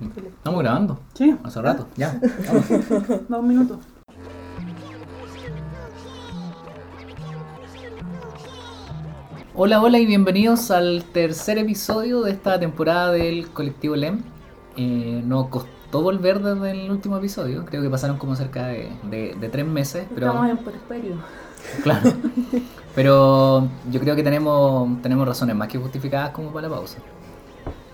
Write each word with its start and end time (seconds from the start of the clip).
Estamos 0.00 0.60
grabando. 0.62 1.00
Sí. 1.14 1.36
Hace 1.42 1.62
rato, 1.62 1.86
ya. 1.96 2.18
Dos 3.28 3.42
minutos. 3.42 3.78
Hola, 9.54 9.80
hola 9.82 9.98
y 9.98 10.06
bienvenidos 10.06 10.70
al 10.70 11.04
tercer 11.12 11.58
episodio 11.58 12.22
de 12.22 12.32
esta 12.32 12.58
temporada 12.60 13.12
del 13.12 13.48
colectivo 13.50 13.96
LEM. 13.96 14.20
Eh, 14.76 15.22
nos 15.24 15.48
costó 15.48 16.02
volver 16.02 16.40
desde 16.42 16.70
el 16.84 16.90
último 16.90 17.16
episodio, 17.16 17.64
creo 17.64 17.80
que 17.82 17.88
pasaron 17.88 18.18
como 18.18 18.36
cerca 18.36 18.66
de, 18.66 18.90
de- 19.10 19.34
de 19.40 19.48
tres 19.48 19.64
meses, 19.66 20.06
pero 20.14 20.26
Estamos 20.28 20.50
en 20.50 20.56
puerperio. 20.58 21.14
claro. 21.82 22.12
Pero 22.96 23.68
yo 23.90 24.00
creo 24.00 24.16
que 24.16 24.22
tenemos, 24.22 25.02
tenemos 25.02 25.28
razones 25.28 25.54
más 25.54 25.68
que 25.68 25.76
justificadas 25.76 26.30
como 26.30 26.50
para 26.50 26.66
la 26.66 26.74
pausa. 26.76 26.96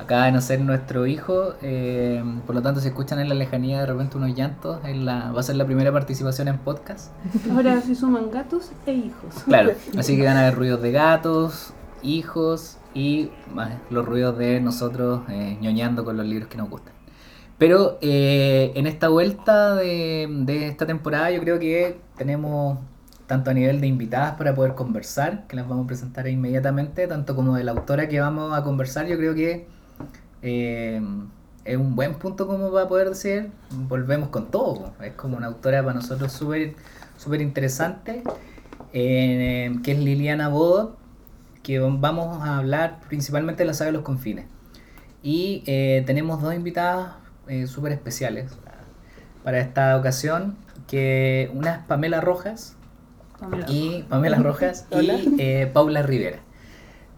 Acaba 0.02 0.24
de 0.26 0.32
nacer 0.32 0.60
nuestro 0.60 1.06
hijo, 1.06 1.54
eh, 1.62 2.22
por 2.46 2.54
lo 2.54 2.62
tanto 2.62 2.80
si 2.80 2.88
escuchan 2.88 3.18
en 3.20 3.28
la 3.28 3.34
lejanía 3.34 3.80
de 3.80 3.86
repente 3.86 4.16
unos 4.16 4.34
llantos, 4.36 4.78
es 4.86 4.96
la- 4.96 5.32
va 5.32 5.40
a 5.40 5.42
ser 5.42 5.56
la 5.56 5.64
primera 5.64 5.92
participación 5.92 6.48
en 6.48 6.58
podcast. 6.58 7.12
Ahora 7.54 7.80
se 7.80 7.94
suman 7.94 8.30
gatos 8.30 8.72
e 8.86 8.92
hijos. 8.92 9.34
Claro, 9.44 9.72
así 9.98 10.16
que 10.16 10.24
van 10.24 10.36
a 10.36 10.40
haber 10.40 10.54
ruidos 10.56 10.82
de 10.82 10.92
gatos, 10.92 11.72
hijos 12.02 12.78
y 12.94 13.30
más 13.54 13.70
los 13.90 14.04
ruidos 14.04 14.36
de 14.38 14.60
nosotros 14.60 15.22
eh, 15.28 15.56
ñoñando 15.60 16.04
con 16.04 16.16
los 16.16 16.26
libros 16.26 16.48
que 16.48 16.58
nos 16.58 16.68
gustan. 16.68 16.92
Pero 17.58 17.98
eh, 18.00 18.72
en 18.74 18.86
esta 18.88 19.08
vuelta 19.08 19.74
de, 19.76 20.26
de 20.44 20.66
esta 20.66 20.84
temporada 20.84 21.30
yo 21.30 21.40
creo 21.40 21.58
que 21.60 22.00
tenemos 22.16 22.78
tanto 23.28 23.50
a 23.50 23.54
nivel 23.54 23.80
de 23.80 23.86
invitadas 23.86 24.32
para 24.34 24.54
poder 24.54 24.74
conversar, 24.74 25.46
que 25.46 25.54
las 25.56 25.68
vamos 25.68 25.84
a 25.84 25.86
presentar 25.86 26.26
inmediatamente, 26.28 27.06
tanto 27.06 27.36
como 27.36 27.54
de 27.54 27.62
la 27.64 27.70
autora 27.70 28.08
que 28.08 28.20
vamos 28.20 28.52
a 28.52 28.62
conversar, 28.64 29.06
yo 29.06 29.16
creo 29.16 29.34
que 29.34 29.66
eh, 30.42 31.00
es 31.64 31.76
un 31.76 31.94
buen 31.94 32.14
punto 32.14 32.46
como 32.46 32.70
para 32.72 32.88
poder 32.88 33.08
decir, 33.10 33.50
volvemos 33.70 34.28
con 34.28 34.50
todo. 34.50 34.92
Es 35.00 35.12
como 35.12 35.36
una 35.36 35.46
autora 35.46 35.82
para 35.82 35.94
nosotros 35.94 36.32
súper 36.32 36.74
súper 37.22 37.40
interesante, 37.40 38.22
eh, 38.92 39.76
que 39.84 39.92
es 39.92 39.98
Liliana 39.98 40.48
Bodo, 40.48 40.96
que 41.62 41.78
vamos 41.78 42.42
a 42.46 42.58
hablar 42.58 42.98
principalmente 43.08 43.62
de 43.62 43.68
la 43.68 43.74
saga 43.74 43.90
de 43.90 43.92
los 43.92 44.02
confines. 44.02 44.46
Y 45.22 45.62
eh, 45.66 46.02
tenemos 46.04 46.42
dos 46.42 46.52
invitadas 46.54 47.14
eh, 47.46 47.68
súper 47.68 47.92
especiales 47.92 48.52
para 49.44 49.60
esta 49.60 49.96
ocasión, 49.96 50.56
que 50.88 51.50
una 51.54 51.74
es 51.74 51.78
Pamela 51.86 52.20
Rojas, 52.20 52.76
Pamela. 53.38 53.66
y 53.68 54.02
Pamela 54.08 54.36
Rojas 54.42 54.86
y 55.38 55.66
Paula 55.66 56.02
Rivera. 56.02 56.40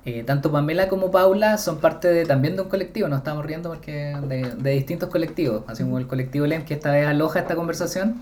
Eh, 0.07 0.23
tanto 0.23 0.53
Pamela 0.53 0.89
como 0.89 1.11
Paula 1.11 1.57
son 1.57 1.79
parte 1.79 2.09
de, 2.09 2.27
también 2.27 2.57
de 2.57 2.63
un 2.63 2.69
colectivo, 2.69 3.09
nos 3.09 3.19
estamos 3.19 3.47
riendo 3.47 3.71
porque 3.71 4.15
de, 4.29 4.55
de 4.55 4.71
distintos 4.73 5.09
colectivos, 5.09 5.65
así 5.67 5.83
como 5.83 5.99
el 5.99 6.07
colectivo 6.07 6.47
LEM 6.47 6.67
que 6.67 6.75
esta 6.75 6.91
vez 6.93 7.07
aloja 7.07 7.41
esta 7.41 7.57
conversación. 7.57 8.17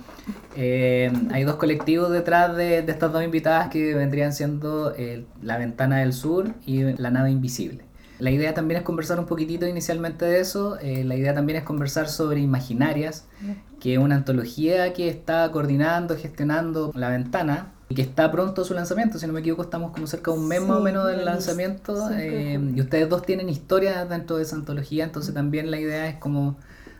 Eh, 0.55 1.12
hay 1.33 1.42
dos 1.42 1.56
colectivos 1.56 2.11
detrás 2.12 2.56
de, 2.56 2.83
de 2.83 2.92
estas 2.92 3.12
dos 3.12 3.24
invitadas 3.24 3.69
que 3.69 3.94
vendrían 3.94 4.33
siendo 4.33 4.94
eh, 4.97 5.24
La 5.42 5.58
Ventana 5.58 5.98
del 5.98 6.12
Sur 6.12 6.55
y 6.66 6.83
La 6.98 7.11
Nave 7.11 7.33
Invisible. 7.33 7.84
La 8.20 8.30
idea 8.30 8.55
también 8.55 8.78
es 8.78 8.84
conversar 8.84 9.19
un 9.19 9.27
poquitito 9.27 9.67
inicialmente 9.67 10.24
de 10.24 10.39
eso, 10.39 10.78
eh, 10.78 11.02
la 11.02 11.17
idea 11.17 11.34
también 11.34 11.58
es 11.58 11.64
conversar 11.64 12.08
sobre 12.08 12.39
Imaginarias, 12.39 13.27
que 13.80 13.94
es 13.94 13.98
una 13.98 14.14
antología 14.14 14.92
que 14.92 15.08
está 15.08 15.50
coordinando, 15.50 16.17
gestionando 16.17 16.92
La 16.94 17.08
Ventana 17.08 17.72
y 17.93 17.95
que 17.95 18.01
está 18.03 18.31
pronto 18.33 18.65
su 18.65 18.73
lanzamiento, 18.73 19.19
si 19.19 19.27
no 19.27 19.35
me 19.35 19.41
equivoco 19.41 19.62
estamos 19.62 19.93
como 19.93 20.07
cerca 20.07 20.31
de 20.31 20.39
un 20.39 20.48
mes 20.48 20.61
Sí, 20.61 20.67
más 20.67 20.79
o 20.79 20.81
menos 20.81 21.07
del 21.07 21.21
el 21.21 21.25
lanzamiento 21.27 21.95
5 21.95 22.09
de 22.09 22.55
eh, 22.55 22.61
y 22.75 22.81
ustedes 22.81 23.09
dos 23.11 23.23
tienen 23.23 23.51
historias 23.51 24.09
dentro 24.09 24.39
de 24.39 24.45
esa 24.45 24.57
antología, 24.57 25.05
entonces 25.05 25.35
también 25.35 25.71
la 25.71 25.79
idea 25.79 26.09
es 26.09 26.17
como 26.17 26.57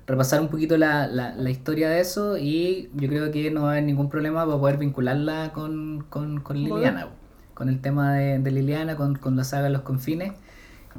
repasar 0.07 0.43
un 0.43 0.48
poquito 0.48 0.77
la, 0.77 1.07
la, 1.07 1.35
la 1.35 1.51
historia 1.51 1.89
de 1.89 2.01
eso 2.01 2.37
y 2.37 2.91
yo 2.95 3.09
creo 3.09 3.31
que 3.33 3.51
no 3.51 3.63
va 3.63 3.69
a 3.69 3.70
haber 3.73 3.85
ningún 3.85 4.11
problema 4.11 4.45
para 4.45 4.59
poder 4.59 4.77
vincularla 4.77 5.53
con, 5.55 6.05
con, 6.11 6.41
con 6.41 6.59
Liliana, 6.59 7.09
con 7.55 7.70
el 7.70 7.81
tema 7.81 8.14
de, 8.14 8.39
de 8.39 8.51
Liliana, 8.51 8.97
con, 8.97 9.14
con 9.14 9.35
la 9.36 9.45
saga 9.45 9.70
Los 9.70 9.83
Confines, 9.83 10.35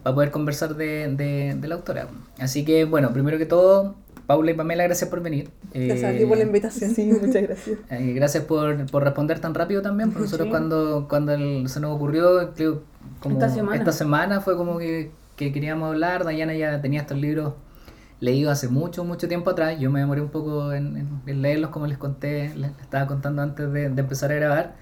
para 0.01 0.15
poder 0.15 0.31
conversar 0.31 0.75
de, 0.75 1.13
de, 1.15 1.55
de 1.55 1.67
la 1.67 1.75
autora. 1.75 2.07
Así 2.39 2.65
que 2.65 2.85
bueno, 2.85 3.13
primero 3.13 3.37
que 3.37 3.45
todo, 3.45 3.95
Paula 4.27 4.51
y 4.51 4.53
Pamela, 4.53 4.83
gracias 4.85 5.09
por 5.09 5.21
venir. 5.21 5.49
Gracias 5.73 6.03
a 6.03 6.13
Eh, 6.13 6.19
ti 6.19 6.25
por 6.25 6.37
la 6.37 6.43
invitación. 6.43 6.91
Sí, 6.95 7.05
muchas 7.05 7.43
gracias. 7.43 7.77
eh, 7.89 8.13
gracias 8.15 8.43
por, 8.45 8.85
por 8.89 9.03
responder 9.03 9.39
tan 9.39 9.53
rápido 9.53 9.81
también, 9.81 10.09
porque 10.11 10.23
nosotros 10.25 10.45
Sí. 10.47 10.51
cuando, 10.51 11.07
cuando 11.09 11.33
el- 11.33 11.67
se 11.67 11.79
nos 11.79 11.95
ocurrió, 11.95 12.53
creo, 12.55 12.81
como 13.19 13.35
Esta 13.35 13.49
semana. 13.49 13.77
esta 13.77 13.91
semana 13.91 14.39
fue 14.41 14.55
como 14.55 14.77
que, 14.77 15.11
que 15.35 15.51
queríamos 15.51 15.89
hablar, 15.89 16.23
Dayana 16.23 16.53
ya 16.55 16.81
tenía 16.81 17.01
estos 17.01 17.17
libros 17.17 17.53
leídos 18.21 18.53
hace 18.53 18.69
mucho, 18.69 19.03
mucho 19.03 19.27
tiempo 19.27 19.49
atrás, 19.49 19.77
yo 19.79 19.91
me 19.91 19.99
demoré 19.99 20.21
un 20.21 20.29
poco 20.29 20.71
en, 20.71 20.95
en- 20.95 21.21
en 21.27 21.41
leerlos 21.41 21.71
como 21.71 21.87
les 21.87 21.97
conté, 21.97 22.49
les, 22.55 22.71
les 22.71 22.79
estaba 22.81 23.05
contando 23.07 23.41
antes 23.41 23.71
de, 23.73 23.89
de 23.89 24.01
empezar 24.01 24.31
a 24.31 24.35
grabar, 24.35 24.75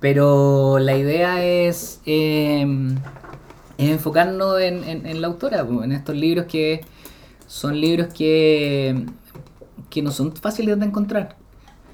pero 0.00 0.78
la 0.78 0.96
idea 0.96 1.44
es, 1.44 2.00
eh, 2.06 2.66
es 3.76 3.90
enfocarnos 3.90 4.58
en, 4.60 4.82
en- 4.84 5.06
en 5.06 5.20
la 5.20 5.26
autora, 5.26 5.64
pues, 5.66 5.84
en 5.84 5.92
estos 5.92 6.14
libros 6.16 6.46
que 6.46 6.80
son 7.50 7.80
libros 7.80 8.14
que, 8.14 9.06
que 9.90 10.02
no 10.02 10.12
son 10.12 10.34
fáciles 10.36 10.78
de 10.78 10.86
encontrar. 10.86 11.36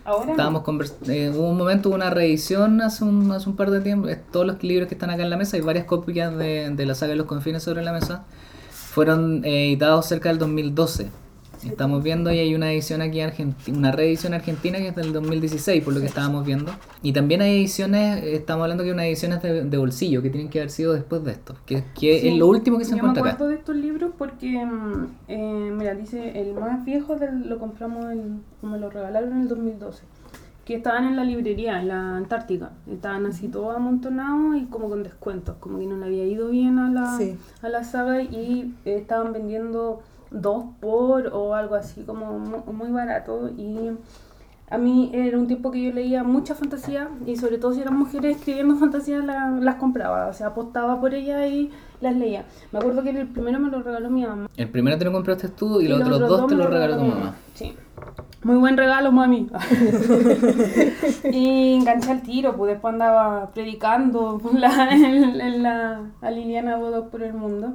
Ahora 0.05 0.31
Estábamos 0.33 0.63
eh, 1.09 1.31
hubo 1.35 1.51
un 1.51 1.57
momento, 1.57 1.89
hubo 1.89 1.97
una 1.97 2.11
reedición 2.11 2.81
hace 2.83 3.05
un, 3.05 3.33
hace 3.33 3.49
un 3.49 3.57
par 3.57 3.71
de 3.71 3.81
tiempo. 3.81 4.09
eh, 4.09 4.23
Todos 4.31 4.47
los 4.47 4.63
libros 4.63 4.89
que 4.89 4.95
están 4.95 5.11
acá 5.11 5.23
en 5.23 5.31
la 5.31 5.37
mesa, 5.39 5.57
hay 5.57 5.63
varias 5.63 5.87
copias 5.87 6.37
de, 6.37 6.71
de 6.71 6.87
la 6.87 6.95
saga 6.95 7.11
de 7.13 7.17
los 7.17 7.27
confines 7.27 7.63
sobre 7.63 7.83
la 7.83 7.93
mesa, 7.93 8.25
fueron 8.71 9.45
eh, 9.45 9.69
editados 9.69 10.07
cerca 10.07 10.29
del 10.29 10.39
2012. 10.39 11.11
Estamos 11.65 12.03
viendo 12.03 12.33
y 12.33 12.39
hay 12.39 12.55
una 12.55 12.73
edición 12.73 13.03
aquí 13.03 13.21
argentina, 13.21 13.77
una 13.79 13.93
reedición 13.93 14.35
argentina 14.35 14.79
que 14.79 14.89
es 14.89 14.97
del 14.97 15.13
2016, 15.13 15.83
por 15.83 15.95
lo 15.95 16.01
que 16.01 16.07
estábamos 16.07 16.45
viendo. 16.47 16.73
Y 17.03 17.13
también 17.13 17.41
hay 17.43 17.57
ediciones, 17.57 18.23
estamos 18.25 18.63
hablando 18.65 18.83
que 18.85 18.91
hay 18.91 18.95
unas 18.95 19.07
ediciones 19.07 19.43
de, 19.43 19.65
de 19.65 19.77
bolsillo 19.79 20.23
que 20.23 20.31
tienen 20.31 20.49
que 20.49 20.61
haber 20.61 20.71
sido 20.71 20.93
después 20.93 21.25
de 21.25 21.33
esto, 21.33 21.55
que, 21.67 21.85
que 21.99 22.21
Sí, 22.21 22.29
es 22.29 22.37
lo 22.37 22.47
último 22.47 22.79
que 22.79 22.85
se 22.85 22.91
Yo 22.93 22.97
encuentra 22.99 23.23
me 23.23 23.29
acá. 23.31 23.35
acuerdo 23.37 23.51
de 23.53 23.59
estos 23.59 23.77
libros 23.77 24.13
porque, 24.17 24.65
mm, 24.65 25.07
eh, 25.29 25.73
mira, 25.77 25.95
dice, 25.95 26.41
el 26.41 26.55
más 26.55 26.85
viejo 26.85 27.17
del- 27.17 27.49
lo 27.49 27.59
compramos, 27.59 28.05
en, 28.13 28.43
me 28.63 28.79
lo 28.79 28.91
regalaron 28.91 29.33
en 29.33 29.41
el 29.43 29.49
2012. 29.49 30.03
Que 30.65 30.75
estaban 30.75 31.05
en 31.07 31.15
la 31.17 31.23
librería, 31.23 31.81
en 31.81 31.87
la 31.89 32.17
Antártica. 32.17 32.73
Estaban 32.91 33.25
así 33.27 33.47
todos 33.47 33.77
amontonados 33.77 34.57
y 34.57 34.65
como 34.65 34.89
con 34.89 35.05
descuentos. 35.05 35.55
Como 35.61 35.79
que 35.79 35.87
no 35.87 35.97
le 35.97 36.07
había 36.07 36.25
ido 36.27 36.49
bien 36.49 36.81
a 36.81 36.91
la, 36.91 37.17
Sí. 37.17 37.37
a 37.63 37.69
la 37.69 37.85
saga 37.85 38.21
y 38.21 38.75
eh, 38.85 38.97
estaban 38.97 39.33
vendiendo 39.33 40.03
dos 40.41 40.65
por 40.81 41.29
o 41.29 41.55
algo 41.55 41.75
así 41.75 42.03
como 42.03 42.39
mu- 42.39 42.73
muy 42.73 42.91
barato. 42.91 43.51
Y 43.57 43.91
a 44.69 44.79
mí 44.79 45.11
era 45.15 45.39
un 45.39 45.47
tiempo 45.47 45.71
que 45.71 45.83
yo 45.83 45.93
leía 45.93 46.23
mucha 46.25 46.55
fantasía 46.55 47.09
y 47.27 47.37
sobre 47.37 47.59
todo 47.59 47.73
si 47.73 47.81
eran 47.83 47.97
mujeres 47.97 48.37
escribiendo 48.37 48.77
fantasía 48.77 49.19
la- 49.19 49.51
las 49.61 49.77
compraba. 49.77 50.27
O 50.29 50.33
sea, 50.33 50.49
apostaba 50.49 51.01
por 51.01 51.15
ellas 51.15 51.47
y 51.49 51.71
las 52.01 52.17
leía. 52.17 52.45
Me 52.73 52.79
acuerdo 52.79 53.03
que 53.03 53.11
el 53.11 53.27
primero 53.29 53.59
me 53.61 53.71
lo 53.71 53.83
regaló 53.83 54.11
mi 54.11 54.25
mamá. 54.27 54.49
El 54.57 54.69
primero 54.71 54.99
te 54.99 55.05
lo 55.05 55.13
compraste 55.13 55.49
tú 55.49 55.81
y 55.81 55.89
los 55.89 56.01
otros 56.01 56.21
dos 56.29 56.47
te 56.47 56.55
lo 56.55 56.67
regaló 56.67 56.97
tu 56.99 57.05
mamá. 57.05 57.35
Sí. 57.55 57.75
Muy 58.45 58.57
buen 58.57 58.77
regalo, 58.77 59.11
mami. 59.11 59.49
y 61.33 61.75
enganché 61.75 62.11
al 62.13 62.23
tiro, 62.23 62.57
pues 62.57 62.73
después 62.73 62.93
andaba 62.93 63.51
predicando 63.53 64.39
por 64.39 64.55
la, 64.55 64.89
en, 64.95 65.41
en 65.41 65.63
la, 65.63 66.01
a 66.21 66.31
Liliana 66.31 66.77
Bodoc 66.77 67.09
por 67.11 67.23
el 67.23 67.35
mundo. 67.35 67.75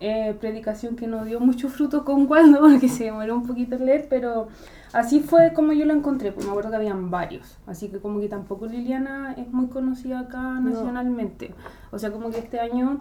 Eh, 0.00 0.36
predicación 0.40 0.94
que 0.94 1.08
no 1.08 1.24
dio 1.24 1.40
mucho 1.40 1.68
fruto 1.68 2.04
con 2.04 2.30
Waldo 2.30 2.60
porque 2.70 2.88
se 2.88 3.04
demoró 3.04 3.34
un 3.34 3.46
poquito 3.48 3.74
en 3.74 3.86
leer, 3.86 4.06
pero 4.08 4.46
así 4.92 5.18
fue 5.18 5.52
como 5.52 5.72
yo 5.72 5.84
lo 5.86 5.92
encontré, 5.92 6.30
pues 6.30 6.46
me 6.46 6.52
acuerdo 6.52 6.70
que 6.70 6.76
habían 6.76 7.10
varios, 7.10 7.58
así 7.66 7.88
que 7.88 7.98
como 7.98 8.20
que 8.20 8.28
tampoco 8.28 8.66
Liliana 8.66 9.34
es 9.36 9.52
muy 9.52 9.66
conocida 9.66 10.20
acá 10.20 10.40
No. 10.40 10.70
nacionalmente, 10.70 11.52
o 11.90 11.98
sea 11.98 12.12
como 12.12 12.30
que 12.30 12.38
este 12.38 12.60
año 12.60 13.00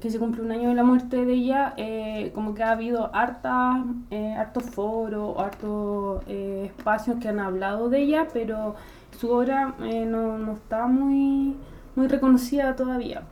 que 0.00 0.10
se 0.10 0.18
cumple 0.18 0.42
un 0.42 0.52
año 0.52 0.68
de 0.68 0.74
la 0.74 0.84
muerte 0.84 1.24
de 1.24 1.32
ella, 1.32 1.72
eh, 1.78 2.30
como 2.34 2.54
que 2.54 2.62
ha 2.62 2.72
habido 2.72 3.08
harta, 3.14 3.82
eh, 4.10 4.34
hartos 4.34 4.64
foros, 4.64 5.38
hartos 5.38 6.22
eh, 6.26 6.64
espacios 6.76 7.16
que 7.20 7.28
han 7.30 7.38
hablado 7.38 7.88
de 7.88 8.02
ella, 8.02 8.26
pero 8.34 8.74
su 9.18 9.30
obra 9.30 9.76
eh, 9.80 10.04
no, 10.04 10.36
no 10.36 10.52
está 10.52 10.86
muy, 10.88 11.56
muy 11.96 12.06
reconocida 12.06 12.76
todavía. 12.76 13.22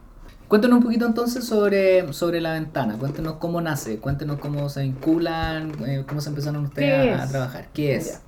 Cuéntanos 0.48 0.78
un 0.78 0.84
poquito 0.84 1.06
entonces 1.06 1.46
sobre, 1.46 2.12
sobre 2.12 2.40
la 2.42 2.52
ventana, 2.52 2.98
cuéntenos 2.98 3.36
cómo 3.38 3.60
nace, 3.62 3.98
cuéntenos 4.00 4.38
cómo 4.38 4.68
se 4.68 4.82
vinculan, 4.82 5.72
eh, 5.86 6.04
cómo 6.06 6.20
se 6.20 6.28
empezaron 6.28 6.64
ustedes 6.66 7.08
¿Qué 7.08 7.10
a, 7.10 7.26
trabajar, 7.26 7.70
qué 7.72 7.94
es. 7.96 8.20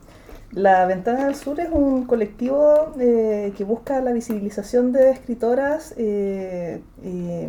La 0.52 0.86
Ventana 0.86 1.26
del 1.26 1.34
Sur 1.34 1.58
es 1.60 1.68
un 1.72 2.06
colectivo 2.06 2.94
eh, 3.00 3.52
que 3.56 3.64
busca 3.64 4.00
la 4.00 4.12
visibilización 4.12 4.92
de 4.92 5.10
escritoras 5.10 5.94
eh, 5.98 6.80
y, 7.02 7.48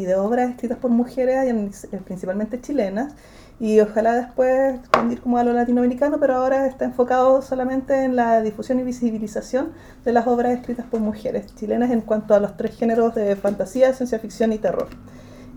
y 0.00 0.04
de 0.04 0.16
obras 0.16 0.50
escritas 0.50 0.78
por 0.78 0.90
mujeres, 0.90 1.46
en- 1.48 1.70
eh, 1.92 2.00
principalmente 2.04 2.60
chilenas, 2.60 3.14
y 3.60 3.78
ojalá 3.80 4.14
después 4.14 4.76
expandir 4.76 5.20
como 5.20 5.36
a 5.36 5.44
lo 5.44 5.52
latinoamericano, 5.52 6.18
pero 6.18 6.34
ahora 6.34 6.66
está 6.66 6.86
enfocado 6.86 7.42
solamente 7.42 8.04
en 8.04 8.16
la 8.16 8.40
difusión 8.40 8.80
y 8.80 8.82
visibilización 8.82 9.72
de 10.04 10.12
las 10.12 10.26
obras 10.26 10.52
escritas 10.58 10.86
por 10.86 11.00
mujeres 11.00 11.54
chilenas 11.54 11.90
en 11.90 12.00
cuanto 12.00 12.34
a 12.34 12.40
los 12.40 12.56
tres 12.56 12.76
géneros 12.76 13.14
de 13.14 13.36
fantasía, 13.36 13.92
ciencia 13.92 14.18
ficción 14.18 14.52
y 14.54 14.58
terror. 14.58 14.88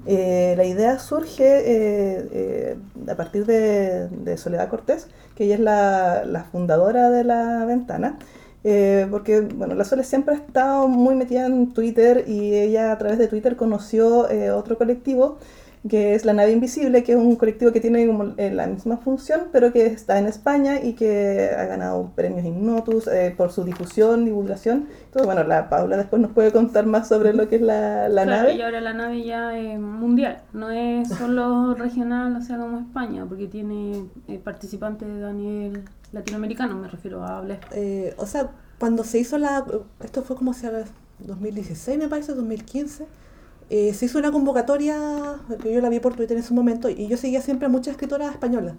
Eh, 0.05 0.53
la 0.57 0.65
idea 0.65 0.99
surge 0.99 1.45
eh, 1.45 2.29
eh, 2.33 2.77
a 3.09 3.15
partir 3.15 3.45
de, 3.45 4.09
de 4.09 4.37
Soledad 4.37 4.67
Cortés, 4.69 5.07
que 5.33 5.45
ella 5.45 5.55
es 5.55 5.61
la, 5.61 6.25
la 6.25 6.43
fundadora 6.43 7.09
de 7.09 7.23
la 7.23 7.63
ventana. 7.65 8.19
Eh, 8.65 9.07
porque 9.11 9.41
bueno, 9.41 9.75
la 9.75 9.83
Sole 9.83 10.05
siempre 10.05 10.35
ha 10.35 10.37
estado 10.37 10.87
muy 10.87 11.15
metida 11.15 11.45
en 11.45 11.73
Twitter 11.73 12.23
y 12.27 12.55
ella 12.55 12.93
a 12.93 12.97
través 12.97 13.17
de 13.17 13.27
Twitter 13.27 13.57
conoció 13.57 14.29
eh, 14.29 14.51
otro 14.51 14.77
colectivo 14.77 15.37
que 15.87 16.15
es 16.15 16.23
La 16.23 16.31
Nave 16.31 16.51
Invisible, 16.51 17.03
que 17.03 17.11
es 17.11 17.17
un 17.17 17.35
colectivo 17.35 17.73
que 17.73 17.81
tiene 17.81 18.07
como, 18.07 18.33
eh, 18.37 18.51
la 18.51 18.67
misma 18.67 18.97
función, 18.97 19.49
pero 19.51 19.73
que 19.73 19.85
está 19.85 20.17
en 20.17 20.27
España 20.27 20.79
y 20.81 20.93
que 20.93 21.49
ha 21.57 21.65
ganado 21.65 22.11
premios 22.15 22.45
Ignotus 22.45 23.07
eh, 23.07 23.33
por 23.35 23.51
su 23.51 23.65
difusión, 23.65 24.23
divulgación. 24.23 24.87
Entonces, 25.05 25.25
bueno, 25.25 25.43
la 25.43 25.69
Paula 25.69 25.97
después 25.97 26.21
nos 26.21 26.31
puede 26.31 26.51
contar 26.51 26.85
más 26.85 27.09
sobre 27.09 27.33
lo 27.33 27.49
que 27.49 27.57
es 27.57 27.61
la, 27.61 28.07
la 28.07 28.23
Claro, 28.23 28.43
nave. 28.43 28.55
Y 28.55 28.61
ahora 28.61 28.79
la 28.79 28.93
nave 28.93 29.23
ya 29.23 29.57
es 29.57 29.77
mundial, 29.77 30.41
no 30.53 30.71
es 30.71 31.09
solo 31.09 31.75
regional, 31.75 32.35
o 32.37 32.41
sea, 32.41 32.57
como 32.57 32.79
España, 32.79 33.25
porque 33.27 33.47
tiene 33.47 34.05
eh, 34.29 34.39
participantes 34.41 35.07
a 35.21 35.33
nivel 35.33 35.83
latinoamericano, 36.13 36.75
me 36.75 36.87
refiero 36.87 37.23
a 37.23 37.39
habla 37.39 37.57
Eh, 37.71 38.13
o 38.17 38.25
sea, 38.25 38.51
cuando 38.79 39.03
se 39.03 39.19
hizo 39.19 39.37
la... 39.37 39.65
Esto 40.01 40.21
fue 40.21 40.37
como 40.37 40.51
hacia 40.51 40.71
2016, 41.19 41.97
me 41.97 42.07
parece, 42.07 42.33
2015. 42.33 43.05
Eh, 43.75 43.91
se 43.93 44.05
hizo 44.05 44.19
una 44.19 44.31
convocatoria, 44.31 44.95
que 45.61 45.73
yo 45.73 45.81
la 45.81 45.89
vi 45.89 45.99
por 45.99 46.13
Twitter 46.15 46.37
en 46.37 46.43
su 46.43 46.53
momento, 46.53 46.89
y 46.89 47.07
yo 47.07 47.17
seguía 47.17 47.41
siempre 47.41 47.65
a 47.65 47.69
muchas 47.69 47.93
escritoras 47.93 48.31
españolas. 48.31 48.75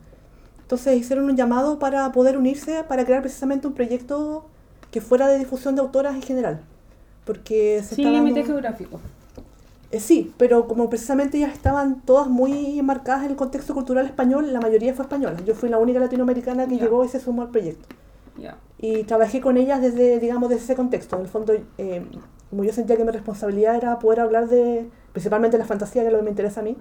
Entonces 0.62 0.96
hicieron 0.96 1.24
un 1.24 1.36
llamado 1.36 1.78
para 1.80 2.12
poder 2.12 2.38
unirse, 2.38 2.84
para 2.84 3.04
crear 3.04 3.20
precisamente 3.20 3.66
un 3.66 3.72
proyecto 3.74 4.46
que 4.92 5.00
fuera 5.00 5.26
de 5.26 5.38
difusión 5.38 5.74
de 5.74 5.80
autoras 5.80 6.14
en 6.14 6.22
general. 6.22 6.60
Porque 7.24 7.80
se 7.82 7.96
Sin 7.96 8.06
está 8.06 8.12
dando- 8.16 8.28
límite 8.28 8.46
geográfico. 8.46 9.00
Eh, 9.90 9.98
sí, 10.00 10.32
pero 10.38 10.66
como 10.68 10.88
precisamente 10.88 11.38
ya 11.40 11.48
estaban 11.48 12.00
todas 12.02 12.28
muy 12.28 12.80
marcadas 12.82 13.24
en 13.24 13.30
el 13.32 13.36
contexto 13.36 13.74
cultural 13.74 14.06
español, 14.06 14.52
la 14.52 14.60
mayoría 14.60 14.94
fue 14.94 15.04
española. 15.04 15.36
Yo 15.44 15.54
fui 15.54 15.68
la 15.68 15.78
única 15.78 15.98
latinoamericana 16.00 16.66
que 16.66 16.76
Ya. 16.76 16.84
llegó 16.84 17.04
y 17.04 17.08
se 17.08 17.18
sumó 17.20 17.42
al 17.42 17.50
proyecto. 17.50 17.86
Ya. 18.40 18.56
Y 18.78 19.02
trabajé 19.04 19.40
con 19.40 19.56
ellas 19.56 19.80
desde, 19.80 20.18
digamos, 20.20 20.48
desde 20.50 20.64
ese 20.64 20.74
contexto. 20.76 21.16
En 21.16 21.22
el 21.22 21.28
fondo, 21.28 21.52
eh, 21.78 22.04
como 22.54 22.64
yo 22.64 22.72
sentía 22.72 22.96
que 22.96 23.04
mi 23.04 23.10
responsabilidad 23.10 23.74
era 23.76 23.98
poder 23.98 24.20
hablar 24.20 24.48
de, 24.48 24.88
principalmente 25.12 25.58
la 25.58 25.64
fantasía, 25.64 26.02
que 26.02 26.08
es 26.08 26.12
lo 26.12 26.18
que 26.20 26.24
me 26.24 26.30
interesa 26.30 26.60
a 26.60 26.62
mí, 26.62 26.76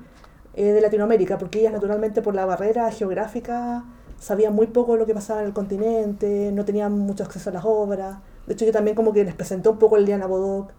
eh, 0.56 0.66
de 0.72 0.82
Latinoamérica, 0.82 1.38
porque 1.40 1.60
ellas 1.62 1.74
naturalmente 1.74 2.22
por 2.22 2.36
la 2.36 2.46
barrera 2.46 2.92
geográfica 2.92 3.84
sabían 4.20 4.54
muy 4.54 4.68
poco 4.68 4.94
de 4.94 5.00
lo 5.00 5.06
que 5.08 5.14
pasaba 5.16 5.42
en 5.42 5.48
el 5.48 5.54
continente, 5.54 6.52
no 6.54 6.64
tenían 6.64 6.92
mucho 6.98 7.24
acceso 7.24 7.50
a 7.50 7.54
las 7.54 7.66
obras. 7.66 8.18
De 8.46 8.54
hecho, 8.54 8.66
yo 8.66 8.72
también 8.72 8.96
como 8.96 9.14
que 9.14 9.24
les 9.24 9.34
presenté 9.34 9.70
un 9.70 9.80
poco 9.80 9.98
el 9.98 10.06
Diana 10.06 10.28
Bodoc, 10.28 10.72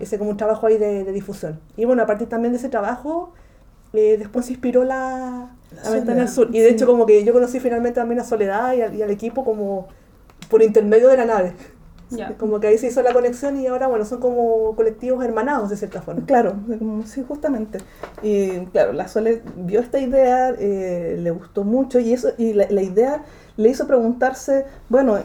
ese 0.00 0.18
como 0.18 0.30
un 0.30 0.36
trabajo 0.36 0.66
ahí 0.66 0.78
de, 0.78 1.04
de 1.04 1.12
difusión. 1.12 1.58
Y 1.76 1.84
bueno, 1.84 2.02
a 2.02 2.06
partir 2.06 2.28
también 2.28 2.52
de 2.52 2.58
ese 2.58 2.68
trabajo, 2.68 3.32
eh, 3.92 4.16
después 4.18 4.46
se 4.46 4.52
inspiró 4.52 4.84
la, 4.84 5.50
La 5.76 5.82
la 5.84 5.90
Ventana 5.90 6.20
del 6.20 6.28
Sur. 6.28 6.48
Y 6.52 6.60
de 6.60 6.68
sí. 6.68 6.74
hecho 6.74 6.86
como 6.86 7.06
que 7.06 7.24
yo 7.24 7.32
conocí 7.32 7.60
finalmente 7.60 8.00
también 8.00 8.20
a 8.20 8.24
Soledad 8.24 8.74
y, 8.74 8.82
al- 8.82 8.94
y 8.94 9.02
al 9.02 9.10
equipo 9.10 9.44
como 9.44 9.88
por 10.50 10.62
intermedio 10.62 11.08
de 11.08 11.16
la 11.16 11.24
nave. 11.26 11.54
Ya. 12.10 12.34
Como 12.38 12.60
que 12.60 12.68
ahí 12.68 12.78
se 12.78 12.88
hizo 12.88 13.02
la 13.02 13.12
conexión 13.12 13.58
y 13.58 13.66
ahora, 13.66 13.86
bueno, 13.86 14.04
son 14.04 14.20
como 14.20 14.74
colectivos 14.76 15.24
hermanados 15.24 15.70
de 15.70 15.76
cierta 15.76 16.02
forma. 16.02 16.24
Claro, 16.26 16.54
como- 16.78 17.06
sí, 17.06 17.24
justamente. 17.26 17.78
Y 18.22 18.66
claro, 18.66 18.92
la 18.92 19.08
Sole 19.08 19.42
vio 19.56 19.80
esta 19.80 19.98
idea, 19.98 20.50
eh, 20.58 21.16
le 21.20 21.30
gustó 21.30 21.64
mucho 21.64 21.98
y, 21.98 22.12
eso, 22.12 22.30
y 22.38 22.54
la, 22.54 22.66
la 22.70 22.82
idea 22.82 23.24
le 23.56 23.68
hizo 23.68 23.86
preguntarse, 23.86 24.66
bueno, 24.88 25.18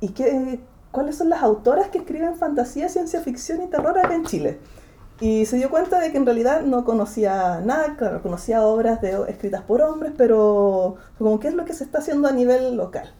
¿y 0.00 0.08
qué, 0.10 0.60
cuáles 0.90 1.16
son 1.16 1.28
las 1.28 1.42
autoras 1.42 1.88
que 1.88 1.98
escriben 1.98 2.36
fantasía, 2.36 2.88
ciencia 2.88 3.20
ficción 3.20 3.62
y 3.62 3.68
terror 3.68 3.98
acá 3.98 4.14
en 4.14 4.24
Chile? 4.24 4.58
Y 5.20 5.46
se 5.46 5.56
dio 5.56 5.70
cuenta 5.70 6.00
de 6.00 6.10
que 6.10 6.18
en 6.18 6.26
realidad 6.26 6.62
no 6.62 6.84
conocía 6.84 7.60
nada, 7.64 7.96
claro, 7.96 8.20
conocía 8.20 8.62
obras 8.66 9.00
de, 9.00 9.16
escritas 9.28 9.62
por 9.62 9.80
hombres, 9.80 10.12
pero 10.16 10.96
como 11.18 11.38
qué 11.38 11.48
es 11.48 11.54
lo 11.54 11.64
que 11.64 11.72
se 11.72 11.84
está 11.84 11.98
haciendo 11.98 12.26
a 12.28 12.32
nivel 12.32 12.76
local. 12.76 13.14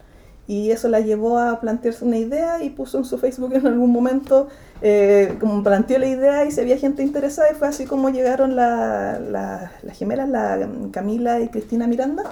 Y 0.47 0.69
eso 0.69 0.89
la 0.89 0.99
llevó 0.99 1.39
a 1.39 1.59
plantearse 1.59 2.05
una 2.05 2.17
idea 2.17 2.61
y 2.63 2.69
puso 2.69 2.99
en 2.99 3.05
su 3.05 3.17
Facebook 3.17 3.53
en 3.55 3.65
algún 3.65 3.91
momento, 3.91 4.47
eh, 4.81 5.37
como 5.39 5.63
planteó 5.63 5.97
la 5.97 6.05
idea 6.05 6.45
y 6.45 6.51
si 6.51 6.61
había 6.61 6.77
gente 6.77 7.01
interesada 7.01 7.47
y 7.51 7.55
fue 7.55 7.67
así 7.67 7.85
como 7.85 8.09
llegaron 8.09 8.55
la- 8.55 9.17
la- 9.19 9.71
las 9.81 9.97
gemelas, 9.97 10.29
la 10.29 10.67
Camila 10.91 11.39
y 11.39 11.47
Cristina 11.47 11.87
Miranda, 11.87 12.23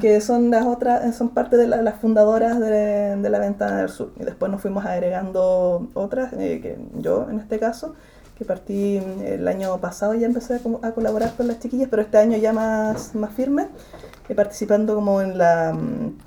que 0.00 0.20
son 0.20 0.50
las 0.50 0.64
otras, 0.64 1.16
son 1.16 1.30
parte 1.30 1.56
de 1.56 1.66
la- 1.66 1.82
las 1.82 1.96
fundadoras 1.96 2.60
de, 2.60 3.16
de 3.16 3.30
la 3.30 3.38
Ventana 3.40 3.78
del 3.78 3.88
Sur. 3.88 4.12
Y 4.20 4.22
después 4.24 4.50
nos 4.52 4.60
fuimos 4.60 4.84
agregando 4.86 5.88
otras, 5.94 6.32
eh, 6.34 6.60
que 6.62 6.78
yo 7.00 7.26
en 7.28 7.40
este 7.40 7.58
caso, 7.58 7.94
que 8.38 8.44
partí 8.44 9.00
el 9.24 9.48
año 9.48 9.76
pasado 9.78 10.14
ya 10.14 10.26
empecé 10.26 10.54
a, 10.54 10.86
a 10.86 10.92
colaborar 10.92 11.32
con 11.36 11.48
las 11.48 11.58
chiquillas, 11.58 11.88
pero 11.90 12.02
este 12.02 12.18
año 12.18 12.36
ya 12.36 12.52
más, 12.52 13.14
más 13.14 13.32
firme, 13.32 13.66
eh, 14.28 14.34
participando 14.34 14.94
como 14.94 15.20
en 15.22 15.38
la 15.38 15.72
mm, 15.72 16.18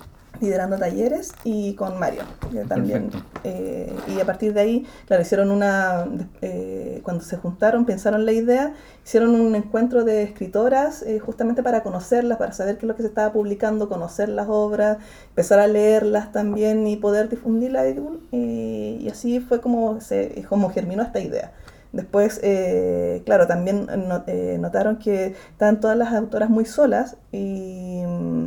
liderando 0.41 0.77
talleres 0.77 1.33
y 1.43 1.73
con 1.73 1.99
Mario 1.99 2.21
que 2.51 2.59
también 2.65 3.09
eh, 3.43 3.93
y 4.07 4.19
a 4.19 4.25
partir 4.25 4.53
de 4.53 4.61
ahí 4.61 4.85
claro 5.07 5.21
hicieron 5.21 5.51
una 5.51 6.05
eh, 6.41 7.01
cuando 7.03 7.23
se 7.23 7.37
juntaron 7.37 7.85
pensaron 7.85 8.25
la 8.25 8.31
idea 8.31 8.73
hicieron 9.05 9.31
un 9.35 9.55
encuentro 9.55 10.03
de 10.03 10.23
escritoras 10.23 11.01
eh, 11.03 11.19
justamente 11.19 11.61
para 11.63 11.83
conocerlas 11.83 12.37
para 12.37 12.53
saber 12.53 12.77
qué 12.77 12.85
es 12.85 12.87
lo 12.87 12.95
que 12.95 13.01
se 13.03 13.09
estaba 13.09 13.31
publicando 13.33 13.89
conocer 13.89 14.29
las 14.29 14.47
obras 14.49 14.97
empezar 15.29 15.59
a 15.59 15.67
leerlas 15.67 16.31
también 16.31 16.87
y 16.87 16.95
poder 16.95 17.29
difundirlas 17.29 17.85
y, 18.31 18.37
y- 18.37 19.09
así 19.09 19.39
fue 19.39 19.59
como 19.61 19.99
se 20.01 20.45
como 20.47 20.69
germinó 20.69 21.03
esta 21.03 21.19
idea. 21.19 21.51
Después, 21.91 22.39
eh, 22.43 23.23
claro, 23.25 23.47
también 23.47 23.87
no- 24.07 24.23
eh, 24.27 24.57
notaron 24.59 24.97
que 24.99 25.33
estaban 25.51 25.79
todas 25.79 25.97
las 25.97 26.13
autoras 26.13 26.49
muy 26.49 26.65
solas 26.65 27.17
y, 27.31 28.03
mm, 28.05 28.45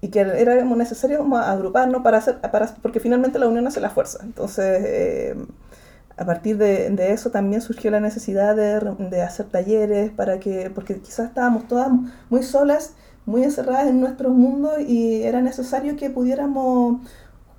y 0.00 0.08
que 0.08 0.20
era 0.20 0.64
necesario 0.64 1.18
como 1.18 1.36
agruparnos 1.38 2.02
para 2.02 2.18
hacer, 2.18 2.40
para, 2.40 2.66
porque 2.82 3.00
finalmente 3.00 3.38
la 3.38 3.48
unión 3.48 3.66
hace 3.66 3.80
la 3.80 3.90
fuerza. 3.90 4.20
Entonces, 4.24 4.82
eh, 4.86 5.36
a 6.16 6.24
partir 6.26 6.58
de, 6.58 6.88
eso 7.12 7.30
también 7.30 7.62
surgió 7.62 7.90
la 7.90 8.00
necesidad 8.00 8.54
de, 8.56 8.80
de 9.10 9.22
hacer 9.22 9.46
talleres 9.46 10.10
para 10.10 10.38
que, 10.38 10.70
porque 10.70 11.00
quizás 11.00 11.28
estábamos 11.28 11.66
todas 11.68 11.88
muy 12.28 12.42
solas, 12.42 12.94
muy 13.26 13.42
encerradas 13.44 13.88
en 13.88 14.00
nuestros 14.00 14.32
mundos 14.34 14.80
y 14.86 15.22
era 15.22 15.40
necesario 15.40 15.96
que 15.96 16.10
pudiéramos 16.10 17.00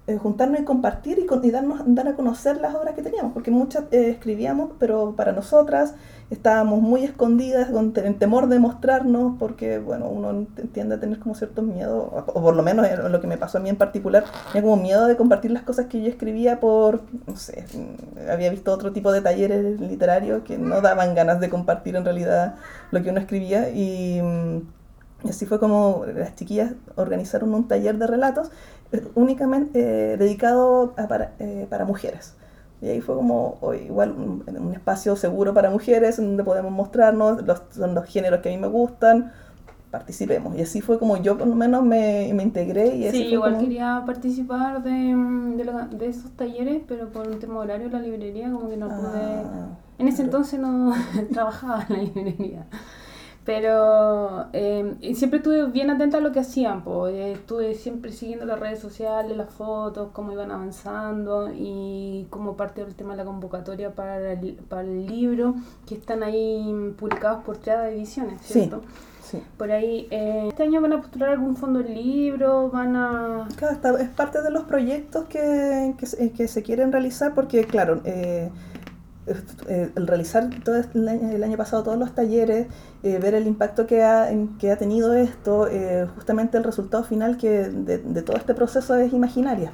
eh, 0.07 0.17
juntarnos 0.17 0.59
y 0.61 0.63
compartir 0.65 1.19
y, 1.19 1.25
con- 1.25 1.43
y 1.45 1.51
dar 1.51 2.07
a 2.07 2.15
conocer 2.15 2.57
las 2.61 2.75
obras 2.75 2.95
que 2.95 3.01
teníamos, 3.03 3.33
porque 3.33 3.51
muchas 3.51 3.85
eh, 3.91 4.09
escribíamos, 4.11 4.71
pero 4.79 5.15
para 5.15 5.31
nosotras 5.31 5.95
estábamos 6.31 6.81
muy 6.81 7.03
escondidas, 7.03 7.69
con 7.69 7.93
te- 7.93 8.01
temor 8.13 8.47
de 8.47 8.57
mostrarnos, 8.59 9.35
porque 9.37 9.77
bueno, 9.79 10.07
uno 10.09 10.47
tiende 10.73 10.95
a 10.95 10.99
tener 10.99 11.19
como 11.19 11.35
ciertos 11.35 11.63
miedos, 11.65 12.07
o 12.11 12.41
por 12.41 12.55
lo 12.55 12.63
menos 12.63 12.87
era 12.87 13.07
lo 13.09 13.21
que 13.21 13.27
me 13.27 13.37
pasó 13.37 13.59
a 13.59 13.61
mí 13.61 13.69
en 13.69 13.75
particular, 13.77 14.23
tenía 14.51 14.67
como 14.67 14.81
miedo 14.81 15.05
de 15.07 15.17
compartir 15.17 15.51
las 15.51 15.63
cosas 15.63 15.87
que 15.87 16.01
yo 16.01 16.09
escribía 16.09 16.59
por, 16.59 17.01
no 17.27 17.35
sé, 17.35 17.65
mm, 17.75 18.29
había 18.31 18.49
visto 18.49 18.71
otro 18.73 18.91
tipo 18.93 19.11
de 19.11 19.21
talleres 19.21 19.79
literarios 19.79 20.43
que 20.43 20.57
no 20.57 20.81
daban 20.81 21.15
ganas 21.15 21.39
de 21.39 21.49
compartir 21.49 21.95
en 21.95 22.05
realidad 22.05 22.55
lo 22.91 23.03
que 23.03 23.09
uno 23.11 23.19
escribía 23.19 23.69
y... 23.69 24.21
mm, 24.21 24.61
así 25.29 25.45
fue 25.45 25.59
como 25.59 26.05
las 26.15 26.35
chiquillas 26.35 26.73
organizaron 26.95 27.53
un 27.53 27.67
taller 27.67 27.97
de 27.97 28.07
relatos 28.07 28.49
eh, 28.91 29.03
únicamente 29.15 30.13
eh, 30.13 30.17
dedicado 30.17 30.93
a 30.97 31.07
eh, 31.39 31.67
para 31.69 31.85
mujeres. 31.85 32.35
Y 32.81 32.89
ahí 32.89 33.01
fue 33.01 33.15
como 33.15 33.57
o 33.61 33.73
igual 33.73 34.11
un, 34.11 34.43
un 34.59 34.73
espacio 34.73 35.15
seguro 35.15 35.53
para 35.53 35.69
mujeres 35.69 36.17
donde 36.17 36.43
podemos 36.43 36.71
mostrarnos, 36.71 37.43
los, 37.45 37.61
son 37.71 37.93
los 37.93 38.05
géneros 38.05 38.39
que 38.41 38.49
a 38.49 38.51
mí 38.51 38.57
me 38.57 38.67
gustan, 38.67 39.31
participemos. 39.91 40.57
Y 40.57 40.61
así 40.61 40.81
fue 40.81 40.97
como 40.97 41.17
yo 41.17 41.37
por 41.37 41.47
lo 41.47 41.55
menos 41.55 41.83
me, 41.83 42.31
me 42.33 42.43
integré. 42.43 42.87
Y 42.95 43.09
Sí, 43.11 43.23
igual 43.25 43.53
como- 43.53 43.63
quería 43.63 44.03
participar 44.05 44.81
de, 44.83 44.91
de, 44.91 45.63
lo- 45.65 45.85
de 45.87 46.07
esos 46.07 46.31
talleres, 46.31 46.81
pero 46.87 47.09
por 47.09 47.27
un 47.27 47.39
tema 47.39 47.59
horario 47.59 47.89
la 47.89 47.99
librería 47.99 48.49
como 48.51 48.69
que 48.69 48.77
no 48.77 48.87
pude... 48.87 49.21
Ah, 49.21 49.67
En 49.99 50.07
ese 50.07 50.23
entonces 50.23 50.59
no 50.59 50.93
trabajaba 51.31 51.85
en 51.89 51.93
la 51.97 52.03
librería. 52.03 52.65
Pero 53.43 54.45
eh, 54.53 54.95
y 55.01 55.15
siempre 55.15 55.37
estuve 55.37 55.65
bien 55.65 55.89
atenta 55.89 56.17
a 56.17 56.21
lo 56.21 56.31
que 56.31 56.39
hacían, 56.39 56.83
pues. 56.83 57.15
estuve 57.15 57.73
siempre 57.73 58.11
siguiendo 58.11 58.45
las 58.45 58.59
redes 58.59 58.79
sociales, 58.79 59.35
las 59.35 59.49
fotos, 59.49 60.09
cómo 60.13 60.31
iban 60.31 60.51
avanzando 60.51 61.49
y 61.51 62.27
como 62.29 62.55
parte 62.55 62.85
del 62.85 62.93
tema 62.93 63.11
de 63.13 63.17
la 63.17 63.25
convocatoria 63.25 63.95
para 63.95 64.33
el, 64.33 64.53
para 64.69 64.83
el 64.83 65.07
libro, 65.07 65.55
que 65.87 65.95
están 65.95 66.21
ahí 66.21 66.93
publicados 66.99 67.43
por 67.43 67.57
Triada 67.57 67.89
Ediciones. 67.89 68.41
¿cierto? 68.41 68.81
Sí. 69.23 69.41
Por 69.57 69.71
ahí, 69.71 70.07
eh, 70.11 70.45
este 70.49 70.63
año 70.63 70.81
van 70.81 70.93
a 70.93 71.01
postular 71.01 71.29
algún 71.29 71.55
fondo 71.55 71.79
del 71.79 71.93
libro, 71.95 72.69
van 72.69 72.95
a... 72.95 73.47
Claro, 73.55 73.73
está- 73.73 74.01
es 74.01 74.09
parte 74.09 74.41
de 74.41 74.51
los 74.51 74.63
proyectos 74.65 75.25
que, 75.25 75.95
que, 75.97 76.05
se- 76.05 76.31
que 76.31 76.47
se 76.47 76.61
quieren 76.63 76.91
realizar 76.91 77.33
porque, 77.33 77.63
claro, 77.63 78.01
eh, 78.03 78.51
eh, 79.67 79.91
el 79.95 80.07
realizar 80.07 80.49
todo 80.63 80.75
este- 80.77 80.97
el 80.97 81.43
año, 81.43 81.57
pasado 81.57 81.83
todos 81.83 81.97
los 81.97 82.13
talleres, 82.15 82.67
eh, 83.03 83.19
ver 83.19 83.35
el 83.35 83.47
impacto 83.47 83.85
que 83.85 84.03
ha, 84.03 84.29
que 84.59 84.71
ha 84.71 84.77
tenido 84.77 85.13
esto, 85.13 85.67
eh, 85.67 86.07
justamente 86.15 86.57
el 86.57 86.63
resultado 86.63 87.03
final 87.03 87.37
que 87.37 87.69
de 87.69 88.21
todo 88.23 88.37
este 88.37 88.53
proceso 88.53 88.95
es 88.95 89.13
imaginaria. 89.13 89.73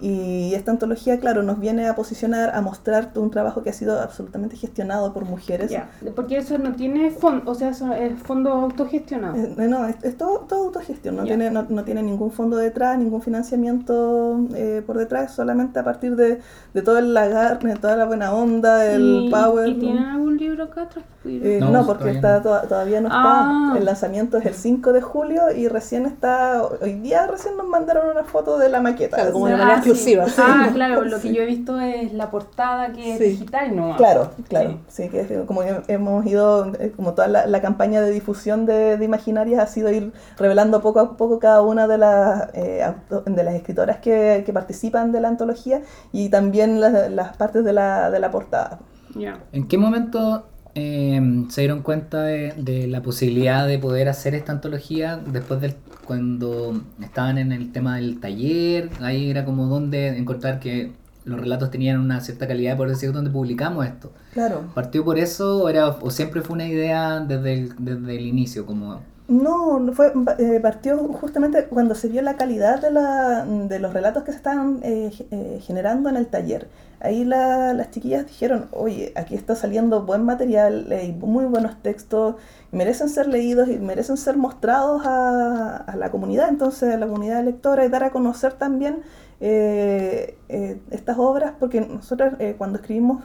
Y 0.00 0.54
esta 0.54 0.70
antología, 0.70 1.18
claro, 1.18 1.42
nos 1.42 1.58
viene 1.58 1.88
a 1.88 1.94
posicionar, 1.94 2.54
a 2.54 2.60
mostrar 2.60 3.10
un 3.16 3.30
trabajo 3.30 3.62
que 3.62 3.70
ha 3.70 3.72
sido 3.72 4.00
absolutamente 4.00 4.56
gestionado 4.56 5.12
por 5.12 5.24
mujeres. 5.24 5.72
Porque 6.14 6.38
eso 6.38 6.56
no 6.58 6.72
tiene 6.74 7.10
fondo, 7.10 7.50
o 7.50 7.54
sea, 7.54 7.70
eso 7.70 7.92
es 7.92 8.18
fondo 8.22 8.50
autogestionado. 8.52 9.36
Eh, 9.36 9.68
no, 9.68 9.86
es, 9.86 9.96
es 10.02 10.16
todo, 10.16 10.40
todo 10.48 10.66
autogestión, 10.66 11.16
no 11.16 11.24
tiene, 11.24 11.50
no, 11.50 11.66
no 11.68 11.84
tiene 11.84 12.02
ningún 12.02 12.30
fondo 12.30 12.56
detrás, 12.56 12.98
ningún 12.98 13.22
financiamiento 13.22 14.40
eh, 14.54 14.82
por 14.86 14.98
detrás, 14.98 15.34
solamente 15.34 15.78
a 15.78 15.84
partir 15.84 16.16
de, 16.16 16.40
de 16.74 16.82
todo 16.82 16.98
el 16.98 17.12
lagar, 17.14 17.58
de 17.58 17.74
toda 17.76 17.96
la 17.96 18.04
buena 18.04 18.32
onda, 18.32 18.86
el 18.86 19.24
¿Y, 19.26 19.30
power. 19.30 19.68
¿Y 19.68 19.74
tienen 19.74 20.04
algún 20.04 20.36
libro 20.36 20.64
acá 20.64 20.82
atrás? 20.82 21.04
Eh, 21.24 21.58
No, 21.60 21.70
no, 21.70 21.86
porque 21.86 22.14
todavía 22.14 22.36
está, 22.38 22.62
todavía 22.68 23.00
no 23.00 23.08
está. 23.08 23.22
Ah. 23.24 23.74
El 23.76 23.84
lanzamiento 23.84 24.38
es 24.38 24.46
el 24.46 24.54
5 24.54 24.92
de 24.92 25.02
julio 25.02 25.42
y 25.54 25.68
recién 25.68 26.06
está. 26.06 26.62
Hoy 26.80 26.94
día 26.94 27.26
recién 27.26 27.56
nos 27.56 27.66
mandaron 27.68 28.08
una 28.10 28.24
foto 28.24 28.58
de 28.58 28.68
la 28.68 28.80
maqueta. 28.80 29.16
Claro, 29.16 29.32
como 29.32 29.46
de 29.48 29.54
Ah, 29.54 29.58
manera 29.58 29.82
sí. 29.94 30.16
Ah, 30.38 30.70
claro, 30.72 31.02
lo 31.04 31.16
que 31.16 31.28
Sí. 31.28 31.34
yo 31.34 31.42
he 31.42 31.46
visto 31.46 31.78
es 31.80 32.12
la 32.12 32.30
portada 32.30 32.92
que 32.92 33.12
es 33.12 33.18
Sí. 33.18 33.24
digital, 33.24 33.74
¿no? 33.76 33.96
Claro, 33.96 34.30
claro. 34.48 34.78
Sí, 34.88 35.08
que 35.08 35.20
es 35.20 35.28
como 35.46 35.60
que 35.62 35.82
hemos 35.88 36.24
ido, 36.26 36.72
eh, 36.78 36.92
como 36.96 37.14
toda 37.14 37.28
la, 37.28 37.46
la 37.46 37.60
campaña 37.60 38.00
de 38.00 38.10
difusión 38.10 38.66
de, 38.66 38.96
de 38.96 39.04
Imaginarias 39.04 39.60
ha 39.62 39.66
sido 39.66 39.90
ir 39.90 40.12
revelando 40.38 40.80
poco 40.80 41.00
a 41.00 41.16
poco 41.16 41.38
cada 41.38 41.62
una 41.62 41.86
de 41.86 41.98
las, 41.98 42.48
eh, 42.54 42.84
de 43.26 43.44
las 43.44 43.54
escritoras 43.54 43.98
que, 43.98 44.42
que 44.44 44.52
participan 44.52 45.12
de 45.12 45.20
la 45.20 45.28
antología 45.28 45.82
y 46.12 46.28
también 46.28 46.80
las, 46.80 47.10
las 47.10 47.36
partes 47.36 47.64
de 47.64 47.72
la, 47.72 48.10
de 48.10 48.18
la 48.20 48.30
portada. 48.30 48.78
Ya. 49.14 49.38
¿En 49.52 49.66
qué 49.68 49.78
momento 49.78 50.44
eh, 50.78 51.46
se 51.50 51.60
dieron 51.62 51.82
cuenta 51.82 52.22
de, 52.22 52.54
de 52.56 52.86
la 52.86 53.02
posibilidad 53.02 53.66
de 53.66 53.78
poder 53.78 54.08
hacer 54.08 54.34
esta 54.34 54.52
antología 54.52 55.16
después 55.16 55.60
del 55.60 55.74
cuando 56.08 56.80
estaban 57.02 57.36
en 57.36 57.52
el 57.52 57.70
tema 57.70 57.96
del 57.96 58.18
taller? 58.18 58.88
Ahí 59.00 59.30
era 59.30 59.44
como 59.44 59.66
donde 59.66 60.16
encontrar 60.16 60.58
que 60.58 60.92
los 61.24 61.38
relatos 61.38 61.70
tenían 61.70 62.00
una 62.00 62.20
cierta 62.20 62.48
calidad, 62.48 62.76
por 62.76 62.88
decir, 62.88 63.12
donde 63.12 63.30
publicamos 63.30 63.86
esto. 63.86 64.10
Claro. 64.32 64.64
¿Partió 64.74 65.04
por 65.04 65.18
eso 65.18 65.64
o, 65.64 65.68
era, 65.68 65.88
o 65.88 66.10
siempre 66.10 66.40
fue 66.40 66.54
una 66.54 66.66
idea 66.66 67.20
desde 67.20 67.52
el, 67.52 67.72
desde 67.78 68.16
el 68.16 68.26
inicio? 68.26 68.64
Como, 68.64 69.02
No, 69.28 69.92
fue, 69.92 70.10
eh, 70.38 70.58
partió 70.60 70.96
justamente 71.12 71.66
cuando 71.66 71.94
se 71.94 72.08
vio 72.08 72.22
la 72.22 72.36
calidad 72.38 72.80
de, 72.80 72.90
la, 72.90 73.44
de 73.44 73.78
los 73.78 73.92
relatos 73.92 74.22
que 74.24 74.30
se 74.32 74.38
estaban 74.38 74.80
eh, 74.82 75.10
eh, 75.30 75.60
generando 75.62 76.08
en 76.08 76.16
el 76.16 76.28
taller. 76.28 76.66
Ahí 76.98 77.26
la- 77.26 77.74
las 77.74 77.90
chiquillas 77.90 78.26
dijeron, 78.26 78.68
oye, 78.72 79.12
aquí 79.16 79.34
está 79.34 79.54
saliendo 79.54 80.02
buen 80.06 80.24
material, 80.24 80.90
eh, 80.90 81.04
y 81.08 81.12
muy 81.12 81.44
buenos 81.44 81.76
textos, 81.82 82.36
merecen 82.72 83.10
ser 83.10 83.26
leídos 83.28 83.68
y 83.68 83.78
merecen 83.78 84.16
ser 84.16 84.38
mostrados 84.38 85.02
a, 85.04 85.76
a 85.76 85.96
la 85.96 86.10
comunidad, 86.10 86.48
entonces 86.48 86.94
a 86.94 86.96
la 86.96 87.06
comunidad 87.06 87.44
lectora 87.44 87.84
y 87.84 87.90
dar 87.90 88.04
a 88.04 88.10
conocer 88.10 88.54
también 88.54 89.02
eh, 89.40 90.38
eh, 90.48 90.80
estas 90.90 91.18
obras, 91.18 91.52
porque 91.60 91.82
nosotros 91.82 92.32
cuando 92.56 92.78
escribimos, 92.78 93.24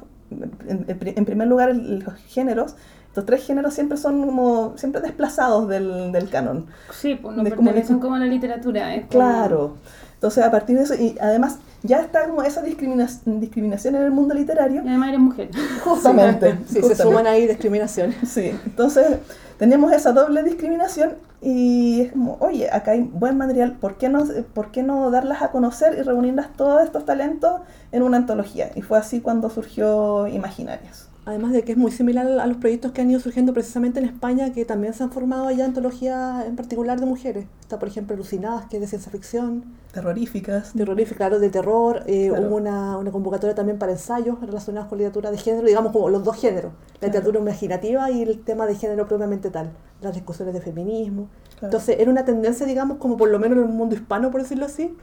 en, 0.67 0.85
en 0.87 0.99
pri- 0.99 1.13
en 1.15 1.25
primer 1.25 1.47
lugar, 1.47 1.73
los 1.75 2.15
géneros, 2.27 2.75
estos 3.13 3.27
tres 3.27 3.45
géneros 3.45 3.75
siempre 3.75 3.95
son 3.95 4.25
como 4.25 4.73
siempre 4.75 4.99
desplazados 4.99 5.67
del, 5.69 6.11
del 6.11 6.29
canon. 6.31 6.65
Sí, 6.91 7.13
pues 7.13 7.37
no 7.37 7.43
De 7.43 7.51
pertenecen 7.51 7.99
como 7.99 8.15
a 8.15 8.19
la 8.19 8.25
literatura. 8.25 8.95
Es 8.95 9.01
como- 9.05 9.11
Claro. 9.11 9.73
Entonces, 10.15 10.43
a 10.43 10.49
partir 10.49 10.77
de 10.77 10.83
eso, 10.83 10.95
y 10.95 11.15
además 11.21 11.59
ya 11.83 11.99
está 11.99 12.27
como 12.27 12.41
esa 12.41 12.63
discrimina- 12.63 13.09
discriminación 13.25 13.95
en 13.95 14.01
el 14.03 14.09
mundo 14.11 14.33
literario, 14.33 14.81
Y 14.83 14.87
además 14.87 15.09
eres 15.09 15.19
mujer. 15.19 15.49
justamente. 15.83 16.57
Sí, 16.65 16.73
se 16.75 16.81
justamente. 16.81 17.03
suman 17.03 17.27
ahí 17.27 17.45
discriminaciones. 17.45 18.15
Sí, 18.27 18.57
entonces 18.65 19.17
tenemos 19.59 19.91
esa 19.91 20.11
doble 20.11 20.41
discriminación 20.41 21.15
y 21.39 22.01
es 22.01 22.13
como, 22.13 22.37
oye, 22.39 22.69
acá 22.71 22.91
hay 22.91 23.01
buen 23.01 23.37
material, 23.37 23.73
¿por 23.73 23.97
qué 23.97 24.09
no, 24.09 24.23
por 24.55 24.71
qué 24.71 24.81
no 24.81 25.11
darlas 25.11 25.41
a 25.43 25.51
conocer 25.51 25.97
y 25.99 26.01
reunirlas 26.01 26.47
todos 26.55 26.81
estos 26.83 27.05
talentos 27.05 27.61
en 27.91 28.01
una 28.01 28.17
antología? 28.17 28.71
Y 28.75 28.81
fue 28.81 28.97
así 28.97 29.19
cuando 29.19 29.49
surgió 29.51 30.25
Imaginarias. 30.27 31.09
Además 31.25 31.53
de 31.53 31.63
que 31.63 31.71
es 31.71 31.77
muy 31.77 31.91
similar 31.91 32.27
a 32.27 32.47
los 32.47 32.57
proyectos 32.57 32.91
que 32.91 33.01
han 33.01 33.09
ido 33.09 33.19
surgiendo 33.19 33.53
precisamente 33.53 33.99
en 33.99 34.05
España, 34.05 34.51
que 34.51 34.65
también 34.65 34.93
se 34.93 35.03
han 35.03 35.11
formado 35.11 35.47
allá 35.47 35.63
antologías 35.63 36.45
en 36.45 36.55
particular 36.57 36.99
de 36.99 37.05
mujeres. 37.05 37.45
Está, 37.61 37.79
por 37.79 37.87
ejemplo, 37.87 38.13
Alucinadas, 38.13 38.65
que 38.65 38.75
es 38.77 38.81
de 38.81 38.87
ciencia 38.87 39.09
ficción, 39.11 39.63
Terroríficas. 39.93 40.73
terrorífica, 40.73 41.17
claro, 41.17 41.39
de 41.39 41.49
terror. 41.49 42.03
Eh, 42.07 42.27
Claro. 42.29 42.47
Hubo 42.47 42.55
una, 42.57 42.97
una 42.97 43.11
convocatoria 43.11 43.55
también 43.55 43.77
para 43.79 43.93
ensayos 43.93 44.39
relacionados 44.41 44.89
con 44.89 44.97
literatura 44.97 45.31
de 45.31 45.37
género, 45.37 45.65
digamos 45.65 45.91
como 45.93 46.09
los 46.09 46.23
dos 46.23 46.35
géneros, 46.35 46.73
la 46.99 47.07
literatura 47.07 47.39
imaginativa 47.39 48.11
y 48.11 48.21
el 48.23 48.39
tema 48.43 48.65
de 48.65 48.75
género 48.75 49.07
propiamente 49.07 49.49
tal, 49.49 49.71
las 50.01 50.13
discusiones 50.13 50.53
de 50.53 50.61
feminismo. 50.61 51.29
Claro. 51.51 51.67
Entonces 51.67 51.97
era 51.99 52.11
una 52.11 52.25
tendencia, 52.25 52.65
digamos, 52.65 52.97
como 52.97 53.15
por 53.15 53.29
lo 53.29 53.39
menos 53.39 53.57
en 53.59 53.63
el 53.65 53.69
mundo 53.69 53.95
hispano, 53.95 54.29
por 54.29 54.41
decirlo 54.41 54.65
así, 54.65 54.93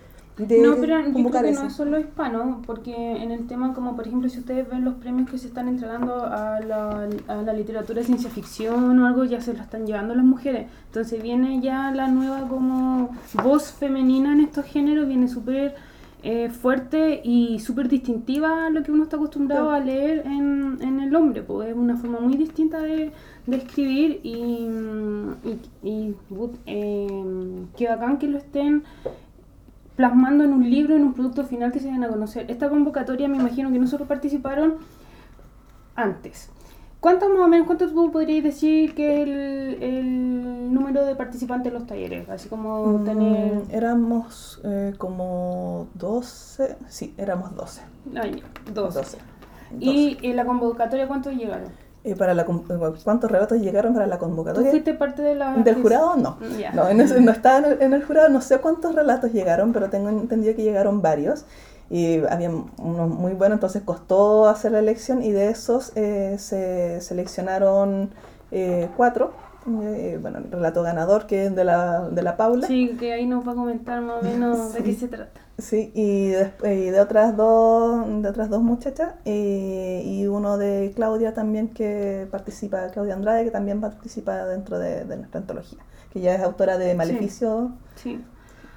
de 0.46 0.60
No, 0.60 0.76
pero 0.76 1.00
yo 1.00 1.12
creo 1.12 1.42
que 1.42 1.50
eso. 1.50 1.62
no 1.62 1.68
es 1.68 1.74
solo 1.74 1.98
hispano, 1.98 2.62
porque 2.66 2.94
en 3.22 3.30
el 3.30 3.46
tema, 3.46 3.72
como 3.74 3.96
por 3.96 4.06
ejemplo, 4.06 4.28
si 4.28 4.38
ustedes 4.38 4.68
ven 4.68 4.84
los 4.84 4.94
premios 4.94 5.30
que 5.30 5.38
se 5.38 5.48
están 5.48 5.68
entregando 5.68 6.24
a 6.24 6.60
la, 6.60 7.08
a 7.28 7.42
la 7.42 7.52
literatura 7.52 8.00
de 8.00 8.06
ciencia 8.06 8.30
ficción 8.30 8.98
o 8.98 9.06
algo, 9.06 9.24
ya 9.24 9.40
se 9.40 9.54
lo 9.54 9.62
están 9.62 9.86
llevando 9.86 10.14
las 10.14 10.24
mujeres. 10.24 10.66
Entonces 10.86 11.22
viene 11.22 11.60
ya 11.60 11.90
la 11.92 12.08
nueva 12.08 12.48
como 12.48 13.10
voz 13.42 13.72
femenina 13.72 14.32
en 14.32 14.40
estos 14.40 14.64
géneros, 14.64 15.06
viene 15.06 15.28
súper 15.28 15.74
eh, 16.22 16.50
fuerte 16.50 17.22
y 17.24 17.60
súper 17.60 17.88
distintiva 17.88 18.66
a 18.66 18.70
lo 18.70 18.82
que 18.82 18.92
uno 18.92 19.04
está 19.04 19.16
acostumbrado 19.16 19.70
a 19.70 19.80
leer 19.80 20.26
en, 20.26 20.76
en 20.82 21.00
el 21.00 21.16
hombre, 21.16 21.42
pues 21.42 21.70
es 21.70 21.74
una 21.74 21.96
forma 21.96 22.20
muy 22.20 22.36
distinta 22.36 22.78
de, 22.78 23.12
de 23.46 23.56
escribir 23.56 24.20
y, 24.22 24.66
y, 25.82 26.14
eh, 26.66 27.64
qué 27.74 27.88
bacán 27.88 28.18
que 28.18 28.28
lo 28.28 28.36
estén 28.36 28.82
plasmando 30.00 30.44
en 30.44 30.54
un 30.54 30.70
libro, 30.70 30.96
en 30.96 31.02
un 31.02 31.12
producto 31.12 31.44
final 31.44 31.72
que 31.72 31.78
se 31.78 31.88
den 31.88 32.02
a 32.02 32.08
conocer. 32.08 32.50
Esta 32.50 32.70
convocatoria 32.70 33.28
me 33.28 33.36
imagino 33.36 33.70
que 33.70 33.78
no 33.78 33.86
solo 33.86 34.06
participaron 34.06 34.76
antes. 35.94 36.48
¿Cuántos 37.00 37.28
más 37.28 37.40
o 37.40 37.48
menos, 37.48 37.66
cuántos 37.66 37.92
tú 37.92 38.10
podrías 38.10 38.42
decir 38.42 38.94
que 38.94 39.22
el, 39.22 39.82
el 39.82 40.72
número 40.72 41.04
de 41.04 41.14
participantes 41.16 41.70
en 41.70 41.78
los 41.78 41.86
talleres? 41.86 42.30
Así 42.30 42.48
como 42.48 42.86
Mm, 42.86 43.04
tener... 43.04 43.62
éramos 43.70 44.58
eh, 44.64 44.94
como 44.96 45.88
12, 45.96 46.78
sí, 46.88 47.12
éramos 47.18 47.54
12. 47.54 47.82
Ay, 48.16 48.42
dos. 48.72 48.94
12. 48.94 49.18
¿Y 49.78 50.16
en 50.22 50.34
la 50.36 50.46
convocatoria 50.46 51.08
cuántos 51.08 51.34
llegaron? 51.34 51.68
Eh, 52.02 52.16
para 52.16 52.32
la, 52.32 52.46
con- 52.46 52.60
¿Cuántos 53.04 53.30
relatos 53.30 53.60
llegaron 53.60 53.92
para 53.92 54.06
la 54.06 54.16
¿Tú 54.16 54.24
convocatoria? 54.24 54.70
fuiste 54.70 54.94
parte 54.94 55.20
de 55.20 55.34
la... 55.34 55.54
¿Del 55.54 55.82
jurado? 55.82 56.16
No. 56.16 56.38
Ya. 56.58 56.72
No, 56.72 56.88
en 56.88 57.00
ese- 57.00 57.20
no 57.20 57.30
estaba 57.30 57.58
en 57.58 57.64
el, 57.66 57.82
en 57.82 57.92
el 57.92 58.02
jurado, 58.04 58.28
no 58.30 58.40
sé 58.40 58.56
cuántos 58.58 58.94
relatos 58.94 59.32
llegaron, 59.32 59.72
pero 59.74 59.90
tengo 59.90 60.08
entendido 60.08 60.54
que 60.56 60.62
llegaron 60.62 61.02
varios. 61.02 61.44
Y 61.90 62.24
había 62.24 62.50
unos 62.50 63.08
muy 63.10 63.32
buenos, 63.34 63.56
entonces 63.56 63.82
costó 63.82 64.48
hacer 64.48 64.72
la 64.72 64.78
elección 64.78 65.22
y 65.22 65.32
de 65.32 65.50
esos 65.50 65.92
eh, 65.96 66.36
se 66.38 67.00
seleccionaron 67.00 68.10
eh, 68.50 68.88
cuatro. 68.96 69.32
Eh, 69.82 70.18
bueno, 70.22 70.38
el 70.38 70.50
relato 70.50 70.82
ganador 70.82 71.26
que 71.26 71.46
es 71.46 71.54
de 71.54 71.64
la, 71.64 72.08
de 72.08 72.22
la 72.22 72.36
Paula. 72.38 72.66
Sí, 72.66 72.96
que 72.98 73.12
ahí 73.12 73.26
nos 73.26 73.46
va 73.46 73.52
a 73.52 73.54
comentar 73.56 74.00
más 74.00 74.22
o 74.22 74.24
menos 74.24 74.72
de 74.72 74.82
qué 74.82 74.94
se 74.94 75.06
trata. 75.08 75.40
Sí, 75.60 75.92
y, 75.94 76.28
después, 76.28 76.76
y 76.78 76.90
de 76.90 77.00
otras 77.00 77.36
dos, 77.36 78.06
de 78.22 78.28
otras 78.28 78.48
dos 78.50 78.62
muchachas, 78.62 79.14
eh, 79.24 80.02
y 80.04 80.26
uno 80.26 80.58
de 80.58 80.92
Claudia 80.94 81.34
también 81.34 81.68
que 81.68 82.26
participa, 82.30 82.88
Claudia 82.88 83.14
Andrade, 83.14 83.44
que 83.44 83.50
también 83.50 83.80
participa 83.80 84.44
dentro 84.46 84.78
de, 84.78 85.04
de 85.04 85.16
nuestra 85.16 85.40
antología, 85.40 85.78
que 86.12 86.20
ya 86.20 86.34
es 86.34 86.42
autora 86.42 86.78
de 86.78 86.94
Maleficio. 86.94 87.72
Sí. 87.96 88.20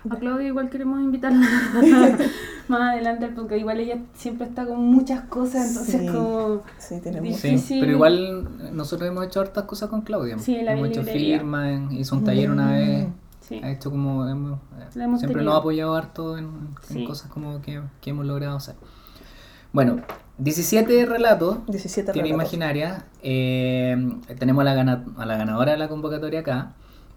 A 0.10 0.18
Claudia 0.18 0.48
igual 0.48 0.70
queremos 0.70 1.00
invitarla 1.00 1.48
más 2.68 2.82
adelante 2.94 3.30
porque 3.34 3.58
igual 3.58 3.80
ella 3.80 4.00
siempre 4.14 4.48
está 4.48 4.66
con 4.66 4.82
muchas 4.82 5.22
cosas, 5.22 5.70
entonces 5.70 6.02
Sí. 6.02 6.08
como... 6.08 6.62
Sí, 6.78 7.00
tiene 7.00 7.34
Sí. 7.34 7.78
pero 7.80 7.94
igual 7.94 8.76
nosotros 8.76 9.08
hemos 9.10 9.26
hecho 9.26 9.40
hartas 9.40 9.64
cosas 9.64 9.90
con 9.90 10.02
Claudia. 10.02 10.38
Sí, 10.40 10.62
la 10.62 10.74
hemos 10.74 10.90
hecho 10.90 11.04
firmas, 11.04 11.90
hizo 11.94 12.18
un 12.18 12.26
taller 12.26 12.52
una 12.52 12.72
vez. 12.74 13.08
Sí. 13.48 13.60
Ha 13.64 13.72
hecho 13.72 13.92
como 13.92 14.28
hemos- 14.28 14.60
hemos 14.96 15.20
siempre 15.20 15.20
tenido. 15.28 15.44
nos 15.44 15.56
ha 15.56 15.58
apoyado 15.58 15.96
harto 15.96 16.38
en, 16.38 16.46
en 16.46 16.96
Sí. 16.96 17.06
cosas 17.06 17.30
como 17.30 17.62
que, 17.62 17.82
que 18.02 18.10
hemos 18.12 18.26
logrado 18.26 18.56
hacer. 18.58 18.76
Bueno, 19.74 20.02
17 20.38 21.06
relatos 21.06 21.58
17 21.68 22.12
tiene 22.14 22.30
relatos. 22.30 22.44
Imaginaria. 22.54 23.06
eh, 23.22 23.98
tenemos 24.40 24.62
a 24.62 24.66
la, 24.66 24.74
gana- 24.76 25.06
a 25.18 25.26
la 25.26 25.38
ganadora 25.38 25.72
de 25.74 25.78
la 25.78 25.88
convocatoria 25.88 26.40
acá. 26.42 26.74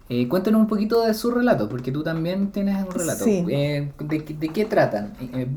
Eh, 0.09 0.27
cuéntanos 0.27 0.61
un 0.61 0.67
poquito 0.67 1.05
de 1.05 1.13
su 1.13 1.31
relato, 1.31 1.67
porque 1.69 1.91
tú 1.91 2.01
también 2.03 2.51
tienes 2.51 2.81
un 2.83 2.91
relato. 2.91 3.23
Sí. 3.25 3.45
Eh, 3.49 3.91
de, 3.99 4.23
qué- 4.23 4.33
de 4.33 4.49
qué 4.49 4.65
tratan? 4.65 5.13
Eh, 5.19 5.29
eh, 5.33 5.47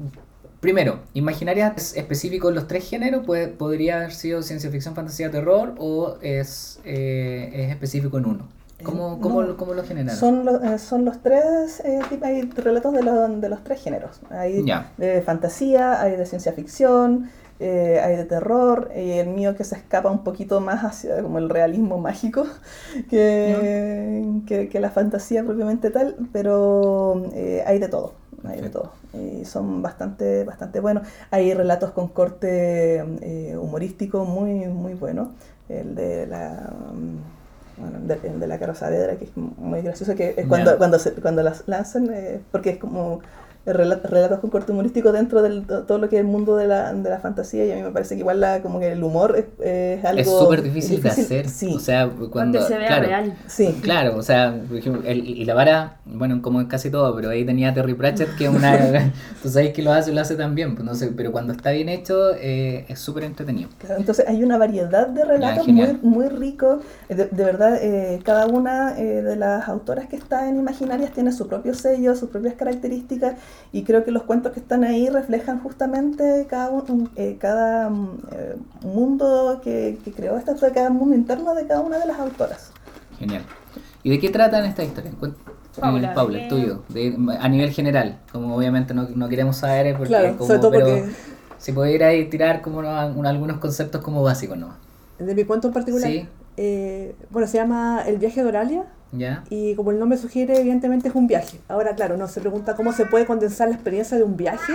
primero, 0.61 1.01
Imaginaria 1.15 1.73
es 1.77 1.97
específico 1.97 2.49
en 2.49 2.57
los 2.57 2.67
tres 2.69 2.89
géneros. 2.89 3.25
Puede, 3.25 3.49
podría 3.49 3.97
haber 3.97 4.13
sido 4.13 4.43
ciencia 4.43 4.71
ficción, 4.71 4.95
fantasía, 4.95 5.31
terror, 5.31 5.75
o 5.79 6.17
es, 6.21 6.81
eh, 6.85 7.51
es 7.55 7.71
específico 7.71 8.19
en 8.19 8.27
uno. 8.27 8.49
¿Cómo, 8.83 9.15
Eh, 9.15 9.19
cómo, 9.21 9.43
no. 9.43 9.49
lo- 9.49 9.57
cómo 9.57 9.75
lo 9.75 9.83
generan? 9.85 10.17
Son, 10.17 10.45
lo- 10.45 10.63
eh, 10.63 10.79
son 10.79 11.05
los 11.05 11.23
tres, 11.23 11.81
eh, 11.85 12.01
hay 12.23 12.43
relatos 12.43 12.93
de, 12.93 13.03
los- 13.03 13.41
de 13.41 13.49
los 13.49 13.63
tres 13.65 13.81
géneros. 13.83 14.21
Hay 14.31 14.63
de 14.99 15.23
fantasía, 15.23 16.01
hay 16.01 16.17
de 16.17 16.27
ciencia 16.27 16.53
ficción, 16.53 17.31
eh, 17.59 18.01
hay 18.03 18.17
de 18.17 18.25
terror, 18.25 18.91
y 18.97 19.13
el 19.13 19.29
mío 19.29 19.55
que 19.55 19.65
se 19.65 19.77
escapa 19.77 20.11
un 20.11 20.25
poquito 20.25 20.61
más 20.63 20.83
hacia 20.85 21.23
como 21.23 21.39
el 21.39 21.51
realismo 21.51 21.99
mágico 21.99 22.47
que, 23.11 24.25
que, 24.47 24.69
que 24.69 24.81
la 24.81 24.91
fantasía 24.91 25.45
propiamente 25.45 25.91
tal, 25.91 26.17
pero 26.33 27.23
eh, 27.35 27.63
hay 27.67 27.79
de 27.79 27.89
todo. 27.89 28.15
hay 28.45 28.61
de 28.63 28.71
todo. 28.71 28.93
Y 29.13 29.45
son 29.45 29.83
bastante, 29.83 30.45
bastante 30.45 30.81
buenos. 30.81 31.07
Hay 31.31 31.53
relatos 31.53 31.91
con 31.91 32.09
corte 32.09 33.05
eh, 33.21 33.57
humorístico 33.61 34.25
muy, 34.25 34.67
muy 34.69 34.95
bueno. 34.95 35.33
El 35.69 35.95
de 35.95 36.27
la... 36.27 36.73
mm, 36.95 37.40
Bueno, 37.81 37.99
de, 38.03 38.17
de 38.17 38.47
la 38.47 38.59
que 39.17 39.25
es 39.25 39.37
muy 39.37 39.83
gracioso, 39.83 40.15
que 40.15 40.35
es 40.37 40.47
cuando, 40.47 40.77
cuando, 40.77 40.99
se, 40.99 41.13
cuando 41.13 41.43
las 41.43 41.67
lanzan, 41.67 42.11
eh, 42.13 42.41
porque 42.53 42.71
es 42.71 42.79
como 42.79 43.21
rela- 43.67 44.01
relatos 44.03 44.41
con 44.41 44.51
corte 44.51 44.73
humorístico 44.73 45.13
dentro 45.13 45.43
de 45.43 45.61
todo 45.87 45.99
lo 45.99 46.09
que 46.09 46.17
es 46.17 46.21
el 46.21 46.27
mundo 46.27 46.57
de 46.57 46.67
la, 46.67 46.93
de 46.93 47.11
la 47.11 47.21
fantasía 47.21 47.65
y 47.67 47.73
a 47.73 47.77
mí 47.77 47.83
me 47.83 47.91
parece 47.91 48.15
que 48.15 48.21
igual 48.21 48.41
la, 48.41 48.63
como 48.63 48.81
que 48.81 48.93
el 48.93 49.03
humor 49.03 49.37
es, 49.37 49.45
es 49.67 50.05
algo 50.05 50.21
Es 50.21 50.29
súper 50.29 50.63
difícil, 50.63 51.03
de 51.03 51.09
hacer. 51.11 51.49
Sí, 51.49 51.73
O 51.75 51.79
sea, 51.79 52.07
cuando. 52.09 52.31
Cuando 52.31 52.67
se 52.67 52.79
vea 52.79 52.87
claro, 52.89 53.07
real. 53.07 53.35
sí. 53.47 53.79
Claro, 53.83 54.17
o 54.17 54.23
sea, 54.23 54.59
por 54.67 54.77
ejemplo, 54.77 55.03
el- 55.05 55.29
y 55.29 55.45
la 55.45 55.55
vara, 55.55 55.97
bueno, 56.07 56.41
como 56.43 56.61
en 56.61 56.67
casi 56.67 56.91
todo, 56.91 57.15
pero 57.15 57.31
ahí 57.31 57.45
tenía 57.45 57.73
Terry 57.75 57.95
Pratchett, 57.95 58.35
que 58.37 58.45
es 58.45 58.51
una. 58.51 59.13
tú 59.43 59.49
sabes 59.49 59.73
que 59.73 59.83
lo 59.83 59.93
hace, 59.93 60.13
lo 60.13 60.21
hace 60.21 60.37
también, 60.37 60.75
pues 60.75 60.85
no 60.85 60.95
sé, 60.95 61.09
pero 61.17 61.33
cuando 61.33 61.53
está 61.53 61.71
bien 61.71 61.89
hecho, 61.89 62.35
eh, 62.35 62.85
es 62.89 62.99
súper 62.99 63.25
entretenido. 63.25 63.69
Claro, 63.79 63.97
entonces 64.01 64.27
hay 64.27 64.43
una 64.43 64.57
variedad 64.59 65.07
de 65.09 65.25
relatos 65.25 65.69
muy, 65.69 65.99
muy 66.03 66.29
ricos. 66.29 66.83
De, 67.09 67.27
de 67.27 67.45
verdad, 67.45 67.79
eh, 67.83 68.21
cada 68.25 68.47
una 68.47 68.99
eh, 68.99 69.23
de 69.23 69.37
las 69.37 69.69
autoras 69.69 70.07
que 70.09 70.17
está 70.17 70.49
en 70.49 70.59
Imaginarias 70.59 71.13
tiene 71.13 71.33
su 71.33 71.47
propio 71.49 71.75
sello, 71.75 72.15
sus 72.15 72.31
propias 72.31 72.55
características, 72.55 73.35
y 73.73 73.85
creo 73.85 74.05
que 74.05 74.11
los 74.11 74.25
cuentos 74.25 74.53
que 74.53 74.61
están 74.61 74.83
ahí 74.85 75.09
reflejan 75.09 75.61
justamente 75.61 76.47
cada, 76.49 76.71
un- 76.71 77.11
eh, 77.17 77.37
cada 77.41 77.89
mm, 77.91 78.19
eh, 78.33 78.57
mundo 78.83 79.61
que, 79.63 79.99
que 80.05 80.13
creó 80.13 80.37
esta 80.37 80.55
cada 80.73 80.91
mundo 80.91 81.15
interno 81.15 81.55
de 81.55 81.67
cada 81.67 81.81
una 81.81 81.99
de 81.99 82.07
las 82.07 82.19
autoras. 82.19 82.73
Genial. 83.19 83.43
¿Y 84.03 84.11
de 84.11 84.19
qué 84.19 84.31
tratan 84.31 84.65
estas 84.65 84.87
historias? 84.87 85.15
Cuen- 85.21 85.35
eh, 85.77 85.81
Paula, 85.81 86.15
Paula, 86.15 86.39
eh, 86.39 86.43
el 86.43 86.49
tuyo, 86.49 86.83
de- 86.89 87.17
a 87.39 87.49
nivel 87.49 87.71
general, 87.71 88.19
como 88.33 88.57
obviamente 88.57 88.93
no, 88.95 89.09
no 89.15 89.29
queremos 89.29 89.57
saber, 89.59 89.95
porque 89.97 90.09
Claro, 90.09 90.37
como, 90.37 90.47
sobre 90.47 90.59
todo 90.61 90.71
pero 90.73 90.87
porque 90.87 91.05
si 91.59 91.73
pudiera 91.73 92.09
ahí 92.09 92.29
tirar 92.29 92.61
como 92.63 92.79
unos- 92.79 93.17
un- 93.17 93.27
algunos 93.27 93.59
conceptos 93.59 94.01
como 94.03 94.23
básicos, 94.23 94.59
¿no? 94.59 94.75
de 95.19 95.35
mi 95.35 95.45
cuento 95.45 95.69
en 95.69 95.75
particular, 95.75 96.11
Sí. 96.11 96.27
eh, 96.57 97.15
bueno, 97.31 97.47
se 97.47 97.59
llama 97.59 98.03
El 98.07 98.17
viaje 98.19 98.43
de 98.43 98.49
Oralia 98.49 98.85
¿Ya? 99.13 99.43
y 99.51 99.75
como 99.75 99.91
el 99.91 99.99
nombre 99.99 100.17
sugiere, 100.19 100.59
evidentemente 100.61 101.09
es 101.09 101.15
un 101.15 101.27
viaje. 101.27 101.61
Ahora, 101.69 101.95
claro, 101.97 102.17
no 102.17 102.29
se 102.29 102.41
pregunta 102.41 102.77
cómo 102.77 102.93
se 102.93 103.07
puede 103.07 103.27
condensar 103.27 103.69
la 103.69 103.75
experiencia 103.75 104.17
de 104.17 104.23
un 104.23 104.37
viaje, 104.37 104.75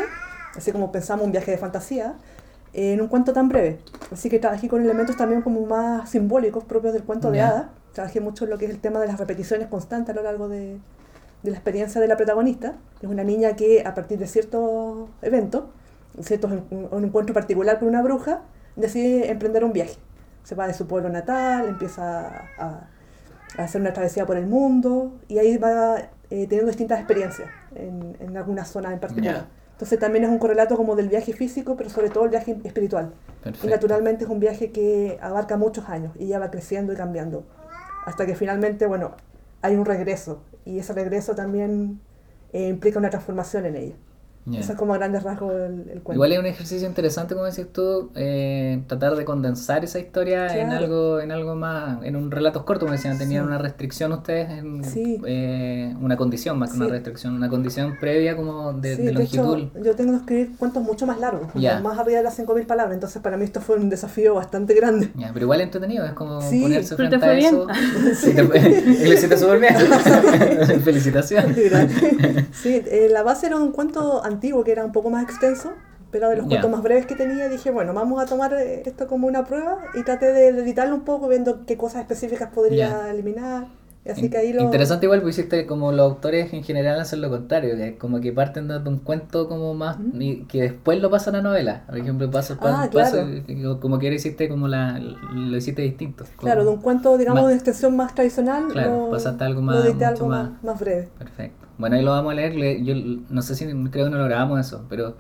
así 0.56 0.72
como 0.72 0.92
pensamos 0.92 1.26
un 1.26 1.32
viaje 1.32 1.52
de 1.52 1.58
fantasía, 1.58 2.16
en 2.74 3.00
un 3.00 3.08
cuento 3.08 3.32
tan 3.32 3.48
breve. 3.48 3.80
Así 4.12 4.30
que 4.30 4.38
trabajé 4.40 4.68
con 4.68 4.82
elementos 4.82 5.16
también 5.16 5.42
como 5.42 5.66
más 5.66 6.10
simbólicos 6.10 6.66
propios 6.66 6.94
del 6.94 7.04
cuento 7.04 7.32
de 7.32 7.42
hadas. 7.42 7.68
Trabajé 7.94 8.20
mucho 8.20 8.44
en 8.44 8.50
lo 8.50 8.58
que 8.58 8.66
es 8.66 8.72
el 8.72 8.80
tema 8.80 9.00
de 9.00 9.08
las 9.08 9.18
repeticiones 9.18 9.68
constantes 9.70 10.14
a 10.14 10.18
lo 10.18 10.24
largo 10.24 10.50
de, 10.50 10.80
de 11.44 11.52
la 11.52 11.56
experiencia 11.56 12.02
de 12.02 12.08
la 12.10 12.18
protagonista. 12.18 12.74
Es 13.02 13.08
una 13.10 13.24
niña 13.24 13.56
que 13.56 13.84
a 13.86 13.96
partir 13.96 14.20
de 14.20 14.28
ciertos 14.28 15.08
eventos, 15.22 15.64
ciertos, 16.22 16.52
un, 16.52 16.90
un 16.92 17.06
encuentro 17.06 17.34
particular 17.34 17.80
con 17.80 17.88
una 17.88 18.02
bruja, 18.02 18.42
decide 18.76 19.32
emprender 19.32 19.64
un 19.64 19.72
viaje. 19.72 19.96
Se 20.44 20.56
va 20.56 20.68
de 20.68 20.74
su 20.74 20.86
pueblo 20.86 21.08
natal, 21.08 21.70
empieza 21.70 22.28
a, 22.28 22.50
a 22.60 22.90
hacer 23.58 23.82
una 23.82 23.94
travesía 23.94 24.26
por 24.26 24.38
el 24.38 24.48
mundo 24.48 25.14
y 25.28 25.40
ahí 25.40 25.58
va 25.58 25.98
eh, 26.30 26.48
teniendo 26.48 26.68
distintas 26.68 27.00
experiencias 27.00 27.50
en, 27.76 28.16
en 28.20 28.38
algunas 28.38 28.70
zonas 28.70 28.94
en 28.94 29.00
particular. 29.00 29.48
Entonces 29.72 30.00
también 30.00 30.24
es 30.24 30.30
un 30.30 30.40
correlato 30.40 30.78
como 30.78 30.96
del 30.96 31.10
viaje 31.10 31.34
físico, 31.34 31.76
pero 31.76 31.90
sobre 31.90 32.10
todo 32.10 32.24
el 32.24 32.30
viaje 32.30 32.58
espiritual. 32.64 33.14
Y 33.62 33.68
naturalmente 33.68 34.24
es 34.24 34.30
un 34.30 34.40
viaje 34.40 34.72
que 34.72 35.18
abarca 35.22 35.58
muchos 35.58 35.90
años 35.90 36.14
y 36.18 36.28
ya 36.28 36.40
va 36.40 36.50
creciendo 36.50 36.94
y 36.94 36.96
cambiando. 36.96 37.44
Hasta 38.06 38.26
que 38.26 38.36
finalmente, 38.36 38.86
bueno, 38.86 39.12
hay 39.62 39.76
un 39.76 39.84
regreso. 39.84 40.42
Y 40.64 40.80
ese 40.80 40.94
regreso 40.94 41.36
también 41.36 42.00
eh, 42.54 42.70
implica 42.70 43.00
una 43.00 43.10
transformación 43.10 43.66
en 43.66 43.76
ella. 43.76 43.96
Ya. 44.48 44.60
Eso 44.60 44.74
es 44.74 44.78
como 44.78 44.94
a 44.94 44.98
grandes 44.98 45.24
rasgos 45.24 45.54
el, 45.54 45.90
el 45.90 46.02
cuento. 46.04 46.14
Igual 46.14 46.32
es 46.34 46.40
un 46.40 46.46
ejercicio 46.46 46.88
interesante, 46.88 47.34
como 47.34 47.48
decís 47.48 47.66
tú, 47.74 48.12
eh, 48.16 48.84
tratar 48.86 49.16
de 49.16 49.26
condensar 49.26 49.84
esa 49.84 49.98
historia 49.98 50.56
en 50.56 50.70
algo 50.72 51.20
en 51.20 51.32
algo 51.32 51.56
más, 51.56 52.04
en 52.04 52.16
un 52.16 52.30
relatos 52.30 52.64
corto, 52.64 52.82
como 52.86 52.92
decían, 52.94 53.18
tenían 53.18 53.44
Sí. 53.46 53.48
una 53.48 53.58
restricción 53.58 54.12
ustedes, 54.12 54.50
en, 54.52 54.84
Sí. 54.84 55.20
eh, 55.26 55.96
una 56.00 56.16
condición 56.16 56.60
más 56.60 56.72
que 56.72 56.78
una 56.78 56.88
restricción, 56.88 57.34
una 57.34 57.50
condición 57.50 57.98
previa 58.00 58.36
como 58.38 58.74
de, 58.74 58.96
Sí, 58.96 59.02
de 59.02 59.12
de 59.14 59.24
hecho, 59.24 59.44
longitud. 59.44 59.82
yo 59.84 59.96
tengo 59.96 60.12
que 60.12 60.18
escribir 60.18 60.58
cuentos 60.58 60.84
mucho 60.84 61.08
más 61.08 61.20
largos, 61.20 61.48
más 61.82 61.98
arriba 61.98 62.18
de 62.20 62.24
las 62.24 62.36
5.000 62.38 62.68
palabras, 62.68 62.94
entonces 62.94 63.22
para 63.24 63.38
mí 63.38 63.46
esto 63.46 63.62
fue 63.62 63.78
un 63.78 63.90
desafío 63.90 64.36
bastante 64.36 64.76
grande. 64.76 65.10
Ya, 65.16 65.32
pero 65.34 65.46
igual 65.46 65.62
entretenido, 65.62 66.06
es 66.06 66.14
como 66.14 66.40
Sí, 66.42 66.62
ponerse 66.62 66.96
pero 66.96 67.10
frente 67.10 67.26
te 67.26 67.32
a 67.32 67.38
eso. 67.38 67.66
bien. 67.66 68.16
Sí, 68.16 68.34
te 68.34 68.44
bien. 69.60 70.82
Felicitaciones. 70.84 71.58
Sí, 72.54 72.82
eh, 72.86 73.10
la 73.12 73.24
base 73.24 73.48
era 73.48 73.58
un 73.58 73.72
cuento 73.72 74.24
antiguo 74.36 74.64
que 74.64 74.72
era 74.72 74.86
un 74.86 74.92
poco 74.92 75.10
más 75.10 75.24
extenso, 75.24 75.72
pero 76.12 76.30
de 76.30 76.38
los 76.38 76.46
cuentos 76.48 76.70
más 76.72 76.82
breves 76.82 77.06
que 77.08 77.16
tenía 77.16 77.50
dije, 77.50 77.72
bueno, 77.72 77.94
vamos 77.94 78.22
a 78.24 78.26
tomar 78.26 78.54
eh, 78.54 78.84
esto 78.86 79.08
como 79.08 79.28
una 79.28 79.44
prueba 79.44 79.80
y 79.96 80.04
traté 80.04 80.32
de 80.32 80.48
editarlo 80.50 80.96
un 80.96 81.02
poco 81.04 81.28
viendo 81.28 81.66
qué 81.66 81.76
cosas 81.78 82.02
específicas 82.02 82.50
podría 82.54 82.90
Ya. 82.90 83.10
eliminar. 83.12 83.68
Así 84.08 84.30
que 84.30 84.38
ahí 84.38 84.54
lo... 84.54 84.62
Interesante 84.62 85.08
igual, 85.08 85.22
porque 85.22 85.32
hiciste 85.32 85.66
como 85.66 85.92
los 85.92 86.02
autores 86.12 86.54
en 86.54 86.64
general 86.64 87.00
hacen 87.00 87.22
lo 87.22 87.30
contrario, 87.32 87.76
que 87.76 87.98
como 87.98 88.22
que 88.22 88.32
parten 88.32 88.68
de 88.68 88.78
un 88.88 89.00
cuento 89.00 89.50
como 89.50 89.74
más, 89.74 89.98
y 90.14 90.44
que 90.44 90.62
después 90.62 91.02
lo 91.02 91.10
pasan 91.10 91.34
a 91.36 91.42
novela. 91.42 91.86
Por 91.88 91.98
ejemplo, 91.98 92.30
paso, 92.30 92.56
Ah, 92.62 92.88
paso, 92.88 92.92
claro. 92.92 93.26
paso- 93.48 93.80
como 93.80 93.98
que 93.98 94.14
hiciste 94.14 94.48
como 94.48 94.68
la, 94.68 95.00
lo 95.00 95.58
hiciste 95.58 95.82
distinto. 95.82 96.24
como- 96.36 96.46
Claro, 96.46 96.66
de 96.66 96.70
un 96.70 96.82
cuento, 96.82 97.18
digamos, 97.18 97.42
Más- 97.42 97.50
de 97.50 97.56
extensión 97.56 97.96
más 97.96 98.14
tradicional, 98.14 98.68
Claro, 98.68 99.06
lo, 99.08 99.10
pasaste 99.10 99.50
lo 99.50 99.84
edité 99.84 100.06
algo 100.06 100.28
más- 100.28 100.52
más, 100.52 100.64
más 100.64 100.80
breve. 100.80 101.10
Perfecto. 101.18 101.65
Bueno, 101.78 101.96
ahí 101.98 102.04
lo 102.04 102.12
vamos 102.12 102.32
a 102.32 102.36
leer. 102.36 102.56
le- 102.56 102.84
Yo 102.84 102.96
no 103.30 103.42
sé 103.42 103.56
si 103.56 103.66
creo 103.66 104.06
que 104.06 104.12
no 104.12 104.18
lo 104.18 104.26
grabamos 104.26 104.60
eso, 104.66 104.86
pero 104.90 105.16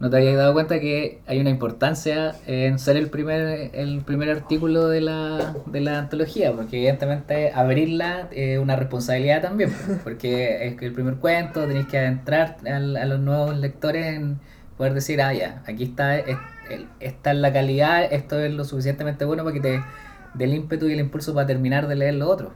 no 0.00 0.10
te 0.10 0.16
habías 0.16 0.36
dado 0.36 0.52
cuenta 0.54 0.80
que 0.80 1.20
hay 1.26 1.40
una 1.40 1.50
importancia 1.50 2.34
en 2.46 2.78
ser 2.78 2.96
el 2.96 3.10
primer 3.10 3.70
el 3.74 4.02
primer 4.02 4.30
artículo 4.30 4.88
de 4.88 5.00
la, 5.00 5.54
de 5.66 5.80
la 5.80 5.98
antología, 6.00 6.52
porque 6.52 6.78
evidentemente 6.78 7.52
abrirla 7.54 8.28
es 8.32 8.58
una 8.58 8.76
responsabilidad 8.76 9.42
también, 9.42 9.72
porque 10.04 10.66
es 10.68 10.76
que 10.76 10.86
el 10.86 10.92
primer 10.92 11.16
cuento 11.16 11.66
tenéis 11.66 11.86
que 11.86 11.98
adentrar 11.98 12.56
a 12.66 12.80
los 13.06 13.20
nuevos 13.20 13.56
lectores 13.56 14.06
en 14.16 14.38
poder 14.76 14.94
decir, 14.94 15.22
ah, 15.22 15.32
ya, 15.32 15.62
aquí 15.66 15.84
está, 15.84 16.18
es- 16.18 16.38
el- 16.70 16.86
esta 17.00 17.32
es 17.32 17.38
la 17.38 17.52
calidad, 17.52 18.04
esto 18.12 18.38
es 18.40 18.52
lo 18.52 18.64
suficientemente 18.64 19.24
bueno 19.24 19.44
para 19.44 19.54
que 19.54 19.60
te 19.60 19.82
dé 20.34 20.44
el 20.44 20.54
ímpetu 20.54 20.86
y 20.88 20.94
el 20.94 21.00
impulso 21.00 21.34
para 21.34 21.46
terminar 21.46 21.86
de 21.88 21.94
leer 21.96 22.14
lo 22.14 22.28
otro. 22.30 22.52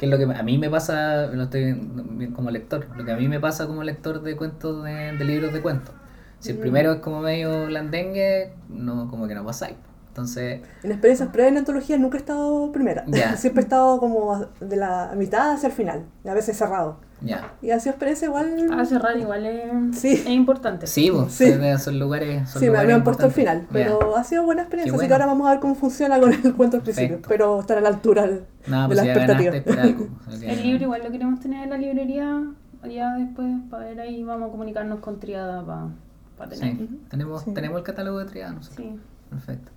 Que 0.00 0.06
es 0.06 0.10
lo 0.10 0.16
que 0.16 0.24
a 0.24 0.42
mí 0.42 0.56
me 0.56 0.70
pasa, 0.70 1.26
no 1.26 1.42
estoy 1.42 2.30
como 2.34 2.50
lector, 2.50 2.86
lo 2.96 3.04
que 3.04 3.12
a 3.12 3.16
mí 3.16 3.28
me 3.28 3.38
pasa 3.38 3.66
como 3.66 3.82
lector 3.84 4.22
de 4.22 4.34
cuentos, 4.34 4.82
de, 4.82 5.12
de 5.16 5.24
libros 5.26 5.52
de 5.52 5.60
cuentos. 5.60 5.94
Si 6.38 6.52
el 6.52 6.56
Mm. 6.56 6.60
primero 6.62 6.92
es 6.94 7.00
como 7.00 7.20
medio 7.20 7.66
blandengue, 7.66 8.54
no, 8.70 9.08
como 9.10 9.28
que 9.28 9.34
no 9.34 9.44
pasáis. 9.44 9.76
Entonces, 10.08 10.62
En 10.82 10.90
experiencias 10.90 11.28
previas 11.28 11.52
en 11.52 11.58
antología 11.58 11.98
nunca 11.98 12.16
he 12.16 12.20
estado 12.20 12.72
primera. 12.72 13.04
Siempre 13.36 13.60
he 13.60 13.64
estado 13.64 14.00
como 14.00 14.46
de 14.60 14.76
la 14.76 15.12
mitad 15.16 15.52
hacia 15.52 15.66
el 15.66 15.72
final, 15.74 16.06
a 16.26 16.32
veces 16.32 16.56
cerrado. 16.56 16.96
Ya. 17.22 17.52
Y 17.62 17.70
ha 17.70 17.80
sido 17.80 17.90
experiencia 17.92 18.26
igual... 18.28 18.68
A 18.72 18.84
cerrar 18.84 19.16
igual 19.18 19.46
es, 19.46 19.98
Sí. 19.98 20.08
es 20.12 20.26
importante. 20.28 20.86
Sí, 20.86 21.10
pues, 21.10 21.32
Sí. 21.32 21.52
son- 21.52 21.78
son 21.78 21.98
lugares. 21.98 22.48
Son 22.50 22.60
Sí, 22.60 22.66
me, 22.66 22.72
lugares 22.72 22.88
me 22.88 22.94
han 22.94 23.04
puesto 23.04 23.24
al 23.26 23.32
final, 23.32 23.66
pero 23.72 24.16
ha 24.16 24.24
sido 24.24 24.44
buena 24.44 24.62
experiencia, 24.62 24.92
Qué 24.92 24.96
así 24.96 25.06
que 25.06 25.12
bueno. 25.12 25.14
ahora 25.24 25.26
vamos 25.26 25.46
a 25.48 25.50
ver 25.50 25.60
cómo 25.60 25.74
funciona 25.74 26.18
con 26.20 26.32
el 26.32 26.54
cuento 26.54 26.76
al 26.78 26.82
principio. 26.82 27.08
Perfecto. 27.16 27.28
Pero 27.28 27.60
estar 27.60 27.78
a 27.78 27.80
la 27.80 27.88
altura 27.88 28.22
del- 28.26 28.44
No, 28.66 28.82
de 28.82 28.86
pues 28.88 28.96
la 28.96 29.04
expectativa. 29.12 29.56
es 29.56 29.62
por 29.62 29.78
algo. 29.80 30.08
O 30.28 30.30
sea, 30.36 30.52
El 30.52 30.62
libro 30.62 30.84
igual 30.84 31.02
lo 31.04 31.10
queremos 31.10 31.40
tener 31.40 31.64
en 31.64 31.70
la 31.70 31.76
librería 31.78 32.42
ya 32.90 33.14
después 33.16 33.46
para 33.68 33.84
ver 33.86 34.00
ahí 34.00 34.22
vamos 34.24 34.48
a 34.48 34.50
comunicarnos 34.52 35.00
con 35.00 35.20
Triada 35.20 35.64
para 36.38 36.50
tener. 36.50 36.76
Sí, 36.76 37.00
tenemos, 37.10 37.42
Sí. 37.42 37.52
tenemos 37.52 37.78
el 37.78 37.84
catálogo 37.84 38.18
de 38.20 38.24
Triada, 38.24 38.52
nosotros. 38.52 38.86
Sí. 38.86 38.98
Perfecto. 39.30 39.70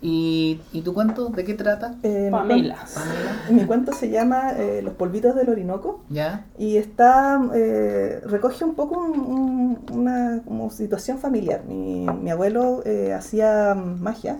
¿Y, 0.00 0.60
¿Y 0.72 0.82
tu 0.82 0.94
cuento? 0.94 1.28
¿De 1.30 1.44
qué 1.44 1.54
trata? 1.54 1.96
Eh, 2.04 2.26
mi 2.26 2.30
Pamela. 2.30 2.76
Pamela. 2.94 3.30
cuen- 3.48 3.54
Mi 3.54 3.64
cuento 3.64 3.92
se 3.92 4.10
llama 4.10 4.52
eh, 4.56 4.80
Los 4.82 4.94
polvitos 4.94 5.34
del 5.34 5.48
Orinoco. 5.50 6.04
¿Ya? 6.08 6.46
Y 6.56 6.76
está, 6.76 7.40
eh, 7.52 8.20
recoge 8.24 8.64
un 8.64 8.74
poco 8.74 8.98
un- 9.00 9.18
un- 9.20 9.86
una 9.92 10.40
como 10.44 10.70
situación 10.70 11.18
familiar. 11.18 11.64
Mi, 11.66 12.06
mi 12.22 12.30
abuelo 12.30 12.82
eh, 12.84 13.12
hacía 13.12 13.74
magia, 13.74 14.36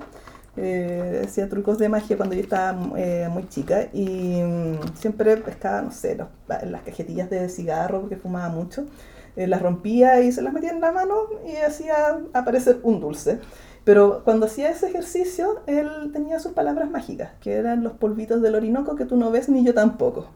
eh, 0.57 1.23
hacía 1.27 1.49
trucos 1.49 1.79
de 1.79 1.89
magia 1.89 2.17
cuando 2.17 2.35
yo 2.37 2.41
estaba 2.43 2.79
eh, 2.97 3.29
muy 3.31 3.49
chica 3.49 3.89
y 3.93 4.41
mm, 4.43 4.95
siempre 4.97 5.37
pescaba, 5.39 5.83
no 5.83 5.91
sé, 5.91 6.15
los- 6.15 6.29
las 6.71 6.83
cajetillas 6.83 7.29
de 7.31 7.49
cigarro 7.49 8.03
porque 8.03 8.17
fumaba 8.17 8.49
mucho, 8.49 8.87
eh, 9.35 9.49
las 9.49 9.61
rompía 9.61 10.21
y 10.23 10.31
se 10.31 10.41
las 10.41 10.53
metía 10.55 10.71
en 10.71 10.81
la 10.81 10.93
mano 10.93 11.15
y 11.47 11.57
hacía 11.57 12.21
aparecer 12.33 12.79
un 12.85 13.01
dulce. 13.01 13.41
Pero 13.87 14.23
cuando 14.25 14.47
hacía 14.47 14.69
ese 14.71 14.89
ejercicio, 14.89 15.63
él 15.69 16.11
tenía 16.13 16.41
sus 16.41 16.51
palabras 16.51 16.91
mágicas, 16.91 17.31
que 17.41 17.53
eran 17.53 17.85
los 17.85 17.93
polvitos 17.93 18.43
del 18.43 18.57
Orinoco 18.57 18.97
que 18.97 19.05
tú 19.05 19.17
no 19.17 19.31
ves 19.31 19.49
ni 19.49 19.65
yo 19.65 19.75
tampoco. 19.75 20.27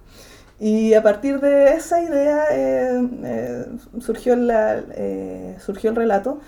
Y 0.61 0.95
a 0.95 1.03
partir 1.03 1.41
de 1.41 1.75
esa 1.75 2.01
idea 2.01 2.45
eh, 2.53 3.09
eh, 3.25 3.67
surgió, 3.99 4.37
la, 4.37 4.85
eh, 4.93 5.57
surgió 5.59 5.91
el 5.91 5.97
relato 5.97 6.39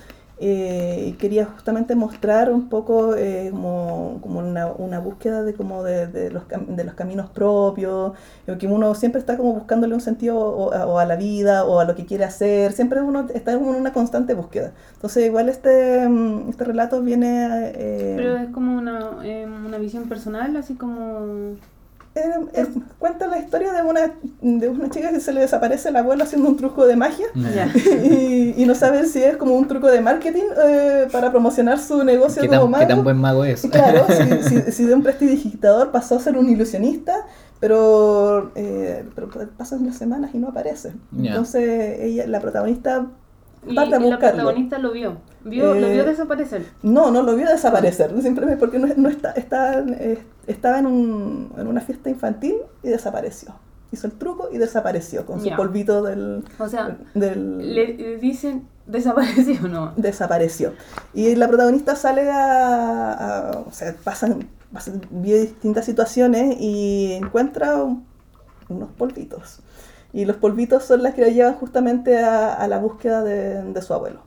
eh, 0.45 1.15
quería 1.19 1.47
justamente 1.47 1.95
mostrar 1.95 2.51
un 2.51 2.69
poco 2.69 3.15
eh, 3.17 3.49
como, 3.53 4.19
como 4.21 4.41
una, 4.41 4.67
una 4.67 4.99
búsqueda 4.99 5.43
de, 5.45 5.55
como 5.55 5.85
de, 5.85 6.09
de 6.09 6.31
los, 6.31 6.43
de 6.67 6.85
los 6.85 6.95
caminos 6.95 7.31
propios, 7.31 8.13
eh, 8.49 8.57
que 8.59 8.67
uno 8.67 8.95
siempre 8.97 9.21
está 9.21 9.37
como 9.37 9.55
buscándole 9.55 9.95
un 9.95 10.01
sentido 10.01 10.37
o, 10.39 10.73
a- 10.75 10.87
o 10.87 10.99
a 10.99 11.05
la 11.07 11.17
vida 11.17 11.65
o 11.65 11.79
a 11.79 11.85
lo 11.85 11.95
que 11.95 12.05
quiere 12.07 12.25
hacer, 12.25 12.73
siempre 12.73 13.01
uno 13.01 13.27
está 13.33 13.53
en 13.53 13.61
una 13.65 13.93
constante 13.93 14.35
búsqueda. 14.35 14.73
Entonces 14.95 15.25
igual 15.27 15.49
este, 15.49 16.09
mm, 16.09 16.49
este 16.51 16.65
relato 16.65 17.01
viene... 17.03 17.71
eh, 17.75 18.15
Pero 18.17 18.37
es 18.39 18.49
como 18.51 18.77
una, 18.77 19.19
eh, 19.25 19.47
una 19.47 19.79
visión 19.79 20.09
personal, 20.09 20.57
así 20.57 20.75
como... 20.75 21.55
Eh, 22.15 22.21
eh, 22.53 22.67
cuenta 22.99 23.27
la 23.27 23.39
historia 23.39 23.73
de 23.73 23.81
una, 23.83 24.13
de 24.43 24.69
una 24.69 24.91
chica 24.91 25.11
que 25.13 25.19
se 25.21 25.33
le 25.33 25.41
desaparece 25.41 25.89
el 25.89 25.97
abuelo 25.97 26.25
haciendo 26.25 26.47
un 26.51 26.59
truco 26.59 26.85
de 26.87 26.95
magia 26.95 27.25
y, 28.05 28.53
y 28.55 28.67
no 28.67 28.75
sabe 28.75 29.07
si 29.07 29.23
es 29.25 29.39
como 29.39 29.55
un 29.55 29.67
truco 29.67 29.87
de 29.89 30.03
marketing 30.03 30.43
eh, 30.63 31.09
para 31.11 31.31
promocionar 31.31 31.79
su 31.79 32.05
negocio 32.05 32.43
¿Qué 32.43 32.49
como 32.49 32.61
tan, 32.63 32.71
mago. 32.71 32.81
qué 32.87 32.95
tan 32.95 33.03
buen 33.05 33.17
mago 33.17 33.45
es? 33.47 33.63
Claro, 33.63 34.05
si, 34.43 34.43
si- 34.63 34.73
si 34.73 34.85
de 34.85 34.95
un 34.95 35.03
prestidigitador 35.03 35.91
pasó 35.91 36.17
a 36.17 36.21
ser 36.21 36.37
un 36.37 36.51
ilusionista, 36.51 37.15
pero, 37.61 38.53
eh, 38.57 39.09
pero 39.15 39.31
pasan 39.57 39.87
las 39.87 39.97
semanas 39.97 40.33
y 40.35 40.39
no 40.39 40.49
aparece. 40.49 40.93
Entonces 41.17 41.99
ella, 42.01 42.27
la 42.27 42.41
protagonista 42.41 43.07
Y, 43.67 43.75
parte 43.75 43.95
a 43.95 43.99
y 43.99 44.03
la 44.03 44.07
buscarlo. 44.11 44.37
protagonista 44.43 44.79
lo 44.79 44.93
vio. 44.93 45.17
Vio 45.45 45.75
Lo 45.75 45.87
Eh, 45.87 45.93
vio 45.93 46.05
desaparecer. 46.05 46.65
No, 46.83 47.11
no 47.11 47.23
lo 47.23 47.35
vio 47.37 47.47
desaparecer, 47.49 48.11
simplemente 48.23 48.59
porque 48.59 48.79
no, 48.79 48.89
no 48.97 49.09
está, 49.09 49.33
está, 49.33 49.81
eh, 49.81 50.19
estaba 50.47 50.79
en, 50.79 50.87
un, 50.87 51.53
en 51.59 51.67
una 51.67 51.81
fiesta 51.81 52.09
infantil 52.11 52.55
y 52.83 52.89
desapareció. 52.89 53.55
Hizo 53.91 54.07
el 54.07 54.15
truco 54.15 54.49
y 54.51 54.59
desapareció 54.59 55.27
con 55.27 55.41
su 55.41 55.49
polvito 55.57 56.03
del... 56.03 56.45
O 56.59 56.67
sea, 56.69 56.97
del 57.15 57.75
le, 57.75 58.17
dicen 58.19 58.67
desapareció 58.87 59.65
o 59.65 59.69
no. 59.69 59.93
desapareció. 59.97 60.73
Y 61.13 61.35
la 61.37 61.47
protagonista 61.49 61.95
sale 61.97 62.31
a... 62.31 63.13
a- 63.51 63.59
o 63.67 63.71
sea, 63.73 63.95
pasan, 64.03 64.49
pasan 64.73 65.03
distintas 65.11 65.85
situaciones 65.85 66.57
y 66.59 67.13
encuentra 67.13 67.77
un- 67.83 68.07
unos 68.71 68.91
polvitos. 68.93 69.59
Y 70.15 70.25
los 70.25 70.37
polvitos 70.37 70.85
son 70.85 71.03
las 71.03 71.15
que 71.15 71.23
la 71.23 71.29
llevan 71.29 71.55
justamente 71.55 72.19
a, 72.19 72.55
a 72.55 72.67
la 72.69 72.79
búsqueda 72.79 73.23
de, 73.23 73.63
de 73.63 73.83
su 73.83 73.93
abuelo. 73.93 74.21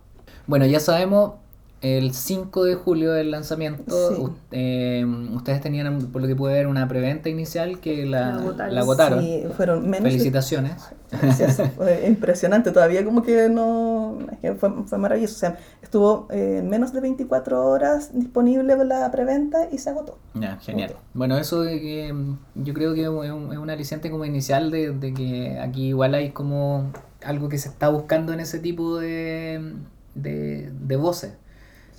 Bueno, 0.47 0.65
ya 0.65 0.79
sabemos, 0.79 1.33
el 1.81 2.13
5 2.13 2.63
de 2.63 2.75
julio 2.75 3.11
del 3.11 3.29
lanzamiento, 3.31 3.83
Sí. 4.09 4.21
u- 4.21 4.33
eh, 4.51 5.05
ustedes 5.33 5.61
tenían, 5.61 5.99
por 6.07 6.21
lo 6.21 6.27
que 6.27 6.35
pude 6.35 6.53
ver, 6.53 6.67
una 6.67 6.87
preventa 6.87 7.29
inicial 7.29 7.79
que 7.79 8.05
la, 8.05 8.35
La 8.69 8.81
agotaron. 8.81 9.21
Sí, 9.21 9.43
fueron 9.55 9.87
menos 9.89 10.09
Felicitaciones. 10.09 10.73
Impresionante, 12.07 12.71
todavía 12.71 13.03
como 13.05 13.21
que 13.21 13.49
no, 13.49 14.17
fue, 14.59 14.71
fue 14.85 14.97
maravilloso. 14.97 15.35
O 15.35 15.37
sea, 15.37 15.57
estuvo 15.81 16.27
eh, 16.31 16.57
en 16.59 16.69
menos 16.69 16.93
de 16.93 17.01
24 17.01 17.65
horas 17.67 18.11
disponible 18.17 18.75
la 18.85 19.11
preventa 19.11 19.67
y 19.71 19.77
se 19.77 19.89
agotó. 19.89 20.17
Ya, 20.33 20.57
genial. 20.57 20.95
Bueno, 21.13 21.37
eso 21.37 21.61
de 21.61 21.79
que 21.81 22.11
mm, 22.13 22.37
yo 22.55 22.73
creo 22.73 22.93
que 22.93 23.03
es 23.03 23.09
un, 23.09 23.51
es 23.51 23.57
un 23.59 23.69
aliciente 23.69 24.09
como 24.09 24.25
inicial 24.25 24.71
de, 24.71 24.91
de 24.91 25.13
que 25.13 25.59
aquí 25.59 25.87
igual 25.89 26.15
hay 26.15 26.31
como 26.31 26.91
algo 27.23 27.49
que 27.49 27.57
se 27.57 27.69
está 27.69 27.89
buscando 27.89 28.33
en 28.33 28.39
ese 28.39 28.59
tipo 28.59 28.97
de, 28.97 29.73
de, 30.15 30.71
de 30.81 30.95
voces. 30.97 31.33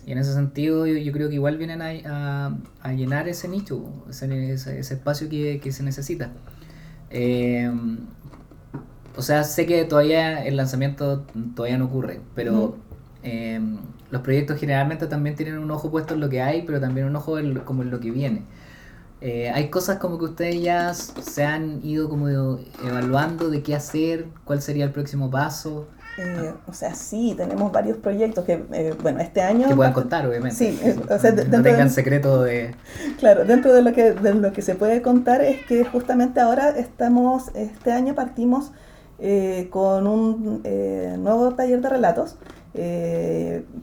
Y 0.06 0.12
en 0.12 0.18
ese 0.18 0.34
sentido 0.34 0.86
yo, 0.86 0.96
yo 0.98 1.12
creo 1.12 1.28
que 1.28 1.34
igual 1.36 1.58
vienen 1.58 1.82
a, 1.82 1.90
a- 2.06 2.58
a 2.82 2.92
llenar 2.92 3.28
ese 3.28 3.48
nicho, 3.48 3.84
ese, 4.10 4.52
ese- 4.52 4.78
ese 4.80 4.94
espacio 4.94 5.28
que, 5.28 5.60
que 5.60 5.72
se 5.72 5.82
necesita. 5.84 6.30
Eh, 7.10 7.70
o 9.16 9.22
sea, 9.22 9.44
sé 9.44 9.66
que 9.66 9.84
todavía 9.84 10.44
el 10.44 10.56
lanzamiento 10.56 11.24
todavía 11.54 11.78
no 11.78 11.86
ocurre, 11.86 12.20
pero 12.34 12.76
eh, 13.22 13.60
los 14.10 14.22
proyectos 14.22 14.58
generalmente 14.60 15.06
también 15.06 15.36
tienen 15.36 15.58
un 15.58 15.70
ojo 15.70 15.90
puesto 15.90 16.14
en 16.14 16.20
lo 16.20 16.28
que 16.28 16.42
hay, 16.42 16.62
pero 16.62 16.80
también 16.80 17.06
un 17.06 17.16
ojo 17.16 17.38
en 17.38 17.54
lo- 17.54 17.64
como 17.64 17.82
en 17.82 17.90
lo 17.90 18.00
que 18.00 18.10
viene. 18.10 18.42
Eh, 19.22 19.50
hay 19.50 19.70
cosas 19.70 19.98
como 19.98 20.18
que 20.18 20.26
ustedes 20.26 20.62
ya 20.62 20.94
se 20.94 21.44
han 21.44 21.80
ido 21.84 22.08
como 22.10 22.28
evaluando 22.28 23.50
de 23.50 23.62
qué 23.62 23.74
hacer, 23.76 24.26
cuál 24.44 24.62
sería 24.62 24.84
el 24.84 24.92
próximo 24.92 25.30
paso, 25.30 25.88
Eh, 26.18 26.52
o 26.66 26.72
sea, 26.72 26.94
sí, 26.94 27.34
tenemos 27.36 27.70
varios 27.72 27.98
proyectos 27.98 28.44
que, 28.44 28.64
eh, 28.72 28.94
bueno, 29.02 29.20
este 29.20 29.42
año... 29.42 29.68
que 29.68 29.76
puedan 29.76 29.92
contar, 29.92 30.26
obviamente. 30.26 30.56
Sí, 30.56 30.80
eh, 30.82 30.96
o 31.10 31.18
sea, 31.18 31.32
no 31.32 31.62
tengan 31.62 31.88
de- 31.88 31.90
secreto 31.90 32.42
de... 32.42 32.74
Claro, 33.18 33.44
dentro 33.44 33.72
de 33.74 33.82
lo 33.82 33.92
que 33.92 34.12
de 34.12 34.34
lo 34.34 34.52
que 34.52 34.62
se 34.62 34.74
puede 34.76 35.02
contar 35.02 35.42
es 35.42 35.64
que 35.66 35.84
justamente 35.84 36.40
ahora 36.40 36.70
estamos, 36.70 37.50
este 37.54 37.92
año 37.92 38.14
partimos 38.14 38.72
eh, 39.18 39.68
con 39.70 40.06
un 40.06 40.62
nuevo 41.22 41.54
taller 41.54 41.80
de 41.82 41.88
relatos, 41.88 42.36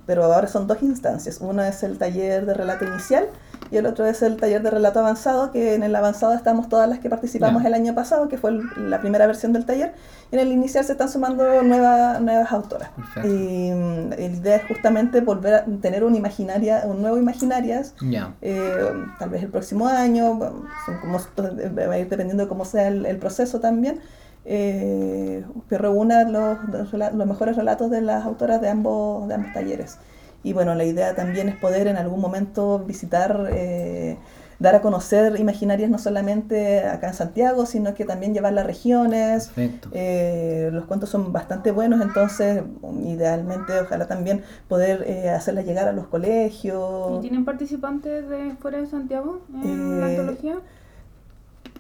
pero 0.06 0.24
ahora 0.26 0.48
son 0.48 0.68
dos 0.68 0.82
instancias. 0.82 1.40
Uno 1.42 1.64
es 1.64 1.84
el 1.84 1.98
taller 1.98 2.46
de 2.46 2.54
relato 2.54 2.86
inicial 2.86 3.26
y 3.72 3.78
el 3.78 3.86
otro 3.86 4.06
es 4.06 4.22
el 4.22 4.38
taller 4.38 4.62
de 4.62 4.70
relato 4.70 5.00
avanzado, 5.00 5.52
que 5.52 5.74
en 5.76 5.84
el 5.84 5.96
avanzado 5.96 6.34
estamos 6.34 6.70
todas 6.70 6.88
las 6.88 7.00
que 7.00 7.10
participamos 7.10 7.62
Ya. 7.64 7.70
el 7.70 7.74
año 7.74 7.96
pasado, 7.96 8.28
que 8.28 8.38
fue 8.38 8.52
el- 8.52 8.90
la 8.90 9.00
primera 9.02 9.26
versión 9.28 9.52
del 9.54 9.66
taller, 9.66 9.94
y 10.32 10.36
en 10.36 10.42
el 10.42 10.52
inicial 10.52 10.84
se 10.86 10.92
están 10.94 11.10
sumando 11.10 11.64
nuevas, 11.64 12.22
nuevas 12.22 12.52
autoras. 12.52 12.90
Perfecto. 12.96 13.30
Y 13.30 13.72
mm, 13.72 14.10
la 14.10 14.22
idea 14.22 14.56
es 14.58 14.64
justamente 14.68 15.22
volver 15.22 15.54
a 15.56 15.66
tener 15.82 16.04
un 16.04 16.16
imaginaria, 16.16 16.84
un 16.86 17.02
nuevo 17.02 17.18
imaginarias 17.18 17.94
Ya, 18.02 18.34
eh, 18.42 18.72
tal 19.20 19.30
vez 19.30 19.44
el 19.44 19.50
próximo 19.50 19.88
año, 19.88 20.36
bueno, 20.36 20.64
son 20.86 20.98
como, 21.00 21.18
va 21.18 21.94
a 21.94 21.98
ir 22.00 22.10
dependiendo 22.10 22.44
de 22.44 22.50
cómo 22.50 22.66
sea 22.66 22.88
el, 22.88 23.06
el 23.06 23.18
proceso 23.18 23.60
también, 23.60 24.00
eh, 24.46 25.46
que 25.70 25.78
reúna 25.78 26.24
los, 26.24 26.58
los 26.70 26.92
los 26.94 27.28
mejores 27.28 27.56
relatos 27.56 27.90
de 27.90 28.02
las 28.02 28.26
autoras 28.26 28.60
de 28.62 28.70
ambos, 28.70 29.28
de 29.28 29.36
ambos 29.36 29.54
talleres. 29.54 29.98
Y 30.44 30.54
bueno, 30.54 30.76
la 30.76 30.84
idea 30.84 31.16
también 31.16 31.50
es 31.50 31.56
poder 31.56 31.88
en 31.88 31.96
algún 31.98 32.20
momento 32.20 32.80
visitar, 32.80 33.50
eh, 33.54 34.18
dar 34.60 34.76
a 34.76 34.82
conocer 34.82 35.40
imaginarias 35.40 35.90
no 35.90 35.98
solamente 35.98 36.86
acá 36.86 37.08
en 37.08 37.14
Santiago, 37.14 37.66
sino 37.66 37.94
que 37.94 38.06
también 38.06 38.34
llevarlas 38.34 38.66
a 38.66 38.68
regiones, 38.68 39.52
eh, 39.94 40.70
los 40.72 40.86
cuentos 40.86 41.10
son 41.10 41.32
bastante 41.34 41.72
buenos, 41.72 42.02
entonces 42.02 42.62
idealmente 43.06 43.80
ojalá 43.82 44.08
también 44.08 44.44
poder 44.68 45.04
eh, 45.08 45.30
hacerlas 45.30 45.66
llegar 45.66 45.88
a 45.88 45.94
los 45.94 46.08
colegios. 46.08 47.18
¿Y 47.20 47.22
tienen 47.22 47.46
participantes 47.46 48.28
de 48.30 48.56
fuera 48.60 48.80
de 48.80 48.88
Santiago 48.88 49.42
en 49.64 50.02
la 50.02 50.08
Eh, 50.08 50.12
antología? 50.12 50.56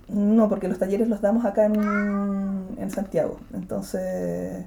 No, 0.09 0.49
porque 0.49 0.67
los 0.67 0.79
talleres 0.79 1.07
los 1.07 1.21
damos 1.21 1.45
acá 1.45 1.65
en, 1.65 1.75
en 2.77 2.91
Santiago. 2.91 3.39
Entonces, 3.53 4.65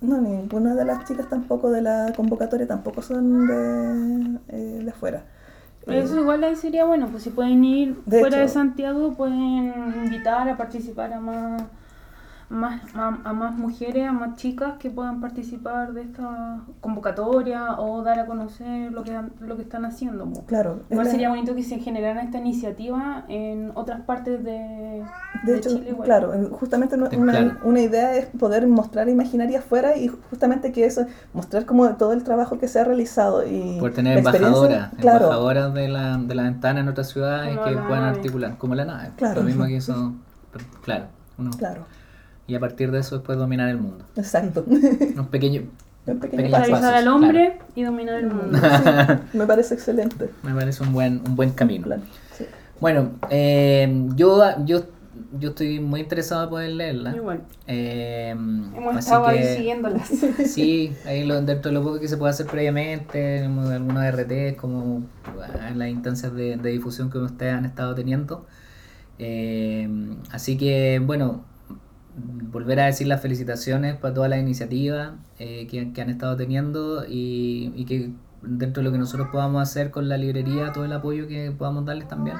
no, 0.00 0.20
ninguna 0.20 0.74
de 0.74 0.84
las 0.84 1.04
chicas 1.06 1.28
tampoco 1.28 1.70
de 1.70 1.82
la 1.82 2.12
convocatoria 2.14 2.66
tampoco 2.66 3.02
son 3.02 3.46
de, 3.46 4.38
eh, 4.48 4.80
de 4.84 4.90
afuera. 4.90 5.24
Pero 5.84 5.98
Eh, 5.98 6.04
eso 6.04 6.20
igual 6.20 6.44
ahí 6.44 6.56
sería 6.56 6.84
bueno, 6.84 7.08
pues 7.08 7.24
si 7.24 7.30
pueden 7.30 7.64
ir 7.64 7.96
De 8.06 8.20
fuera 8.20 8.38
de 8.38 8.48
Santiago, 8.48 9.14
pueden 9.14 9.72
invitar 10.04 10.48
a 10.48 10.56
participar 10.56 11.12
a 11.12 11.20
más, 11.20 11.62
más 12.52 12.82
a, 12.94 13.18
a 13.24 13.32
más 13.32 13.56
mujeres, 13.56 14.06
a 14.06 14.12
más 14.12 14.36
chicas 14.36 14.74
que 14.78 14.90
puedan 14.90 15.20
participar 15.20 15.92
de 15.94 16.02
esta 16.02 16.60
convocatoria 16.80 17.78
o 17.80 18.02
dar 18.02 18.18
a 18.20 18.26
conocer 18.26 18.92
lo 18.92 19.02
que, 19.02 19.14
han- 19.16 19.32
lo 19.40 19.56
que 19.56 19.62
están 19.62 19.84
haciendo. 19.84 20.30
claro, 20.46 20.82
Igual 20.90 21.06
la- 21.06 21.10
sería 21.10 21.28
bonito 21.30 21.54
que 21.54 21.62
se 21.62 21.78
generara 21.78 22.22
esta 22.22 22.38
iniciativa 22.38 23.24
en 23.28 23.72
otras 23.74 24.02
partes 24.02 24.44
de, 24.44 24.50
de 24.52 25.52
de 25.52 25.56
hecho, 25.58 25.70
Chile. 25.70 25.88
igual. 25.90 26.04
claro, 26.06 26.32
justamente 26.52 26.96
una, 26.96 27.80
idea 27.80 28.14
es 28.16 28.26
poder 28.26 28.66
mostrar 28.66 29.08
imaginaria 29.08 29.58
afuera 29.60 29.96
y 29.96 30.08
justamente 30.08 30.70
que 30.72 30.84
eso, 30.84 31.06
mostrar 31.32 31.64
como 31.64 31.88
todo 31.96 32.12
el 32.12 32.22
trabajo 32.22 32.58
que 32.58 32.68
se 32.68 32.78
ha 32.80 32.84
realizado 32.84 33.46
y 33.46 33.78
Por 33.80 33.92
tener 33.92 34.18
embajadoras, 34.18 34.90
claro, 35.00 35.24
embajadoras 35.24 35.74
de 35.74 35.88
la, 35.88 36.18
de 36.18 36.34
la 36.34 36.42
ventana 36.44 36.80
en 36.80 36.88
otras 36.88 37.08
ciudades 37.08 37.56
Como 37.56 37.66
que 37.66 37.72
puedan 37.74 38.02
nave. 38.02 38.16
articular, 38.16 38.58
como 38.58 38.74
la 38.74 38.84
nave. 38.84 39.10
Claro. 39.16 39.40
Lo 39.40 39.46
mismo 39.46 39.64
que 39.64 39.76
eso, 39.78 40.12
pero, 40.52 40.64
claro, 40.82 41.06
uno, 41.38 41.50
claro, 41.58 41.84
y 42.52 42.54
a 42.54 42.60
partir 42.60 42.90
de 42.90 43.00
eso 43.00 43.16
después 43.16 43.38
dominar 43.38 43.70
el 43.70 43.78
mundo. 43.78 44.04
exacto. 44.14 44.64
Un 44.68 45.26
pequeño. 45.28 45.62
Realizar 46.06 46.94
al 46.94 47.08
hombre 47.08 47.58
y 47.74 47.82
dominar 47.82 48.16
el 48.16 48.26
mundo. 48.26 48.58
Sí, 49.32 49.38
me 49.38 49.46
parece 49.46 49.74
excelente. 49.74 50.30
me 50.42 50.52
parece 50.52 50.82
un 50.82 50.92
buen, 50.92 51.22
un 51.26 51.36
buen 51.36 51.52
camino. 51.52 51.86
Sí. 52.36 52.44
Bueno, 52.80 53.12
eh, 53.30 53.88
yo, 54.16 54.42
yo, 54.66 54.82
yo 55.38 55.50
estoy 55.50 55.78
muy 55.80 56.00
interesado 56.00 56.42
en 56.44 56.50
poder 56.50 56.70
leerla. 56.72 57.14
Igual. 57.14 57.42
Eh, 57.68 58.30
Hemos 58.30 58.96
así 58.96 58.98
estado 58.98 59.26
ahí 59.28 59.44
siguiéndolas. 59.56 60.08
Sí, 60.44 60.92
ahí 61.06 61.24
lo, 61.24 61.40
dentro 61.40 61.70
de 61.70 61.74
lo 61.78 61.82
poco 61.82 62.00
que 62.00 62.08
se 62.08 62.16
puede 62.18 62.32
hacer 62.32 62.46
previamente, 62.46 63.18
de 63.18 63.44
algunos 63.46 64.12
RT, 64.12 64.56
como 64.56 65.02
ah, 65.40 65.68
en 65.70 65.78
las 65.78 65.88
instancias 65.88 66.34
de, 66.34 66.56
de 66.56 66.70
difusión 66.70 67.10
que 67.10 67.18
ustedes 67.18 67.54
han 67.54 67.64
estado 67.64 67.94
teniendo. 67.94 68.44
Eh, 69.18 69.88
así 70.32 70.58
que, 70.58 71.00
bueno, 71.04 71.44
volver 72.16 72.80
a 72.80 72.86
decir 72.86 73.06
las 73.06 73.20
felicitaciones 73.20 73.96
para 73.96 74.14
todas 74.14 74.30
las 74.30 74.38
iniciativas 74.38 75.12
eh, 75.38 75.66
que, 75.66 75.92
que 75.92 76.02
han 76.02 76.10
estado 76.10 76.36
teniendo 76.36 77.04
y, 77.06 77.72
y 77.74 77.84
que 77.84 78.12
dentro 78.42 78.82
de 78.82 78.84
lo 78.84 78.92
que 78.92 78.98
nosotros 78.98 79.28
podamos 79.30 79.62
hacer 79.62 79.90
con 79.90 80.08
la 80.08 80.16
librería, 80.16 80.72
todo 80.72 80.84
el 80.84 80.92
apoyo 80.92 81.26
que 81.28 81.52
podamos 81.52 81.84
darles 81.84 82.08
también 82.08 82.36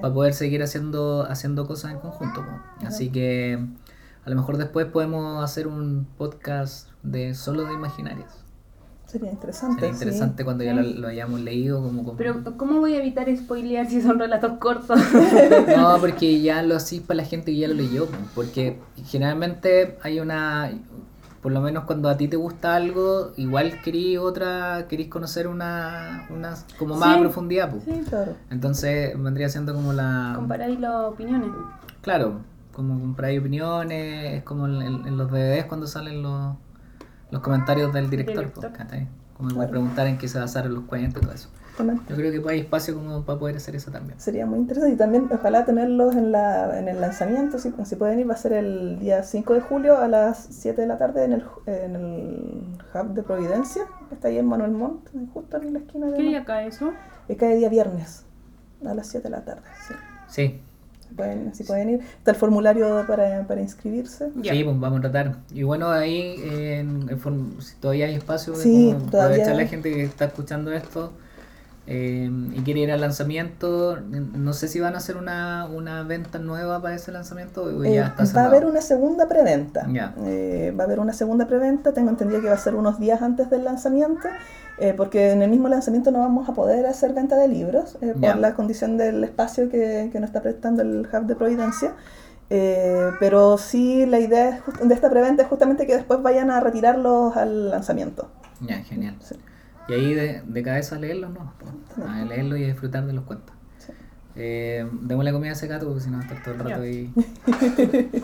para 0.00 0.14
poder 0.14 0.34
seguir 0.34 0.62
haciendo, 0.62 1.26
haciendo 1.28 1.66
cosas 1.66 1.92
en 1.92 1.98
conjunto. 1.98 2.44
Así 2.84 3.10
que 3.10 3.58
a 4.24 4.30
lo 4.30 4.36
mejor 4.36 4.58
después 4.58 4.86
podemos 4.86 5.42
hacer 5.42 5.66
un 5.66 6.06
podcast 6.16 6.88
de 7.02 7.34
solo 7.34 7.64
de 7.64 7.74
imaginarias. 7.74 8.45
Sería 9.06 9.30
interesante. 9.30 9.80
Sería 9.80 9.94
sí. 9.94 10.02
interesante 10.04 10.44
cuando 10.44 10.64
ya 10.64 10.74
lo, 10.74 10.82
lo 10.82 11.08
hayamos 11.08 11.40
leído. 11.40 11.80
Como, 11.80 12.02
como- 12.04 12.16
Pero, 12.16 12.42
¿cómo 12.56 12.80
voy 12.80 12.94
a 12.94 12.98
evitar 12.98 13.28
spoilear 13.36 13.86
si 13.88 14.02
son 14.02 14.18
relatos 14.18 14.58
cortos? 14.58 14.98
No, 15.76 15.96
porque 16.00 16.40
ya 16.40 16.62
lo 16.62 16.76
así 16.76 17.00
para 17.00 17.18
la 17.18 17.24
gente 17.24 17.52
que 17.52 17.58
ya 17.58 17.68
lo 17.68 17.74
leyó. 17.74 18.06
po, 18.06 18.16
Porque 18.34 18.78
generalmente 19.06 19.96
hay 20.02 20.20
una. 20.20 20.70
Por 21.42 21.52
lo 21.52 21.60
menos 21.60 21.84
cuando 21.84 22.08
a 22.08 22.16
ti 22.16 22.26
te 22.26 22.36
gusta 22.36 22.74
algo, 22.74 23.30
igual 23.36 23.80
querís 23.82 24.18
otra, 24.18 24.86
querís 24.88 25.06
conocer 25.08 25.46
una, 25.46 26.26
una 26.30 26.54
como 26.76 26.96
más 26.96 27.12
Sí. 27.12 27.14
a 27.18 27.20
profundidad. 27.20 27.70
po. 27.70 27.78
sí, 27.84 28.02
Claro. 28.08 28.34
Entonces 28.50 29.22
vendría 29.22 29.48
siendo 29.48 29.72
como 29.72 29.92
la. 29.92 30.32
comparáis 30.34 30.80
las 30.80 31.04
opiniones. 31.04 31.50
Claro, 32.02 32.40
como 32.72 32.98
comprar 32.98 33.38
opiniones, 33.38 34.38
es 34.38 34.42
como 34.42 34.66
en 34.66 35.16
los 35.16 35.30
DVDs 35.30 35.66
cuando 35.66 35.86
salen 35.86 36.22
los, 36.22 36.56
los 37.30 37.42
comentarios 37.42 37.92
del 37.92 38.08
director. 38.10 38.36
Director. 38.36 38.72
¿cachai? 38.72 39.08
Como 39.36 39.50
Claro. 39.50 39.70
preguntar 39.70 40.06
en 40.06 40.16
qué 40.18 40.28
se 40.28 40.38
basaron 40.38 40.74
los 40.74 40.84
cuentos 40.84 41.22
y 41.22 41.26
todo 41.26 41.34
eso. 41.34 41.48
Yo 42.08 42.16
creo 42.16 42.42
que 42.42 42.50
hay 42.50 42.60
espacio 42.60 42.94
como 42.94 43.22
para 43.22 43.38
poder 43.38 43.56
hacer 43.56 43.76
eso 43.76 43.90
también. 43.90 44.18
Sería 44.18 44.46
muy 44.46 44.58
interesante 44.60 44.94
y 44.94 44.96
también 44.96 45.28
ojalá 45.30 45.66
tenerlos 45.66 46.16
en, 46.16 46.32
la, 46.32 46.78
en 46.78 46.88
el 46.88 47.02
lanzamiento, 47.02 47.58
si, 47.58 47.70
si 47.84 47.96
pueden 47.96 48.18
ir, 48.18 48.30
va 48.30 48.32
a 48.32 48.38
ser 48.38 48.54
el 48.54 48.98
día 48.98 49.22
5 49.22 49.52
de 49.52 49.60
julio 49.60 49.98
a 49.98 50.08
las 50.08 50.38
7 50.50 50.80
de 50.80 50.86
la 50.86 50.96
tarde 50.96 51.24
en 51.24 51.32
el, 51.34 51.44
en 51.66 51.94
el 51.96 52.62
Hub 52.94 53.12
de 53.12 53.22
Providencia, 53.22 53.82
que 54.08 54.14
está 54.14 54.28
ahí 54.28 54.38
en 54.38 54.46
Manuel 54.46 54.70
Montt, 54.70 55.10
justo 55.34 55.58
en 55.58 55.74
la 55.74 55.80
esquina 55.80 56.06
de... 56.06 56.16
¿Qué 56.16 56.22
día 56.22 56.46
cae 56.46 56.68
eso? 56.68 56.92
Eh, 57.28 57.36
Cae 57.36 57.56
día 57.56 57.68
viernes 57.68 58.24
a 58.86 58.94
las 58.94 59.08
7 59.08 59.24
de 59.24 59.30
la 59.36 59.44
tarde, 59.44 59.62
sí. 59.86 59.94
Sí, 60.28 60.62
pueden, 61.16 61.54
si 61.54 61.64
pueden 61.64 61.90
ir, 61.90 62.00
está 62.18 62.30
el 62.32 62.36
formulario 62.36 63.04
para, 63.06 63.46
para 63.46 63.60
inscribirse. 63.60 64.28
Ya. 64.36 64.52
Sí, 64.52 64.62
pues 64.64 64.78
vamos 64.78 64.98
a 64.98 65.02
tratar. 65.02 65.36
Y 65.52 65.62
bueno, 65.62 65.88
ahí 65.90 66.36
en, 66.44 67.08
si 67.60 67.74
todavía 67.76 68.06
hay 68.06 68.14
espacio, 68.14 68.54
Sí, 68.54 68.94
todavía. 69.10 69.36
aprovechar 69.42 69.56
la 69.56 69.66
gente 69.66 69.92
que 69.92 70.02
está 70.02 70.26
escuchando 70.26 70.72
esto 70.72 71.12
eh, 71.86 72.30
y 72.54 72.60
quiere 72.62 72.80
ir 72.80 72.92
al 72.92 73.00
lanzamiento. 73.00 73.98
No 74.00 74.52
sé 74.52 74.68
si 74.68 74.80
van 74.80 74.94
a 74.94 74.98
hacer 74.98 75.16
una, 75.16 75.66
una 75.66 76.02
venta 76.02 76.38
nueva 76.38 76.82
para 76.82 76.94
ese 76.94 77.12
lanzamiento 77.12 77.64
o 77.64 77.84
Eh, 77.84 77.94
ya 77.94 78.14
está 78.18 78.40
va 78.40 78.46
a 78.46 78.48
haber 78.48 78.66
una 78.66 78.80
segunda 78.80 79.28
preventa. 79.28 79.86
Eh, 80.24 80.74
va 80.78 80.84
a 80.84 80.86
haber 80.86 81.00
una 81.00 81.12
segunda 81.12 81.46
preventa. 81.46 81.92
Tengo 81.92 82.10
entendido 82.10 82.40
que 82.40 82.48
va 82.48 82.54
a 82.54 82.58
ser 82.58 82.74
unos 82.74 82.98
días 82.98 83.22
antes 83.22 83.48
del 83.50 83.64
lanzamiento, 83.64 84.28
eh, 84.78 84.94
porque 84.96 85.30
en 85.30 85.42
el 85.42 85.50
mismo 85.50 85.68
lanzamiento 85.68 86.10
no 86.10 86.18
vamos 86.18 86.48
a 86.48 86.54
poder 86.54 86.86
hacer 86.86 87.14
venta 87.14 87.36
de 87.36 87.48
libros 87.48 87.96
eh, 88.00 88.14
por 88.20 88.36
la 88.36 88.54
condición 88.54 88.96
del 88.96 89.24
espacio 89.24 89.70
que, 89.70 90.10
que 90.12 90.20
nos 90.20 90.28
está 90.28 90.42
prestando 90.42 90.82
el 90.82 91.06
Hub 91.12 91.26
de 91.26 91.36
Providencia. 91.36 91.94
Eh, 92.48 93.10
pero 93.18 93.58
sí, 93.58 94.06
la 94.06 94.20
idea 94.20 94.62
de 94.80 94.94
esta 94.94 95.10
preventa 95.10 95.42
es 95.42 95.48
justamente 95.48 95.84
que 95.84 95.96
después 95.96 96.22
vayan 96.22 96.50
a 96.50 96.60
retirarlos 96.60 97.36
al 97.36 97.70
lanzamiento. 97.70 98.30
Ya, 98.60 98.76
genial. 98.84 99.16
Sí. 99.20 99.34
Y 99.88 99.92
ahí 99.92 100.14
de, 100.14 100.42
de 100.44 100.62
cabeza 100.62 100.96
a 100.96 100.98
leerlo, 100.98 101.28
¿no? 101.30 101.52
A 102.08 102.24
leerlo 102.24 102.56
y 102.56 102.64
a 102.64 102.66
disfrutar 102.66 103.06
de 103.06 103.12
los 103.12 103.24
cuentos. 103.24 103.54
Sí. 103.78 103.92
Eh, 104.34 104.86
démosle 105.02 105.32
comida 105.32 105.50
a 105.50 105.52
ese 105.54 105.66
gato 105.68 105.86
porque 105.86 106.00
si 106.02 106.10
no 106.10 106.18
va 106.18 106.24
a 106.24 106.26
estar 106.26 106.42
todo 106.42 106.54
el 106.54 106.60
rato 106.60 106.82
ahí. 106.82 107.12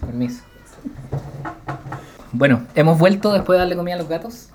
Permiso. 0.00 0.42
Bueno, 2.32 2.66
hemos 2.74 2.98
vuelto 2.98 3.32
después 3.32 3.56
de 3.56 3.60
darle 3.60 3.76
comida 3.76 3.94
a 3.94 3.98
los 3.98 4.08
gatos. 4.08 4.50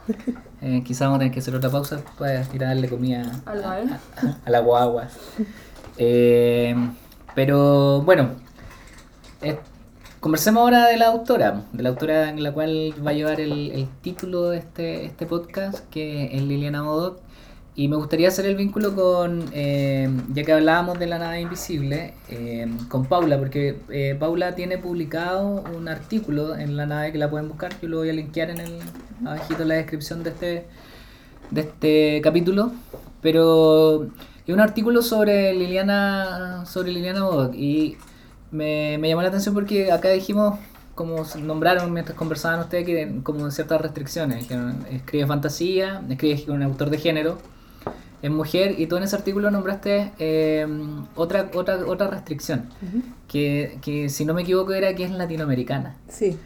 Eh, 0.61 0.83
quizás 0.85 1.01
vamos 1.07 1.15
a 1.17 1.19
tener 1.19 1.33
que 1.33 1.39
hacer 1.39 1.55
otra 1.55 1.69
pausa 1.69 2.01
para 2.19 2.41
ir 2.53 2.63
a 2.63 2.67
darle 2.67 2.87
comida 2.87 3.41
Al 3.45 3.63
a, 3.63 3.71
a- 3.73 4.37
a 4.45 4.49
la 4.49 4.59
guagua. 4.59 5.07
Eh, 5.97 6.75
pero 7.35 8.01
bueno, 8.03 8.29
conversemos 10.23 10.61
ahora 10.61 10.87
de 10.87 10.95
la 10.95 11.07
autora, 11.07 11.65
de 11.73 11.83
la 11.83 11.89
autora 11.89 12.29
en 12.29 12.41
la 12.41 12.53
cual 12.53 12.93
va 13.05 13.11
a 13.11 13.13
llevar 13.13 13.41
el, 13.41 13.89
título 14.01 14.51
de 14.51 14.59
este, 14.59 15.03
este 15.03 15.25
podcast, 15.25 15.79
que 15.89 16.33
es 16.33 16.41
Liliana 16.41 16.81
Modoc. 16.81 17.19
Y 17.75 17.89
me 17.89 17.97
gustaría 17.97 18.29
hacer 18.29 18.45
el 18.45 18.55
vínculo 18.55 18.95
con, 18.95 19.43
eh, 19.51 20.09
ya 20.33 20.43
que 20.43 20.53
hablábamos 20.53 20.97
de 20.97 21.07
la 21.07 21.19
nave 21.19 21.41
invisible, 21.41 22.13
eh, 22.29 22.71
con 22.87 23.05
Paula, 23.05 23.37
porque 23.37 23.81
eh, 23.89 24.15
Paula 24.17 24.55
tiene 24.55 24.77
publicado 24.77 25.61
un 25.75 25.89
artículo 25.89 26.55
en 26.55 26.77
la 26.77 26.85
nave 26.85 27.11
que 27.11 27.17
la 27.17 27.29
pueden 27.29 27.49
buscar, 27.49 27.73
yo 27.81 27.89
lo 27.89 27.97
voy 27.97 28.09
a 28.09 28.13
linkear 28.13 28.49
en 28.49 28.61
el, 28.61 28.79
abajito 29.25 29.63
en 29.63 29.67
la 29.67 29.75
descripción 29.75 30.23
de 30.23 30.29
este, 30.29 30.67
de 31.51 31.61
este 31.61 32.21
capítulo, 32.23 32.71
pero 33.21 34.03
es 34.47 34.53
un 34.53 34.61
artículo 34.61 35.01
sobre 35.01 35.53
Liliana, 35.53 36.65
sobre 36.65 36.93
Liliana 36.93 37.25
Bodoc 37.25 37.53
y 37.55 37.97
me, 38.53 38.97
me 38.97 39.09
llamó 39.09 39.21
la 39.21 39.27
atención 39.27 39.53
porque 39.53 39.91
acá 39.91 40.09
dijimos, 40.09 40.59
como 40.95 41.25
nombraron 41.41 41.91
mientras 41.91 42.17
conversaban 42.17 42.59
ustedes, 42.61 42.85
que 42.85 43.19
como 43.23 43.49
ciertas 43.51 43.81
restricciones, 43.81 44.47
que 44.47 44.57
escribe 44.91 45.27
fantasía, 45.27 46.01
escribe 46.09 46.45
con 46.45 46.55
un 46.55 46.63
autor 46.63 46.89
de 46.89 46.97
género, 46.99 47.37
es 48.21 48.31
mujer 48.31 48.75
y 48.79 48.87
tú 48.87 48.95
en 48.95 49.03
ese 49.03 49.17
artículo 49.17 49.51
nombraste 49.51 50.13
eh, 50.17 50.65
otra, 51.15 51.49
otra, 51.53 51.85
otra 51.85 52.07
restricción, 52.07 52.69
que, 53.27 53.77
que 53.81 54.07
si 54.07 54.23
no 54.23 54.33
me 54.33 54.43
equivoco 54.43 54.71
era 54.71 54.95
que 54.95 55.03
es 55.03 55.11
latinoamericana. 55.11 55.95
Sí. 56.07 56.37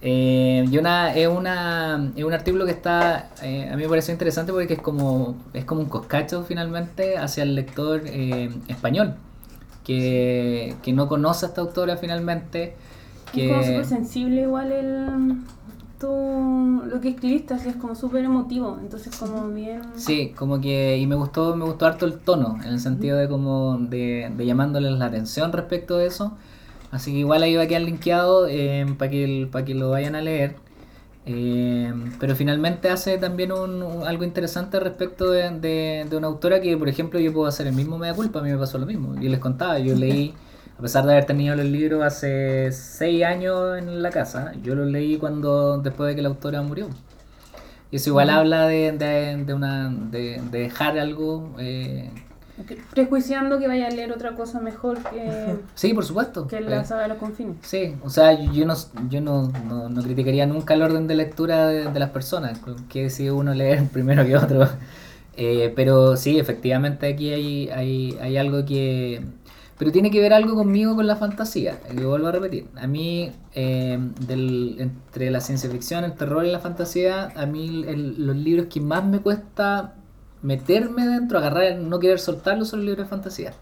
Eh, 0.00 0.64
y 0.70 0.78
una, 0.78 1.12
es, 1.12 1.26
una, 1.26 2.12
es 2.14 2.22
un 2.22 2.32
artículo 2.32 2.64
que 2.64 2.70
está, 2.70 3.30
eh, 3.42 3.68
a 3.70 3.76
mí 3.76 3.82
me 3.82 3.88
pareció 3.88 4.12
interesante 4.12 4.52
porque 4.52 4.74
es 4.74 4.80
como, 4.80 5.36
es 5.52 5.64
como 5.64 5.80
un 5.80 5.88
coscacho 5.88 6.44
finalmente 6.44 7.18
hacia 7.18 7.42
el 7.42 7.56
lector 7.56 8.02
eh, 8.06 8.48
español, 8.68 9.16
que, 9.88 10.76
que 10.84 10.92
no 10.92 11.08
conoce 11.08 11.46
a 11.46 11.48
esta 11.48 11.62
autora 11.62 11.96
finalmente. 11.96 12.76
Es 13.34 13.44
como 13.46 13.62
Que, 13.62 13.66
súper 13.66 13.86
sensible 13.86 14.42
igual 14.42 14.72
el... 14.72 15.36
Tú, 15.98 16.82
lo 16.86 17.00
que 17.00 17.08
escribiste 17.08 17.54
así 17.54 17.70
es 17.70 17.76
como 17.76 17.96
súper 17.96 18.24
emotivo, 18.24 18.78
entonces 18.80 19.16
como 19.16 19.48
bien... 19.48 19.82
sí, 19.96 20.32
como 20.36 20.60
que, 20.60 20.96
y 20.96 21.06
me 21.08 21.16
gustó, 21.16 21.56
me 21.56 21.64
gustó 21.64 21.86
harto 21.86 22.06
el 22.06 22.20
tono, 22.20 22.56
en 22.62 22.68
el 22.70 22.80
sentido 22.80 23.18
de 23.18 23.28
como 23.28 23.78
de, 23.78 24.32
de 24.36 24.46
llamándoles 24.46 24.92
la 24.92 25.06
atención 25.06 25.52
respecto 25.52 25.96
de 25.98 26.06
eso. 26.06 26.36
Así 26.92 27.12
que 27.12 27.18
igual 27.18 27.42
ahí 27.42 27.56
va 27.56 27.64
a 27.64 27.66
quedar 27.66 27.82
linkeado 27.82 28.46
para 28.96 29.10
que, 29.10 29.24
el- 29.24 29.48
pa' 29.48 29.64
que 29.64 29.74
lo 29.74 29.90
vayan 29.90 30.14
a 30.14 30.22
leer. 30.22 30.56
Eh, 31.30 31.92
pero 32.18 32.34
finalmente 32.34 32.88
hace 32.88 33.18
también 33.18 33.52
un, 33.52 33.82
un- 33.82 34.06
algo 34.06 34.24
interesante 34.24 34.80
respecto 34.80 35.30
de, 35.30 35.50
de- 35.60 36.06
de 36.08 36.16
una 36.16 36.26
autora 36.28 36.60
que, 36.60 36.74
por 36.78 36.88
ejemplo, 36.88 37.20
yo 37.20 37.32
puedo 37.34 37.46
hacer 37.46 37.66
el 37.66 37.74
mismo 37.74 37.98
mea 37.98 38.14
culpa, 38.14 38.38
a 38.40 38.42
mí 38.42 38.50
me 38.50 38.56
pasó 38.58 38.78
lo 38.78 38.86
mismo. 38.86 39.14
Yo 39.20 39.28
les 39.28 39.38
contaba, 39.40 39.78
yo 39.78 39.94
leí, 39.94 40.34
a 40.78 40.80
pesar 40.82 41.04
de 41.04 41.12
haber 41.12 41.26
tenido 41.26 41.54
los 41.56 41.66
libros 41.66 42.02
hace 42.02 42.72
seis 42.72 43.24
años 43.24 43.76
en 43.78 44.02
la 44.02 44.10
casa, 44.10 44.52
yo 44.62 44.74
los 44.74 44.86
leí 44.88 45.18
cuando 45.18 45.78
después 45.78 46.08
de 46.08 46.16
que 46.16 46.22
la 46.22 46.28
autora 46.30 46.62
murió. 46.62 46.88
Y 47.90 47.96
eso 47.96 48.10
igual 48.10 48.30
habla 48.30 48.66
de, 48.66 48.92
de, 48.92 49.44
de 49.44 49.54
una, 49.54 49.88
de, 49.90 50.40
de 50.50 50.58
dejar 50.60 50.98
algo. 50.98 51.54
eh, 51.58 52.10
Prejuiciando 52.90 53.58
que 53.58 53.68
vaya 53.68 53.86
a 53.86 53.90
leer 53.90 54.12
otra 54.12 54.34
cosa 54.34 54.60
mejor 54.60 54.98
que, 54.98 55.56
sí, 55.74 55.94
por 55.94 56.04
supuesto. 56.04 56.46
que 56.46 56.56
eh, 56.56 56.60
de 56.60 57.08
los 57.08 57.18
confines. 57.18 57.56
Sí, 57.62 57.94
o 58.02 58.10
sea, 58.10 58.32
yo 58.32 58.52
yo 58.52 58.66
no, 58.66 58.74
yo 59.08 59.20
no, 59.20 59.52
no, 59.68 59.88
no 59.88 60.02
criticaría 60.02 60.46
nunca 60.46 60.74
el 60.74 60.82
orden 60.82 61.06
de 61.06 61.14
lectura 61.14 61.68
de, 61.68 61.84
de 61.90 61.98
las 62.00 62.10
personas, 62.10 62.60
que 62.88 63.04
decide 63.04 63.30
uno 63.32 63.54
leer 63.54 63.84
primero 63.92 64.24
que 64.24 64.36
otro. 64.36 64.68
Eh, 65.36 65.72
pero 65.76 66.16
sí, 66.16 66.38
efectivamente 66.38 67.06
aquí 67.06 67.32
hay, 67.32 67.68
hay, 67.68 68.18
hay 68.20 68.36
algo 68.36 68.64
que... 68.64 69.22
Pero 69.78 69.92
tiene 69.92 70.10
que 70.10 70.20
ver 70.20 70.32
algo 70.32 70.56
conmigo 70.56 70.96
con 70.96 71.06
la 71.06 71.14
fantasía, 71.14 71.78
lo 71.94 72.08
vuelvo 72.08 72.26
a 72.26 72.32
repetir. 72.32 72.66
A 72.74 72.88
mí, 72.88 73.30
eh, 73.54 73.96
del, 74.26 74.74
entre 74.80 75.30
la 75.30 75.40
ciencia 75.40 75.70
ficción, 75.70 76.02
el 76.02 76.14
terror 76.14 76.44
y 76.44 76.50
la 76.50 76.58
fantasía, 76.58 77.28
a 77.36 77.46
mí 77.46 77.84
el- 77.86 78.26
los 78.26 78.34
libros 78.34 78.66
que 78.66 78.80
más 78.80 79.04
me 79.06 79.20
cuesta 79.20 79.94
meterme 80.42 81.06
dentro, 81.06 81.38
agarrar, 81.38 81.76
no 81.76 81.98
querer 81.98 82.18
soltarlos 82.20 82.68
son 82.68 82.80
los 82.80 82.86
libros 82.86 83.06
de 83.06 83.10
fantasía. 83.10 83.52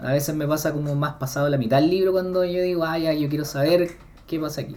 A 0.00 0.12
veces 0.12 0.34
me 0.34 0.46
pasa 0.46 0.72
como 0.72 0.94
más 0.94 1.14
pasado 1.14 1.48
la 1.48 1.56
mitad 1.56 1.80
del 1.80 1.90
libro 1.90 2.12
cuando 2.12 2.44
yo 2.44 2.60
digo, 2.62 2.84
ah, 2.84 2.98
ya, 2.98 3.12
yo 3.14 3.28
quiero 3.28 3.44
saber 3.44 3.92
qué 4.26 4.38
pasa 4.38 4.60
aquí. 4.60 4.76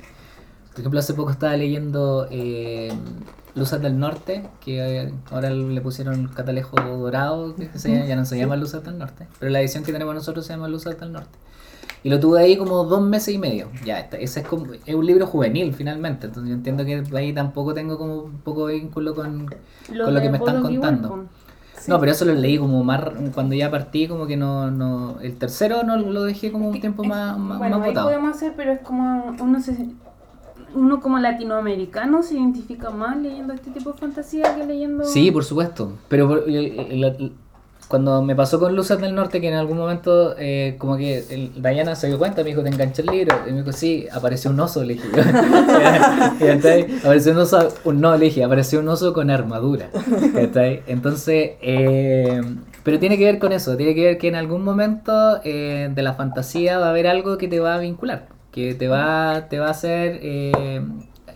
Por 0.71 0.79
ejemplo, 0.79 0.99
hace 0.99 1.13
poco 1.13 1.31
estaba 1.31 1.57
leyendo 1.57 2.27
eh, 2.31 2.93
Luces 3.55 3.81
del 3.81 3.99
Norte, 3.99 4.47
que 4.61 5.01
eh, 5.01 5.13
ahora 5.29 5.49
le 5.49 5.81
pusieron 5.81 6.13
el 6.21 6.29
catalejo 6.31 6.77
dorado, 6.79 7.53
que 7.55 7.67
se 7.77 7.91
llama- 7.91 8.05
ya 8.05 8.15
no 8.15 8.23
se 8.23 8.37
llama 8.37 8.55
Luces 8.55 8.81
del 8.83 8.97
Norte, 8.97 9.27
pero 9.39 9.51
la 9.51 9.59
edición 9.59 9.83
que 9.83 9.91
tenemos 9.91 10.15
nosotros 10.15 10.45
se 10.45 10.53
llama 10.53 10.69
Luces 10.69 10.97
del 10.99 11.11
Norte. 11.11 11.37
Y 12.03 12.09
lo 12.09 12.19
tuve 12.19 12.41
ahí 12.41 12.55
como 12.57 12.85
dos 12.85 13.01
meses 13.01 13.33
y 13.33 13.37
medio. 13.37 13.67
Ya, 13.83 13.99
ese 13.99 14.39
es, 14.41 14.47
como, 14.47 14.73
es 14.73 14.95
un 14.95 15.05
libro 15.05 15.27
juvenil 15.27 15.73
finalmente, 15.73 16.27
entonces 16.27 16.49
yo 16.49 16.55
entiendo 16.55 16.85
que 16.85 17.03
ahí 17.17 17.33
tampoco 17.33 17.73
tengo 17.73 17.97
como 17.97 18.23
un 18.23 18.37
poco 18.39 18.67
de 18.67 18.75
vínculo 18.75 19.13
con, 19.15 19.47
con 19.47 20.13
lo 20.13 20.21
que 20.21 20.29
me 20.29 20.37
están 20.37 20.61
contando. 20.61 21.25
Sí. 21.77 21.89
No, 21.89 21.99
pero 21.99 22.11
eso 22.11 22.25
lo 22.25 22.33
leí 22.33 22.57
como 22.57 22.83
más 22.83 23.01
cuando 23.33 23.55
ya 23.55 23.71
partí, 23.71 24.07
como 24.07 24.27
que 24.27 24.35
no, 24.35 24.69
no 24.69 25.17
el 25.21 25.37
tercero 25.37 25.83
no 25.83 25.95
lo 25.95 26.23
dejé 26.23 26.51
como 26.51 26.67
un 26.69 26.79
tiempo 26.81 27.03
más, 27.05 27.37
más, 27.37 27.57
Bueno, 27.57 27.79
más 27.79 27.87
ahí 27.87 27.93
podemos 27.93 28.35
hacer, 28.35 28.53
pero 28.55 28.73
es 28.73 28.81
como 28.81 29.33
uno 29.39 29.61
se 29.61 29.89
uno 30.75 30.99
como 30.99 31.17
latinoamericano 31.19 32.21
se 32.21 32.35
identifica 32.35 32.91
más 32.91 33.17
leyendo 33.17 33.53
este 33.53 33.71
tipo 33.71 33.91
de 33.93 33.97
fantasía 33.97 34.55
que 34.55 34.65
leyendo 34.65 35.03
Sí, 35.05 35.31
por 35.31 35.43
supuesto. 35.43 35.93
Pero 36.09 36.27
por- 36.27 36.43
el- 36.47 36.55
el- 36.55 37.03
el- 37.03 37.33
cuando 37.89 38.21
me 38.21 38.35
pasó 38.35 38.59
con 38.59 38.75
Luces 38.75 39.01
del 39.01 39.15
Norte, 39.15 39.41
que 39.41 39.47
en 39.49 39.55
algún 39.55 39.77
momento, 39.77 40.35
eh, 40.37 40.75
como 40.77 40.95
que 40.95 41.25
el, 41.31 41.61
Diana 41.61 41.95
se 41.95 42.05
dio 42.07 42.19
cuenta, 42.19 42.43
me 42.43 42.49
dijo, 42.51 42.61
¿te 42.61 42.69
enganché 42.69 43.01
el 43.01 43.07
libro? 43.07 43.35
Y 43.47 43.51
me 43.51 43.57
dijo, 43.63 43.71
sí, 43.73 44.07
apareció 44.11 44.51
un 44.51 44.59
oso, 44.59 44.83
le 44.83 44.93
dije. 44.93 45.07
Y 46.39 46.97
apareció 47.03 47.31
un 47.31 47.39
oso, 47.39 47.67
un- 47.83 47.99
no, 47.99 48.15
le 48.15 48.25
dije, 48.25 48.43
apareció 48.43 48.79
un 48.79 48.87
oso 48.89 49.11
con 49.11 49.31
armadura. 49.31 49.89
Entonces, 50.87 51.51
eh, 51.61 52.41
pero 52.83 52.99
tiene 52.99 53.17
que 53.17 53.25
ver 53.25 53.39
con 53.39 53.51
eso, 53.51 53.75
tiene 53.75 53.95
que 53.95 54.05
ver 54.05 54.17
que 54.19 54.27
en 54.27 54.35
algún 54.35 54.63
momento 54.63 55.39
eh, 55.43 55.89
de 55.93 56.01
la 56.03 56.13
fantasía 56.13 56.77
va 56.77 56.87
a 56.87 56.89
haber 56.91 57.07
algo 57.07 57.37
que 57.37 57.47
te 57.47 57.59
va 57.59 57.75
a 57.75 57.79
vincular, 57.79 58.27
que 58.51 58.75
te 58.75 58.87
va, 58.87 59.47
te 59.49 59.57
va 59.59 59.67
a 59.67 59.71
hacer 59.71 60.19
eh, 60.21 60.81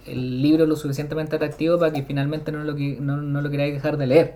el 0.06 0.42
libro 0.42 0.66
lo 0.68 0.76
suficientemente 0.76 1.36
atractivo 1.36 1.80
para 1.80 1.92
que 1.92 2.04
finalmente 2.04 2.52
no 2.52 2.64
lo, 2.64 2.74
no, 2.74 3.18
no 3.18 3.42
lo 3.42 3.50
queráis 3.50 3.74
dejar 3.74 3.98
de 3.98 4.08
leer. 4.08 4.34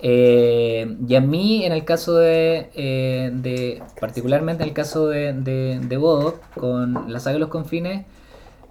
Eh, 0.00 0.96
y 1.08 1.14
a 1.16 1.20
mí, 1.20 1.64
en 1.64 1.72
el 1.72 1.84
caso 1.84 2.14
de, 2.16 2.70
eh, 2.74 3.30
de 3.34 3.82
particularmente 4.00 4.62
en 4.62 4.68
el 4.68 4.74
caso 4.74 5.08
de, 5.08 5.32
de, 5.32 5.80
de 5.82 5.96
Bodo, 5.96 6.40
con 6.54 7.12
la 7.12 7.18
saga 7.20 7.34
de 7.34 7.40
los 7.40 7.48
confines, 7.48 8.06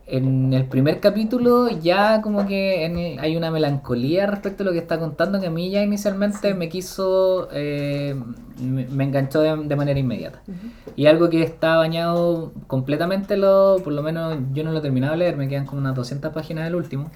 en 0.09 0.53
el 0.53 0.65
primer 0.65 1.01
capítulo 1.01 1.67
ya 1.69 2.21
como 2.21 2.47
que 2.47 2.85
en 2.85 3.19
hay 3.19 3.35
una 3.35 3.51
melancolía 3.51 4.25
respecto 4.25 4.63
a 4.63 4.65
lo 4.65 4.71
que 4.71 4.77
está 4.79 4.99
contando 4.99 5.41
que 5.41 5.47
a 5.47 5.51
mí 5.51 5.69
ya 5.69 5.83
inicialmente 5.83 6.53
me 6.53 6.69
quiso, 6.69 7.49
eh, 7.51 8.15
me, 8.61 8.85
me 8.87 9.03
enganchó 9.03 9.41
de, 9.41 9.55
de 9.67 9.75
manera 9.75 9.99
inmediata. 9.99 10.41
Y 10.95 11.07
algo 11.07 11.29
que 11.29 11.43
está 11.43 11.75
bañado 11.77 12.53
completamente, 12.67 13.35
lo, 13.37 13.77
por 13.83 13.91
lo 13.93 14.01
menos 14.01 14.37
yo 14.53 14.63
no 14.63 14.71
lo 14.71 14.79
he 14.79 14.81
terminado 14.81 15.11
de 15.13 15.19
leer, 15.19 15.37
me 15.37 15.47
quedan 15.49 15.65
como 15.65 15.81
unas 15.81 15.95
200 15.95 16.33
páginas 16.33 16.63
del 16.65 16.75
último, 16.75 17.11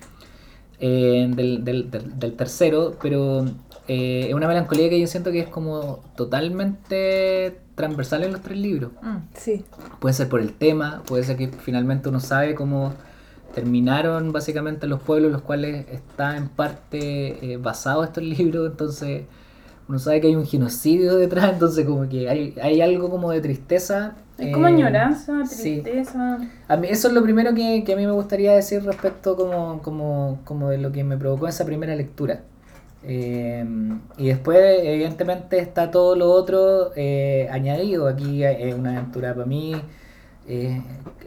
eh, 0.79 1.27
del, 1.35 1.63
del, 1.63 1.91
del- 1.91 2.19
del 2.19 2.33
tercero, 2.35 2.95
pero 3.01 3.45
eh, 3.93 4.29
es 4.29 4.33
una 4.33 4.47
melancolía 4.47 4.89
que 4.89 4.97
yo 5.01 5.05
siento 5.05 5.33
que 5.33 5.41
es 5.41 5.49
como 5.49 5.99
totalmente 6.15 7.59
transversal 7.75 8.23
en 8.23 8.31
los 8.31 8.41
tres 8.41 8.57
libros. 8.57 8.93
Mm. 9.01 9.17
Sí, 9.33 9.65
Puede 9.99 10.13
ser 10.13 10.29
por 10.29 10.39
el 10.39 10.53
tema, 10.53 11.03
puede 11.05 11.25
ser 11.25 11.35
que 11.35 11.49
finalmente 11.49 12.07
uno 12.07 12.21
sabe 12.21 12.55
cómo 12.55 12.93
terminaron 13.53 14.31
básicamente 14.31 14.87
los 14.87 15.01
pueblos 15.01 15.33
los 15.33 15.41
cuales 15.41 15.87
está 15.89 16.37
en 16.37 16.47
parte 16.47 17.51
eh, 17.53 17.57
basado 17.57 18.05
estos 18.05 18.23
libros, 18.23 18.71
entonces 18.71 19.23
uno 19.89 19.99
sabe 19.99 20.21
que 20.21 20.27
hay 20.27 20.37
un 20.37 20.47
genocidio 20.47 21.17
detrás, 21.17 21.51
entonces 21.51 21.85
como 21.85 22.07
que 22.07 22.29
hay, 22.29 22.55
hay 22.61 22.79
algo 22.79 23.09
como 23.09 23.29
de 23.31 23.41
tristeza. 23.41 24.15
Es 24.37 24.53
como 24.53 24.67
eh, 24.67 24.71
añoranza, 24.71 25.45
sí. 25.45 25.81
tristeza. 25.81 26.39
A 26.69 26.77
mí, 26.77 26.87
eso 26.89 27.09
es 27.09 27.13
lo 27.13 27.21
primero 27.23 27.53
que, 27.53 27.83
que 27.83 27.91
a 27.91 27.97
mí 27.97 28.05
me 28.05 28.13
gustaría 28.13 28.53
decir 28.53 28.85
respecto 28.85 29.35
como, 29.35 29.81
como, 29.81 30.39
como 30.45 30.69
de 30.69 30.77
lo 30.77 30.93
que 30.93 31.03
me 31.03 31.17
provocó 31.17 31.49
esa 31.49 31.65
primera 31.65 31.93
lectura. 31.93 32.43
Eh, 33.03 33.65
y 34.17 34.27
después, 34.27 34.59
evidentemente, 34.83 35.59
está 35.59 35.89
todo 35.91 36.15
lo 36.15 36.31
otro 36.31 36.91
eh, 36.95 37.47
añadido. 37.51 38.07
Aquí 38.07 38.43
es 38.43 38.75
una 38.75 38.91
aventura 38.91 39.33
para 39.33 39.45
mí, 39.45 39.73
eh, 40.47 40.81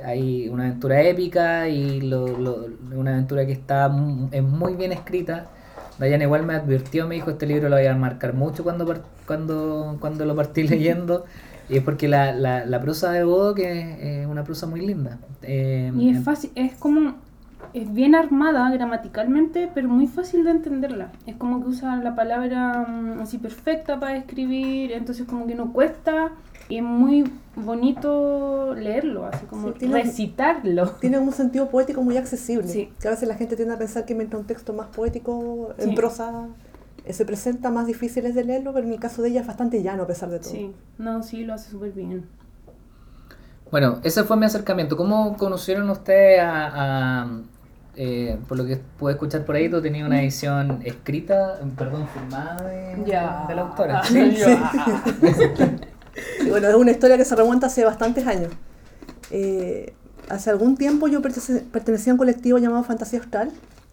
hay 0.04 0.48
una 0.48 0.64
aventura 0.66 1.02
épica 1.02 1.68
y 1.68 2.00
lo, 2.00 2.38
lo- 2.38 2.66
una 2.96 3.12
aventura 3.12 3.46
que 3.46 3.52
está 3.52 3.86
es 4.32 4.42
muy 4.42 4.74
bien 4.76 4.92
escrita. 4.92 5.50
Diana 5.98 6.24
igual 6.24 6.44
me 6.44 6.54
advirtió, 6.54 7.06
me 7.08 7.14
dijo, 7.16 7.30
este 7.30 7.46
libro 7.46 7.68
lo 7.68 7.76
voy 7.76 7.86
a 7.86 7.94
marcar 7.96 8.34
mucho 8.34 8.64
cuando, 8.64 8.84
cuando, 9.26 9.96
cuando 10.00 10.24
lo 10.24 10.34
partí 10.36 10.62
leyendo. 10.68 11.24
Y 11.68 11.78
es 11.78 11.82
porque 11.84 12.08
la, 12.08 12.32
la, 12.32 12.66
la 12.66 12.80
prosa 12.80 13.10
de 13.12 13.24
Bodo 13.24 13.54
que 13.54 14.20
es 14.22 14.26
una 14.26 14.44
prosa 14.44 14.66
muy 14.66 14.80
linda. 14.86 15.18
Y 15.92 16.10
es 16.10 16.20
fácil, 16.20 16.50
es 16.54 16.74
como, 16.74 17.14
es 17.74 17.92
bien 17.92 18.14
armada 18.14 18.70
gramaticalmente, 18.70 19.68
pero 19.74 19.88
muy 19.88 20.06
fácil 20.06 20.44
de 20.44 20.50
entenderla. 20.52 21.10
Es 21.26 21.34
como 21.36 21.60
que 21.60 21.68
usa 21.68 21.96
la 21.96 22.14
palabra 22.14 22.86
mm, 22.88 23.20
así 23.20 23.38
perfecta 23.38 23.98
para 24.00 24.16
escribir, 24.16 24.92
entonces 24.92 25.26
como 25.26 25.46
que 25.46 25.54
no 25.54 25.72
cuesta 25.72 26.30
y 26.68 26.78
es 26.78 26.82
muy 26.82 27.30
bonito 27.56 28.74
leerlo, 28.74 29.26
así 29.26 29.44
como 29.46 29.68
Sí, 29.68 29.74
tiene 29.80 30.02
recitarlo. 30.02 30.88
tiene 31.00 31.18
un 31.18 31.32
sentido 31.32 31.68
poético 31.68 32.02
muy 32.02 32.16
accesible. 32.16 32.68
Sí. 32.68 32.90
Que 33.00 33.08
a 33.08 33.10
veces 33.10 33.28
la 33.28 33.34
gente 33.34 33.56
tiende 33.56 33.74
a 33.74 33.78
pensar 33.78 34.04
que 34.06 34.14
mientras 34.14 34.40
un 34.40 34.46
texto 34.46 34.72
más 34.72 34.86
poético 34.88 35.74
en 35.78 35.90
Sí. 35.90 35.94
prosa 35.96 36.46
eh, 37.04 37.12
se 37.12 37.26
presenta 37.26 37.70
más 37.70 37.86
difíciles 37.86 38.34
de 38.34 38.44
leerlo, 38.44 38.72
pero 38.72 38.86
en 38.86 38.92
el 38.94 39.00
caso 39.00 39.20
de 39.20 39.28
ella 39.28 39.40
es 39.42 39.46
bastante 39.46 39.82
llano 39.82 40.04
a 40.04 40.06
pesar 40.06 40.30
de 40.30 40.38
todo. 40.38 40.50
Sí, 40.50 40.72
no, 40.96 41.22
sí, 41.22 41.44
lo 41.44 41.52
hace 41.54 41.70
súper 41.70 41.92
bien. 41.92 42.24
Bueno, 43.70 43.98
ese 44.04 44.24
fue 44.24 44.36
mi 44.36 44.46
acercamiento. 44.46 44.96
¿Cómo 44.96 45.36
conocieron 45.36 45.90
ustedes 45.90 46.40
a, 46.40 47.22
a, 47.24 47.40
eh, 47.96 48.38
por 48.48 48.58
lo 48.58 48.66
que 48.66 48.80
pude 48.98 49.12
escuchar 49.12 49.44
por 49.44 49.56
ahí, 49.56 49.68
tú 49.68 49.80
tenías 49.80 50.06
una 50.06 50.20
edición 50.20 50.80
escrita, 50.84 51.60
perdón, 51.76 52.08
firmada 52.08 52.62
de, 52.64 53.54
la 53.54 53.62
autora? 53.62 54.02
Ah, 56.16 56.48
bueno, 56.48 56.68
es 56.68 56.74
una 56.76 56.92
historia 56.92 57.16
que 57.16 57.24
se 57.24 57.34
remonta 57.34 57.66
hace 57.66 57.84
bastantes 57.84 58.24
años. 58.24 58.52
Eh, 59.32 59.94
hace 60.28 60.50
algún 60.50 60.76
tiempo 60.76 61.08
yo 61.08 61.20
pertenecía 61.20 62.12
a 62.12 62.14
un 62.14 62.18
colectivo 62.18 62.58
llamado 62.58 62.84
Fantasía 62.84 63.18
Austral. 63.18 63.50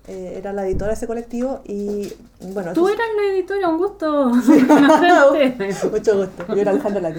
Eh, 0.07 0.35
era 0.37 0.51
la 0.51 0.65
editora 0.65 0.89
de 0.89 0.93
ese 0.95 1.07
colectivo 1.07 1.61
y 1.63 2.11
bueno... 2.53 2.73
Tú 2.73 2.89
entonces- 2.89 2.95
eras 2.95 3.07
la 3.15 3.33
editora, 3.33 3.69
un 3.69 3.77
gusto. 3.77 4.29
Mucho 5.91 6.17
gusto. 6.17 6.55
Yo 6.55 6.61
era 6.61 6.71
Alejandra. 6.71 7.13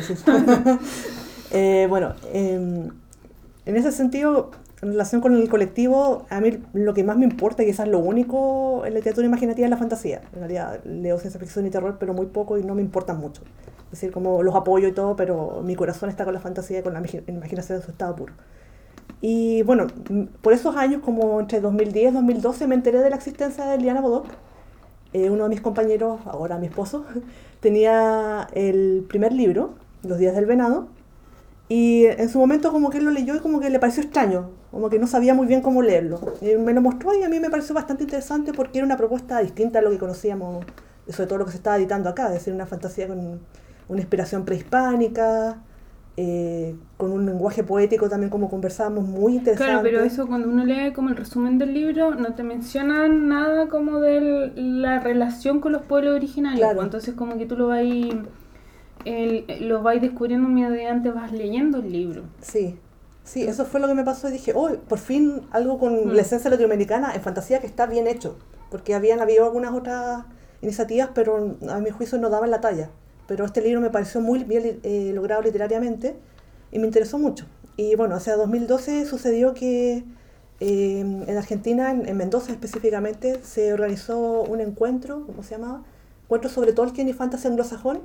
Eh, 1.52 1.86
bueno, 1.88 2.14
em, 2.32 2.88
en 3.66 3.76
ese 3.76 3.92
sentido, 3.92 4.50
en 4.82 4.90
relación 4.90 5.20
con 5.20 5.34
el 5.36 5.48
colectivo, 5.48 6.26
a 6.28 6.40
mí 6.40 6.58
lo 6.72 6.92
que 6.92 7.04
más 7.04 7.16
me 7.16 7.24
importa, 7.24 7.62
y 7.62 7.66
quizás 7.66 7.86
lo 7.88 8.00
único 8.00 8.84
en 8.84 8.92
la 8.94 8.98
literatura 8.98 9.26
imaginativa 9.26 9.66
es 9.66 9.70
la 9.70 9.76
fantasía. 9.76 10.22
En 10.32 10.40
realidad 10.40 10.80
leo 10.84 11.18
ciencia 11.18 11.38
ficción 11.40 11.66
y 11.66 11.70
terror, 11.70 11.96
pero 12.00 12.14
muy 12.14 12.26
poco 12.26 12.58
y 12.58 12.64
no 12.64 12.74
me 12.74 12.82
importan 12.82 13.18
mucho. 13.18 13.42
Es 13.84 13.92
decir, 13.92 14.10
como 14.10 14.42
los 14.42 14.54
apoyo 14.56 14.88
y 14.88 14.92
todo, 14.92 15.14
pero 15.16 15.62
mi 15.64 15.76
corazón 15.76 16.08
está 16.10 16.24
con 16.24 16.34
la 16.34 16.40
fantasía 16.40 16.80
y 16.80 16.82
con 16.82 16.94
la 16.94 17.00
imagi- 17.00 17.22
imaginación 17.28 17.78
en 17.78 17.84
su 17.84 17.92
estado 17.92 18.16
puro. 18.16 18.34
Y 19.20 19.62
bueno, 19.62 19.86
por 20.40 20.52
esos 20.52 20.74
años, 20.74 21.00
como 21.04 21.38
entre 21.38 21.60
2010 21.60 22.10
y 22.10 22.14
2012, 22.14 22.66
me 22.66 22.74
enteré 22.74 22.98
de 23.00 23.10
la 23.10 23.16
existencia 23.16 23.64
de 23.66 23.78
Liana 23.78 24.00
Bodoc. 24.00 24.26
Eh, 25.12 25.30
uno 25.30 25.44
de 25.44 25.50
mis 25.50 25.60
compañeros, 25.60 26.20
ahora 26.24 26.58
mi 26.58 26.66
esposo, 26.66 27.04
tenía 27.60 28.48
el 28.52 29.04
primer 29.08 29.32
libro, 29.32 29.74
Los 30.02 30.18
días 30.18 30.34
del 30.34 30.46
venado, 30.46 30.88
y 31.68 32.06
en 32.06 32.28
su 32.28 32.38
momento 32.40 32.72
como 32.72 32.90
que 32.90 32.98
él 32.98 33.04
lo 33.04 33.12
leyó 33.12 33.36
y 33.36 33.38
como 33.38 33.60
que 33.60 33.70
le 33.70 33.78
pareció 33.78 34.02
extraño, 34.02 34.50
como 34.72 34.88
que 34.88 34.98
no 34.98 35.06
sabía 35.06 35.34
muy 35.34 35.46
bien 35.46 35.60
cómo 35.60 35.82
leerlo. 35.82 36.18
Y 36.40 36.56
me 36.56 36.72
lo 36.72 36.80
mostró 36.80 37.14
y 37.14 37.22
a 37.22 37.28
mí 37.28 37.38
me 37.38 37.50
pareció 37.50 37.74
bastante 37.74 38.04
interesante 38.04 38.52
porque 38.52 38.78
era 38.78 38.86
una 38.86 38.96
propuesta 38.96 39.38
distinta 39.40 39.78
a 39.78 39.82
lo 39.82 39.90
que 39.90 39.98
conocíamos, 39.98 40.64
sobre 41.08 41.26
todo 41.28 41.38
lo 41.38 41.44
que 41.44 41.52
se 41.52 41.58
estaba 41.58 41.76
editando 41.76 42.08
acá, 42.08 42.28
es 42.28 42.34
decir, 42.34 42.54
una 42.54 42.66
fantasía 42.66 43.06
con 43.06 43.40
una 43.88 44.00
inspiración 44.00 44.46
prehispánica, 44.46 45.62
eh, 46.16 46.74
con 46.96 47.12
un 47.12 47.26
lenguaje 47.26 47.64
poético 47.64 48.08
también 48.08 48.30
como 48.30 48.48
conversábamos 48.48 49.04
muy 49.04 49.36
interesante. 49.36 49.72
Claro, 49.72 49.82
pero 49.82 50.02
eso 50.02 50.26
cuando 50.26 50.48
uno 50.48 50.64
lee 50.64 50.92
como 50.94 51.10
el 51.10 51.16
resumen 51.16 51.58
del 51.58 51.74
libro, 51.74 52.14
no 52.14 52.34
te 52.34 52.42
mencionan 52.42 53.28
nada 53.28 53.68
como 53.68 54.00
de 54.00 54.52
la 54.56 55.00
relación 55.00 55.60
con 55.60 55.72
los 55.72 55.82
pueblos 55.82 56.16
originarios. 56.16 56.60
Claro. 56.60 56.76
pues, 56.76 56.86
Entonces 56.86 57.14
como 57.14 57.36
que 57.36 57.44
tú 57.44 57.56
lo 57.56 57.68
vas 57.68 57.82
el, 59.04 59.44
lo 59.60 59.82
vais 59.82 60.00
descubriendo 60.00 60.48
mediante 60.48 61.10
vas 61.10 61.30
leyendo 61.30 61.78
el 61.78 61.92
libro. 61.92 62.22
Sí, 62.40 62.78
sí, 63.24 63.42
eso 63.44 63.64
fue 63.64 63.80
lo 63.80 63.88
que 63.88 63.94
me 63.94 64.04
pasó 64.04 64.28
y 64.28 64.32
dije, 64.32 64.52
oh, 64.54 64.70
por 64.88 64.98
fin 64.98 65.42
algo 65.50 65.78
con 65.78 66.08
Mm. 66.08 66.12
la 66.12 66.22
esencia 66.22 66.50
latinoamericana 66.50 67.14
en 67.14 67.22
fantasía 67.22 67.60
que 67.60 67.66
está 67.66 67.86
bien 67.86 68.06
hecho, 68.06 68.36
porque 68.70 68.94
habían 68.94 69.20
habido 69.20 69.44
algunas 69.44 69.72
otras 69.72 70.24
iniciativas, 70.60 71.10
pero 71.14 71.56
a 71.68 71.78
mi 71.80 71.90
juicio 71.90 72.18
no 72.18 72.30
daban 72.30 72.50
la 72.50 72.60
talla. 72.60 72.90
Pero 73.26 73.44
este 73.44 73.60
libro 73.62 73.80
me 73.80 73.90
pareció 73.90 74.20
muy 74.20 74.44
bien 74.44 74.80
eh, 74.82 75.12
logrado 75.14 75.42
literariamente 75.42 76.16
y 76.70 76.78
me 76.78 76.86
interesó 76.86 77.18
mucho. 77.18 77.46
Y 77.76 77.94
bueno, 77.94 78.14
hacia 78.16 78.36
2012 78.36 79.06
sucedió 79.06 79.54
que 79.54 80.04
eh, 80.60 81.00
en 81.00 81.36
Argentina, 81.36 81.90
en, 81.90 82.06
en 82.06 82.16
Mendoza 82.16 82.52
específicamente, 82.52 83.40
se 83.42 83.72
organizó 83.72 84.42
un 84.42 84.60
encuentro, 84.60 85.24
¿cómo 85.26 85.42
se 85.42 85.56
llamaba? 85.56 85.82
Encuentro 86.24 86.50
sobre 86.50 86.72
Tolkien 86.72 87.08
y 87.08 87.12
fantasía 87.12 87.50
anglosajón 87.50 88.00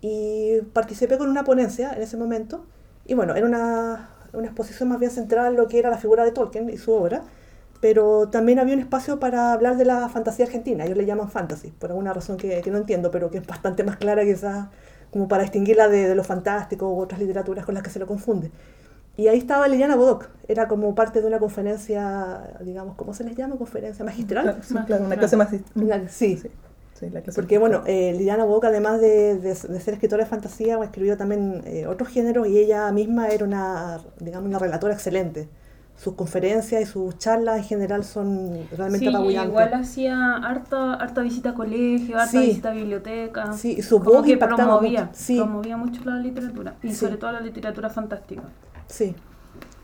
y 0.00 0.60
participé 0.72 1.18
con 1.18 1.28
una 1.28 1.44
ponencia 1.44 1.92
en 1.92 2.02
ese 2.02 2.16
momento. 2.16 2.64
Y 3.06 3.14
bueno, 3.14 3.34
era 3.34 3.46
una, 3.46 4.10
una 4.36 4.46
exposición 4.48 4.88
más 4.88 4.98
bien 4.98 5.10
centrada 5.10 5.48
en 5.48 5.56
lo 5.56 5.68
que 5.68 5.78
era 5.78 5.90
la 5.90 5.98
figura 5.98 6.24
de 6.24 6.32
Tolkien 6.32 6.70
y 6.70 6.76
su 6.78 6.92
obra, 6.92 7.22
pero 7.80 8.28
también 8.30 8.58
había 8.58 8.74
un 8.74 8.80
espacio 8.80 9.20
para 9.20 9.52
hablar 9.52 9.76
de 9.76 9.84
la 9.84 10.08
fantasía 10.08 10.46
argentina. 10.46 10.84
Ellos 10.84 10.96
le 10.96 11.06
llaman 11.06 11.30
fantasy, 11.30 11.70
por 11.78 11.90
alguna 11.90 12.12
razón 12.12 12.36
que, 12.36 12.60
que 12.62 12.70
no 12.70 12.78
entiendo, 12.78 13.10
pero 13.10 13.30
que 13.30 13.38
es 13.38 13.46
bastante 13.46 13.84
más 13.84 13.96
clara 13.96 14.24
quizás 14.24 14.68
como 15.10 15.28
para 15.28 15.42
distinguirla 15.42 15.88
de, 15.88 16.08
de 16.08 16.14
lo 16.14 16.24
fantástico 16.24 16.88
u 16.92 16.98
otras 17.00 17.20
literaturas 17.20 17.64
con 17.64 17.74
las 17.74 17.82
que 17.84 17.90
se 17.90 17.98
lo 17.98 18.06
confunde. 18.06 18.50
Y 19.16 19.28
ahí 19.28 19.38
estaba 19.38 19.68
Liliana 19.68 19.94
Bodoc, 19.94 20.28
era 20.48 20.66
como 20.66 20.92
parte 20.96 21.20
de 21.20 21.26
una 21.28 21.38
conferencia, 21.38 22.56
digamos, 22.60 22.96
¿cómo 22.96 23.14
se 23.14 23.22
les 23.22 23.36
llama? 23.36 23.56
Conferencia 23.56 24.04
magistral. 24.04 24.58
Sí, 24.64 24.74
claro, 24.86 25.04
una 25.04 25.16
clase 25.16 25.36
más. 25.36 25.50
Una- 25.76 26.08
sí, 26.08 26.36
Sí, 26.38 26.50
sí, 27.08 27.10
la 27.10 27.22
clase 27.22 27.40
porque 27.40 27.58
bueno, 27.58 27.82
eh, 27.86 28.12
Liliana 28.12 28.44
Boca, 28.44 28.68
además 28.68 29.00
de, 29.00 29.36
de- 29.38 29.54
de 29.54 29.80
ser 29.80 29.94
escritora 29.94 30.24
de 30.24 30.28
fantasía, 30.30 30.78
escribió 30.82 31.16
también 31.16 31.62
eh, 31.66 31.86
otros 31.86 32.08
géneros 32.10 32.46
y 32.48 32.58
ella 32.58 32.90
misma 32.92 33.28
era 33.28 33.44
una, 33.44 34.00
digamos, 34.20 34.48
una 34.48 34.58
relatora 34.58 34.94
excelente. 34.94 35.48
sus 35.96 36.14
conferencias 36.14 36.82
y 36.82 36.86
sus 36.86 37.18
charlas 37.18 37.58
en 37.58 37.64
general 37.64 38.04
son 38.04 38.68
realmente 38.76 39.10
Sí, 39.10 39.10
igual 39.10 39.74
hacía 39.74 40.36
harta, 40.38 40.94
harta 40.94 41.22
visita 41.22 41.50
a 41.50 41.54
colegio, 41.54 42.18
harta 42.18 42.30
Sí. 42.32 42.46
visita 42.48 42.70
a 42.70 42.74
biblioteca. 42.74 43.52
Sí, 43.52 43.76
y 43.78 43.82
su 43.82 44.00
Como 44.00 44.10
voz 44.12 44.26
que 44.26 44.32
impactaba 44.32 44.80
promovía, 44.80 45.04
mucho. 45.06 45.18
Promovía 45.36 45.76
mucho 45.76 46.02
la 46.04 46.16
literatura. 46.16 46.74
Y 46.82 46.92
sobre 46.94 47.16
todo 47.16 47.30
la 47.32 47.40
literatura 47.40 47.90
fantástica. 47.90 48.42
Sí, 48.88 49.14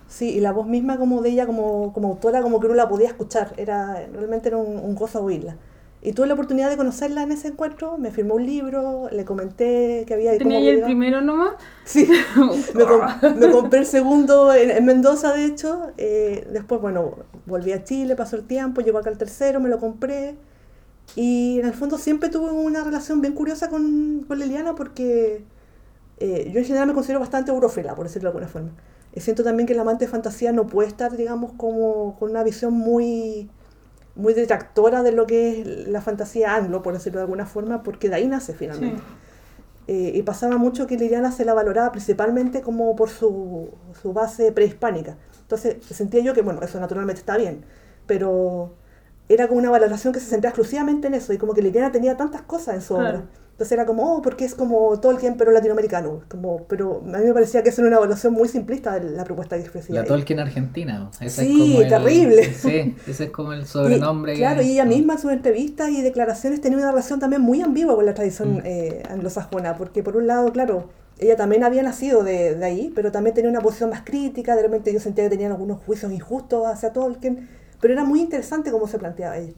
sí, 0.08 0.30
y 0.30 0.40
la 0.40 0.52
voz 0.52 0.66
misma 0.66 0.98
como 0.98 1.22
de 1.22 1.30
ella 1.30 1.46
como, 1.46 1.92
como 1.92 2.08
autora, 2.08 2.42
como 2.42 2.60
que 2.60 2.66
uno 2.66 2.74
la 2.76 2.88
podía 2.88 3.08
escuchar, 3.08 3.54
era 3.56 3.94
realmente 4.12 4.48
era 4.48 4.58
un, 4.58 4.78
un 4.78 4.94
gozo 4.94 5.22
oírla. 5.24 5.56
Y 6.02 6.12
tuve 6.12 6.26
la 6.28 6.34
oportunidad 6.34 6.70
de 6.70 6.78
conocerla 6.78 7.22
en 7.22 7.32
ese 7.32 7.48
encuentro, 7.48 7.98
me 7.98 8.10
firmó 8.10 8.36
un 8.36 8.46
libro, 8.46 9.08
le 9.12 9.24
comenté 9.26 10.04
que 10.06 10.14
había... 10.14 10.36
Tenía 10.38 10.58
el 10.58 10.82
primero 10.86 11.20
nomás. 11.20 11.54
Sí, 11.84 12.08
me, 12.74 12.84
com- 12.86 13.00
me 13.38 13.50
compré 13.50 13.80
el 13.80 13.86
segundo 13.86 14.54
en, 14.54 14.70
en 14.70 14.84
Mendoza, 14.86 15.34
de 15.34 15.44
hecho. 15.44 15.92
eh, 15.98 16.46
después, 16.52 16.80
bueno, 16.80 17.16
volví 17.44 17.72
a 17.72 17.84
Chile, 17.84 18.16
pasó 18.16 18.36
el 18.36 18.44
tiempo, 18.46 18.80
llegó 18.80 18.98
acá 18.98 19.10
el 19.10 19.18
tercero, 19.18 19.60
me 19.60 19.68
lo 19.68 19.78
compré. 19.78 20.36
Y 21.16 21.58
en 21.60 21.66
el 21.66 21.74
fondo 21.74 21.98
siempre 21.98 22.28
tuve 22.28 22.50
una 22.52 22.84
relación 22.84 23.20
bien 23.20 23.34
curiosa 23.34 23.68
con, 23.68 24.24
con 24.28 24.38
Liliana 24.38 24.74
porque 24.76 25.44
eh, 26.18 26.50
yo 26.52 26.58
en 26.60 26.64
general 26.64 26.88
me 26.88 26.94
considero 26.94 27.20
bastante 27.20 27.50
eurófila, 27.50 27.94
por 27.94 28.06
decirlo 28.06 28.28
de 28.28 28.36
alguna 28.38 28.48
forma. 28.48 28.70
Y 29.14 29.20
siento 29.20 29.42
también 29.42 29.66
que 29.66 29.72
el 29.72 29.80
amante 29.80 30.04
de 30.06 30.10
fantasía 30.10 30.52
no 30.52 30.66
puede 30.66 30.88
estar, 30.88 31.16
digamos, 31.16 31.52
como 31.56 32.16
con 32.18 32.30
una 32.30 32.44
visión 32.44 32.72
muy, 32.74 33.50
muy 34.14 34.34
detractora 34.34 35.02
de 35.02 35.12
lo 35.12 35.26
que 35.26 35.60
es 35.60 35.88
la 35.88 36.00
fantasía 36.00 36.54
anglo, 36.54 36.82
por 36.82 36.94
decirlo 36.94 37.20
de 37.20 37.24
alguna 37.24 37.46
forma, 37.46 37.82
porque 37.82 38.08
de 38.08 38.16
ahí 38.16 38.26
nace 38.26 38.54
finalmente. 38.54 38.98
Sí. 38.98 39.04
Eh, 39.88 40.12
y 40.14 40.22
pasaba 40.22 40.56
mucho 40.56 40.86
que 40.86 40.96
Liliana 40.96 41.32
se 41.32 41.44
la 41.44 41.52
valoraba 41.52 41.90
principalmente 41.90 42.60
como 42.60 42.94
por 42.94 43.10
su, 43.10 43.70
su 44.00 44.12
base 44.12 44.52
prehispánica. 44.52 45.16
Entonces 45.42 45.78
sentía 45.84 46.22
yo 46.22 46.32
que, 46.32 46.42
bueno, 46.42 46.60
eso 46.62 46.78
naturalmente 46.78 47.18
está 47.18 47.36
bien, 47.36 47.64
pero 48.06 48.74
era 49.28 49.48
como 49.48 49.58
una 49.58 49.70
valoración 49.70 50.12
que 50.12 50.20
se 50.20 50.26
centraba 50.26 50.50
exclusivamente 50.50 51.08
en 51.08 51.14
eso 51.14 51.32
y 51.32 51.38
como 51.38 51.54
que 51.54 51.62
Liliana 51.62 51.90
tenía 51.90 52.16
tantas 52.16 52.42
cosas 52.42 52.74
en 52.76 52.82
su 52.82 52.94
Claro. 52.94 53.22
Entonces 53.60 53.72
era 53.72 53.84
como, 53.84 54.14
oh, 54.16 54.22
porque 54.22 54.46
es 54.46 54.54
como 54.54 54.98
Tolkien 55.00 55.36
pero 55.36 55.50
latinoamericano. 55.52 56.22
Como, 56.28 56.64
pero 56.64 57.02
a 57.06 57.18
mí 57.18 57.24
me 57.26 57.34
parecía 57.34 57.62
que 57.62 57.68
eso 57.68 57.82
era 57.82 57.88
una 57.88 57.98
evaluación 57.98 58.32
muy 58.32 58.48
simplista 58.48 58.98
de 58.98 59.10
la 59.10 59.22
propuesta 59.24 59.58
que 59.58 59.68
ofrecía. 59.68 59.96
La. 60.00 60.04
Tolkien 60.06 60.40
argentina. 60.40 61.10
Ese 61.20 61.44
Sí, 61.44 61.52
es 61.52 61.58
como 61.68 61.82
el- 61.82 61.88
terrible. 61.90 62.54
Sí, 62.54 62.94
ese 63.06 63.24
es 63.24 63.30
como 63.30 63.52
el 63.52 63.60
Y, 63.64 63.66
sobrenombre. 63.66 64.34
claro, 64.36 64.62
y 64.62 64.70
ella 64.70 64.86
misma 64.86 65.12
en 65.12 65.18
sus 65.18 65.30
entrevistas 65.30 65.90
y 65.90 66.00
declaraciones 66.00 66.62
tenía 66.62 66.78
una 66.78 66.88
relación 66.90 67.20
también 67.20 67.42
muy 67.42 67.60
ambigua 67.60 67.94
con 67.96 68.06
la 68.06 68.14
tradición 68.14 68.54
Mm. 68.54 68.62
eh, 68.64 69.02
anglosajona, 69.10 69.76
porque 69.76 70.02
por 70.02 70.16
un 70.16 70.26
lado, 70.26 70.50
claro, 70.52 70.88
ella 71.18 71.36
también 71.36 71.62
había 71.62 71.82
nacido 71.82 72.24
de, 72.24 72.54
de 72.54 72.64
ahí, 72.64 72.90
pero 72.94 73.12
también 73.12 73.34
tenía 73.34 73.50
una 73.50 73.60
posición 73.60 73.90
más 73.90 74.00
crítica, 74.04 74.56
de 74.56 74.62
repente 74.62 74.90
yo 74.90 75.00
sentía 75.00 75.24
que 75.24 75.28
tenían 75.30 75.52
algunos 75.52 75.82
juicios 75.84 76.10
injustos 76.12 76.66
hacia 76.66 76.94
Tolkien, 76.94 77.46
pero 77.78 77.92
era 77.92 78.04
muy 78.04 78.20
interesante 78.22 78.70
cómo 78.70 78.88
se 78.88 78.98
planteaba 78.98 79.36
ella. 79.36 79.52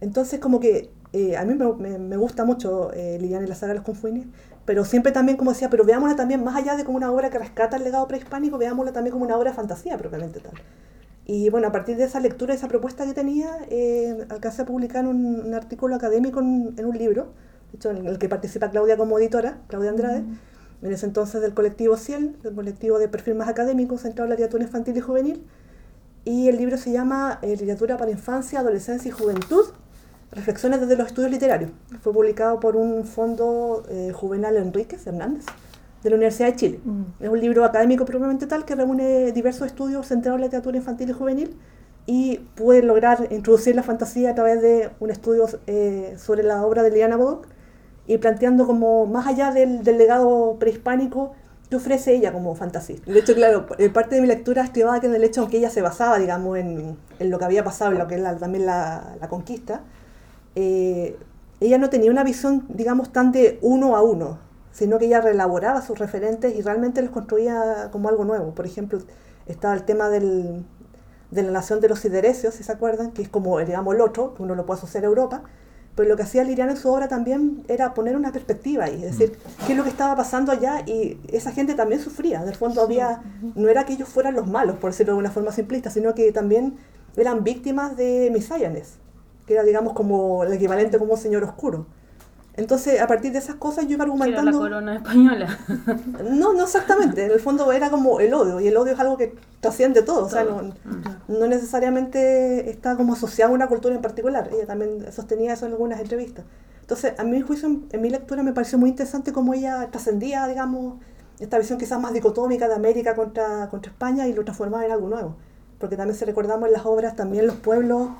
Entonces, 0.00 0.40
como 0.40 0.60
que 0.60 0.88
eh, 1.14 1.36
a 1.36 1.44
mí 1.44 1.54
me, 1.54 1.72
me- 1.74 1.98
me 1.98 2.16
gusta 2.16 2.44
mucho 2.44 2.92
eh, 2.92 3.18
Liliana 3.20 3.44
y 3.46 3.48
la 3.48 3.54
saga 3.54 3.72
de 3.72 3.78
los 3.78 3.84
Confuines, 3.84 4.26
pero 4.66 4.84
siempre 4.84 5.12
también, 5.12 5.36
como 5.38 5.52
decía, 5.52 5.70
pero 5.70 5.84
veámosla 5.84 6.16
también 6.16 6.42
más 6.44 6.56
allá 6.56 6.76
de 6.76 6.84
como 6.84 6.96
una 6.96 7.10
obra 7.12 7.30
que 7.30 7.38
rescata 7.38 7.76
el 7.76 7.84
legado 7.84 8.06
prehispánico, 8.08 8.58
veámosla 8.58 8.92
también 8.92 9.12
como 9.12 9.24
una 9.24 9.36
obra 9.36 9.50
de 9.50 9.56
fantasía 9.56 9.96
propiamente 9.98 10.40
tal. 10.40 10.54
Y 11.26 11.48
bueno, 11.50 11.68
a 11.68 11.72
partir 11.72 11.96
de 11.96 12.04
esa 12.04 12.20
lectura, 12.20 12.52
esa 12.52 12.68
propuesta 12.68 13.06
que 13.06 13.14
tenía, 13.14 13.48
eh, 13.70 14.26
alcancé 14.28 14.62
a 14.62 14.64
publicar 14.66 15.06
un, 15.06 15.42
un 15.46 15.54
artículo 15.54 15.94
académico 15.94 16.40
en, 16.40 16.74
en 16.76 16.84
un 16.84 16.98
libro, 16.98 17.32
de 17.72 17.76
hecho, 17.76 17.90
en 17.90 18.06
el 18.06 18.18
que 18.18 18.28
participa 18.28 18.70
Claudia 18.70 18.96
como 18.96 19.18
editora, 19.18 19.58
Claudia 19.68 19.90
Andrade, 19.90 20.22
en 20.82 20.92
ese 20.92 21.06
entonces 21.06 21.40
del 21.40 21.54
colectivo 21.54 21.96
Ciel, 21.96 22.36
del 22.42 22.54
colectivo 22.54 22.98
de 22.98 23.08
perfil 23.08 23.36
más 23.36 23.48
académico 23.48 23.96
centrado 23.96 24.24
en 24.26 24.30
la 24.30 24.36
literatura 24.36 24.64
infantil 24.64 24.96
y 24.96 25.00
juvenil. 25.00 25.46
Y 26.26 26.48
el 26.48 26.56
libro 26.56 26.76
se 26.78 26.90
llama 26.92 27.38
eh, 27.42 27.48
Literatura 27.56 27.96
para 27.96 28.10
Infancia, 28.10 28.60
Adolescencia 28.60 29.08
y 29.08 29.12
Juventud, 29.12 29.64
Reflexiones 30.34 30.80
desde 30.80 30.96
los 30.96 31.06
Estudios 31.06 31.30
Literarios. 31.30 31.70
Fue 32.02 32.12
publicado 32.12 32.58
por 32.60 32.76
un 32.76 33.04
fondo 33.04 33.84
eh, 33.88 34.12
Juvenal 34.14 34.56
Enríquez 34.56 35.06
Hernández 35.06 35.44
de 36.02 36.10
la 36.10 36.16
Universidad 36.16 36.48
de 36.48 36.56
Chile. 36.56 36.80
Mm. 36.84 37.02
Es 37.20 37.28
un 37.30 37.40
libro 37.40 37.64
académico 37.64 38.04
propiamente 38.04 38.46
tal 38.46 38.64
que 38.64 38.74
reúne 38.74 39.32
diversos 39.32 39.66
estudios 39.66 40.06
centrados 40.06 40.36
en 40.36 40.40
la 40.42 40.46
literatura 40.48 40.76
infantil 40.76 41.10
y 41.10 41.12
juvenil 41.12 41.56
y 42.06 42.36
pude 42.56 42.82
lograr 42.82 43.28
introducir 43.30 43.74
la 43.74 43.82
fantasía 43.82 44.30
a 44.30 44.34
través 44.34 44.60
de 44.60 44.90
un 45.00 45.10
estudio 45.10 45.46
eh, 45.66 46.14
sobre 46.18 46.42
la 46.42 46.64
obra 46.66 46.82
de 46.82 46.90
Liliana 46.90 47.16
Bodoc 47.16 47.46
y 48.06 48.18
planteando 48.18 48.66
como 48.66 49.06
más 49.06 49.26
allá 49.26 49.50
del, 49.52 49.82
del 49.82 49.96
legado 49.96 50.56
prehispánico 50.58 51.32
que 51.70 51.76
ofrece 51.76 52.14
ella 52.14 52.30
como 52.30 52.54
fantasía. 52.54 52.96
De 53.06 53.18
hecho, 53.20 53.34
claro, 53.34 53.64
eh, 53.78 53.88
parte 53.88 54.16
de 54.16 54.20
mi 54.20 54.26
lectura 54.26 54.62
estribaba 54.62 55.00
que 55.00 55.06
en 55.06 55.14
el 55.14 55.24
hecho, 55.24 55.40
aunque 55.40 55.56
ella 55.56 55.70
se 55.70 55.80
basaba, 55.80 56.18
digamos, 56.18 56.58
en, 56.58 56.98
en 57.18 57.30
lo 57.30 57.38
que 57.38 57.44
había 57.46 57.64
pasado, 57.64 57.92
en 57.92 57.98
lo 57.98 58.06
que 58.06 58.16
es 58.16 58.20
la- 58.20 58.36
también 58.36 58.66
la, 58.66 59.16
la 59.18 59.28
conquista, 59.30 59.80
eh, 60.54 61.16
ella 61.60 61.78
no 61.78 61.90
tenía 61.90 62.10
una 62.10 62.24
visión, 62.24 62.66
digamos, 62.68 63.12
tan 63.12 63.32
de 63.32 63.58
uno 63.62 63.96
a 63.96 64.02
uno, 64.02 64.38
sino 64.72 64.98
que 64.98 65.06
ella 65.06 65.20
reelaboraba 65.20 65.82
sus 65.82 65.98
referentes 65.98 66.54
y 66.54 66.62
realmente 66.62 67.00
los 67.00 67.10
construía 67.10 67.88
como 67.92 68.08
algo 68.08 68.24
nuevo. 68.24 68.54
Por 68.54 68.66
ejemplo, 68.66 68.98
estaba 69.46 69.74
el 69.74 69.84
tema 69.84 70.08
del, 70.08 70.64
de 71.30 71.42
la 71.42 71.50
nación 71.50 71.80
de 71.80 71.88
los 71.88 72.00
siderecios, 72.00 72.54
si 72.54 72.62
se 72.64 72.72
acuerdan, 72.72 73.12
que 73.12 73.22
es 73.22 73.28
como, 73.28 73.58
digamos, 73.58 73.94
el 73.94 74.00
otro, 74.00 74.34
que 74.34 74.42
uno 74.42 74.54
lo 74.54 74.66
puede 74.66 74.78
asociar 74.78 75.04
a 75.04 75.08
Europa, 75.08 75.42
pero 75.94 76.08
lo 76.08 76.16
que 76.16 76.24
hacía 76.24 76.42
Liliana 76.42 76.72
en 76.72 76.76
su 76.76 76.88
obra 76.88 77.08
también 77.08 77.64
era 77.68 77.94
poner 77.94 78.16
una 78.16 78.32
perspectiva 78.32 78.90
y 78.90 79.04
es 79.04 79.16
decir, 79.16 79.38
qué 79.64 79.72
es 79.72 79.78
lo 79.78 79.84
que 79.84 79.90
estaba 79.90 80.16
pasando 80.16 80.50
allá 80.50 80.82
y 80.86 81.20
esa 81.28 81.52
gente 81.52 81.74
también 81.74 82.00
sufría. 82.00 82.42
En 82.42 82.48
el 82.48 82.56
fondo 82.56 82.82
había, 82.82 83.22
no 83.54 83.68
era 83.68 83.84
que 83.84 83.92
ellos 83.92 84.08
fueran 84.08 84.34
los 84.34 84.48
malos, 84.48 84.76
por 84.76 84.90
decirlo 84.90 85.12
de 85.12 85.20
una 85.20 85.30
forma 85.30 85.52
simplista, 85.52 85.90
sino 85.90 86.14
que 86.14 86.32
también 86.32 86.76
eran 87.16 87.44
víctimas 87.44 87.96
de 87.96 88.28
Misayanes, 88.32 88.98
que 89.46 89.54
era, 89.54 89.62
digamos, 89.62 89.92
como 89.94 90.44
el 90.44 90.52
equivalente 90.52 90.98
como 90.98 91.16
señor 91.16 91.44
oscuro. 91.44 91.86
Entonces, 92.56 93.00
a 93.00 93.08
partir 93.08 93.32
de 93.32 93.38
esas 93.38 93.56
cosas 93.56 93.84
yo 93.88 93.94
iba 93.94 94.04
Era 94.04 94.06
la 94.06 94.12
argumentando... 94.14 94.58
corona 94.60 94.94
española. 94.96 95.58
No, 96.30 96.52
no 96.52 96.62
exactamente. 96.64 97.24
En 97.24 97.32
el 97.32 97.40
fondo 97.40 97.72
era 97.72 97.90
como 97.90 98.20
el 98.20 98.32
odio, 98.32 98.60
y 98.60 98.68
el 98.68 98.76
odio 98.76 98.92
es 98.92 99.00
algo 99.00 99.16
que 99.16 99.34
trasciende 99.60 100.02
todo. 100.02 100.26
O 100.26 100.30
sea, 100.30 100.44
no, 100.44 100.62
Mm. 100.62 101.38
no 101.40 101.46
necesariamente 101.48 102.70
está 102.70 102.96
como 102.96 103.14
asociado 103.14 103.50
a 103.52 103.54
una 103.54 103.66
cultura 103.66 103.94
en 103.94 104.02
particular. 104.02 104.50
Ella 104.52 104.66
también 104.66 105.04
sostenía 105.12 105.54
eso 105.54 105.66
en 105.66 105.72
algunas 105.72 106.00
entrevistas. 106.00 106.44
Entonces, 106.80 107.14
a 107.18 107.24
mi 107.24 107.40
juicio, 107.40 107.66
en, 107.68 107.86
en 107.90 108.00
mi 108.00 108.10
lectura 108.10 108.42
me 108.42 108.52
pareció 108.52 108.78
muy 108.78 108.90
interesante 108.90 109.32
cómo 109.32 109.52
ella 109.54 109.88
trascendía, 109.90 110.46
digamos, 110.46 111.00
esta 111.40 111.58
visión 111.58 111.78
quizás 111.78 112.00
más 112.00 112.12
dicotómica 112.12 112.68
de 112.68 112.74
América 112.74 113.16
contra, 113.16 113.68
contra 113.68 113.90
España 113.90 114.28
y 114.28 114.32
lo 114.32 114.44
transformaba 114.44 114.84
en 114.86 114.92
algo 114.92 115.08
nuevo. 115.08 115.34
Porque 115.80 115.96
también 115.96 116.16
si 116.16 116.24
recordamos 116.24 116.68
en 116.68 116.72
las 116.74 116.86
obras, 116.86 117.16
también 117.16 117.46
los 117.48 117.56
pueblos 117.56 118.10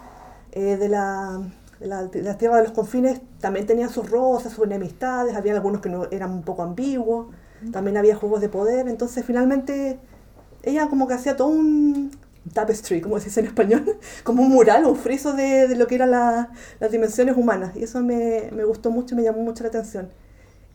eh, 0.55 0.77
de 0.79 0.89
la 0.91 1.43
de 1.81 1.89
la, 1.89 2.05
de 2.07 2.23
la 2.23 2.39
tierra 2.39 2.59
de 2.59 2.65
los 2.65 2.73
confines 2.73 3.21
también 3.41 3.67
tenían 3.67 3.91
sus 3.91 4.11
roces, 4.11 4.53
sus 4.53 4.65
enemistades, 4.67 5.37
había 5.37 5.55
algunos 5.55 5.83
que 5.83 5.91
no, 5.91 6.07
eran 6.13 6.33
un 6.33 6.43
poco 6.45 6.63
ambiguos, 6.63 7.29
también 7.73 7.97
había 7.99 8.17
juegos 8.17 8.41
de 8.43 8.49
poder, 8.51 8.89
entonces 8.89 9.25
finalmente 9.27 9.99
ella 10.63 10.89
como 10.89 11.09
que 11.09 11.15
hacía 11.15 11.37
todo 11.37 11.49
un 11.49 12.11
tapestry, 12.53 13.01
como 13.01 13.19
se 13.19 13.27
dice 13.27 13.41
en 13.41 13.47
español, 13.47 13.99
como 14.25 14.43
un 14.43 14.51
mural, 14.51 14.87
un 14.87 14.97
friso 14.97 15.33
de, 15.35 15.69
de 15.69 15.77
lo 15.77 15.87
que 15.87 15.97
eran 15.97 16.13
la- 16.13 16.51
las 16.81 16.91
dimensiones 16.93 17.37
humanas, 17.37 17.77
y 17.77 17.85
eso 17.85 18.01
me, 18.03 18.51
me 18.53 18.65
gustó 18.65 18.91
mucho 18.91 19.17
me 19.17 19.23
llamó 19.23 19.41
mucho 19.43 19.63
la 19.65 19.71
atención. 19.71 20.11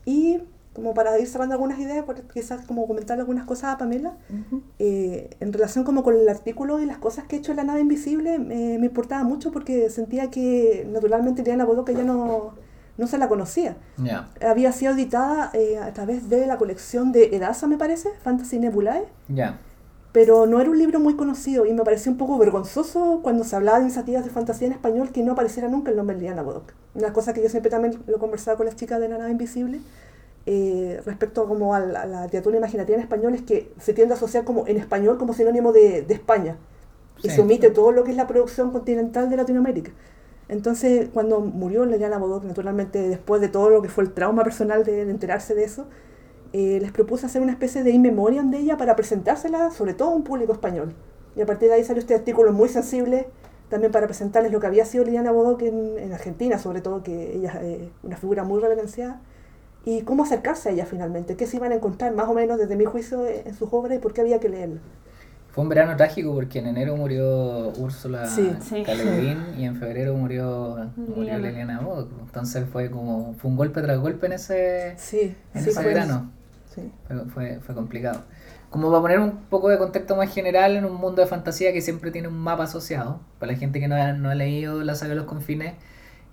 Y 0.06 0.42
como 0.72 0.94
para 0.94 1.18
ir 1.18 1.26
cerrando 1.26 1.54
algunas 1.54 1.78
ideas, 1.80 2.04
quizás 2.32 2.64
como 2.64 2.86
comentar 2.86 3.18
algunas 3.18 3.44
cosas 3.44 3.74
a 3.74 3.78
Pamela, 3.78 4.14
Ujú. 4.30 4.62
eh, 4.78 5.30
en 5.40 5.52
relación 5.52 5.84
como 5.84 6.02
con 6.04 6.14
el 6.14 6.28
artículo 6.28 6.78
y 6.80 6.86
las 6.86 6.98
cosas 6.98 7.24
que 7.24 7.36
he 7.36 7.38
hecho 7.40 7.50
en 7.52 7.56
la 7.56 7.64
nave 7.64 7.80
invisible, 7.80 8.38
me, 8.38 8.78
me 8.78 8.86
importaba 8.86 9.24
mucho 9.24 9.50
porque 9.50 9.90
sentía 9.90 10.30
que 10.30 10.86
naturalmente 10.90 11.42
Diana 11.42 11.64
Bodoc 11.64 11.90
ya 11.90 12.04
no, 12.04 12.52
no 12.96 13.06
se 13.08 13.18
la 13.18 13.28
conocía. 13.28 13.76
Ya. 13.98 14.30
Había 14.48 14.70
sido 14.72 14.92
editada 14.92 15.50
eh, 15.54 15.78
a 15.78 15.92
través 15.92 16.28
de 16.28 16.46
la 16.46 16.56
colección 16.56 17.10
de 17.12 17.34
Edasa, 17.36 17.66
me 17.66 17.76
parece, 17.76 18.10
Fantasy 18.22 18.60
Nebulae, 18.60 19.06
Ya. 19.28 19.58
pero 20.12 20.46
no 20.46 20.60
era 20.60 20.70
un 20.70 20.78
libro 20.78 21.00
muy 21.00 21.16
conocido 21.16 21.66
y 21.66 21.72
me 21.74 21.82
pareció 21.82 22.12
un 22.12 22.18
poco 22.18 22.38
vergonzoso 22.38 23.20
cuando 23.24 23.42
se 23.42 23.56
hablaba 23.56 23.78
de 23.78 23.84
iniciativas 23.86 24.24
de 24.24 24.30
fantasía 24.30 24.68
en 24.68 24.72
español 24.74 25.10
que 25.10 25.22
no 25.24 25.32
apareciera 25.32 25.68
nunca 25.68 25.90
el 25.90 25.96
nombre 25.96 26.14
de 26.14 26.22
Diana 26.22 26.42
Bodoc. 26.42 26.72
Una 26.94 27.12
cosa 27.12 27.32
que 27.32 27.42
yo 27.42 27.48
siempre 27.48 27.70
también 27.70 27.98
lo 28.06 28.18
conversaba 28.18 28.56
con 28.56 28.66
las 28.66 28.76
chicas 28.76 29.00
de 29.00 29.08
la 29.08 29.18
nave 29.18 29.30
invisible, 29.32 29.80
eh, 30.46 31.00
respecto 31.04 31.46
como 31.46 31.74
a 31.74 31.80
la, 31.80 32.02
a 32.02 32.06
la 32.06 32.24
literatura 32.24 32.56
imaginativa 32.56 32.96
en 32.96 33.02
español, 33.02 33.34
es 33.34 33.42
que 33.42 33.72
se 33.78 33.92
tiende 33.92 34.14
a 34.14 34.16
asociar 34.16 34.44
como 34.44 34.66
en 34.66 34.76
español 34.78 35.18
como 35.18 35.32
sinónimo 35.34 35.72
de, 35.72 36.02
de 36.02 36.14
España. 36.14 36.56
Y 37.22 37.28
Sí. 37.28 37.36
se 37.36 37.40
omite 37.42 37.70
todo 37.70 37.92
lo 37.92 38.04
que 38.04 38.10
es 38.12 38.16
la 38.16 38.26
producción 38.26 38.70
continental 38.70 39.28
de 39.30 39.36
Latinoamérica. 39.36 39.92
Entonces, 40.48 41.08
cuando 41.12 41.40
murió 41.40 41.84
Liliana 41.84 42.18
Bodoc, 42.18 42.44
naturalmente 42.44 43.08
después 43.08 43.40
de 43.40 43.48
todo 43.48 43.70
lo 43.70 43.82
que 43.82 43.88
fue 43.88 44.04
el 44.04 44.12
trauma 44.12 44.42
personal 44.42 44.84
de, 44.84 45.04
de 45.04 45.10
enterarse 45.10 45.54
de 45.54 45.64
eso, 45.64 45.86
eh, 46.52 46.78
les 46.80 46.90
propuse 46.90 47.26
hacer 47.26 47.42
una 47.42 47.52
especie 47.52 47.84
de 47.84 47.90
in 47.92 48.02
memoriam 48.02 48.50
de 48.50 48.58
ella 48.58 48.76
para 48.76 48.96
presentársela 48.96 49.70
sobre 49.70 49.94
todo 49.94 50.08
a 50.10 50.14
un 50.16 50.24
público 50.24 50.52
español. 50.52 50.94
Y 51.36 51.42
a 51.42 51.46
partir 51.46 51.68
de 51.68 51.76
ahí 51.76 51.84
salió 51.84 52.00
este 52.00 52.14
artículo 52.14 52.52
muy 52.52 52.68
sensible 52.68 53.28
también 53.68 53.92
para 53.92 54.06
presentarles 54.06 54.50
lo 54.50 54.58
que 54.58 54.66
había 54.66 54.84
sido 54.84 55.04
Liliana 55.04 55.30
Bodoc 55.30 55.62
en, 55.62 55.96
en 55.98 56.12
Argentina, 56.12 56.58
sobre 56.58 56.80
todo 56.80 57.04
que 57.04 57.36
ella 57.36 57.50
es 57.62 57.62
eh, 57.82 57.92
una 58.02 58.16
figura 58.16 58.42
muy 58.42 58.60
reverenciada, 58.60 59.20
y 59.84 60.02
cómo 60.02 60.24
acercarse 60.24 60.68
a 60.68 60.72
ella 60.72 60.86
finalmente, 60.86 61.36
qué 61.36 61.46
se 61.46 61.56
iban 61.56 61.72
a 61.72 61.76
encontrar 61.76 62.14
más 62.14 62.28
o 62.28 62.34
menos 62.34 62.58
desde 62.58 62.76
mi 62.76 62.84
juicio 62.84 63.26
eh, 63.26 63.42
en 63.46 63.54
sus 63.54 63.68
obras 63.72 63.96
y 63.96 64.00
por 64.00 64.12
qué 64.12 64.20
había 64.20 64.40
que 64.40 64.48
leerla. 64.48 64.80
Fue 65.52 65.64
un 65.64 65.68
verano 65.68 65.96
trágico 65.96 66.32
porque 66.32 66.60
en 66.60 66.68
enero 66.68 66.96
murió 66.96 67.70
Úrsula 67.70 68.26
Sí. 68.26 68.52
Sí. 68.60 68.84
Y 69.58 69.64
en 69.64 69.76
febrero 69.76 70.14
murió, 70.14 70.90
murió 70.96 71.38
Liliana. 71.38 71.80
Bodoc. 71.80 72.08
Entonces 72.20 72.64
fue 72.70 72.90
como 72.90 73.34
fue 73.34 73.50
un 73.50 73.56
golpe 73.56 73.82
tras 73.82 73.98
golpe 73.98 74.26
en 74.26 74.32
ese, 74.34 74.94
Sí, 74.96 75.34
en 75.54 75.62
sí, 75.62 75.70
ese 75.70 75.82
verano. 75.82 76.30
Sí. 76.72 76.92
Fue, 77.08 77.24
fue, 77.26 77.60
fue 77.60 77.74
complicado. 77.74 78.22
Como 78.70 78.88
para 78.90 79.02
poner 79.02 79.18
un 79.18 79.46
poco 79.50 79.68
de 79.68 79.78
contexto 79.78 80.14
más 80.14 80.32
general 80.32 80.76
en 80.76 80.84
un 80.84 80.94
mundo 80.94 81.20
de 81.20 81.26
fantasía 81.26 81.72
que 81.72 81.80
siempre 81.80 82.12
tiene 82.12 82.28
un 82.28 82.38
mapa 82.38 82.64
asociado, 82.64 83.20
para 83.40 83.50
la 83.50 83.58
gente 83.58 83.80
que 83.80 83.88
no 83.88 83.96
ha, 83.96 84.12
no 84.12 84.30
ha 84.30 84.36
leído 84.36 84.84
la 84.84 84.94
saga 84.94 85.10
de 85.10 85.16
los 85.16 85.24
confines, 85.26 85.74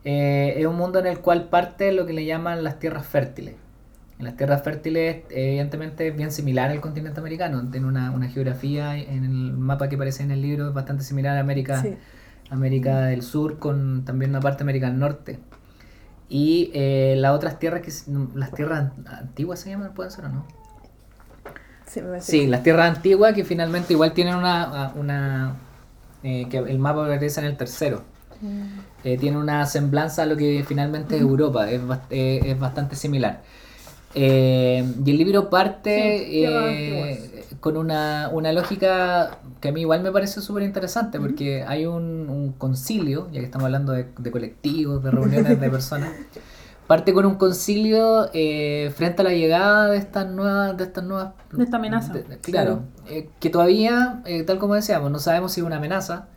eh, 0.04 0.56
es 0.58 0.66
un 0.66 0.76
mundo 0.76 1.00
en 1.00 1.08
el 1.08 1.20
cual 1.20 1.50
parte 1.50 1.92
lo 1.92 2.06
que 2.06 2.14
le 2.14 2.26
llaman 2.26 2.64
las 2.64 2.80
tierras 2.80 3.06
fértiles. 3.06 3.56
En 4.20 4.26
las 4.26 4.36
tierras 4.36 4.64
fértiles, 4.64 5.24
evidentemente, 5.30 6.08
es 6.08 6.16
bien 6.16 6.32
similar 6.32 6.72
al 6.72 6.82
continente 6.82 7.20
americano. 7.20 7.70
Tiene 7.70 7.86
una, 7.86 8.12
una 8.12 8.28
geografía 8.28 8.98
en 8.98 9.24
el 9.26 9.54
mapa 9.54 9.90
que 9.90 9.96
aparece 9.96 10.24
en 10.24 10.32
el 10.32 10.42
libro, 10.42 10.70
es 10.70 10.74
bastante 10.74 11.04
similar 11.04 11.38
a 11.38 11.40
América, 11.42 11.82
Sí. 11.82 11.96
América 12.50 13.02
del 13.02 13.22
Sur, 13.22 13.60
con 13.60 14.06
también 14.06 14.32
una 14.32 14.40
parte 14.40 14.60
de 14.60 14.64
América 14.64 14.88
del 14.88 14.98
Norte. 14.98 15.40
Y 16.30 16.72
eh, 16.74 17.16
las 17.18 17.34
otras 17.34 17.60
tierras, 17.60 17.82
que 17.82 17.92
las 18.34 18.52
tierras 18.54 18.92
antiguas 19.06 19.60
se 19.60 19.70
llaman, 19.70 19.94
pueden 19.94 20.12
ser 20.12 20.26
o 20.26 20.30
no. 20.30 20.46
Sí, 22.20 22.48
las 22.48 22.64
tierras 22.64 22.96
antiguas 22.96 23.34
que 23.34 23.46
finalmente 23.46 23.94
igual 23.94 24.14
tienen 24.14 24.36
una... 24.36 24.92
una 24.96 25.56
eh, 26.24 26.48
que 26.50 26.58
el 26.58 26.80
mapa 26.80 27.06
aparece 27.06 27.40
en 27.40 27.46
el 27.46 27.56
tercero. 27.56 28.04
Eh, 29.04 29.18
tiene 29.18 29.38
una 29.38 29.66
semblanza 29.66 30.24
a 30.24 30.26
lo 30.26 30.36
que 30.36 30.64
finalmente 30.68 31.16
es 31.16 31.22
Europa, 31.22 31.70
es, 31.72 31.82
eh, 32.10 32.42
es 32.46 32.60
bastante 32.60 32.96
similar. 32.96 33.42
Eh, 34.16 34.84
y 35.06 35.12
el 35.12 35.18
libro 35.18 35.50
parte 35.50 36.20
Sí, 37.50 37.56
con 37.60 37.78
una, 37.78 38.30
una 38.34 38.52
lógica 38.52 39.38
que 39.62 39.70
a 39.70 39.72
mí 39.72 39.82
igual 39.82 40.02
me 40.02 40.12
pareció 40.12 40.42
súper 40.42 40.64
interesante, 40.64 41.20
porque 41.20 41.64
hay 41.64 41.86
un, 41.86 42.30
un 42.30 42.54
concilio, 42.54 43.28
ya 43.32 43.40
que 43.40 43.46
estamos 43.46 43.66
hablando 43.66 43.92
de, 43.94 44.08
de 44.18 44.32
colectivos, 44.32 45.04
de 45.04 45.12
reuniones 45.12 45.60
de 45.60 45.70
personas, 45.70 46.10
parte 46.88 47.14
con 47.14 47.26
un 47.26 47.36
concilio 47.36 48.30
frente 48.32 49.22
a 49.22 49.24
la 49.24 49.32
llegada 49.34 49.88
de 49.92 49.98
estas 49.98 50.28
nuevas... 50.28 50.78
De, 50.78 50.84
estas 50.86 51.04
nuevas, 51.04 51.34
De 51.52 51.64
esta 51.64 51.78
amenaza. 51.78 52.14
de- 52.14 52.38
claro, 52.40 52.84
que 53.40 53.50
todavía, 53.50 54.24
tal 54.46 54.58
como 54.58 54.76
decíamos, 54.76 55.12
no 55.12 55.20
sabemos 55.20 55.52
si 55.52 55.62
es 55.62 55.68
una 55.68 55.78
amenaza. 55.78 56.28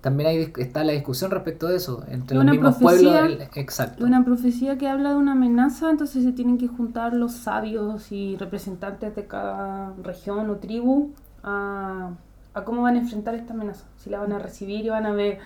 También 0.00 0.28
hay, 0.28 0.52
está 0.58 0.84
la 0.84 0.92
discusión 0.92 1.30
respecto 1.32 1.66
de 1.66 1.76
eso, 1.76 2.04
entre 2.08 2.36
los 2.36 2.44
mismos 2.52 2.76
profecía- 2.76 3.20
pueblos. 3.20 3.48
exacto. 3.56 4.04
Una 4.04 4.24
profecía 4.24 4.78
que 4.78 4.86
habla 4.88 5.10
de 5.10 5.16
una 5.16 5.32
amenaza, 5.32 5.90
entonces 5.90 6.22
se 6.22 6.32
tienen 6.32 6.56
que 6.56 6.68
juntar 6.68 7.14
los 7.14 7.32
sabios 7.32 8.12
y 8.12 8.36
representantes 8.36 9.16
de 9.16 9.26
cada 9.26 9.92
región 10.02 10.48
o 10.50 10.56
tribu 10.56 11.10
a, 11.42 12.10
a 12.54 12.64
cómo 12.64 12.82
van 12.82 12.94
a 12.94 12.98
enfrentar 13.00 13.34
esta 13.34 13.54
amenaza. 13.54 13.86
Si 13.96 14.08
la 14.08 14.20
van 14.20 14.32
a 14.32 14.38
recibir 14.38 14.84
y 14.84 14.88
van 14.88 15.06
a 15.06 15.12
ver, 15.12 15.38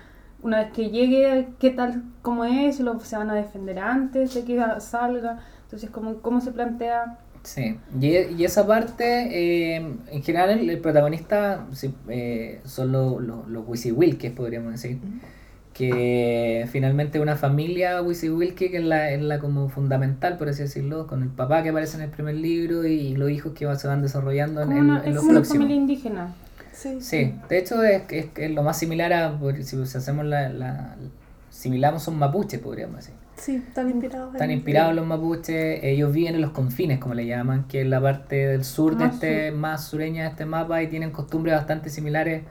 una 0.42 0.58
vez 0.58 0.72
que 0.72 0.90
llegue, 0.90 1.48
qué 1.58 1.70
tal, 1.70 2.02
cómo 2.20 2.44
es, 2.44 2.76
si 2.76 2.82
lo- 2.82 3.00
se 3.00 3.16
van 3.16 3.30
a 3.30 3.34
defender 3.34 3.78
antes 3.78 4.34
de 4.34 4.44
que 4.44 4.62
salga. 4.80 5.38
Entonces, 5.64 5.88
cómo, 5.88 6.16
cómo 6.16 6.40
se 6.42 6.52
plantea. 6.52 7.18
Sí, 7.44 7.76
y, 8.00 8.06
y 8.08 8.44
esa 8.44 8.66
parte, 8.66 9.74
eh, 9.76 9.76
en 10.12 10.22
general, 10.22 10.50
el, 10.50 10.70
el 10.70 10.78
protagonista 10.78 11.66
sí, 11.72 11.92
eh, 12.08 12.60
son 12.64 12.92
lo- 12.92 13.18
lo- 13.18 13.44
los 13.48 13.64
Wisiwilkes, 13.68 14.30
podríamos 14.32 14.72
decir. 14.72 14.98
Que 15.72 16.68
finalmente 16.70 17.18
una 17.18 17.34
familia 17.34 18.02
Wisiwilke 18.02 18.70
que 18.70 18.76
es 18.76 18.84
la, 18.84 19.10
es 19.10 19.22
la 19.22 19.38
como 19.38 19.70
fundamental, 19.70 20.36
por 20.36 20.50
así 20.50 20.62
decirlo, 20.62 21.06
con 21.06 21.22
el 21.22 21.30
papá 21.30 21.62
que 21.62 21.70
aparece 21.70 21.96
en 21.96 22.02
el 22.02 22.10
primer 22.10 22.34
libro 22.34 22.86
y 22.86 23.16
los 23.16 23.30
hijos 23.30 23.54
que 23.54 23.64
va- 23.64 23.76
se 23.76 23.88
van 23.88 24.02
desarrollando 24.02 24.60
en, 24.60 24.68
Como 24.68 24.78
en- 24.78 24.84
una, 24.84 25.02
en 25.02 25.08
es 25.08 25.14
los 25.14 25.20
como 25.22 25.30
una 25.30 25.40
próximos. 25.40 25.58
familia 25.64 25.76
indígena. 25.76 26.34
Sí. 26.74 26.98
Sí, 27.00 27.34
de 27.48 27.58
hecho 27.58 27.82
es, 27.82 28.02
es, 28.10 28.26
es 28.36 28.50
lo 28.50 28.62
más 28.62 28.78
similar 28.78 29.12
a, 29.14 29.38
por- 29.38 29.62
si 29.64 29.86
si 29.86 29.96
hacemos 29.98 30.26
la, 30.26 30.50
la 30.50 30.96
similamos 31.50 32.02
son 32.02 32.18
mapuches, 32.18 32.60
podríamos 32.60 32.96
decir. 32.96 33.14
Sí, 33.36 33.56
están 33.56 33.90
inspirados. 33.90 34.34
Están 34.34 34.50
en- 34.50 34.58
inspirados 34.58 34.94
los 34.94 35.06
mapuches, 35.06 35.80
ellos 35.82 36.12
viven 36.12 36.34
en 36.36 36.40
los 36.40 36.50
confines, 36.50 36.98
como 37.00 37.14
le 37.14 37.26
llaman, 37.26 37.64
que 37.66 37.80
es 37.82 37.86
la 37.88 38.00
parte 38.00 38.46
del 38.46 38.64
sur 38.64 38.96
de 38.96 39.06
Más 39.06 39.14
este, 39.14 39.50
más 39.52 39.84
sureña 39.84 40.22
de 40.24 40.28
este 40.30 40.46
mapa 40.46 40.82
y 40.82 40.86
tienen 40.88 41.10
costumbres 41.10 41.54
bastante 41.54 41.90
similares, 41.90 42.42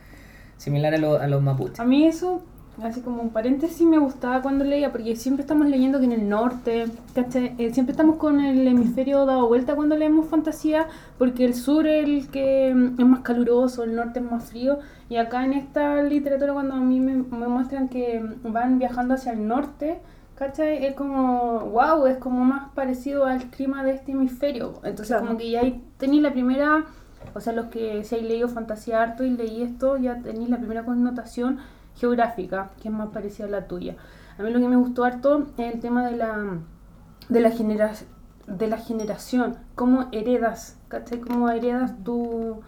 similares 0.58 1.00
a, 1.00 1.02
lo- 1.02 1.20
a 1.20 1.28
los 1.28 1.42
mapuches. 1.42 1.80
A 1.80 1.86
mí 1.86 2.06
eso, 2.06 2.44
así 2.84 3.02
como 3.02 3.22
un 3.22 3.30
paréntesis, 3.30 3.88
me 3.88 4.00
gustaba 4.00 4.42
cuando 4.42 4.66
leía, 4.66 4.92
porque 4.92 5.16
siempre 5.16 5.42
estamos 5.44 5.68
leyendo 5.68 6.00
que 6.00 6.06
en 6.06 6.12
el 6.12 6.28
norte, 6.28 6.86
¿cachai? 7.16 7.54
Eh, 7.58 7.74
siempre 7.74 7.92
estamos 7.92 8.18
con 8.18 8.42
el 8.42 8.68
hemisferio 8.68 9.26
dado 9.26 9.48
vuelta 9.48 9.76
cuando 9.76 9.96
leemos 9.96 10.28
fantasía, 10.28 10.88
porque 11.18 11.46
el 11.46 11.54
sur 11.54 11.88
es 11.88 12.04
el 12.04 12.28
que 12.30 12.74
mm, 12.76 13.00
es 13.00 13.06
más 13.06 13.20
caluroso, 13.22 13.84
el 13.84 13.96
norte 13.96 14.20
es 14.20 14.26
más 14.30 14.44
frío, 14.50 14.80
y 15.10 15.16
acá 15.18 15.46
en 15.46 15.54
esta 15.54 16.02
literatura 16.04 16.54
cuando 16.54 16.74
a 16.74 16.80
mí 16.82 17.00
me, 17.00 17.16
me 17.16 17.48
muestran 17.48 17.88
que 17.88 18.20
mm, 18.20 18.52
van 18.52 18.78
viajando 18.80 19.14
hacia 19.14 19.32
el 19.32 19.48
norte, 19.48 20.00
¿cachai? 20.42 20.84
Es 20.88 20.96
como, 20.96 21.60
wow, 21.70 22.08
es 22.08 22.18
como 22.18 22.44
más 22.44 22.72
parecido 22.74 23.26
al 23.26 23.52
clima 23.52 23.84
de 23.84 23.92
este 23.92 24.14
hemisferio. 24.14 24.74
Entonces 24.84 25.10
Claro. 25.10 25.28
como 25.28 25.38
que 25.38 25.52
ya 25.52 25.62
tenéis 25.98 26.24
la 26.24 26.32
primera, 26.32 26.86
o 27.36 27.40
sea, 27.40 27.54
los 27.54 27.68
que 27.68 28.04
si 28.04 28.16
hay 28.16 28.24
leído 28.24 28.48
fantasía 28.50 29.04
harto 29.04 29.24
y 29.24 29.30
leí 29.30 29.62
esto, 29.62 29.98
ya 29.98 30.16
tenéis 30.20 30.50
la 30.50 30.58
primera 30.58 30.84
connotación 30.84 31.60
geográfica, 31.96 32.72
que 32.82 32.88
es 32.90 32.94
más 32.94 33.10
parecida 33.10 33.46
a 33.46 33.50
la 33.52 33.68
tuya. 33.68 33.98
A 34.40 34.42
mí 34.42 34.50
lo 34.50 34.60
que 34.60 34.68
me 34.68 34.78
gustó 34.78 35.04
harto 35.04 35.46
es 35.60 35.76
el 35.76 35.80
tema 35.80 36.08
de 36.10 36.18
la, 36.18 36.58
de 37.30 37.40
la, 37.40 37.52
genera, 37.52 37.92
de 38.48 38.68
la 38.68 38.78
generación, 38.78 39.58
cómo 39.76 40.08
heredas, 40.12 40.80
¿cachai? 40.88 41.20
Cómo 41.20 41.52
heredas 41.52 42.04
tu, 42.04 42.62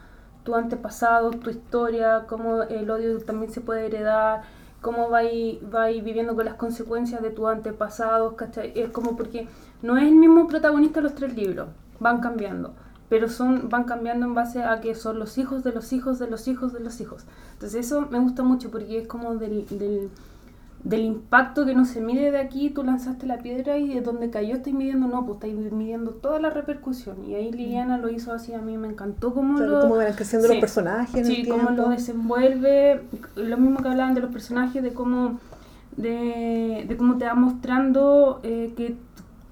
tu 0.44 0.54
antepasado, 0.54 1.32
tu 1.32 1.50
historia, 1.50 2.26
cómo 2.28 2.62
el 2.62 2.92
odio 2.92 3.18
también 3.26 3.52
se 3.52 3.62
puede 3.62 3.88
heredar, 3.88 4.44
cómo 4.84 5.10
vais 5.10 6.04
viviendo 6.04 6.36
con 6.36 6.44
las 6.44 6.56
consecuencias 6.56 7.22
de 7.22 7.32
tus 7.32 7.48
antepasados, 7.48 8.34
¿cachai? 8.34 8.74
Es 8.76 8.90
como 8.90 9.16
porque 9.16 9.48
no 9.82 9.98
es 9.98 10.04
el 10.04 10.16
mismo 10.16 10.46
protagonista 10.48 11.00
los 11.00 11.16
tres 11.16 11.34
libros, 11.36 11.70
van 12.02 12.20
cambiando, 12.20 12.74
pero 13.08 13.30
son 13.30 13.70
van 13.70 13.86
cambiando 13.86 14.26
en 14.26 14.36
base 14.36 14.62
a 14.62 14.82
que 14.82 14.94
son 14.94 15.20
los 15.20 15.38
hijos 15.38 15.64
de 15.64 15.72
los 15.72 15.94
hijos 15.94 16.20
de 16.20 16.30
los 16.30 16.50
hijos 16.50 16.74
de 16.74 16.82
los 16.82 17.00
hijos. 17.00 17.24
Entonces 17.54 17.86
eso 17.86 18.08
me 18.12 18.20
gusta 18.20 18.44
mucho 18.44 18.70
porque 18.72 18.98
es 18.98 19.08
como 19.08 19.36
del, 19.36 19.66
del, 19.70 20.10
del 20.84 21.02
impacto 21.06 21.66
que 21.66 21.74
no 21.74 21.86
se 21.86 22.02
mide 22.02 22.30
de 22.32 22.40
aquí, 22.40 22.70
tú 22.70 22.84
lanzaste 22.84 23.26
la 23.26 23.38
piedra 23.38 23.78
y 23.78 23.94
de 23.94 24.02
donde 24.02 24.30
cayó 24.30 24.56
estoy 24.56 24.74
midiendo, 24.74 25.08
no, 25.08 25.26
pues 25.26 25.38
estáis 25.38 25.72
midiendo 25.72 26.12
toda 26.12 26.40
la 26.40 26.50
repercusión. 26.50 27.24
Y 27.26 27.36
ahí 27.36 27.52
Liliana 27.54 27.98
lo 27.98 28.10
hizo 28.10 28.34
así, 28.34 28.54
a 28.54 28.60
mí 28.62 28.78
me 28.78 28.90
encantó 28.90 29.34
cómo 29.34 29.56
Claro, 29.56 29.72
lo... 29.72 29.82
cómo 29.82 29.96
van 29.96 30.12
creciendo 30.14 30.48
Sí. 30.48 30.54
los 30.56 30.60
personajes 30.60 31.26
Sí, 31.26 31.46
cómo 31.48 31.70
lo 31.70 31.90
desenvuelve, 31.90 33.02
lo 33.38 33.58
mismo 33.58 33.82
que 33.82 33.88
hablaban 33.88 34.14
de 34.14 34.22
los 34.22 34.32
personajes, 34.32 34.84
de 34.84 34.94
cómo, 34.94 35.40
de, 35.96 36.86
de 36.88 36.98
cómo 36.98 37.18
te 37.18 37.26
va 37.26 37.36
mostrando 37.36 38.42
eh, 38.44 38.74
que, 38.76 38.98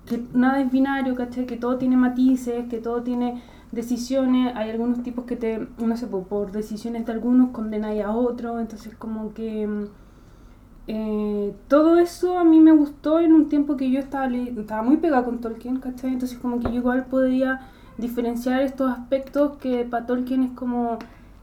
que 0.08 0.22
nada 0.34 0.60
es 0.60 0.70
binario, 0.70 1.16
¿cachai? 1.16 1.46
Que 1.46 1.56
todo 1.56 1.78
tiene 1.78 1.96
matices, 1.96 2.68
que 2.68 2.80
todo 2.80 3.04
tiene 3.04 3.42
decisiones, 3.72 4.54
hay 4.58 4.70
algunos 4.70 5.02
tipos 5.02 5.24
que 5.24 5.38
te, 5.38 5.66
no 5.78 5.96
sé, 5.96 6.08
por, 6.08 6.24
por 6.24 6.52
decisiones 6.52 7.06
de 7.06 7.14
algunos 7.14 7.52
condenáis 7.52 8.04
a 8.04 8.12
otros, 8.12 8.60
entonces 8.60 8.94
como 8.98 9.34
que... 9.34 9.88
mm, 10.88 10.92
eh, 10.92 11.56
todo 11.68 11.98
eso 11.98 12.38
a 12.40 12.44
mí 12.44 12.60
me 12.60 12.72
gustó 12.72 13.20
en 13.20 13.34
un 13.34 13.50
tiempo 13.50 13.78
que 13.78 13.90
yo 13.92 14.00
estaba, 14.00 14.28
estaba 14.28 14.82
muy 14.84 14.98
pegada 14.98 15.24
con 15.26 15.40
Tolkien, 15.40 15.80
¿cachai? 15.80 16.14
Entonces 16.14 16.38
como 16.40 16.60
que 16.60 16.66
yo 16.66 16.76
igual 16.76 17.06
podía 17.06 17.70
diferenciar 17.98 18.62
estos 18.62 18.92
aspectos 18.92 19.58
que 19.58 19.86
para 19.86 20.06
Tolkien 20.06 20.44
es 20.44 20.52
como 20.52 20.98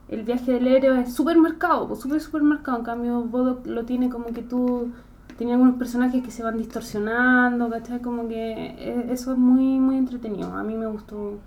el 0.09 0.24
viaje 0.24 0.53
del 0.53 0.66
héroe 0.66 1.03
es 1.03 1.14
súper 1.14 1.36
marcado, 1.39 1.89
pues, 1.89 2.32
marcado. 2.43 2.78
En 2.78 2.84
cambio, 2.84 3.22
Bodoc 3.22 3.66
lo 3.66 3.84
tiene 3.84 4.09
como 4.09 4.26
que 4.26 4.43
tú 4.43 4.91
tiene 5.36 5.53
algunos 5.53 5.76
personajes 5.76 6.22
que 6.22 6.30
se 6.30 6.43
van 6.43 6.59
distorsionando, 6.59 7.70
¿cachai? 7.70 8.01
Como 8.01 8.26
que 8.28 8.53
eh, 8.78 9.07
eso 9.11 9.32
es 9.32 9.39
muy, 9.39 9.78
muy 9.78 9.97
entretenido. 9.97 10.53
A 10.53 10.62
mí 10.64 10.74
me 10.74 10.86
gustó 10.86 11.39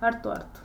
harto, 0.00 0.32
harto. 0.32 0.60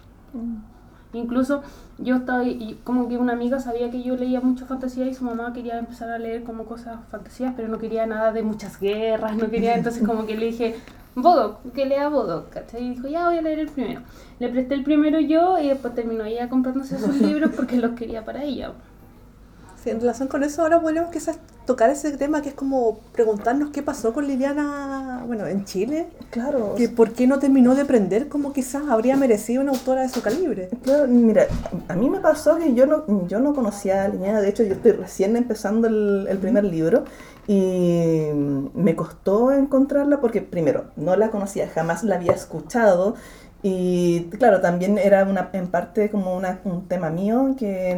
Incluso 1.15 1.63
yo 1.97 2.17
estaba, 2.17 2.43
y 2.43 2.79
como 2.83 3.07
que 3.07 3.17
una 3.17 3.33
amiga 3.33 3.59
sabía 3.59 3.89
que 3.89 4.03
yo 4.03 4.15
leía 4.15 4.41
mucho 4.41 4.65
fantasía 4.65 5.05
y 5.05 5.13
su 5.13 5.23
mamá 5.23 5.53
quería 5.53 5.77
empezar 5.77 6.09
a 6.09 6.19
leer 6.19 6.43
como 6.43 6.65
cosas 6.65 6.99
fantasías, 7.09 7.53
pero 7.55 7.67
no 7.67 7.77
quería 7.77 8.05
nada 8.05 8.31
de 8.31 8.43
muchas 8.43 8.79
guerras, 8.79 9.35
no 9.35 9.49
quería, 9.49 9.75
entonces 9.77 10.05
como 10.05 10.25
que 10.25 10.35
le 10.37 10.47
dije, 10.47 10.75
Bodoc, 11.15 11.71
que 11.73 11.85
lea 11.85 12.09
Bodoc, 12.09 12.49
¿cachai? 12.49 12.83
Y 12.83 12.89
dijo, 12.91 13.07
ya 13.07 13.27
voy 13.27 13.37
a 13.37 13.41
leer 13.41 13.59
el 13.59 13.69
primero. 13.69 14.01
Le 14.39 14.49
presté 14.49 14.75
el 14.75 14.83
primero 14.83 15.19
yo 15.19 15.57
y 15.57 15.69
después 15.69 15.95
terminó 15.95 16.25
ella 16.25 16.49
comprándose 16.49 16.97
esos 16.97 17.15
libros 17.21 17.51
porque 17.55 17.77
los 17.77 17.91
quería 17.91 18.25
para 18.25 18.43
ella. 18.43 18.73
Sí, 19.81 19.91
en 19.91 20.01
relación 20.01 20.27
con 20.27 20.43
eso, 20.43 20.61
ahora 20.61 20.81
podríamos 20.81 21.11
quizás 21.11 21.39
tocar 21.65 21.89
ese 21.89 22.11
tema 22.17 22.41
que 22.41 22.49
es 22.49 22.55
como 22.55 22.99
preguntarnos 23.11 23.71
qué 23.71 23.81
pasó 23.81 24.13
con 24.13 24.27
Liliana, 24.27 25.23
bueno, 25.25 25.47
en 25.47 25.65
Chile, 25.65 26.07
Claro. 26.29 26.75
que 26.75 26.89
por 26.89 27.11
qué 27.13 27.27
no 27.27 27.39
terminó 27.39 27.75
de 27.75 27.81
aprender 27.81 28.27
como 28.29 28.53
quizás 28.53 28.83
habría 28.89 29.15
merecido 29.17 29.61
una 29.61 29.71
autora 29.71 30.01
de 30.01 30.09
su 30.09 30.21
calibre. 30.21 30.69
Claro, 30.83 31.07
mira, 31.07 31.47
a 31.87 31.95
mí 31.95 32.09
me 32.09 32.19
pasó 32.19 32.57
que 32.57 32.73
yo 32.73 32.85
no, 32.85 33.27
yo 33.27 33.39
no 33.39 33.53
conocía 33.53 34.03
a 34.05 34.07
Liliana, 34.07 34.41
de 34.41 34.49
hecho 34.49 34.63
yo 34.63 34.73
estoy 34.73 34.91
recién 34.91 35.35
empezando 35.35 35.87
el, 35.87 36.27
el 36.29 36.37
primer 36.37 36.63
libro 36.63 37.03
y 37.47 38.27
me 38.73 38.95
costó 38.95 39.51
encontrarla 39.51 40.19
porque 40.19 40.41
primero 40.41 40.85
no 40.95 41.15
la 41.15 41.29
conocía, 41.29 41.67
jamás 41.67 42.03
la 42.03 42.15
había 42.15 42.33
escuchado 42.33 43.15
Y 43.67 44.25
claro, 44.37 44.61
también 44.61 44.99
era 44.99 45.23
una, 45.23 45.49
en 45.53 45.65
parte 45.65 46.11
como 46.11 46.35
una, 46.37 46.59
un 46.65 46.87
tema 46.87 47.09
mío 47.09 47.55
que 47.57 47.97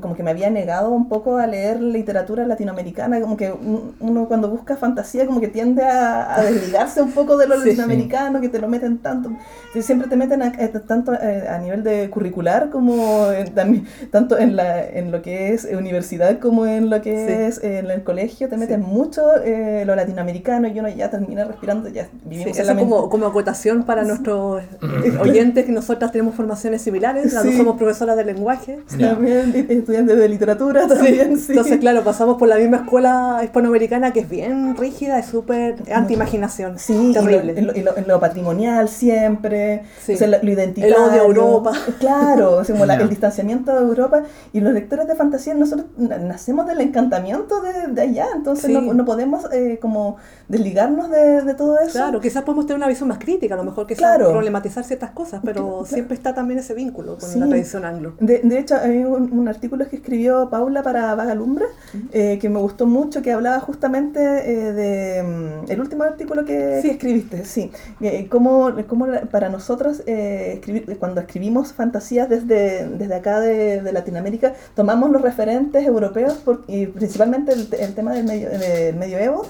como 0.00 0.14
que 0.14 0.22
me 0.22 0.30
había 0.30 0.50
negado 0.50 0.90
un 0.90 1.08
poco 1.08 1.36
a 1.38 1.48
leer 1.48 1.80
literatura 1.82 2.46
latinoamericana, 2.46 3.20
como 3.20 3.36
que 3.36 3.50
un- 3.50 3.96
uno 3.98 4.28
cuando 4.28 4.48
busca 4.48 4.76
fantasía 4.76 5.26
como 5.26 5.40
que 5.40 5.48
tiende 5.48 5.82
a, 5.82 6.36
a 6.36 6.42
desligarse 6.44 7.02
un 7.02 7.10
poco 7.10 7.36
de 7.36 7.48
lo 7.48 7.56
Sí. 7.56 7.70
latinoamericano, 7.70 8.40
que 8.40 8.48
te 8.48 8.60
lo 8.60 8.68
meten 8.68 8.98
tanto, 8.98 9.32
siempre 9.80 10.06
te 10.06 10.14
meten 10.14 10.42
a- 10.42 10.52
eh, 10.56 10.68
tanto 10.86 11.12
eh, 11.14 11.44
a 11.48 11.58
nivel 11.58 11.82
de 11.82 12.08
curricular 12.08 12.70
como 12.70 13.32
en- 13.32 13.52
también, 13.52 13.86
tanto 14.12 14.38
en, 14.38 14.54
la, 14.54 14.80
en 14.86 15.10
lo 15.10 15.22
que 15.22 15.52
es 15.52 15.64
universidad 15.76 16.38
como 16.38 16.66
en 16.66 16.88
lo 16.88 17.02
que 17.02 17.10
Sí. 17.26 17.32
es 17.32 17.64
eh, 17.64 17.80
en 17.80 17.90
el 17.90 18.04
colegio, 18.04 18.48
te 18.48 18.56
meten 18.56 18.80
mucho 18.82 19.22
eh, 19.44 19.82
lo 19.84 19.96
latinoamericano 19.96 20.68
y 20.68 20.78
uno 20.78 20.88
ya 20.88 21.10
termina 21.10 21.42
respirando, 21.42 21.88
ya 21.88 22.06
vivimos 22.24 22.56
en 22.56 22.66
la 22.68 22.76
como, 22.76 23.08
como 23.10 23.26
acotación 23.26 23.82
para 23.82 24.04
nuestros 24.04 24.62
eh, 24.62 24.99
oyentes 25.20 25.64
que 25.64 25.72
nosotras 25.72 26.12
tenemos 26.12 26.34
formaciones 26.34 26.82
similares, 26.82 27.32
las 27.32 27.44
dos 27.44 27.52
Sí. 27.52 27.58
somos 27.58 27.76
profesoras 27.76 28.16
de 28.16 28.24
lenguaje. 28.24 28.78
Ya. 28.98 29.10
También 29.14 29.54
estudiantes 29.68 30.16
de 30.18 30.28
literatura 30.28 30.86
también, 30.86 31.38
sí. 31.38 31.52
Entonces, 31.52 31.78
claro, 31.78 32.02
pasamos 32.04 32.36
por 32.38 32.48
la 32.48 32.56
misma 32.56 32.78
escuela 32.78 33.40
hispanoamericana 33.42 34.12
que 34.12 34.20
es 34.20 34.28
bien 34.28 34.76
rígida, 34.76 35.18
es 35.18 35.26
súper 35.26 35.76
anti-imaginación. 35.92 36.78
Sí, 36.78 37.12
terrible. 37.14 37.54
y 37.74 37.80
lo, 37.82 37.92
lo- 37.94 38.06
lo 38.06 38.20
patrimonial 38.20 38.88
siempre, 38.88 39.82
Sí. 40.04 40.14
o 40.14 40.16
sea, 40.16 40.26
lo, 40.28 40.38
lo 40.42 40.50
identitario. 40.50 40.96
El 40.96 41.02
odio 41.02 41.22
a 41.22 41.24
Europa. 41.24 41.72
Claro, 42.00 42.56
o 42.58 42.64
sea, 42.64 42.74
como 42.74 42.86
la- 42.86 42.96
Ya. 42.96 43.02
el 43.02 43.08
distanciamiento 43.08 43.72
de 43.72 43.80
Europa. 43.82 44.22
Y 44.52 44.60
los 44.60 44.72
lectores 44.72 45.06
de 45.06 45.14
fantasía, 45.14 45.54
nosotros 45.54 45.86
na- 45.96 46.18
nacemos 46.18 46.66
del 46.66 46.80
encantamiento 46.80 47.60
de, 47.62 47.88
de 47.92 48.00
allá, 48.02 48.26
entonces 48.34 48.66
Sí. 48.66 48.72
no, 48.72 48.80
no 48.94 49.04
podemos 49.04 49.44
eh, 49.52 49.78
como 49.80 50.16
desligarnos 50.48 51.10
de, 51.10 51.42
de 51.42 51.54
todo 51.54 51.78
eso. 51.78 51.92
Claro, 51.92 52.20
quizás 52.20 52.42
podemos 52.42 52.66
tener 52.66 52.76
una 52.78 52.88
visión 52.88 53.08
más 53.08 53.18
crítica, 53.18 53.54
a 53.54 53.56
lo 53.56 53.64
mejor 53.64 53.86
quizás 53.86 53.98
Claro. 54.00 54.30
problematizar 54.30 54.84
ciertas 54.90 55.10
cosas, 55.12 55.40
pero 55.44 55.62
Claro. 55.62 55.84
siempre 55.86 56.14
está 56.14 56.34
también 56.34 56.58
ese 56.58 56.74
vínculo 56.74 57.16
con 57.18 57.28
Sí. 57.28 57.38
la 57.38 57.46
tradición 57.48 57.84
anglo. 57.84 58.14
De, 58.20 58.40
de 58.42 58.58
hecho, 58.58 58.74
hay 58.76 59.04
un, 59.04 59.32
un 59.32 59.46
artículo 59.48 59.88
que 59.88 59.96
escribió 59.96 60.48
Paula 60.50 60.82
para 60.82 61.14
Vagalumbra, 61.14 61.66
eh, 62.12 62.38
que 62.40 62.48
me 62.48 62.58
gustó 62.58 62.86
mucho, 62.86 63.22
que 63.22 63.32
hablaba 63.32 63.60
justamente 63.60 64.20
eh, 64.20 64.72
de... 64.72 65.22
mm, 65.22 65.70
el 65.70 65.80
último 65.80 66.02
artículo 66.04 66.44
que, 66.44 66.80
Sí. 66.82 66.88
que 66.88 66.94
escribiste, 66.94 67.44
sí. 67.44 67.70
Eh, 68.00 68.26
cómo, 68.28 68.70
cómo 68.88 69.06
para 69.30 69.48
nosotros, 69.48 70.02
eh, 70.06 70.54
escribir, 70.54 70.98
cuando 70.98 71.20
escribimos 71.20 71.72
fantasías 71.72 72.28
desde, 72.28 72.88
desde 72.88 73.14
acá 73.14 73.40
de, 73.40 73.80
de 73.82 73.92
Latinoamérica, 73.92 74.54
tomamos 74.74 75.10
los 75.10 75.22
referentes 75.22 75.86
europeos, 75.86 76.34
por- 76.44 76.64
y 76.66 76.86
principalmente 76.86 77.52
el, 77.52 77.68
el 77.78 77.94
tema 77.94 78.12
del, 78.14 78.24
medio, 78.24 78.48
del 78.50 78.96
medioevo, 78.96 79.46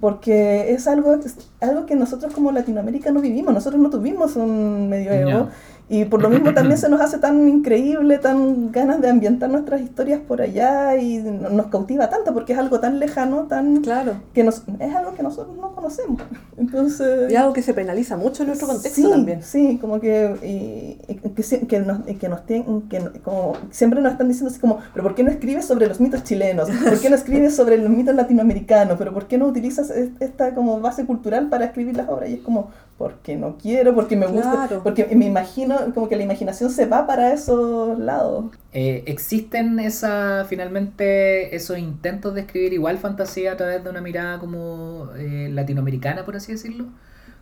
porque 0.00 0.72
es 0.72 0.86
algo, 0.88 1.18
algo 1.60 1.86
que 1.86 1.94
nosotros 1.94 2.32
como 2.32 2.52
Latinoamérica 2.52 3.10
no 3.12 3.20
vivimos, 3.20 3.54
nosotros 3.54 3.80
no 3.80 3.90
tuvimos 3.90 4.36
un 4.36 4.88
medioevo. 4.88 5.30
No. 5.30 5.48
Y 5.86 6.06
por 6.06 6.22
lo 6.22 6.30
mismo 6.30 6.54
también 6.54 6.78
se 6.78 6.88
nos 6.88 7.00
hace 7.02 7.18
tan 7.18 7.46
increíble, 7.46 8.16
tan 8.16 8.72
ganas 8.72 9.02
de 9.02 9.10
ambientar 9.10 9.50
nuestras 9.50 9.82
historias 9.82 10.18
por 10.26 10.40
allá 10.40 10.96
y 10.96 11.18
no- 11.18 11.50
nos 11.50 11.66
cautiva 11.66 12.08
tanto 12.08 12.32
porque 12.32 12.54
es 12.54 12.58
algo 12.58 12.80
tan 12.80 12.98
lejano, 12.98 13.42
tan 13.48 13.82
Claro. 13.82 14.14
que 14.32 14.44
nos, 14.44 14.62
es 14.78 14.94
algo 14.94 15.12
que 15.14 15.22
nosotros 15.22 15.54
no 15.58 15.74
conocemos. 15.74 16.22
Entonces, 16.56 17.30
Y 17.30 17.36
algo 17.36 17.52
que 17.52 17.60
se 17.60 17.74
penaliza 17.74 18.16
mucho 18.16 18.44
en 18.44 18.48
nuestro 18.48 18.66
contexto 18.68 19.02
sí, 19.02 19.10
también. 19.10 19.42
Sí, 19.42 19.76
como 19.78 20.00
que, 20.00 20.34
y- 20.42 21.12
y 21.12 21.16
que, 21.16 21.66
que 21.66 21.80
nos, 21.80 21.98
que 22.18 22.28
nos 22.30 22.40
tien- 22.46 22.88
que 22.88 23.20
como 23.22 23.52
siempre 23.70 24.00
nos 24.00 24.12
están 24.12 24.28
diciendo 24.28 24.50
así 24.50 24.60
como, 24.60 24.78
pero 24.94 25.02
¿por 25.02 25.14
qué 25.14 25.22
no 25.22 25.30
escribes 25.30 25.66
sobre 25.66 25.86
los 25.86 26.00
mitos 26.00 26.24
chilenos? 26.24 26.70
¿Por 26.70 26.98
qué 26.98 27.10
no 27.10 27.16
escribes 27.16 27.54
sobre 27.56 27.76
los 27.76 27.90
mitos 27.90 28.14
latinoamericanos? 28.14 28.96
¿Pero 28.98 29.12
por 29.12 29.26
qué 29.26 29.36
no 29.36 29.46
utilizas 29.48 29.90
es- 29.90 30.10
esta 30.20 30.54
como 30.54 30.80
base 30.80 31.04
cultural 31.04 31.48
para 31.50 31.66
escribir 31.66 31.94
las 31.96 32.08
obras? 32.08 32.30
Y 32.30 32.34
es 32.34 32.40
como, 32.40 32.70
porque 32.98 33.36
no 33.36 33.56
quiero, 33.58 33.94
porque 33.94 34.16
me 34.16 34.26
gusta, 34.26 34.50
Claro. 34.68 34.82
porque 34.84 35.04
me 35.16 35.26
imagino, 35.26 35.76
como 35.94 36.08
que 36.08 36.16
la 36.16 36.22
imaginación 36.22 36.70
se 36.70 36.86
va 36.86 37.06
para 37.06 37.32
esos 37.32 37.98
lados. 37.98 38.46
Eh, 38.72 39.02
¿Existen 39.06 39.80
esa, 39.80 40.44
finalmente 40.48 41.54
esos 41.56 41.78
intentos 41.78 42.34
de 42.34 42.42
escribir 42.42 42.72
igual 42.72 42.98
fantasía 42.98 43.52
a 43.52 43.56
través 43.56 43.82
de 43.82 43.90
una 43.90 44.00
mirada 44.00 44.38
como 44.38 45.08
eh, 45.16 45.48
latinoamericana, 45.52 46.24
por 46.24 46.36
así 46.36 46.52
decirlo? 46.52 46.86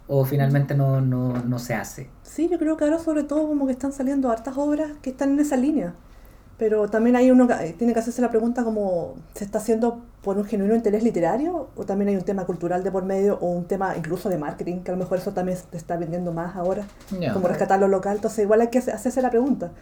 ¿O 0.09 0.24
finalmente 0.24 0.74
no, 0.74 1.00
no, 1.00 1.34
no 1.44 1.59
se 1.59 1.74
hace? 1.74 2.09
Sí, 2.22 2.48
yo 2.50 2.59
creo 2.59 2.76
que 2.76 2.84
ahora 2.84 2.98
sobre 2.98 3.22
todo 3.22 3.46
como 3.46 3.66
que 3.66 3.72
están 3.72 3.92
saliendo 3.92 4.30
hartas 4.30 4.57
obras 4.57 4.90
que 5.03 5.11
están 5.11 5.32
en 5.32 5.40
esa 5.40 5.57
línea. 5.57 5.94
Pero 6.59 6.88
también 6.88 7.16
hay 7.16 7.30
uno 7.30 7.48
que 7.48 7.55
eh, 7.55 7.74
tiene 7.76 7.92
que 7.92 7.98
hacerse 8.00 8.22
la 8.22 8.30
pregunta 8.30 8.62
como, 8.62 9.14
¿se 9.34 9.44
está 9.44 9.59
haciendo 9.59 10.00
por 10.22 10.36
un 10.38 10.44
genuino 10.44 10.74
interés 10.76 11.03
literario? 11.03 11.68
¿O 11.76 11.84
también 11.84 12.11
hay 12.11 12.16
un 12.16 12.22
tema 12.22 12.44
cultural 12.46 12.84
de 12.84 12.92
por 12.92 13.05
medio? 13.05 13.38
¿O 13.40 13.46
un 13.50 13.64
tema 13.64 13.96
incluso 13.96 14.28
de 14.28 14.38
marketing? 14.38 14.80
Que 14.82 14.90
a 14.92 14.94
lo 14.94 14.98
mejor 15.00 15.18
eso 15.18 15.32
también 15.32 15.59
se 15.59 15.76
está 15.76 15.96
vendiendo 15.96 16.30
más 16.32 16.55
ahora. 16.55 16.84
Como 17.32 17.48
rescatar 17.48 17.80
lo 17.80 17.88
local. 17.88 18.16
Entonces 18.16 18.44
igual 18.44 18.61
hay 18.61 18.68
que 18.68 18.78
hace- 18.78 18.92
hacerse 18.92 19.20
la 19.22 19.30
pregunta. 19.30 19.72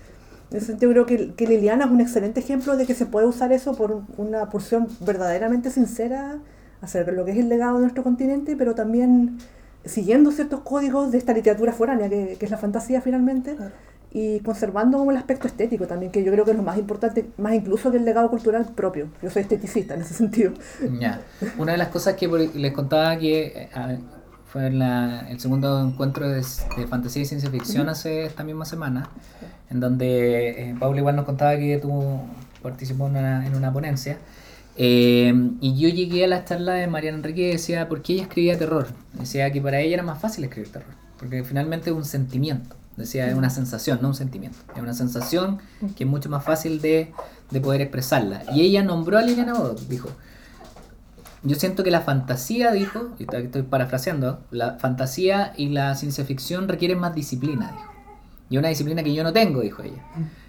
En 0.51 0.57
ese 0.57 0.67
sentido 0.67 0.91
creo 0.93 1.07
que, 1.07 1.35
que 1.35 1.47
Liliana 1.47 1.85
es 1.85 1.91
un 1.91 2.01
excelente 2.01 2.41
ejemplo 2.41 2.77
de 2.77 2.87
que 2.87 2.95
se 2.95 3.05
puede 3.07 3.27
usar 3.27 3.53
eso 3.53 3.75
por 3.75 3.93
un- 3.93 4.07
una 4.17 4.49
porción 4.49 4.89
verdaderamente 5.01 5.71
sincera 5.71 6.39
acerca 6.81 7.11
de 7.11 7.17
lo 7.19 7.25
que 7.27 7.33
es 7.33 7.39
el 7.39 7.49
legado 7.51 7.75
de 7.75 7.83
nuestro 7.83 8.03
continente, 8.03 8.57
pero 8.57 8.75
también 8.75 9.39
siguiendo 9.85 10.31
ciertos 10.31 10.61
códigos 10.61 11.11
de 11.13 11.19
esta 11.19 11.33
literatura 11.35 11.73
foránea, 11.73 12.09
que, 12.09 12.37
que 12.39 12.45
es 12.47 12.51
la 12.51 12.57
fantasía 12.59 13.01
finalmente, 13.03 13.55
Claro. 13.57 13.73
Y 14.13 14.41
conservando 14.41 14.99
como 14.99 15.11
el 15.13 15.17
aspecto 15.17 15.47
estético 15.47 15.87
también, 15.87 16.11
que 16.11 16.25
yo 16.25 16.33
creo 16.33 16.45
que 16.45 16.51
es 16.51 16.57
lo 16.57 16.63
más 16.65 16.79
importante, 16.79 17.27
más 17.39 17.55
incluso 17.55 17.91
que 17.91 17.99
el 17.99 18.05
legado 18.05 18.29
cultural 18.29 18.67
propio. 18.75 19.09
Yo 19.23 19.31
soy 19.31 19.43
esteticista 19.43 19.95
en 19.95 20.01
ese 20.03 20.15
sentido. 20.15 20.53
Una 21.59 21.73
de 21.73 21.79
las 21.79 21.89
cosas 21.89 22.15
que 22.15 22.27
les 22.29 22.73
contaba 22.73 23.17
que 23.19 23.47
eh, 23.47 23.69
a- 23.75 23.97
fue 24.47 24.67
en 24.67 24.81
la- 24.81 25.27
el 25.31 25.39
segundo 25.39 25.81
encuentro 25.87 26.29
de, 26.29 26.45
de 26.77 26.87
fantasía 26.89 27.23
y 27.23 27.25
ciencia 27.27 27.49
ficción 27.51 27.89
hace 27.89 28.25
esta 28.25 28.43
misma 28.43 28.65
semana, 28.65 29.09
en 29.71 29.79
donde 29.79 30.71
eh, 30.71 30.75
Paula 30.81 30.99
igual 30.99 31.15
nos 31.15 31.25
contaba 31.25 31.57
que 31.57 31.79
tú 31.81 32.19
participó 32.63 33.07
en 33.07 33.13
una, 33.17 33.47
en 33.47 33.55
una 33.55 33.73
ponencia. 33.73 34.19
Eh, 34.77 35.33
y 35.61 35.79
yo 35.79 35.89
llegué 35.89 36.25
a 36.25 36.29
la 36.29 36.45
charla 36.45 36.73
de 36.75 36.87
Mariana 36.89 37.19
Enrique 37.19 37.43
y 37.43 37.53
decía, 37.53 37.89
¿por 37.89 38.03
qué 38.03 38.15
ella 38.15 38.23
escribía 38.23 38.59
terror? 38.59 38.89
Decía 39.13 39.53
que 39.53 39.61
para 39.61 39.79
ella 39.81 39.95
era 39.95 40.03
más 40.03 40.21
fácil 40.21 40.43
escribir 40.45 40.73
terror, 40.73 40.95
porque 41.19 41.45
finalmente 41.45 41.91
es 41.91 41.97
un 41.97 42.05
sentimiento. 42.05 42.75
Decía, 43.01 43.29
es 43.29 43.35
una 43.35 43.51
sensación, 43.51 43.99
no 44.03 44.09
un 44.09 44.15
sentimiento. 44.15 44.59
Es 44.75 44.83
una 44.83 44.95
sensación 44.95 45.59
que 45.97 46.05
es 46.05 46.11
mucho 46.11 46.29
más 46.29 46.45
fácil 46.45 46.81
de, 46.81 47.13
de 47.51 47.61
poder 47.61 47.81
expresarla. 47.81 48.45
Y 48.55 48.63
ella 48.63 48.83
nombró 48.83 49.19
a 49.19 49.23
Liliana 49.23 49.55
Bodoc, 49.55 49.81
dijo, 49.81 50.11
yo 51.43 51.57
siento 51.57 51.83
que 51.83 51.91
la 51.91 52.03
fantasía, 52.03 52.71
dijo, 52.73 53.15
y 53.19 53.23
estoy 53.23 53.45
estoy 53.45 53.63
parafraseando, 53.63 54.41
la 54.51 54.79
fantasía 54.79 55.53
y 55.57 55.71
la 55.71 55.95
ciencia 55.95 56.25
ficción 56.25 56.69
requieren 56.69 56.99
más 56.99 57.15
disciplina, 57.15 57.73
dijo. 57.73 57.91
Y 58.51 58.59
una 58.59 58.69
disciplina 58.69 59.03
que 59.03 59.15
yo 59.15 59.23
no 59.23 59.33
tengo, 59.33 59.61
dijo 59.61 59.83
ella. 59.83 60.05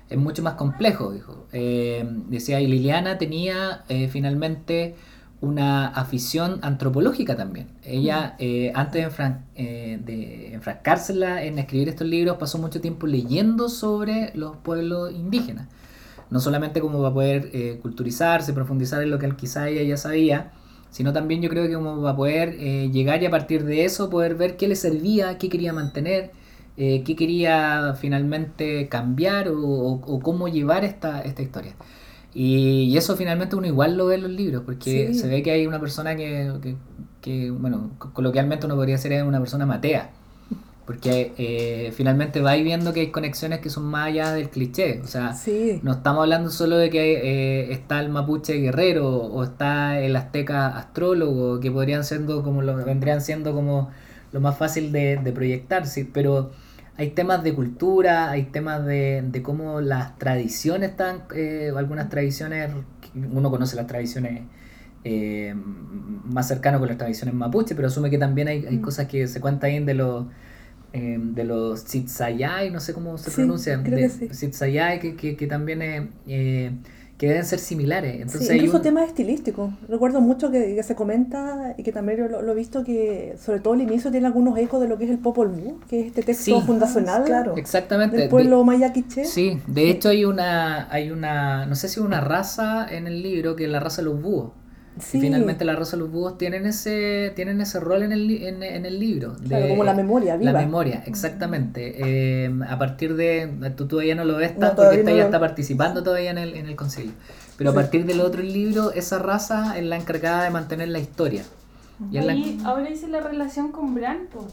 Es 0.10 0.18
mucho 0.18 0.42
más 0.42 0.56
complejo, 0.56 1.12
dijo. 1.12 1.46
Eh, 1.54 2.04
decía, 2.28 2.60
y 2.60 2.68
Liliana 2.68 3.18
tenía 3.20 3.84
eh, 3.90 4.10
finalmente 4.10 4.96
una 5.42 5.88
afición 5.88 6.60
antropológica 6.62 7.36
también. 7.36 7.68
Ella, 7.84 8.36
eh, 8.40 8.72
antes 8.76 9.04
de, 9.04 9.10
enfran- 9.12 9.42
eh, 9.56 10.00
de 10.06 10.54
enfrascársela 10.54 11.44
en 11.44 11.58
escribir 11.60 11.90
estos 11.90 12.08
libros, 12.08 12.38
pasó 12.38 12.60
mucho 12.60 12.80
tiempo 12.82 13.08
leyendo 13.08 13.68
sobre 13.70 14.32
los 14.36 14.58
pueblos 14.58 15.12
indígenas. 15.14 15.68
No 16.30 16.40
solamente 16.40 16.80
como 16.80 17.00
para 17.02 17.14
poder 17.14 17.50
eh, 17.54 17.80
culturizarse, 17.82 18.54
profundizar 18.54 19.02
en 19.04 19.12
lo 19.12 19.20
que 19.20 19.30
quizá 19.36 19.68
ella 19.70 19.84
ya 19.84 19.98
sabía, 19.98 20.52
sino 20.90 21.12
también 21.14 21.42
yo 21.42 21.50
creo 21.50 21.68
que 21.68 21.74
como 21.74 22.02
para 22.02 22.16
poder 22.16 22.58
llegar 22.92 23.22
y 23.24 23.26
a 23.26 23.30
partir 23.32 23.64
de 23.66 23.86
eso 23.86 24.10
poder 24.10 24.36
ver 24.36 24.58
qué 24.58 24.68
le 24.68 24.76
servía, 24.76 25.38
qué 25.38 25.50
quería 25.50 25.74
mantener, 25.74 26.32
qué 26.78 27.16
quería 27.18 27.96
finalmente 28.00 28.88
cambiar 28.90 29.50
o, 29.50 29.60
o- 29.60 30.16
o 30.16 30.20
cómo 30.22 30.48
llevar 30.48 30.84
esta, 30.86 31.22
esta 31.22 31.42
historia. 31.42 31.74
Y, 32.34 32.84
y 32.84 32.98
eso 32.98 33.16
finalmente 33.18 33.56
uno 33.56 33.68
igual 33.68 33.98
lo 33.98 34.06
ve 34.08 34.16
en 34.16 34.22
los 34.24 34.32
libros, 34.32 34.64
porque 34.66 35.08
Sí. 35.10 35.14
se 35.20 35.28
ve 35.28 35.44
que 35.44 35.52
hay 35.52 35.68
una 35.68 35.80
persona 35.80 36.16
que, 36.16 36.52
que- 36.62 36.76
que, 37.22 37.52
bueno, 37.52 37.92
co- 38.00 38.14
coloquialmente 38.14 38.66
uno 38.66 38.76
podría 38.76 38.96
es 38.96 39.24
una 39.24 39.40
persona 39.40 39.66
matea. 39.66 40.12
Porque 40.86 41.32
eh, 41.38 41.92
finalmente 41.96 42.42
vais 42.42 42.64
viendo 42.64 42.92
que 42.92 43.02
hay 43.02 43.12
conexiones 43.12 43.60
que 43.60 43.70
son 43.70 43.86
más 43.86 44.08
allá 44.08 44.32
del 44.34 44.50
cliché. 44.50 45.00
O 45.04 45.08
sea, 45.08 45.34
Sí. 45.34 45.80
no 45.84 45.92
estamos 45.92 46.24
hablando 46.24 46.50
solo 46.50 46.78
de 46.78 46.90
que 46.90 47.14
eh, 47.70 47.72
está 47.74 48.00
el 48.02 48.10
mapuche 48.10 48.54
guerrero 48.56 49.08
o 49.08 49.44
está 49.44 50.00
el 50.02 50.16
azteca 50.16 50.68
astrólogo, 50.78 51.60
que 51.60 51.70
podrían 51.72 52.04
siendo 52.04 52.44
como 52.44 52.62
lo, 52.64 52.76
vendrían 52.84 53.22
siendo 53.22 53.54
como 53.54 53.90
lo 54.34 54.42
más 54.42 54.58
fácil 54.58 54.92
de, 54.92 55.18
de 55.18 55.32
proyectar, 55.32 55.86
sí, 55.86 56.04
pero 56.12 56.52
hay 57.02 57.12
temas 57.12 57.44
de 57.44 57.54
cultura, 57.56 58.30
hay 58.32 58.44
temas 58.46 58.86
de, 58.86 59.24
de 59.26 59.42
cómo 59.42 59.82
las 59.82 60.18
tradiciones 60.20 60.92
están, 60.92 61.24
eh, 61.36 61.72
algunas 61.76 62.10
tradiciones, 62.10 62.72
uno 63.32 63.50
conoce 63.50 63.76
las 63.76 63.88
tradiciones 63.88 64.44
eh, 65.04 65.56
más 65.56 66.48
cercanas 66.48 66.80
con 66.80 66.88
las 66.90 66.98
tradiciones 66.98 67.34
mapuche, 67.36 67.76
pero 67.76 67.88
asume 67.88 68.10
que 68.10 68.18
también 68.20 68.48
hay, 68.48 68.66
hay 68.66 68.78
Mm. 68.78 68.82
cosas 68.82 69.08
que 69.08 69.28
se 69.28 69.42
cuentan 69.42 69.72
ahí 69.72 69.84
de 69.84 69.94
los 69.96 70.26
eh, 70.94 71.18
de 71.22 71.44
los 71.46 71.86
Tsitzayay, 71.86 72.70
no 72.70 72.80
sé 72.82 72.94
cómo 72.94 73.18
se 73.18 73.32
Sí, 73.32 73.36
pronuncian, 73.38 73.84
creo 73.84 73.96
de 73.98 74.04
que 74.04 74.10
sí. 74.10 75.00
Que, 75.02 75.16
que, 75.16 75.38
que 75.38 75.48
también 75.48 75.82
eh, 75.82 76.10
eh, 76.28 76.72
que 77.22 77.28
deben 77.28 77.46
ser 77.46 77.60
similares. 77.60 78.16
Entonces 78.16 78.48
sí, 78.48 78.54
hay 78.54 78.58
incluso 78.58 78.78
un- 78.78 78.84
temas 78.84 79.08
estilísticos. 79.08 79.70
Recuerdo 79.88 80.22
mucho 80.22 80.50
que, 80.50 80.74
que 80.74 80.82
se 80.82 80.96
comenta 80.96 81.76
y 81.78 81.84
que 81.84 81.92
también 81.92 82.32
lo, 82.32 82.42
lo 82.42 82.52
he 82.52 82.56
visto 82.56 82.84
que 82.84 83.36
sobre 83.40 83.60
todo 83.60 83.76
el 83.76 83.82
inicio 83.82 84.10
tiene 84.10 84.26
algunos 84.26 84.58
ecos 84.58 84.82
de 84.82 84.88
lo 84.88 84.98
que 84.98 85.04
es 85.06 85.12
el 85.12 85.20
Popol 85.20 85.50
Vuh, 85.50 85.80
que 85.88 86.00
es 86.02 86.08
este 86.08 86.24
texto 86.24 86.60
Sí. 86.60 86.66
fundacional 86.66 87.24
Claro. 87.26 87.56
Exactamente. 87.58 88.18
del 88.18 88.26
de- 88.26 88.30
pueblo 88.32 88.64
maya 88.64 88.92
quiché. 88.92 89.26
Sí, 89.26 89.60
de 89.68 89.92
hecho 89.92 90.10
hay 90.10 90.26
una, 90.26 90.92
hay 90.92 91.12
una, 91.12 91.68
no 91.68 91.76
sé 91.76 91.90
si 91.90 92.00
una 92.00 92.22
raza 92.22 92.88
en 92.90 93.06
el 93.06 93.22
libro 93.22 93.56
que 93.56 93.66
es 93.66 93.70
la 93.70 93.80
raza 93.80 94.02
de 94.02 94.06
los 94.10 94.20
búhos. 94.20 94.54
Sí. 95.00 95.18
Y 95.18 95.22
finalmente 95.22 95.64
la 95.64 95.76
raza 95.76 95.92
de 95.96 96.04
los 96.04 96.12
búhos 96.12 96.38
tienen 96.38 96.66
ese, 96.66 97.32
tienen 97.36 97.62
ese 97.62 97.80
rol 97.80 98.04
en 98.04 98.12
el, 98.12 98.28
li- 98.28 98.46
en, 98.46 98.62
en 98.62 98.86
el 98.86 99.00
libro. 99.00 99.36
Claro, 99.48 99.70
como 99.70 99.84
la 99.86 99.94
memoria 99.94 100.36
viva. 100.36 100.52
La 100.52 100.60
memoria, 100.60 101.04
exactamente. 101.08 101.96
Eh, 102.46 102.52
a 102.68 102.78
partir 102.78 103.16
de, 103.16 103.72
tú 103.78 103.88
todavía 103.88 104.16
no 104.16 104.26
lo 104.26 104.36
ves 104.36 104.58
No, 104.58 104.76
porque 104.76 104.98
esta 104.98 105.10
no 105.12 105.16
ya 105.16 105.24
lo- 105.24 105.28
está 105.30 105.40
participando 105.40 106.04
todavía 106.04 106.32
en 106.32 106.38
el, 106.38 106.56
en 106.56 106.66
el 106.68 106.76
concilio. 106.76 107.14
Pero 107.58 107.70
a 107.70 107.74
partir 107.74 108.06
del 108.06 108.20
otro 108.22 108.42
libro, 108.42 108.92
esa 108.92 109.20
raza 109.20 109.78
es 109.78 109.86
la 109.86 109.96
encargada 109.96 110.44
de 110.44 110.50
mantener 110.50 110.90
la 110.90 111.00
historia. 111.00 111.44
Y 112.12 112.20
la- 112.20 112.68
ahora 112.68 112.90
hice 112.90 113.08
la 113.08 113.22
relación 113.22 113.72
con 113.72 113.94
Bran, 113.96 114.28
po, 114.34 114.46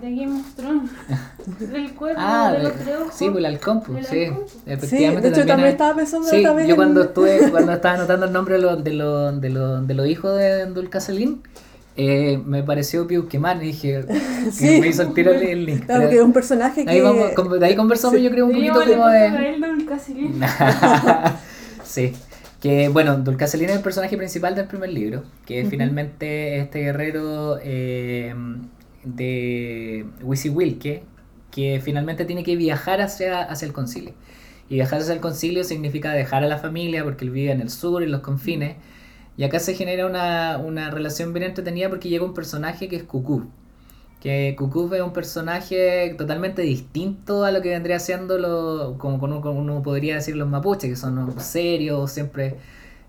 de 0.00 0.14
Game 0.14 0.40
of 0.40 0.54
Thrones. 0.54 0.90
del 1.72 1.94
cuerpo, 1.94 2.20
Ah, 2.22 2.50
de 2.52 2.58
de- 2.58 2.64
los 2.64 2.72
tres 2.74 2.96
ojos. 3.00 3.14
sí, 3.14 3.26
pues 3.26 3.38
el 3.38 3.46
halcón, 3.46 3.82
pues, 3.82 4.06
sí. 4.06 4.24
halcón. 4.26 4.44
Efectivamente. 4.66 5.28
Sí, 5.28 5.34
de 5.34 5.40
hecho, 5.40 5.46
también 5.46 5.66
hay- 5.66 5.72
estaba 5.72 5.94
pensando 5.96 6.28
Sí, 6.28 6.36
otra 6.40 6.52
vez 6.54 6.66
yo 6.66 6.70
en- 6.74 6.76
cuando 6.76 7.02
estuve, 7.02 7.38
cuando 7.50 7.72
estaba 7.72 7.94
anotando 7.96 8.26
el 8.26 8.32
nombre 8.32 8.54
de 8.56 8.60
los 8.62 8.84
de 8.84 8.92
los 8.92 9.40
de 9.40 9.50
los 9.50 9.86
de 9.86 9.94
los 9.94 10.06
hijos 10.06 10.36
de 10.36 10.66
Dulcaselín, 10.66 11.42
eh, 11.96 12.40
me 12.46 12.62
pareció 12.62 13.06
Piuquemán 13.06 13.58
y 13.62 13.66
dije, 13.66 14.04
Sí. 14.52 14.80
me 14.80 14.88
hizo 14.88 15.02
el 15.02 15.12
tiro 15.12 15.32
el, 15.32 15.42
el 15.42 15.66
link. 15.66 15.84
Claro, 15.86 16.00
Pero 16.00 16.10
que 16.10 16.16
es 16.16 16.22
un 16.22 16.32
personaje 16.32 16.84
que... 16.84 16.90
ahí 16.90 17.00
vamos, 17.00 17.30
con- 17.32 17.58
de 17.58 17.66
ahí 17.66 17.76
conversamos 17.76 18.16
Sí. 18.16 18.22
yo 18.22 18.30
creo 18.30 18.46
un 18.46 18.52
poquito 18.52 18.80
como 18.84 19.04
a 19.06 19.12
de... 19.12 19.28
sí. 21.84 22.12
Que 22.60 22.88
bueno, 22.90 23.16
Dulcaselín 23.16 23.70
es 23.70 23.76
el 23.76 23.82
personaje 23.82 24.16
principal 24.18 24.54
del 24.54 24.66
primer 24.66 24.90
libro, 24.90 25.22
que 25.46 25.64
finalmente 25.64 26.58
este 26.58 26.80
guerrero 26.80 27.58
eh, 27.62 28.34
de 29.04 30.06
Wisiwilke, 30.22 31.02
que 31.50 31.80
finalmente 31.82 32.24
tiene 32.24 32.44
que 32.44 32.56
viajar 32.56 33.00
hacia, 33.00 33.42
hacia 33.42 33.66
el 33.66 33.72
concilio. 33.72 34.14
Y 34.68 34.74
viajar 34.74 35.00
hacia 35.00 35.14
el 35.14 35.20
concilio 35.20 35.64
significa 35.64 36.12
dejar 36.12 36.44
a 36.44 36.48
la 36.48 36.58
familia, 36.58 37.02
porque 37.04 37.24
él 37.24 37.30
vive 37.30 37.50
en 37.50 37.60
el 37.60 37.70
sur, 37.70 38.02
en 38.02 38.12
los 38.12 38.20
confines. 38.20 38.76
Y 39.36 39.44
acá 39.44 39.58
se 39.58 39.74
genera 39.74 40.06
una, 40.06 40.58
una 40.58 40.90
relación 40.90 41.32
bien 41.32 41.44
entretenida 41.44 41.88
porque 41.88 42.08
llega 42.08 42.24
un 42.24 42.34
personaje 42.34 42.88
que 42.88 42.96
es 42.96 43.02
Cucú. 43.04 43.48
Que 44.20 44.54
Cucú 44.56 44.92
es 44.94 45.00
un 45.00 45.12
personaje 45.12 46.14
totalmente 46.18 46.62
distinto 46.62 47.44
a 47.44 47.50
lo 47.50 47.62
que 47.62 47.70
vendría 47.70 47.98
siendo 47.98 48.38
lo, 48.38 48.98
como, 48.98 49.18
como 49.18 49.58
uno 49.60 49.82
podría 49.82 50.16
decir 50.16 50.36
los 50.36 50.48
mapuches, 50.48 50.90
que 50.90 50.96
son 50.96 51.40
serios, 51.40 52.12
siempre 52.12 52.56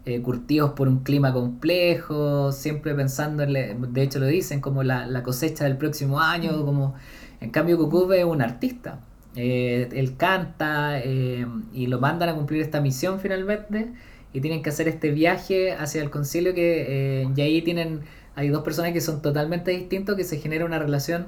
eh, 0.06 0.22
curtidos 0.22 0.72
por 0.72 0.88
un 0.88 1.00
clima 1.04 1.34
complejo, 1.34 2.52
siempre 2.52 2.94
pensando, 2.96 3.44
en, 3.44 3.54
le- 3.54 3.76
de 3.76 4.02
hecho 4.04 4.20
lo 4.20 4.28
dicen, 4.28 4.62
como 4.62 4.84
la, 4.84 5.06
la 5.08 5.24
cosecha 5.24 5.66
del 5.66 5.78
próximo 5.78 6.20
año, 6.20 6.66
como 6.66 6.96
en 7.40 7.52
cambio 7.52 7.78
Cucú 7.78 8.12
es 8.14 8.24
un 8.26 8.42
artista. 8.42 9.00
Eh, 9.36 9.88
él 9.94 10.18
canta 10.18 11.00
eh, 11.00 11.46
y 11.74 11.88
lo 11.88 12.00
mandan 12.02 12.28
a 12.30 12.36
cumplir 12.36 12.62
esta 12.62 12.82
misión 12.82 13.20
finalmente 13.22 13.94
y 14.34 14.42
tienen 14.42 14.62
que 14.62 14.70
hacer 14.70 14.88
este 14.90 15.12
viaje 15.12 15.72
hacia 15.74 16.02
el 16.02 16.10
concilio 16.10 16.54
que 16.54 17.22
eh, 17.24 17.28
y 17.36 17.42
ahí 17.42 17.62
tienen 17.62 18.02
hay 18.36 18.50
dos 18.50 18.62
personas 18.64 18.92
que 18.92 19.00
son 19.02 19.22
totalmente 19.22 19.72
distintos 19.72 20.16
que 20.18 20.26
se 20.26 20.38
genera 20.40 20.66
una 20.66 20.80
relación 20.80 21.28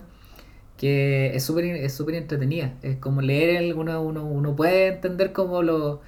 que 0.78 1.36
es 1.36 1.44
súper 1.44 1.66
es 1.66 1.94
súper 1.94 2.16
entretenida 2.16 2.74
es 2.82 2.98
como 2.98 3.22
leer 3.22 3.58
el, 3.64 3.74
uno, 3.74 4.02
uno, 4.02 4.26
uno 4.26 4.56
puede 4.56 4.88
entender 4.88 5.32
como 5.34 5.62
lo, 5.64 6.02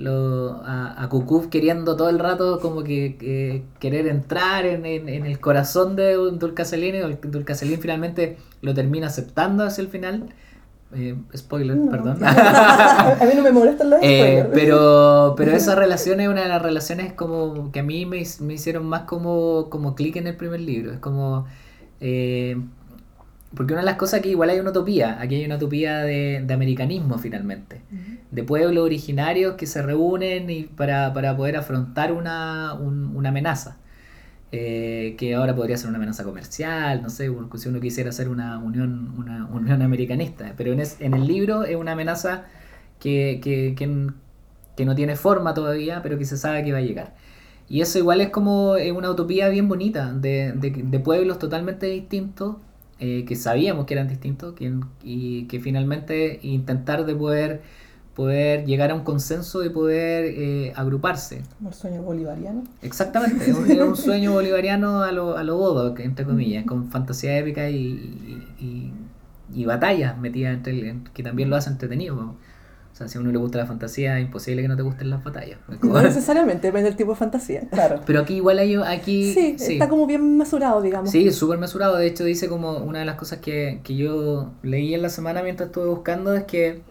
lo 0.00 0.62
a, 0.64 1.02
a 1.02 1.08
Cucú 1.08 1.48
queriendo 1.50 1.96
todo 1.96 2.08
el 2.10 2.18
rato 2.18 2.60
como 2.60 2.82
que, 2.84 3.16
que 3.18 3.64
querer 3.78 4.06
entrar 4.06 4.66
en, 4.66 4.86
en, 4.86 5.08
en 5.08 5.26
el 5.26 5.38
corazón 5.40 5.96
de 5.96 6.18
un 6.18 6.38
Dulcaselín 6.38 6.94
y 6.94 6.98
el 6.98 7.18
Dulcaselín 7.22 7.80
finalmente 7.80 8.38
lo 8.62 8.74
termina 8.74 9.08
aceptando 9.08 9.64
hacia 9.64 9.82
el 9.82 9.88
final 9.88 10.28
Eh, 10.92 11.14
spoiler, 11.36 11.76
No. 11.76 11.90
perdón 11.90 12.18
A 12.24 13.24
mí 13.24 13.32
no 13.36 13.42
me 13.42 13.52
molestan 13.52 13.90
los 13.90 14.00
Eh, 14.02 14.48
pero, 14.52 15.34
pero 15.36 15.52
esa 15.52 15.74
relación 15.76 16.20
es 16.20 16.28
una 16.28 16.42
de 16.42 16.48
las 16.48 16.60
relaciones 16.62 17.12
como 17.12 17.70
que 17.72 17.80
a 17.80 17.82
mí 17.84 18.06
me, 18.06 18.22
me 18.40 18.54
hicieron 18.54 18.86
más 18.86 19.02
como, 19.02 19.68
como 19.70 19.94
clic 19.94 20.16
en 20.16 20.26
el 20.26 20.36
primer 20.36 20.60
libro. 20.60 20.92
Es 20.92 20.98
como... 20.98 21.46
eh, 22.00 22.56
porque 23.54 23.72
una 23.72 23.82
de 23.82 23.86
las 23.86 23.96
cosas 23.96 24.20
que 24.20 24.28
igual 24.30 24.50
hay 24.50 24.60
una 24.60 24.70
utopía, 24.70 25.20
aquí 25.20 25.36
hay 25.36 25.44
una 25.44 25.56
utopía 25.56 25.98
de, 26.00 26.42
de 26.46 26.54
americanismo 26.54 27.18
finalmente, 27.18 27.80
de 28.30 28.44
pueblos 28.44 28.84
originarios 28.84 29.56
que 29.56 29.66
se 29.66 29.82
reúnen 29.82 30.48
y 30.50 30.64
para, 30.64 31.12
para 31.12 31.36
poder 31.36 31.56
afrontar 31.56 32.12
una, 32.12 32.74
un- 32.74 33.16
una 33.16 33.30
amenaza. 33.30 33.78
Eh, 34.52 35.14
que 35.16 35.34
ahora 35.36 35.54
podría 35.54 35.76
ser 35.76 35.88
una 35.90 35.98
amenaza 35.98 36.24
comercial, 36.24 37.02
no 37.02 37.10
sé, 37.10 37.30
si 37.56 37.68
uno 37.68 37.80
quisiera 37.80 38.10
hacer 38.10 38.28
una 38.28 38.58
unión, 38.58 39.14
una 39.16 39.46
unión 39.46 39.80
americanista, 39.82 40.54
pero 40.56 40.72
en, 40.72 40.80
es- 40.80 41.00
en 41.00 41.14
el 41.14 41.26
libro 41.26 41.62
es 41.64 41.76
una 41.76 41.92
amenaza 41.92 42.46
que, 42.98 43.40
que, 43.42 43.74
que, 43.76 44.08
que 44.76 44.84
no 44.84 44.94
tiene 44.96 45.16
forma 45.16 45.54
todavía, 45.54 46.02
pero 46.02 46.18
que 46.18 46.24
se 46.24 46.36
sabe 46.36 46.64
que 46.64 46.72
va 46.72 46.78
a 46.78 46.82
llegar. 46.82 47.14
Y 47.68 47.80
eso 47.82 47.98
igual 47.98 48.20
es 48.20 48.30
como 48.30 48.72
una 48.72 49.10
utopía 49.10 49.48
bien 49.48 49.68
bonita, 49.68 50.12
de, 50.12 50.52
de, 50.56 50.70
de 50.70 50.98
pueblos 51.00 51.38
totalmente 51.38 51.86
distintos, 51.86 52.56
eh, 53.00 53.24
que 53.26 53.34
sabíamos 53.36 53.86
que 53.86 53.94
eran 53.94 54.08
distintos, 54.08 54.54
que, 54.54 54.72
y 55.02 55.44
que 55.44 55.60
finalmente 55.60 56.38
intentar 56.42 57.04
de 57.06 57.14
poder, 57.16 57.62
poder 58.14 58.64
llegar 58.66 58.90
a 58.90 58.94
un 58.94 59.02
consenso 59.04 59.64
y 59.64 59.70
poder 59.70 60.24
eh, 60.26 60.72
agruparse. 60.76 61.42
Como 61.58 61.70
el 61.70 61.74
sueño 61.74 62.02
bolivariano. 62.02 62.62
Exactamente, 62.82 63.50
es 63.50 63.56
un, 63.56 63.70
es 63.70 63.78
un 63.80 63.96
sueño 63.96 64.32
bolivariano 64.32 65.02
a 65.02 65.12
lo, 65.12 65.36
a 65.36 65.42
lo 65.44 65.56
Bodo, 65.56 65.96
entre 65.98 66.24
comillas, 66.26 66.64
con 66.66 66.90
fantasía 66.90 67.38
épica 67.38 67.68
y, 67.70 67.76
y, 67.76 68.64
y- 68.64 68.92
y 69.52 69.64
batallas 69.64 70.16
metidas 70.18 70.54
entre 70.54 70.72
el- 70.90 71.02
que 71.12 71.22
también 71.24 71.50
lo 71.50 71.56
hace 71.56 71.70
entretenido. 71.70 72.14
po. 72.16 72.34
O 73.00 73.02
sea, 73.02 73.08
si 73.08 73.16
a 73.16 73.22
uno 73.22 73.32
le 73.32 73.38
gusta 73.38 73.56
la 73.56 73.64
fantasía, 73.64 74.18
es 74.18 74.26
imposible 74.26 74.60
que 74.60 74.68
no 74.68 74.76
te 74.76 74.82
gusten 74.82 75.08
las 75.08 75.24
batallas. 75.24 75.58
No 75.82 76.02
necesariamente, 76.02 76.66
depende 76.66 76.90
del 76.90 76.98
tipo 76.98 77.12
de 77.12 77.16
fantasía. 77.16 77.62
Claro. 77.70 78.02
Pero 78.06 78.20
aquí 78.20 78.34
igual 78.34 78.58
hay 78.58 78.74
aquí... 78.74 79.32
Sí, 79.32 79.54
sí. 79.58 79.72
está 79.72 79.88
como 79.88 80.06
bien 80.06 80.36
mesurado, 80.36 80.82
digamos. 80.82 81.10
Sí, 81.10 81.30
súper 81.32 81.58
mesurado. 81.58 81.96
De 81.96 82.06
hecho, 82.06 82.24
dice 82.24 82.46
como 82.48 82.76
una 82.76 82.98
de 82.98 83.06
las 83.06 83.14
cosas 83.14 83.38
que, 83.38 83.80
que 83.84 83.96
yo 83.96 84.52
leí 84.62 84.92
en 84.92 85.00
la 85.00 85.08
semana 85.08 85.42
mientras 85.42 85.68
estuve 85.68 85.86
buscando 85.86 86.34
es 86.34 86.44
que 86.44 86.82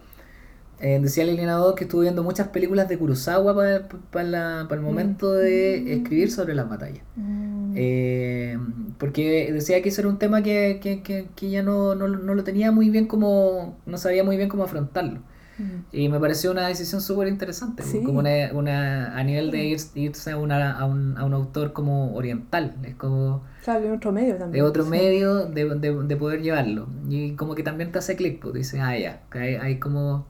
eh, 0.80 0.98
decía 1.00 1.24
Liliana 1.24 1.54
Dodd 1.54 1.76
que 1.76 1.84
estuvo 1.84 2.00
viendo 2.00 2.24
muchas 2.24 2.48
películas 2.48 2.88
de 2.88 2.98
Kurosawa 2.98 3.54
para, 3.54 3.86
para 4.10 4.74
el 4.74 4.80
momento 4.80 5.32
de 5.32 5.92
escribir 5.92 6.32
sobre 6.32 6.56
las 6.56 6.68
batallas. 6.68 7.04
Mm. 7.14 7.74
Eh, 7.76 8.58
porque 8.98 9.52
decía 9.52 9.80
que 9.80 9.90
eso 9.90 10.00
era 10.00 10.08
un 10.08 10.18
tema 10.18 10.42
que, 10.42 10.80
que, 10.82 11.02
que, 11.02 11.28
que 11.36 11.50
ya 11.50 11.62
no, 11.62 11.94
no, 11.94 12.08
no 12.08 12.34
lo 12.34 12.42
tenía 12.42 12.72
muy 12.72 12.90
bien 12.90 13.06
como, 13.06 13.78
no 13.86 13.96
sabía 13.96 14.24
muy 14.24 14.36
bien 14.36 14.48
cómo 14.48 14.64
afrontarlo. 14.64 15.20
Mm. 15.60 15.84
Y 15.92 16.08
me 16.08 16.18
pareció 16.18 16.50
una 16.50 16.66
decisión 16.68 17.00
súper 17.00 17.28
interesante, 17.28 17.82
Sí. 17.82 18.02
como 18.02 18.20
una, 18.20 18.30
una, 18.54 19.16
a 19.18 19.22
nivel 19.24 19.50
de 19.50 19.64
ir- 19.76 19.90
irse 19.94 20.30
a, 20.32 20.36
una, 20.38 20.72
a, 20.78 20.84
un, 20.86 21.16
a 21.18 21.24
un 21.24 21.34
autor 21.34 21.72
como 21.72 22.14
oriental, 22.14 22.74
es 22.82 22.94
como 22.94 23.42
Claro, 23.64 23.84
en 23.84 23.92
otro 23.92 24.10
medio 24.12 24.36
también. 24.36 24.52
de 24.52 24.68
otro 24.68 24.84
sí. 24.84 24.90
medio 24.90 25.46
de, 25.46 25.74
de, 25.78 26.02
de 26.04 26.16
poder 26.16 26.40
llevarlo. 26.42 26.88
Y 27.08 27.32
como 27.32 27.54
que 27.54 27.62
también 27.62 27.92
te 27.92 27.98
hace 27.98 28.16
clic, 28.16 28.40
pues 28.40 28.54
dices, 28.54 28.80
ah, 28.82 28.96
ya, 28.98 29.20
hay, 29.32 29.56
hay 29.56 29.78
como... 29.78 30.26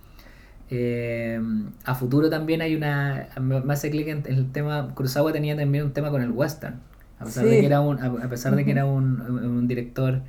eh, 0.71 1.41
a 1.85 1.95
futuro 1.95 2.29
también 2.31 2.61
hay 2.63 2.75
una... 2.77 3.29
Me 3.41 3.73
hace 3.73 3.91
clic 3.91 4.09
en, 4.09 4.23
el 4.27 4.51
tema... 4.53 4.93
Kurosawa 4.95 5.33
tenía 5.33 5.57
también 5.57 5.85
un 5.85 5.93
tema 5.93 6.11
con 6.11 6.23
el 6.23 6.31
western. 6.31 6.81
A 7.19 7.25
pesar 7.25 7.45
de 7.45 7.61
que 7.61 7.67
era 7.67 7.81
un, 7.83 8.01
a 8.03 8.29
pesar 8.29 8.57
de 8.57 8.65
que 8.65 8.71
era 8.71 8.87
un- 8.87 9.21
un 9.21 9.69
director 9.69 10.23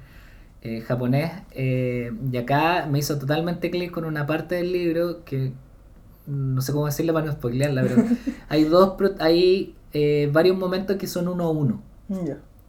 eh, 0.61 0.81
japonés. 0.81 1.31
eh, 1.51 2.11
y 2.31 2.37
acá 2.37 2.87
me 2.89 2.99
hizo 2.99 3.17
totalmente 3.17 3.71
clic 3.71 3.91
con 3.91 4.05
una 4.05 4.25
parte 4.25 4.55
del 4.55 4.71
libro 4.71 5.23
que... 5.25 5.53
No 6.27 6.61
sé 6.61 6.71
cómo 6.71 6.85
decirla 6.85 7.13
para 7.13 7.25
no 7.25 7.31
spoilearla, 7.33 7.81
pero 7.83 8.03
hay 8.49 8.63
dos... 8.65 8.95
Hay 9.19 9.75
eh, 9.93 10.29
varios 10.31 10.57
momentos 10.57 10.97
que 10.97 11.07
son 11.07 11.27
uno 11.27 11.45
a 11.45 11.51
uno. 11.51 11.81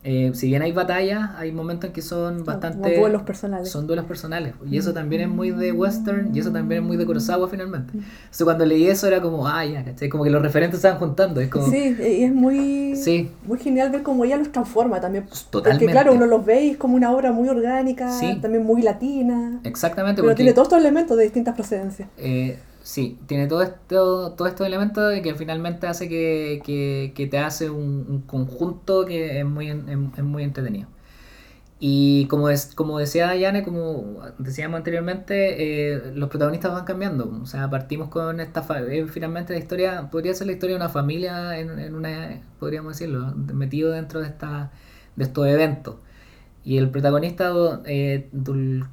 Eh, 0.05 0.32
si 0.34 0.48
bien 0.48 0.62
hay 0.62 0.72
batallas, 0.72 1.30
hay 1.36 1.53
momentos 1.53 1.86
en 1.88 1.92
que 1.94 2.03
son 2.03 2.34
Como 2.40 2.44
bastante... 2.46 2.98
duelos 2.98 3.22
personales. 3.22 3.68
Son 3.70 3.86
duelos 3.86 4.05
personales. 4.05 4.53
Y 4.68 4.76
eso 4.76 4.92
también 4.92 5.22
es 5.22 5.28
muy 5.28 5.53
de 5.53 5.70
western 5.70 6.34
y 6.34 6.40
eso 6.40 6.50
también 6.50 6.82
es 6.82 6.86
muy 6.88 6.96
de 6.96 7.07
Kurosawa 7.07 7.48
finalmente. 7.48 7.92
Entonces 7.94 8.44
cuando 8.44 8.66
leí 8.66 8.88
eso 8.88 9.07
era 9.07 9.22
como, 9.22 9.46
ah, 9.46 9.64
ya, 9.64 9.84
¿cachai? 9.84 10.09
Como 10.09 10.24
que 10.24 10.30
los 10.30 10.42
referentes 10.42 10.82
van 10.82 10.98
juntando. 10.98 11.40
Es 11.40 11.48
como, 11.48 11.68
Sí, 11.70 11.96
y 12.00 12.24
es 12.24 12.32
muy, 12.34 12.96
Sí. 12.96 13.30
muy 13.46 13.59
genial 13.61 13.90
ver 13.90 14.03
cómo 14.03 14.24
ella 14.24 14.38
los 14.38 14.50
transforma 14.50 15.00
también. 15.00 15.24
Totalmente. 15.50 15.84
Porque 15.84 15.92
claro, 15.92 16.14
uno 16.14 16.26
los 16.26 16.44
ve 16.44 16.64
y 16.64 16.70
es 16.70 16.76
como 16.78 16.96
una 16.96 17.12
obra 17.12 17.30
muy 17.30 17.48
orgánica, 17.48 18.11
Sí. 18.11 18.38
también 18.42 18.64
muy 18.64 18.82
latina. 18.82 19.61
Exactamente. 19.62 20.20
Pero 20.20 20.30
porque, 20.30 20.36
tiene 20.42 20.53
todos 20.53 20.66
estos 20.66 20.80
elementos 20.80 21.16
de 21.16 21.22
distintas 21.22 21.55
procedencias. 21.55 22.09
eh, 22.18 22.59
sí, 22.83 23.18
tiene 23.26 23.47
todo 23.47 23.62
esto, 23.62 24.33
todos 24.33 24.51
estos 24.51 24.66
elementos 24.66 25.12
que 25.22 25.35
finalmente 25.35 25.87
hace 25.87 26.09
que, 26.09 26.62
que, 26.64 27.12
que 27.14 27.26
te 27.26 27.39
hace 27.39 27.70
un, 27.70 28.07
un 28.09 28.22
conjunto 28.22 29.05
que 29.07 29.41
es 29.41 29.45
muy, 29.47 29.70
es, 29.70 29.76
es 30.16 30.24
muy 30.24 30.43
entretenido. 30.45 30.89
Y 31.85 32.26
como, 32.28 32.49
es, 32.49 32.74
como 32.76 32.99
decía 32.99 33.35
Yane, 33.35 33.64
como 33.64 34.20
decíamos 34.39 34.78
anteriormente, 34.78 35.95
eh, 35.95 36.12
los 36.14 36.28
protagonistas 36.28 36.72
van 36.72 36.85
cambiando. 36.85 37.41
O 37.43 37.47
sea, 37.47 37.68
partimos 37.70 38.09
con 38.09 38.39
esta... 38.41 38.64
eh, 38.89 39.07
finalmente 39.09 39.53
la 39.53 39.59
historia, 39.59 40.09
podría 40.11 40.33
ser 40.35 40.47
la 40.47 40.53
historia 40.53 40.76
de 40.76 40.83
una 40.83 40.89
familia, 40.91 41.59
en, 41.59 41.78
en 41.80 41.95
una, 41.97 42.41
podríamos 42.61 42.93
decirlo, 42.93 43.35
metido 43.35 43.91
dentro 43.91 44.20
de, 44.20 44.28
esta, 44.28 44.70
de 45.16 45.24
estos 45.24 45.47
eventos. 45.49 45.97
Y 46.64 46.78
el 46.78 46.91
protagonista, 46.91 47.53
eh, 47.87 48.28
Dul, 48.33 48.87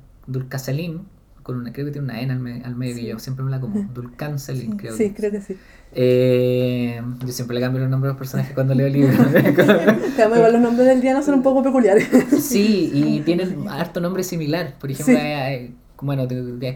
con 1.50 1.58
una, 1.60 1.74
creo 1.74 1.86
que 1.88 1.92
tiene 1.92 2.06
una 2.06 2.22
N 2.22 2.32
al, 2.34 2.40
me- 2.40 2.62
al 2.64 2.76
medio 2.76 2.96
que 2.96 3.02
Sí. 3.02 3.08
yo 3.08 3.20
siempre 3.20 3.44
me 3.46 3.52
la 3.52 3.60
como, 3.60 3.88
Dulcanselim, 3.94 4.78
creo 4.78 4.96
Sí, 4.96 5.10
que. 5.10 5.14
creo 5.16 5.32
que 5.32 5.42
sí. 5.42 5.58
Eh, 5.92 7.02
yo 7.26 7.28
siempre 7.34 7.56
le 7.56 7.62
cambio 7.62 7.82
los 7.82 7.90
nombres 7.90 8.10
a 8.10 8.14
los 8.14 8.18
personajes 8.20 8.54
cuando 8.54 8.74
leo 8.76 8.88
libros. 8.90 9.16
Además, 9.28 10.38
igual 10.38 10.54
los 10.54 10.62
nombres 10.62 10.88
del 10.88 11.02
día 11.02 11.22
son 11.22 11.36
un 11.36 11.44
poco 11.44 11.64
peculiares. 11.64 12.08
Sí, 12.42 12.92
y 12.94 13.20
tienen 13.22 13.68
harto 13.68 14.00
nombre 14.00 14.24
similar. 14.24 14.76
Por 14.80 14.92
ejemplo, 14.92 15.16
Sí. 15.16 15.20
hay- 15.22 15.34
hay- 15.34 15.76
bueno, 16.02 16.26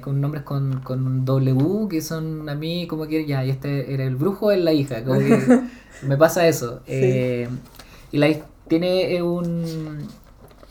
con 0.02 0.20
nombres 0.20 0.44
con, 0.44 0.82
con 0.82 1.06
un 1.08 1.24
W 1.24 1.88
que 1.90 2.02
son 2.02 2.50
a 2.50 2.56
mí 2.56 2.88
como 2.88 3.08
que 3.08 3.26
ya, 3.26 3.46
y 3.46 3.52
este 3.52 3.94
era 3.94 4.04
el 4.04 4.16
brujo, 4.18 4.52
es 4.52 4.62
la 4.62 4.74
hija. 4.74 5.04
Como 5.04 5.20
que 5.20 5.40
me 6.06 6.18
pasa 6.18 6.46
eso. 6.48 6.80
Sí. 6.86 6.92
Eh, 6.94 7.48
y 8.12 8.18
la, 8.18 8.28
tiene 8.68 9.16
eh, 9.16 9.22
un. 9.22 9.64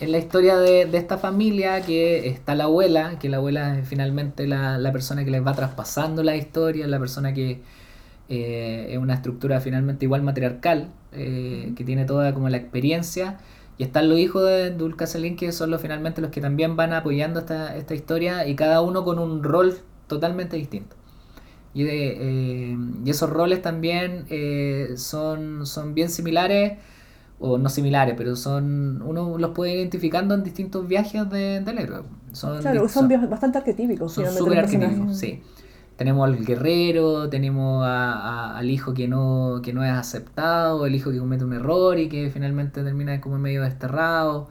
Es 0.02 0.08
la 0.08 0.18
historia 0.18 0.58
de, 0.58 0.82
esta 0.94 1.16
familia 1.16 1.80
que 1.80 2.26
está 2.28 2.56
la 2.56 2.64
abuela, 2.64 3.20
que 3.20 3.28
la 3.28 3.36
abuela 3.36 3.78
es 3.78 3.86
finalmente 3.88 4.48
la, 4.48 4.76
la 4.76 4.90
persona 4.90 5.24
que 5.24 5.30
les 5.30 5.46
va 5.46 5.54
traspasando 5.54 6.24
la 6.24 6.34
historia, 6.34 6.88
la 6.88 6.98
persona 6.98 7.32
que 7.32 7.62
eh, 8.28 8.88
es 8.90 8.98
una 8.98 9.14
estructura 9.14 9.60
finalmente 9.60 10.04
igual 10.04 10.24
matriarcal, 10.24 10.90
eh, 11.12 11.72
que 11.76 11.84
tiene 11.84 12.04
toda 12.04 12.34
como 12.34 12.48
la 12.48 12.56
experiencia. 12.56 13.38
Y 13.78 13.84
están 13.84 14.08
los 14.08 14.18
hijos 14.18 14.44
de 14.44 14.72
Dulca 14.72 15.06
Selin, 15.06 15.36
que 15.36 15.52
son 15.52 15.70
los 15.70 15.80
finalmente 15.80 16.20
los 16.20 16.32
que 16.32 16.40
también 16.40 16.74
van 16.74 16.92
apoyando 16.94 17.38
esta, 17.38 17.76
esta 17.76 17.94
historia 17.94 18.48
y 18.48 18.56
cada 18.56 18.80
uno 18.80 19.04
con 19.04 19.20
un 19.20 19.44
rol 19.44 19.78
totalmente 20.08 20.56
distinto. 20.56 20.96
Y, 21.74 21.84
de, 21.84 22.72
eh, 22.72 22.76
y 23.04 23.08
esos 23.08 23.30
roles 23.30 23.62
también 23.62 24.26
son, 24.96 25.64
son 25.64 25.94
bien 25.94 26.10
similares, 26.10 26.72
o 27.44 27.58
no 27.58 27.68
similares, 27.68 28.14
pero 28.16 28.36
son 28.36 29.02
uno 29.04 29.36
los 29.36 29.50
puede 29.50 29.72
ir 29.72 29.78
identificando 29.80 30.34
en 30.34 30.44
distintos 30.44 30.86
viajes 30.86 31.28
de, 31.28 31.60
del 31.60 31.78
héroe. 31.78 32.02
Son, 32.32 32.60
Claro, 32.60 32.88
son 32.88 33.08
bien- 33.08 33.28
bastante 33.28 33.58
arquetípicos. 33.58 34.12
son 34.12 34.26
súper 34.32 34.60
arquetípicos, 34.60 35.18
sí. 35.18 35.42
Tenemos 35.96 36.26
al 36.26 36.44
guerrero, 36.44 37.28
tenemos 37.28 37.84
a- 37.84 38.12
a- 38.14 38.58
al 38.58 38.70
hijo 38.70 38.94
que 38.94 39.06
no, 39.08 39.60
que 39.62 39.72
no 39.72 39.84
es 39.84 39.90
aceptado, 39.92 40.86
el 40.86 40.94
hijo 40.94 41.10
que 41.10 41.18
comete 41.18 41.44
un 41.44 41.52
error 41.52 41.98
y 41.98 42.08
que 42.08 42.30
finalmente 42.30 42.82
termina 42.82 43.20
como 43.20 43.38
medio 43.38 43.62
desterrado. 43.62 44.48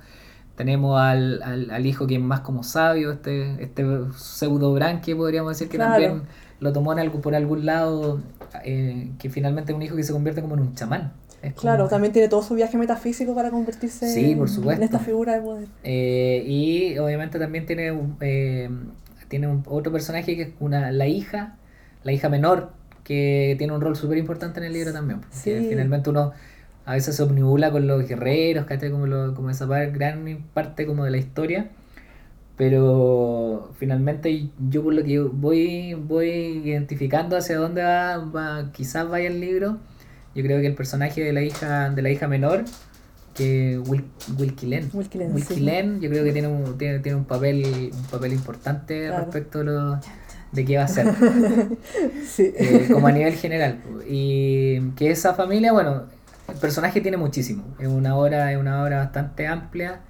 Tenemos 0.55 0.99
al, 0.99 1.41
al, 1.43 1.71
al 1.71 1.85
hijo 1.85 2.05
que 2.07 2.15
es 2.15 2.21
más 2.21 2.41
como 2.41 2.61
sabio, 2.63 3.11
este, 3.11 3.63
este 3.63 3.83
pseudo 4.15 4.73
branque 4.73 5.15
podríamos 5.15 5.53
decir 5.53 5.69
que 5.69 5.77
Claro. 5.77 5.91
también 5.93 6.21
lo 6.59 6.71
tomó 6.73 6.93
en 6.93 6.99
algo, 6.99 7.21
por 7.21 7.33
algún 7.33 7.65
lado, 7.65 8.19
eh, 8.63 9.11
que 9.17 9.29
finalmente 9.31 9.71
es 9.71 9.75
un 9.75 9.81
hijo 9.81 9.95
que 9.95 10.03
se 10.03 10.13
convierte 10.13 10.41
como 10.41 10.53
en 10.55 10.61
un 10.61 10.75
chamán. 10.75 11.13
Es 11.41 11.53
Claro, 11.55 11.87
también 11.87 12.13
tiene 12.13 12.27
todo 12.27 12.43
su 12.43 12.53
viaje 12.53 12.77
metafísico 12.77 13.33
para 13.33 13.49
convertirse 13.49 14.13
Sí, 14.13 14.35
por 14.35 14.47
en- 14.47 14.53
supuesto. 14.53 14.81
en 14.81 14.83
esta 14.83 14.99
figura 14.99 15.33
de 15.35 15.41
poder. 15.41 15.67
Eh, 15.83 16.43
y 16.47 16.97
obviamente 16.99 17.39
también 17.39 17.65
tiene, 17.65 17.91
un- 17.91 18.15
eh, 18.21 18.69
tiene 19.27 19.47
un, 19.47 19.63
otro 19.67 19.91
personaje 19.91 20.35
que 20.35 20.41
es 20.43 20.49
una, 20.59 20.91
la 20.91 21.07
hija, 21.07 21.55
la 22.03 22.11
hija 22.11 22.29
menor, 22.29 22.71
que 23.03 23.55
tiene 23.57 23.73
un 23.73 23.81
rol 23.81 23.95
súper 23.95 24.17
importante 24.19 24.59
en 24.59 24.67
el 24.67 24.73
libro 24.73 24.93
también. 24.93 25.21
Porque 25.21 25.35
Sí. 25.61 25.65
finalmente 25.69 26.09
uno 26.11 26.31
a 26.85 26.93
veces 26.93 27.15
se 27.15 27.23
omnibula 27.23 27.71
con 27.71 27.87
los 27.87 28.07
guerreros. 28.07 28.65
Como, 28.91 29.07
lo- 29.07 29.33
como 29.33 29.49
esa 29.49 29.65
gran 29.65 30.45
parte 30.53 30.85
como 30.85 31.05
de 31.05 31.11
la 31.11 31.17
historia. 31.17 31.69
Pero 32.57 33.71
finalmente 33.77 34.49
yo 34.69 34.83
por 34.83 34.93
lo 34.93 35.03
que 35.03 35.19
voy, 35.19 35.95
voy 35.95 36.29
identificando 36.65 37.35
hacia 37.35 37.57
dónde 37.57 37.81
va, 37.81 38.17
va 38.17 38.71
quizás 38.71 39.09
vaya 39.09 39.27
el 39.29 39.39
libro, 39.39 39.77
yo 40.35 40.43
creo 40.43 40.59
que 40.61 40.67
el 40.67 40.75
personaje 40.75 41.23
de 41.23 41.33
la 41.33 41.41
hija, 41.41 41.89
de 41.89 42.01
la 42.01 42.09
hija 42.09 42.27
menor, 42.27 42.63
que 43.35 43.79
Wil, 43.85 44.03
Wilkilen, 44.37 44.89
Wilkilen, 44.93 45.33
Wilkilen, 45.33 46.01
yo 46.01 46.09
creo 46.09 46.23
que 46.23 46.33
tiene 46.33 46.47
un, 46.49 46.77
tiene, 46.77 46.99
tiene 46.99 47.17
un 47.17 47.25
papel, 47.25 47.91
un 47.93 48.03
papel 48.05 48.33
importante 48.33 49.07
Claro. 49.07 49.23
respecto 49.23 49.59
de, 49.59 49.63
lo, 49.65 49.99
de 50.51 50.65
qué 50.65 50.77
va 50.77 50.83
a 50.83 50.87
ser, 50.89 51.07
Sí. 52.27 52.51
eh, 52.55 52.89
como 52.91 53.07
a 53.07 53.11
nivel 53.11 53.33
general. 53.35 53.79
Y 54.07 54.81
que 54.97 55.11
esa 55.11 55.33
familia, 55.33 55.71
bueno, 55.71 56.03
el 56.49 56.55
personaje 56.55 56.99
tiene 56.99 57.15
muchísimo, 57.17 57.63
es 57.79 57.87
una 57.87 58.15
obra, 58.17 58.51
es 58.51 58.57
una 58.57 58.83
obra 58.83 58.97
bastante 58.97 59.47
amplia. 59.47 60.01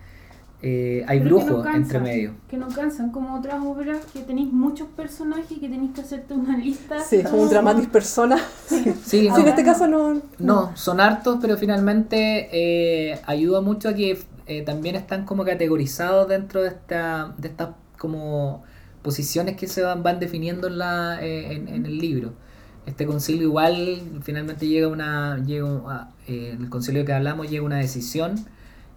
Eh, 0.63 1.03
hay 1.07 1.19
Pero 1.19 1.37
que 1.37 1.43
no 1.43 1.45
brujos 1.47 1.63
cansan, 1.63 1.81
entre 1.81 1.99
medio. 1.99 2.31
Que 2.47 2.57
no 2.57 2.67
cansan, 2.67 3.11
como 3.11 3.35
otras 3.35 3.63
obras 3.65 3.97
que 4.13 4.19
tenéis 4.19 4.53
muchos 4.53 4.87
personajes 4.89 5.51
y 5.51 5.55
que 5.59 5.69
tenéis 5.69 5.91
que 5.95 6.01
hacerte 6.01 6.33
una 6.35 6.55
lista. 6.57 6.99
Sí, 6.99 7.23
como 7.23 7.41
un 7.43 7.49
dramatis 7.49 7.87
persona. 7.87 8.37
Sí, 8.67 8.93
Sí, 9.03 9.27
no, 9.29 9.37
en 9.39 9.47
este 9.47 9.63
caso 9.63 9.87
no. 9.87 10.21
no, 10.37 10.71
son 10.77 10.99
hartos, 10.99 11.39
pero 11.41 11.57
finalmente 11.57 12.49
eh, 12.51 13.19
ayuda 13.25 13.61
mucho 13.61 13.89
a 13.89 13.93
que 13.95 14.19
eh, 14.45 14.61
también 14.61 14.95
están 14.95 15.25
como 15.25 15.43
categorizados 15.45 16.27
dentro 16.27 16.61
de 16.61 16.67
esta, 16.69 17.33
de 17.37 17.47
estas 17.47 17.69
como 17.97 18.63
posiciones 19.01 19.55
que 19.57 19.67
se 19.67 19.81
van, 19.81 20.03
van 20.03 20.19
definiendo 20.19 20.67
en, 20.67 20.77
la, 20.77 21.17
eh, 21.23 21.53
en, 21.55 21.67
en 21.69 21.85
el 21.87 21.97
libro. 21.97 22.33
Este 22.85 23.05
concilio 23.07 23.43
igual 23.43 23.99
finalmente 24.21 24.67
llega 24.67 24.87
una, 24.87 25.37
llega 25.43 25.67
a- 25.87 26.09
eh, 26.27 26.51
en 26.53 26.63
el 26.63 26.69
concilio 26.69 27.03
que 27.05 27.13
hablamos 27.13 27.49
llega 27.49 27.63
una 27.63 27.77
decisión 27.77 28.35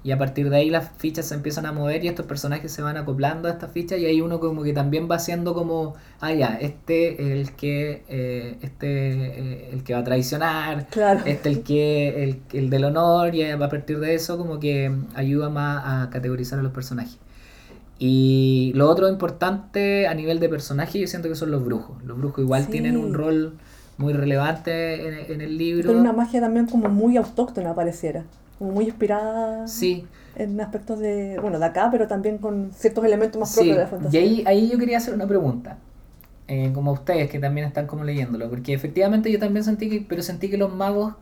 y 0.05 0.13
a 0.13 0.19
partir 0.19 0.51
de 0.51 0.57
ahí 0.59 0.69
las 0.71 0.91
fichas 0.99 1.27
se 1.27 1.35
empiezan 1.35 1.65
a 1.67 1.73
mover 1.73 2.05
y 2.05 2.09
estos 2.09 2.27
personajes 2.27 2.71
se 2.71 2.83
van 2.83 2.97
acoplando 2.99 3.49
a 3.49 3.53
estas 3.53 3.73
fichas 3.73 3.99
y 3.99 4.05
hay 4.07 4.21
uno 4.21 4.39
como 4.39 4.63
que 4.63 4.73
también 4.75 5.09
va 5.11 5.17
haciendo 5.17 5.55
como, 5.55 5.95
ah 6.21 6.33
ya, 6.33 6.59
este 6.61 7.15
es 7.15 7.31
el 7.49 7.57
que, 7.57 8.03
eh, 8.09 8.59
este 8.61 8.87
eh, 8.89 9.71
el 9.73 9.83
que 9.83 9.95
va 9.95 10.01
a 10.01 10.05
traicionar, 10.05 10.87
Claro. 10.91 11.21
este 11.25 11.49
el 11.49 11.63
que 11.63 12.23
el, 12.23 12.43
el 12.53 12.69
del 12.71 12.85
honor 12.85 13.35
y 13.35 13.43
a 13.51 13.59
partir 13.59 13.99
de 13.99 14.15
eso 14.15 14.37
como 14.37 14.61
que 14.61 14.95
ayuda 15.15 15.49
más 15.49 15.83
a 15.87 16.11
categorizar 16.11 16.59
a 16.59 16.63
los 16.63 16.73
personajes. 16.73 17.19
Y 17.99 18.73
lo 18.75 18.91
otro 18.91 19.09
importante 19.09 20.07
a 20.09 20.15
nivel 20.15 20.41
de 20.41 20.49
personaje 20.49 20.99
yo 20.99 21.07
siento 21.07 21.29
que 21.29 21.37
son 21.37 21.51
los 21.51 21.65
brujos. 21.65 22.03
Los 22.05 22.19
brujos 22.19 22.41
igual 22.45 22.65
Sí. 22.65 22.73
tienen 22.73 22.97
un 22.97 23.15
rol 23.15 23.55
muy 23.97 24.13
relevante 24.13 25.07
en, 25.07 25.33
en 25.33 25.41
el 25.41 25.57
libro. 25.57 25.87
Con 25.93 26.01
una 26.01 26.13
magia 26.13 26.41
también 26.41 26.67
como 26.67 26.89
muy 26.89 27.17
autóctona 27.17 27.75
pareciera. 27.75 28.25
Como 28.65 28.73
muy 28.75 28.87
inspirada 28.87 29.67
Sí, 29.67 30.07
en 30.37 30.61
aspectos 30.61 30.99
de, 30.99 31.39
bueno, 31.41 31.59
de 31.59 31.67
acá, 31.67 31.89
pero 31.91 32.09
también 32.09 32.39
con 32.39 32.73
ciertos 32.75 33.05
elementos 33.05 33.41
más 33.41 33.51
sí. 33.51 33.67
propios 33.67 33.77
de 33.79 33.83
la 33.85 33.89
Y 33.91 33.91
fantasía. 33.91 34.21
ahí, 34.23 34.45
ahí 34.47 34.71
yo 34.71 34.79
quería 34.79 34.99
hacer 34.99 35.15
una 35.15 35.27
pregunta. 35.27 35.79
eh, 36.49 36.73
como 36.75 36.91
a 36.93 36.95
ustedes 36.95 37.31
que 37.31 37.39
también 37.41 37.67
están 37.67 37.87
como 37.87 38.05
leyéndolo. 38.05 38.51
Porque 38.51 38.75
efectivamente 38.75 39.31
yo 39.33 39.39
también 39.39 39.65
sentí 39.65 39.89
que, 39.91 40.05
pero 40.09 40.23
sentí 40.23 40.51
que 40.51 40.59
los 40.59 40.75
magos, 40.75 41.15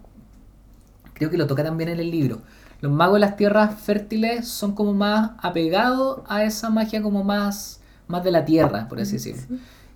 creo 1.15 1.31
que 1.31 1.37
lo 1.37 1.47
toca 1.47 1.65
también 1.65 1.91
en 1.91 2.01
el 2.01 2.11
libro. 2.11 2.43
Los 2.81 2.93
magos 2.93 3.15
de 3.15 3.21
las 3.21 3.37
tierras 3.37 3.81
fértiles 3.81 4.49
son 4.49 4.75
como 4.75 4.93
más 4.93 5.33
apegados 5.39 6.21
a 6.27 6.45
esa 6.45 6.71
magia 6.71 7.01
como 7.03 7.23
más, 7.23 7.81
más 8.09 8.25
de 8.25 8.31
la 8.33 8.45
tierra, 8.45 8.89
por 8.89 9.01
así 9.01 9.15
decirlo. 9.15 9.43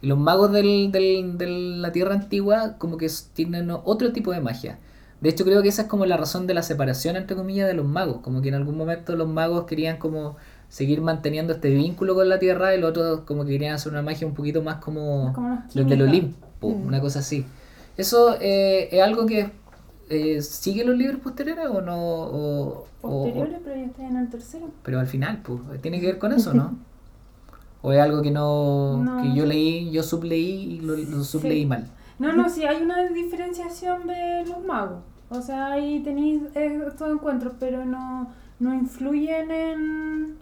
Y 0.02 0.06
los 0.06 0.18
magos 0.18 0.52
del, 0.52 0.92
del- 0.92 1.38
de 1.38 1.46
la 1.48 1.90
tierra 1.92 2.14
antigua 2.14 2.74
como 2.78 2.96
que 2.96 3.10
tienen 3.32 3.70
otro 3.70 4.12
tipo 4.12 4.30
de 4.32 4.40
magia. 4.40 4.78
De 5.20 5.30
hecho 5.30 5.44
creo 5.44 5.62
que 5.62 5.68
esa 5.68 5.82
es 5.82 5.88
como 5.88 6.04
la 6.06 6.16
razón 6.16 6.46
de 6.46 6.54
la 6.54 6.62
separación 6.62 7.16
entre 7.16 7.36
comillas 7.36 7.66
de 7.66 7.74
los 7.74 7.86
magos. 7.86 8.18
Como 8.22 8.42
que 8.42 8.48
en 8.48 8.54
algún 8.54 8.76
momento 8.76 9.16
los 9.16 9.28
magos 9.28 9.64
querían 9.64 9.96
como 9.96 10.36
seguir 10.68 11.00
manteniendo 11.00 11.52
este 11.54 11.70
vínculo 11.70 12.14
con 12.14 12.28
la 12.28 12.38
tierra 12.38 12.74
y 12.74 12.80
los 12.80 12.90
otros 12.90 13.20
como 13.20 13.44
que 13.44 13.52
querían 13.52 13.74
hacer 13.74 13.92
una 13.92 14.02
magia 14.02 14.26
un 14.26 14.34
poquito 14.34 14.62
más 14.62 14.76
como 14.76 15.32
Como 15.32 15.62
los 15.74 15.88
del. 15.88 16.02
Olimpo, 16.02 16.46
Mm. 16.60 16.86
una 16.86 17.00
cosa 17.00 17.20
así. 17.20 17.44
¿Eso 17.96 18.36
eh, 18.40 18.88
es 18.92 19.02
algo 19.02 19.26
que 19.26 19.50
eh, 20.08 20.40
sigue 20.42 20.84
los 20.84 20.96
libros 20.96 21.20
posteriores 21.20 21.66
o 21.66 21.80
no? 21.82 21.96
O, 21.98 22.86
Posteriores, 23.02 23.58
pero 23.64 23.76
ya 23.76 23.84
está 23.86 24.06
en 24.08 24.16
el 24.16 24.28
tercero. 24.30 24.70
pero 24.82 24.98
al 25.00 25.06
final, 25.06 25.40
pues, 25.44 25.60
tiene 25.82 26.00
que 26.00 26.06
ver 26.06 26.18
con 26.18 26.32
eso, 26.32 26.52
¿no? 26.54 26.76
¿O 27.82 27.92
es 27.92 28.00
algo 28.00 28.20
que 28.22 28.30
no, 28.30 28.96
No. 29.04 29.22
que 29.22 29.34
yo 29.34 29.46
leí, 29.46 29.90
yo 29.90 30.02
subleí 30.02 30.74
y 30.76 30.80
lo, 30.80 30.96
lo 30.96 31.22
subleí 31.24 31.60
Sí. 31.60 31.66
mal? 31.66 31.86
No, 32.18 32.32
no, 32.32 32.48
sí, 32.48 32.64
hay 32.64 32.82
una 32.82 33.04
diferenciación 33.08 34.06
de 34.06 34.44
los 34.46 34.64
magos. 34.64 35.00
O 35.28 35.40
sea, 35.42 35.72
ahí 35.72 36.00
tenéis 36.02 36.42
estos 36.54 37.12
encuentros, 37.12 37.54
pero 37.58 37.84
no, 37.84 38.30
no 38.58 38.74
influyen 38.74 39.50
en 39.50 40.36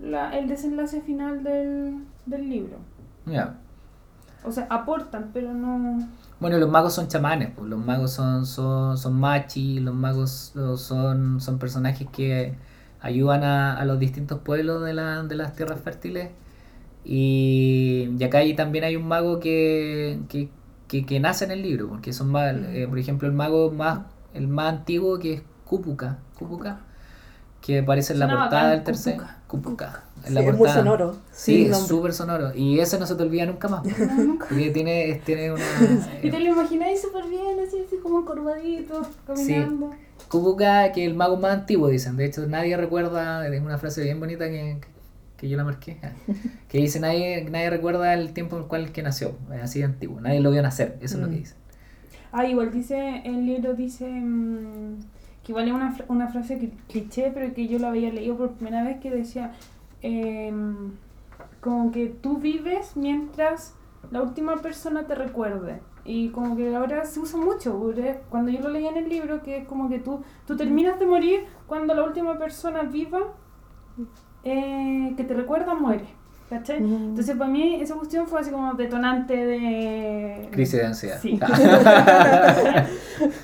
la, 0.00 0.36
el 0.38 0.48
desenlace 0.48 1.00
final 1.02 1.42
del, 1.42 2.04
del 2.26 2.48
libro. 2.48 2.78
Ya. 3.26 3.58
O 4.44 4.52
sea, 4.52 4.66
aportan, 4.70 5.30
pero 5.34 5.52
no... 5.52 5.98
Bueno, 6.38 6.56
los 6.58 6.70
magos 6.70 6.94
son 6.94 7.08
chamanes, 7.08 7.50
pues, 7.54 7.68
los 7.68 7.78
magos 7.78 8.12
son, 8.12 8.46
son, 8.46 8.96
son 8.96 9.20
machi, 9.20 9.80
los 9.80 9.94
magos 9.94 10.54
son, 10.76 11.40
son 11.40 11.58
personajes 11.58 12.08
que 12.10 12.54
ayudan 13.00 13.44
a, 13.44 13.76
a 13.76 13.84
los 13.84 13.98
distintos 13.98 14.38
pueblos 14.40 14.82
de, 14.82 14.94
la, 14.94 15.22
de 15.24 15.34
las 15.34 15.54
tierras 15.54 15.80
fértiles. 15.80 16.30
Y, 17.04 18.10
y 18.18 18.24
acá 18.24 18.38
hay, 18.38 18.54
también 18.54 18.84
hay 18.84 18.96
un 18.96 19.06
mago 19.08 19.40
que, 19.40 20.20
que, 20.28 20.48
que, 20.90 21.06
que 21.06 21.20
nace 21.20 21.44
en 21.44 21.52
el 21.52 21.62
libro, 21.62 21.88
porque 21.88 22.12
son 22.12 22.32
más, 22.32 22.52
eh, 22.52 22.86
por 22.88 22.98
ejemplo, 22.98 23.28
el 23.28 23.32
mago 23.34 23.70
más, 23.70 24.00
el 24.34 24.48
más 24.48 24.72
antiguo 24.74 25.20
que 25.20 25.34
es 25.34 25.42
Kupuka, 25.64 26.18
Kupuka, 26.36 26.80
que 27.60 27.78
aparece 27.78 28.12
en 28.14 28.18
la 28.18 28.28
portada 28.28 28.70
del 28.70 28.82
tercer. 28.82 29.14
Cupuca. 29.14 29.36
Cupuca. 29.46 30.04
En 30.24 30.28
Sí, 30.28 30.34
la 30.34 30.40
es 30.40 30.46
muy 30.46 30.56
portada. 30.56 30.76
sonoro. 30.82 31.12
Sí, 31.32 31.64
Sí, 31.64 31.66
es 31.70 31.78
súper 31.78 32.12
sonoro. 32.12 32.52
Y 32.56 32.80
ese 32.80 32.98
no 32.98 33.06
se 33.06 33.14
te 33.14 33.22
olvida 33.22 33.46
nunca 33.46 33.68
más. 33.68 33.82
Porque 34.48 34.70
tiene, 34.70 35.10
es- 35.10 35.22
tiene 35.24 35.52
una. 35.52 35.62
Y 36.22 36.30
te 36.30 36.40
lo 36.40 36.50
imagináis 36.50 37.00
súper 37.00 37.24
bien, 37.28 37.58
así, 37.66 37.84
así 37.86 37.96
como 38.02 38.18
encorvadito, 38.20 39.00
caminando. 39.26 39.90
Kubuka, 40.28 40.90
que 40.92 41.04
el 41.04 41.14
mago 41.14 41.36
más 41.36 41.52
antiguo, 41.52 41.88
dicen. 41.88 42.16
De 42.16 42.24
hecho, 42.26 42.46
nadie 42.48 42.76
recuerda, 42.76 43.46
es 43.46 43.60
una 43.62 43.78
frase 43.78 44.02
bien 44.02 44.18
bonita 44.18 44.48
que, 44.48 44.80
que 45.40 45.48
yo 45.48 45.56
la 45.56 45.64
marqué, 45.64 45.98
que 46.68 46.78
dice, 46.78 47.00
nadie, 47.00 47.48
nadie 47.50 47.70
recuerda 47.70 48.12
el 48.14 48.32
tiempo 48.34 48.56
en 48.56 48.62
el 48.62 48.68
cual 48.68 48.92
que 48.92 49.02
nació, 49.02 49.36
es 49.54 49.62
así 49.62 49.78
de 49.78 49.86
antiguo, 49.86 50.20
nadie 50.20 50.40
lo 50.40 50.50
vio 50.50 50.62
nacer, 50.62 50.98
eso 51.00 51.14
es 51.16 51.20
lo 51.22 51.28
que 51.30 51.36
Mm. 51.36 51.38
dice. 51.38 51.54
Ah, 52.32 52.44
igual 52.46 52.70
dice, 52.70 53.22
el 53.24 53.46
libro 53.46 53.74
dice 53.74 54.06
mm, 54.08 55.00
que 55.42 55.52
igual 55.52 55.66
es 55.68 55.74
una, 55.74 55.96
una 56.08 56.28
frase 56.28 56.60
cli- 56.60 56.72
cliché, 56.88 57.30
pero 57.34 57.52
que 57.54 57.66
yo 57.66 57.78
la 57.78 57.88
había 57.88 58.12
leído 58.12 58.36
por 58.36 58.50
primera 58.52 58.84
vez 58.84 59.00
que 59.00 59.10
decía, 59.10 59.52
em, 60.02 60.92
como 61.60 61.90
que 61.90 62.06
tú 62.06 62.38
vives 62.38 62.96
mientras 62.96 63.74
la 64.10 64.22
última 64.22 64.56
persona 64.58 65.06
te 65.06 65.14
recuerde. 65.14 65.80
Y 66.04 66.28
como 66.30 66.56
que 66.56 66.74
ahora 66.74 67.04
se 67.04 67.20
usa 67.20 67.38
mucho, 67.38 67.78
porque 67.78 68.20
cuando 68.30 68.50
yo 68.50 68.60
lo 68.60 68.70
leí 68.70 68.86
en 68.86 68.96
el 68.96 69.08
libro, 69.08 69.42
que 69.42 69.58
es 69.58 69.66
como 69.66 69.88
que 69.88 69.98
tú, 69.98 70.22
tú 70.46 70.56
terminas 70.56 70.98
de 70.98 71.06
morir 71.06 71.40
cuando 71.66 71.94
la 71.94 72.04
última 72.04 72.38
persona 72.38 72.82
viva 72.82 73.20
eh, 74.44 75.14
que 75.16 75.24
te 75.24 75.34
recuerda 75.34 75.74
muere. 75.74 76.04
¿Cachai? 76.48 76.80
Mm. 76.80 77.10
Entonces 77.10 77.36
para 77.36 77.48
mí 77.48 77.76
esa 77.80 77.94
cuestión 77.94 78.26
fue 78.26 78.40
así 78.40 78.50
como 78.50 78.74
detonante 78.74 79.36
de... 79.36 80.48
Crisis 80.50 80.80
de 80.80 80.86
ansiedad. 80.86 81.18
Sí. 81.20 81.38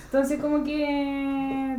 Entonces 0.06 0.40
como 0.40 0.64
que 0.64 1.78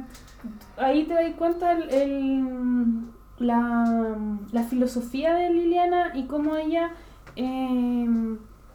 ahí 0.78 1.04
te 1.06 1.14
das 1.14 1.32
cuenta 1.38 1.74
el, 1.74 1.90
el- 1.90 3.02
la, 3.40 4.16
la 4.52 4.64
filosofía 4.64 5.34
de 5.36 5.50
Liliana 5.52 6.12
y 6.16 6.26
cómo 6.28 6.56
ella 6.56 6.92
eh, 7.36 8.08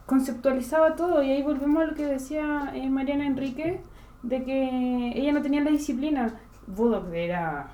conceptualizaba 0.05 0.95
todo. 0.95 1.21
Y 1.23 1.31
ahí 1.31 1.41
volvemos 1.43 1.83
a 1.83 1.87
lo 1.87 1.95
que 1.95 2.05
decía 2.05 2.71
eh, 2.73 2.89
Mariana 2.89 3.25
Enrique, 3.25 3.81
de 4.21 4.43
que 4.45 5.11
ella 5.15 5.33
no 5.33 5.41
tenía 5.41 5.61
la 5.63 5.71
disciplina. 5.71 6.35
Budok 6.67 7.11
era 7.13 7.67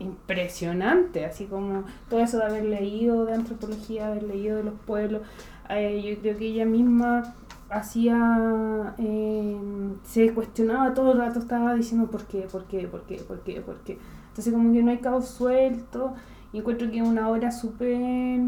impresionante, 0.00 1.24
así 1.24 1.44
como 1.44 1.84
todo 2.08 2.20
eso 2.20 2.38
de 2.38 2.44
haber 2.44 2.64
leído 2.64 3.24
de 3.26 3.34
antropología, 3.34 4.08
haber 4.08 4.24
leído 4.24 4.56
de 4.56 4.64
los 4.64 4.74
pueblos. 4.86 5.22
Eh, 5.68 6.02
yo 6.02 6.20
creo 6.20 6.36
que 6.36 6.46
ella 6.46 6.64
misma 6.64 7.34
hacía, 7.70 8.94
eh, 8.98 9.56
se 10.02 10.34
cuestionaba 10.34 10.92
todo 10.94 11.12
el 11.12 11.18
rato, 11.18 11.38
estaba 11.38 11.74
diciendo 11.74 12.10
por 12.10 12.24
qué, 12.24 12.48
por 12.50 12.64
qué, 12.64 12.88
por 12.88 13.02
qué, 13.04 13.16
por 13.18 13.40
qué, 13.42 13.60
por 13.60 13.76
qué. 13.80 13.98
Entonces 14.28 14.52
como 14.52 14.72
que 14.72 14.82
no 14.82 14.90
hay 14.90 14.98
cabos 14.98 15.28
suelto 15.28 16.14
y 16.52 16.58
encuentro 16.58 16.90
que 16.90 17.02
una 17.02 17.28
obra 17.28 17.52
súper... 17.52 18.40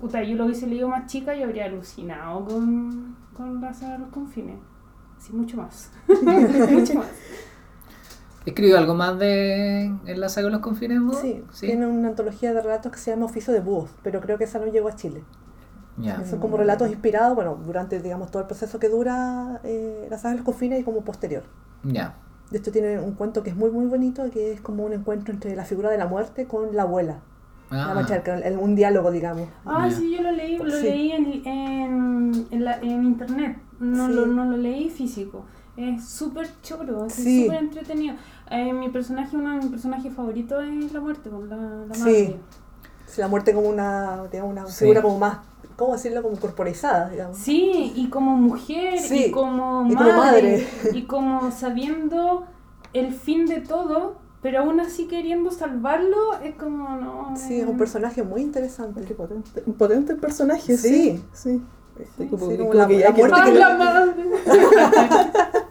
Puta, 0.00 0.22
yo 0.22 0.36
lo 0.36 0.44
hubiese 0.44 0.68
leído 0.68 0.88
más 0.88 1.06
chica 1.06 1.34
y 1.34 1.42
habría 1.42 1.64
alucinado 1.64 2.44
con, 2.44 3.16
con 3.36 3.60
la 3.60 3.74
saga 3.74 3.94
de 3.94 3.98
los 3.98 4.10
confines. 4.10 4.58
Más. 5.18 5.30
mucho 5.32 5.56
más. 5.56 5.90
¿Escribió 8.46 8.78
algo 8.78 8.94
más 8.94 9.18
de 9.18 9.84
en 9.84 10.20
la 10.20 10.28
saga 10.28 10.46
de 10.46 10.52
los 10.52 10.60
confines? 10.60 11.00
vos? 11.02 11.18
Sí, 11.20 11.44
tiene 11.60 11.86
una 11.86 12.08
antología 12.08 12.54
de 12.54 12.62
relatos 12.62 12.92
que 12.92 12.98
se 12.98 13.10
llama 13.10 13.26
Oficio 13.26 13.52
de 13.52 13.60
Búhos, 13.60 13.90
pero 14.02 14.20
creo 14.20 14.38
que 14.38 14.44
esa 14.44 14.58
no 14.58 14.66
llegó 14.66 14.88
a 14.88 14.96
Chile. 14.96 15.22
Ya. 15.98 16.24
Son 16.24 16.38
como 16.38 16.56
relatos 16.56 16.88
inspirados, 16.88 17.34
bueno, 17.34 17.58
durante, 17.66 18.00
digamos, 18.00 18.30
todo 18.30 18.40
el 18.42 18.46
proceso 18.46 18.78
que 18.78 18.88
dura 18.88 19.60
eh, 19.64 20.06
la 20.08 20.16
saga 20.16 20.30
de 20.30 20.36
los 20.36 20.44
confines 20.44 20.80
y 20.80 20.84
como 20.84 21.02
posterior. 21.02 21.42
Ya. 21.82 22.14
De 22.50 22.58
hecho, 22.58 22.70
tiene 22.72 22.98
un 23.00 23.12
cuento 23.14 23.42
que 23.42 23.50
es 23.50 23.56
muy, 23.56 23.70
muy 23.70 23.86
bonito, 23.86 24.30
que 24.30 24.52
es 24.52 24.60
como 24.60 24.84
un 24.84 24.92
encuentro 24.92 25.34
entre 25.34 25.54
la 25.56 25.64
figura 25.64 25.90
de 25.90 25.98
la 25.98 26.06
muerte 26.06 26.46
con 26.46 26.74
la 26.74 26.82
abuela. 26.82 27.18
La 27.70 27.90
Ah, 27.90 27.94
matriarca, 27.94 28.38
el- 28.38 28.56
un 28.56 28.74
diálogo, 28.76 29.10
digamos. 29.10 29.48
Ah, 29.66 29.90
sí, 29.90 30.16
yo 30.16 30.22
lo 30.22 30.30
leí, 30.30 30.56
lo 30.56 30.70
Sí. 30.70 30.84
leí 30.84 31.12
en, 31.12 31.26
en, 31.46 32.46
en, 32.50 32.64
la- 32.64 32.78
en 32.80 33.04
internet, 33.04 33.58
no, 33.80 34.06
Sí. 34.06 34.14
lo, 34.14 34.24
no 34.26 34.44
lo 34.46 34.56
leí 34.56 34.88
físico. 34.88 35.44
Es 35.78 36.08
súper 36.08 36.48
choro, 36.62 37.06
es 37.06 37.12
Sí. 37.14 37.44
súper 37.44 37.58
entretenido. 37.62 38.16
Eh, 38.50 38.72
mi 38.72 38.88
personaje, 38.88 39.36
uno 39.36 39.50
de 39.52 39.56
mis 39.58 39.66
personajes 39.66 40.12
favoritos 40.12 40.64
es 40.64 40.92
la 40.92 41.00
muerte, 41.00 41.30
con 41.30 41.48
la, 41.48 41.56
la 41.56 41.94
Sí. 41.94 42.00
madre. 42.00 42.40
Sí, 43.06 43.20
La 43.20 43.28
muerte 43.28 43.52
como 43.54 43.68
una, 43.68 44.24
digamos, 44.30 44.52
una 44.52 44.66
Sí. 44.66 44.80
figura 44.80 45.02
como 45.02 45.18
más, 45.18 45.38
¿cómo 45.76 45.92
decirlo? 45.94 46.22
Como 46.22 46.36
corporizada, 46.38 47.08
digamos. 47.10 47.38
Sí, 47.38 47.92
y 47.94 48.08
como 48.10 48.36
mujer, 48.36 48.98
Sí, 48.98 49.26
y 49.26 49.30
como 49.30 49.86
y 49.88 49.94
madre, 49.94 50.10
como 50.10 50.22
madre. 50.24 50.66
y 50.94 51.02
como 51.04 51.50
sabiendo 51.52 52.44
el 52.92 53.12
fin 53.14 53.46
de 53.46 53.60
todo, 53.60 54.16
pero 54.42 54.60
aún 54.60 54.80
así 54.80 55.06
queriendo 55.06 55.50
salvarlo, 55.52 56.34
es 56.42 56.56
como, 56.56 56.88
no... 56.96 57.34
Sí, 57.36 57.60
es 57.60 57.64
eh, 57.64 57.70
un 57.70 57.78
personaje 57.78 58.22
muy 58.24 58.42
interesante. 58.42 59.02
Qué 59.02 59.14
potente, 59.14 59.60
potente 59.62 60.12
el 60.12 60.18
personaje, 60.18 60.76
Sí. 60.76 60.88
sí. 60.88 61.24
sí. 61.32 61.62
Sí, 62.16 62.26
como, 62.28 62.48
sí, 62.48 62.56
como 62.56 62.70
como 62.70 62.74
la- 62.74 62.86
que 62.86 62.94
la 62.94 63.00
ya 63.00 63.12
que- 63.14 63.20
muerte 63.20 63.40
¡Ay, 63.42 63.52
que 63.52 63.58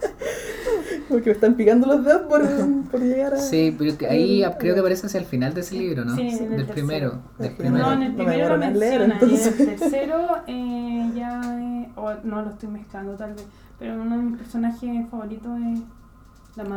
la 1.09 1.15
lo- 1.15 1.19
madre! 1.19 1.19
como 1.19 1.19
que 1.21 1.29
me 1.29 1.31
están 1.33 1.55
picando 1.55 1.87
los 1.87 2.03
dedos 2.05 2.21
por, 2.23 2.41
por 2.91 3.01
llegar 3.01 3.33
a... 3.33 3.37
Sí, 3.37 3.75
pero 3.77 3.97
que 3.97 4.07
ahí 4.07 4.43
creo 4.59 4.73
que 4.73 4.79
aparece 4.81 5.07
hacia 5.07 5.19
el 5.19 5.25
final 5.25 5.53
de 5.53 5.61
ese 5.61 5.75
libro, 5.75 6.05
¿no? 6.05 6.15
Sí, 6.15 6.27
el 6.27 6.49
del 6.57 6.65
primero. 6.67 7.19
Del 7.37 7.51
No, 7.51 7.57
primero. 7.57 7.85
No, 7.85 7.93
en 7.93 8.03
el 8.03 8.11
No 8.11 8.17
me 8.17 8.23
primero 8.25 8.57
lo 8.57 8.57
leer, 8.73 9.07
menciona, 9.07 9.19
y 9.21 9.35
en 9.35 9.69
el 9.69 9.77
tercero 9.79 10.27
eh, 10.47 11.11
ya... 11.15 11.41
eh, 11.61 11.89
o 11.95 12.13
no, 12.23 12.41
lo 12.41 12.49
estoy 12.51 12.69
mezclando 12.69 13.13
tal 13.13 13.33
vez, 13.33 13.45
pero 13.79 14.01
uno 14.01 14.17
de 14.17 14.23
mis 14.23 14.37
personajes 14.37 15.09
favoritos 15.09 15.51
es. 15.73 15.79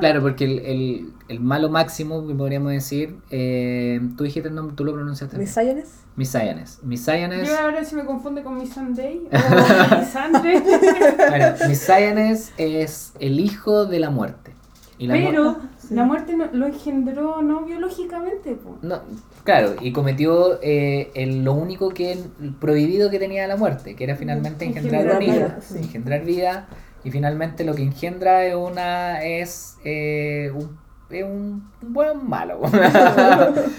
Claro, 0.00 0.20
porque 0.22 0.44
el, 0.44 0.58
el, 0.60 1.12
el 1.28 1.40
malo 1.40 1.70
máximo, 1.70 2.26
que 2.26 2.34
podríamos 2.34 2.72
decir, 2.72 3.16
eh, 3.30 4.00
tú 4.16 4.24
dijiste 4.24 4.48
el 4.48 4.54
nombre, 4.54 4.76
tú 4.76 4.84
lo 4.84 4.92
pronunciaste. 4.92 5.38
Misayanes. 5.38 5.88
Misayanes. 6.16 6.80
Misayanes, 6.82 7.48
Yo 7.48 7.58
ahora 7.58 7.82
se 7.84 7.96
me 7.96 8.04
confunde 8.04 8.42
con 8.42 8.58
mi 8.58 8.66
Sunday 8.66 9.20
o 9.32 9.96
mi 9.98 10.04
Sandre, 10.04 10.60
bueno, 11.28 11.46
Misayanes 11.68 12.52
es 12.58 13.12
el 13.20 13.40
hijo 13.40 13.86
de 13.86 14.00
la 14.00 14.10
muerte. 14.10 14.52
Y 14.98 15.06
la 15.06 15.14
mu- 15.14 15.26
pero 15.30 15.56
Sí. 15.78 15.94
la 15.94 16.04
muerte 16.04 16.36
no- 16.36 16.50
lo 16.52 16.66
engendró 16.66 17.40
no 17.40 17.64
biológicamente. 17.64 18.54
po. 18.56 18.76
No, 18.82 19.00
claro, 19.44 19.76
y 19.80 19.92
cometió 19.92 20.58
eh, 20.62 21.10
el- 21.14 21.42
lo 21.42 21.54
único 21.54 21.88
que 21.88 22.18
prohibido 22.60 23.10
que 23.10 23.18
tenía 23.18 23.46
la 23.46 23.56
muerte, 23.56 23.96
que 23.96 24.04
era 24.04 24.14
finalmente 24.14 24.66
engendrar 24.66 25.06
Engendrar 25.06 25.22
hijo, 25.22 25.32
vida, 25.32 25.58
sí. 25.62 25.78
engendrar 25.78 26.24
vida, 26.24 26.68
y 27.04 27.10
finalmente 27.10 27.64
lo 27.64 27.74
que 27.74 27.82
engendra 27.82 28.44
es 28.44 28.54
una 28.54 29.22
es, 29.24 29.78
eh, 29.84 30.50
un, 30.54 30.78
es 31.10 31.24
un 31.24 31.70
buen 31.80 32.28
malo, 32.28 32.60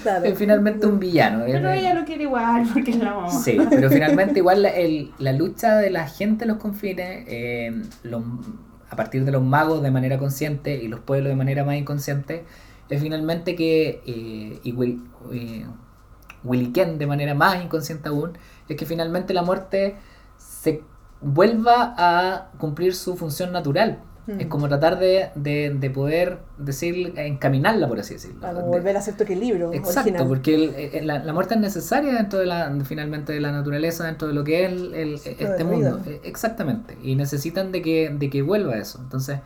Claro. 0.03 0.25
es 0.25 0.37
finalmente 0.37 0.85
un 0.87 0.99
villano. 0.99 1.43
Pero 1.45 1.69
es- 1.69 1.79
ella 1.79 1.93
lo 1.93 2.03
quiere 2.05 2.23
igual 2.23 2.67
porque 2.73 2.91
es 2.91 2.97
la 2.97 3.13
mamá. 3.13 3.29
Sí, 3.29 3.57
pero 3.69 3.89
finalmente 3.89 4.39
igual 4.39 4.63
la, 4.63 4.69
el- 4.69 5.11
la 5.19 5.31
lucha 5.33 5.77
de 5.77 5.89
la 5.91 6.07
gente 6.07 6.43
en 6.45 6.49
los 6.49 6.57
confines, 6.57 7.25
eh, 7.27 7.81
los- 8.03 8.23
a 8.89 8.95
partir 8.95 9.23
de 9.23 9.31
los 9.31 9.41
magos 9.43 9.81
de 9.81 9.91
manera 9.91 10.17
consciente 10.17 10.75
y 10.75 10.87
los 10.89 10.99
pueblos 10.99 11.29
de 11.29 11.35
manera 11.35 11.63
más 11.63 11.75
inconsciente, 11.75 12.43
es 12.89 13.01
finalmente 13.01 13.55
que, 13.55 14.01
eh, 14.05 14.59
y 14.63 14.71
Will, 14.73 15.01
eh, 15.31 15.65
Williken 16.43 16.97
de 16.97 17.07
manera 17.07 17.33
más 17.33 17.63
inconsciente 17.63 18.09
aún, 18.09 18.31
es 18.67 18.75
que 18.75 18.85
finalmente 18.85 19.33
la 19.33 19.43
muerte 19.43 19.95
se 20.37 20.81
vuelva 21.21 21.93
a 21.97 22.49
cumplir 22.57 22.95
su 22.95 23.15
función 23.15 23.51
natural. 23.51 23.99
Mm. 24.27 24.39
Es 24.39 24.47
como 24.47 24.67
tratar 24.67 24.99
de, 24.99 25.29
de, 25.35 25.71
de 25.73 25.89
poder 25.89 26.39
decir, 26.59 27.13
encaminarla, 27.17 27.87
por 27.87 27.99
así 27.99 28.13
decirlo. 28.13 28.41
Para 28.41 28.53
De- 28.61 28.63
volver 28.63 28.95
a 28.95 29.01
cierto 29.01 29.23
equilibrio 29.23 29.73
Exacto, 29.73 30.01
original. 30.01 30.27
porque 30.27 30.53
el- 30.55 30.75
el- 30.75 31.07
la, 31.07 31.23
la 31.23 31.33
muerte 31.33 31.55
es 31.55 31.59
necesaria 31.61 32.13
dentro 32.13 32.37
de 32.39 32.45
la, 32.45 32.71
finalmente 32.85 33.33
de 33.33 33.39
la 33.39 33.51
naturaleza, 33.51 34.05
dentro 34.05 34.27
de 34.27 34.33
lo 34.35 34.43
que 34.43 34.65
es 34.65 34.71
el, 34.71 35.13
este 35.25 35.63
mundo. 35.63 35.97
vida. 35.97 36.11
Eh, 36.11 36.21
Exactamente. 36.23 36.97
Y 37.01 37.15
necesitan 37.15 37.71
de 37.71 37.81
que, 37.81 38.09
de 38.15 38.29
que 38.29 38.43
vuelva 38.43 38.77
eso. 38.77 38.99
Entonces, 39.01 39.39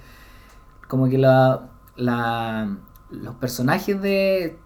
como 0.90 1.08
que 1.10 1.18
la, 1.18 1.70
la- 1.96 2.78
los 3.12 3.36
personajes 3.36 4.02
de 4.02 4.58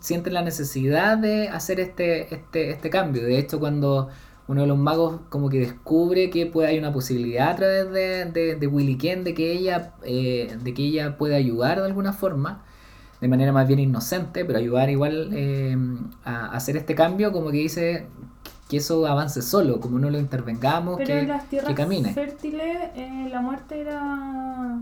sienten 0.00 0.34
la 0.34 0.42
necesidad 0.42 1.18
de 1.18 1.48
hacer 1.48 1.80
este, 1.80 2.32
este, 2.34 2.70
este 2.70 2.88
cambio. 2.88 3.24
De 3.24 3.36
hecho, 3.38 3.58
cuando 3.58 4.08
uno 4.48 4.60
de 4.62 4.66
los 4.66 4.78
magos 4.78 5.20
como 5.28 5.48
que 5.48 5.58
descubre 5.58 6.30
que 6.30 6.46
puede, 6.46 6.68
hay 6.68 6.78
una 6.78 6.92
posibilidad 6.92 7.50
a 7.50 7.56
través 7.56 7.90
de, 7.92 8.24
de, 8.26 8.56
de 8.56 8.66
Willy 8.66 8.96
Ken 8.96 9.24
de 9.24 9.34
que 9.34 9.52
ella 9.52 9.92
eh, 10.04 10.56
de 10.62 10.74
que 10.74 10.82
ella 10.84 11.16
puede 11.18 11.34
ayudar 11.34 11.80
de 11.80 11.86
alguna 11.86 12.12
forma 12.12 12.62
de 13.20 13.28
manera 13.28 13.50
más 13.52 13.66
bien 13.66 13.80
inocente 13.80 14.44
pero 14.44 14.58
ayudar 14.58 14.88
igual 14.90 15.30
eh, 15.32 15.76
a, 16.24 16.46
a 16.46 16.56
hacer 16.56 16.76
este 16.76 16.94
cambio 16.94 17.32
como 17.32 17.50
que 17.50 17.56
dice 17.58 18.06
que 18.68 18.76
eso 18.78 19.06
avance 19.06 19.42
solo 19.42 19.80
como 19.80 19.98
no 19.98 20.10
lo 20.10 20.18
intervengamos 20.18 20.96
Pero 20.98 21.06
que, 21.06 21.18
en 21.20 21.28
las 21.28 21.48
tierras 21.48 21.68
que 21.68 21.74
camine. 21.74 22.12
fértiles 22.12 22.90
eh, 22.94 23.28
la 23.30 23.40
muerte 23.40 23.80
era 23.80 24.78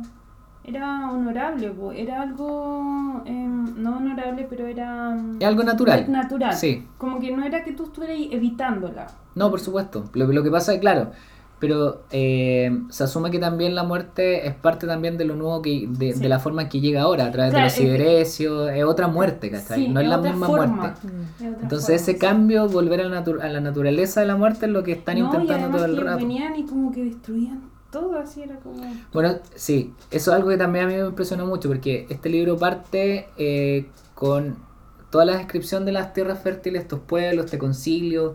era 0.67 1.11
honorable, 1.11 1.71
po. 1.71 1.93
era 1.93 2.23
algo 2.23 3.23
em, 3.27 3.83
no 3.83 3.99
honorable, 3.99 4.47
pero 4.49 4.67
era 4.67 5.15
em, 5.15 5.37
es 5.39 5.47
algo 5.47 5.63
natural 5.63 6.11
natural. 6.11 6.55
sí 6.55 6.87
Como 6.99 7.21
que 7.21 7.31
no 7.37 7.45
era 7.45 7.63
que 7.65 7.73
tú 7.73 7.85
estuvieras 7.85 8.17
evitándola. 8.31 9.07
No, 9.35 9.51
por 9.51 9.61
supuesto. 9.61 10.05
Lo, 10.15 10.27
lo 10.27 10.43
que 10.43 10.51
pasa 10.51 10.73
es, 10.75 10.81
claro, 10.81 11.11
pero 11.59 12.03
eh, 12.11 12.71
se 12.91 13.05
asume 13.05 13.31
que 13.31 13.39
también 13.39 13.75
la 13.75 13.85
muerte 13.85 14.47
es 14.47 14.55
parte 14.55 14.87
también 14.87 15.17
de 15.19 15.25
lo 15.25 15.35
nuevo 15.35 15.61
que 15.63 15.87
de, 15.89 16.13
Sí. 16.13 16.21
de 16.21 16.29
la 16.29 16.39
forma 16.39 16.63
en 16.63 16.69
que 16.69 16.81
llega 16.81 17.03
ahora, 17.03 17.27
a 17.27 17.31
través 17.31 17.51
Claro, 17.53 17.65
de 17.65 17.71
los 17.71 17.73
es 17.73 17.79
que- 17.79 17.85
siderecios, 17.87 18.71
es 18.71 18.85
otra 18.85 19.09
muerte, 19.09 19.51
¿cachai? 19.51 19.85
Sí, 19.87 19.89
no 19.89 20.01
es 20.01 20.09
la 20.09 20.19
otra 20.19 20.31
misma 20.31 20.47
forma. 20.47 20.77
muerte. 20.77 21.07
Mm. 21.09 21.45
Es 21.45 21.63
Entonces 21.63 21.89
ese 22.03 22.13
forma, 22.15 22.21
sí. 22.21 22.27
cambio, 22.27 22.69
volver 22.69 23.01
a 23.01 23.05
la, 23.09 23.19
a 23.19 23.49
la 23.49 23.61
naturaleza 23.61 24.21
de 24.21 24.27
la 24.27 24.37
muerte 24.37 24.67
es 24.67 24.73
lo 24.73 24.83
que 24.83 24.93
están 24.93 25.19
No, 25.19 25.21
y 25.21 25.25
intentando 25.27 25.53
además 25.67 25.77
todo 25.77 25.85
el 25.87 25.95
que 25.99 26.05
rato. 26.05 26.17
venían 26.19 26.57
y 26.57 26.65
como 26.65 26.93
que 26.93 27.05
destruían 27.05 27.61
todo, 27.95 28.19
así 28.19 28.43
era 28.43 28.57
como... 28.57 28.83
Bueno, 29.13 29.39
sí, 29.55 29.95
eso 30.11 30.31
es 30.33 30.37
algo 30.37 30.49
que 30.51 30.57
también 30.57 30.85
a 30.85 30.89
mí 30.89 30.95
me 30.95 31.07
impresionó 31.07 31.47
mucho, 31.47 31.69
porque 31.69 32.07
este 32.11 32.29
libro 32.29 32.59
parte 32.59 33.29
eh, 33.39 33.87
con 34.15 34.57
toda 35.11 35.25
la 35.25 35.37
descripción 35.37 35.85
de 35.85 35.93
las 35.93 36.13
tierras 36.13 36.41
fértiles, 36.41 36.83
estos 36.83 36.99
pueblos, 36.99 37.45
este 37.45 37.57
concilio, 37.57 38.35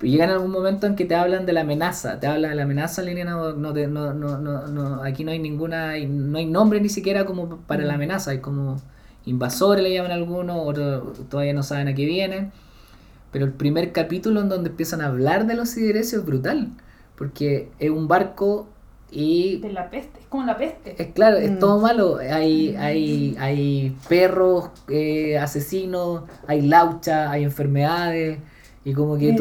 y 0.00 0.12
llegan 0.12 0.30
algún 0.30 0.52
momento 0.52 0.86
en 0.86 0.94
que 0.94 1.04
te 1.06 1.16
hablan 1.16 1.44
de 1.44 1.52
la 1.52 1.62
amenaza, 1.62 2.20
te 2.20 2.28
hablan 2.28 2.50
de 2.50 2.56
la 2.56 2.62
amenaza, 2.62 3.02
Liliana, 3.02 3.32
no, 3.32 3.52
no, 3.52 3.72
no, 3.72 4.14
no, 4.14 4.38
no, 4.38 4.66
no, 4.68 5.02
aquí 5.02 5.24
no 5.24 5.32
hay 5.32 5.40
ninguna, 5.40 5.94
no 6.06 6.38
hay 6.38 6.46
nombre 6.46 6.80
ni 6.80 6.88
siquiera 6.88 7.24
como 7.24 7.58
para 7.66 7.84
la 7.84 7.94
amenaza, 7.94 8.30
hay 8.30 8.38
como 8.38 8.76
invasores 9.26 9.82
le 9.82 9.92
llaman 9.92 10.12
algunos, 10.12 10.56
otros 10.64 11.28
todavía 11.28 11.52
no 11.52 11.64
saben 11.64 11.88
a 11.88 11.94
qué 11.94 12.04
vienen, 12.04 12.52
pero 13.32 13.44
el 13.44 13.52
primer 13.52 13.90
capítulo 13.90 14.40
en 14.40 14.48
donde 14.48 14.70
empiezan 14.70 15.00
a 15.00 15.06
hablar 15.06 15.46
de 15.46 15.54
los 15.54 15.70
siderecios 15.70 16.20
es 16.20 16.26
brutal, 16.26 16.68
porque 17.16 17.70
es 17.80 17.90
un 17.90 18.06
barco 18.06 18.68
y 19.10 19.58
De 19.58 19.72
la 19.72 19.90
peste, 19.90 20.20
es 20.20 20.26
como 20.26 20.44
la 20.44 20.56
peste. 20.56 20.94
es 20.98 21.12
claro, 21.12 21.36
es 21.36 21.52
Mm. 21.52 21.58
todo 21.58 21.78
malo. 21.80 22.16
Hay, 22.18 22.74
hay, 22.76 23.36
hay 23.38 23.96
perros 24.08 24.70
eh, 24.88 25.38
asesinos, 25.38 26.22
hay 26.46 26.62
laucha, 26.62 27.30
hay 27.30 27.44
enfermedades. 27.44 28.38
Y 28.86 28.92
como 28.92 29.16
que 29.16 29.30
a 29.30 29.32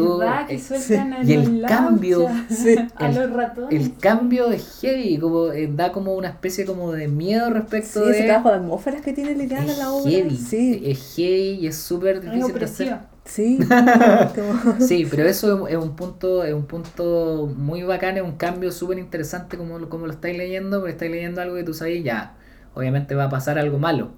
y 1.23 1.33
los 1.33 1.47
el 1.47 1.61
cambio, 1.65 2.29
sí, 2.49 2.75
a 2.95 3.07
el- 3.09 3.15
los 3.15 3.31
ratones. 3.33 3.73
el 3.81 3.97
cambio 3.97 4.49
es 4.51 4.79
heavy, 4.79 5.17
como 5.17 5.51
eh, 5.51 5.69
da 5.73 5.91
como 5.91 6.13
una 6.13 6.29
especie 6.29 6.65
como 6.65 6.93
de 6.93 7.09
miedo 7.09 7.47
Sí, 7.47 7.53
respecto 7.53 8.09
ese 8.09 8.19
de. 8.19 8.25
trabajo 8.25 8.49
de 8.51 8.55
atmósferas 8.55 9.01
que 9.01 9.11
tiene 9.11 9.31
es 9.31 9.77
la 9.77 9.91
obra. 9.91 10.11
heavy, 10.11 10.37
Sí, 10.37 10.81
es 10.85 11.15
heavy 11.15 11.59
y 11.59 11.67
es 11.67 11.75
súper 11.77 12.21
difícil 12.21 12.53
de 12.57 12.65
hacer. 12.65 12.87
Sí. 13.33 13.59
Sí, 14.79 15.07
pero 15.09 15.23
eso 15.27 15.67
es 15.67 15.77
un 15.77 15.95
punto, 15.95 16.43
es 16.43 16.53
un 16.53 16.65
punto 16.65 17.51
muy 17.55 17.83
bacán, 17.83 18.17
es 18.17 18.23
un 18.23 18.33
cambio 18.37 18.71
súper 18.71 18.99
interesante 18.99 19.57
como, 19.57 19.79
lo- 19.79 19.89
como 19.89 20.05
lo 20.07 20.13
estáis 20.13 20.37
leyendo, 20.37 20.79
porque 20.79 20.91
estáis 20.93 21.11
leyendo 21.11 21.41
algo 21.41 21.55
que 21.55 21.63
tú 21.63 21.73
sabes 21.73 22.03
ya, 22.03 22.35
obviamente 22.73 23.15
va 23.15 23.25
a 23.25 23.29
pasar 23.29 23.57
algo 23.59 23.77
malo, 23.79 24.11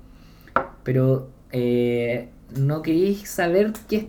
pero 0.83 1.29
eh, 1.51 2.29
no 2.57 2.81
queréis 2.81 3.29
saber 3.29 3.73
qué 3.87 3.95
es, 3.97 4.05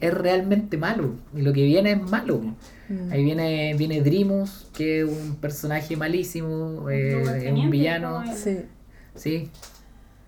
es 0.00 0.14
realmente 0.14 0.76
malo, 0.78 1.14
y 1.34 1.42
lo 1.42 1.52
que 1.52 1.64
viene 1.64 1.92
es 1.92 2.02
malo. 2.02 2.40
Mm. 2.88 3.12
Ahí 3.12 3.22
viene, 3.24 3.74
viene 3.76 4.00
Drimus, 4.00 4.68
que 4.74 5.00
es 5.00 5.04
un 5.08 5.36
personaje 5.36 5.96
malísimo, 5.96 6.88
eh, 6.90 7.22
es 7.46 7.52
un 7.52 7.70
villano, 7.70 8.24
Sí. 8.34 8.58
sí, 9.14 9.50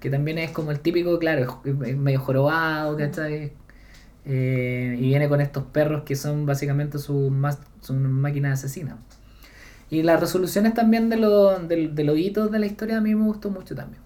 que 0.00 0.10
también 0.10 0.38
es 0.38 0.50
como 0.50 0.70
el 0.72 0.80
típico, 0.80 1.18
claro, 1.18 1.60
es 1.64 1.88
es 1.88 1.96
medio 1.96 2.20
jorobado, 2.20 2.96
¿cachai? 2.96 3.52
Eh, 4.24 4.96
y 4.98 5.08
viene 5.08 5.28
con 5.28 5.40
estos 5.40 5.64
perros 5.64 6.04
que 6.04 6.14
son 6.14 6.46
básicamente 6.46 6.98
sus 6.98 7.30
más, 7.30 7.58
son 7.80 8.10
máquinas 8.12 8.60
asesinas. 8.60 8.96
Y 9.90 10.02
las 10.02 10.20
resoluciones 10.20 10.74
también 10.74 11.08
de, 11.08 11.16
los 11.16 11.68
de, 11.68 11.88
de 11.88 12.04
los 12.04 12.16
hitos 12.18 12.50
de 12.50 12.58
la 12.58 12.66
historia 12.66 12.98
a 12.98 13.00
mí 13.00 13.14
me 13.14 13.24
gustó 13.24 13.50
mucho 13.50 13.74
también. 13.74 14.00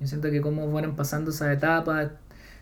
Yo 0.00 0.06
siento 0.06 0.30
que 0.30 0.40
cómo 0.40 0.70
fueron 0.70 0.96
pasando 0.96 1.30
esas 1.30 1.54
etapas, 1.56 2.10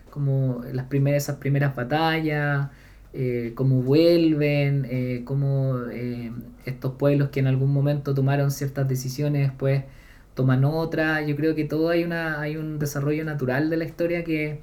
como 0.09 0.63
las 0.71 0.85
primeras, 0.87 1.23
esas 1.23 1.37
primeras 1.37 1.75
batallas, 1.75 2.69
eh, 3.13 3.53
cómo 3.55 3.81
vuelven, 3.81 4.85
eh, 4.89 5.23
cómo 5.25 5.77
eh, 5.91 6.31
estos 6.65 6.93
pueblos 6.95 7.29
que 7.29 7.39
en 7.39 7.47
algún 7.47 7.71
momento 7.71 8.13
tomaron 8.13 8.51
ciertas 8.51 8.87
decisiones 8.87 9.47
después 9.49 9.83
toman 10.33 10.65
otras. 10.65 11.25
Yo 11.27 11.35
creo 11.35 11.55
que 11.55 11.65
todo 11.65 11.89
hay 11.89 12.03
una 12.03 12.41
hay 12.41 12.57
un 12.57 12.79
desarrollo 12.79 13.23
natural 13.25 13.69
de 13.69 13.77
la 13.77 13.85
historia 13.85 14.23
que, 14.23 14.61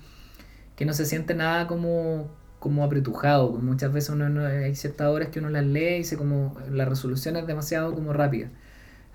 que 0.82 0.86
no 0.86 0.92
se 0.94 1.06
siente 1.06 1.34
nada 1.34 1.66
como, 1.66 2.28
como 2.58 2.84
apretujado. 2.84 3.52
Muchas 3.52 3.92
veces 3.92 4.10
uno 4.10 4.28
no- 4.28 4.46
hay 4.46 4.74
ciertas 4.74 5.08
obras 5.08 5.28
que 5.30 5.38
uno 5.40 5.50
las 5.50 5.64
lee 5.64 5.80
y 5.96 5.98
dice 5.98 6.16
como 6.16 6.56
la 6.70 6.84
resolución 6.84 7.36
es 7.36 7.46
demasiado 7.46 7.94
como 7.94 8.12
rápida. 8.12 8.50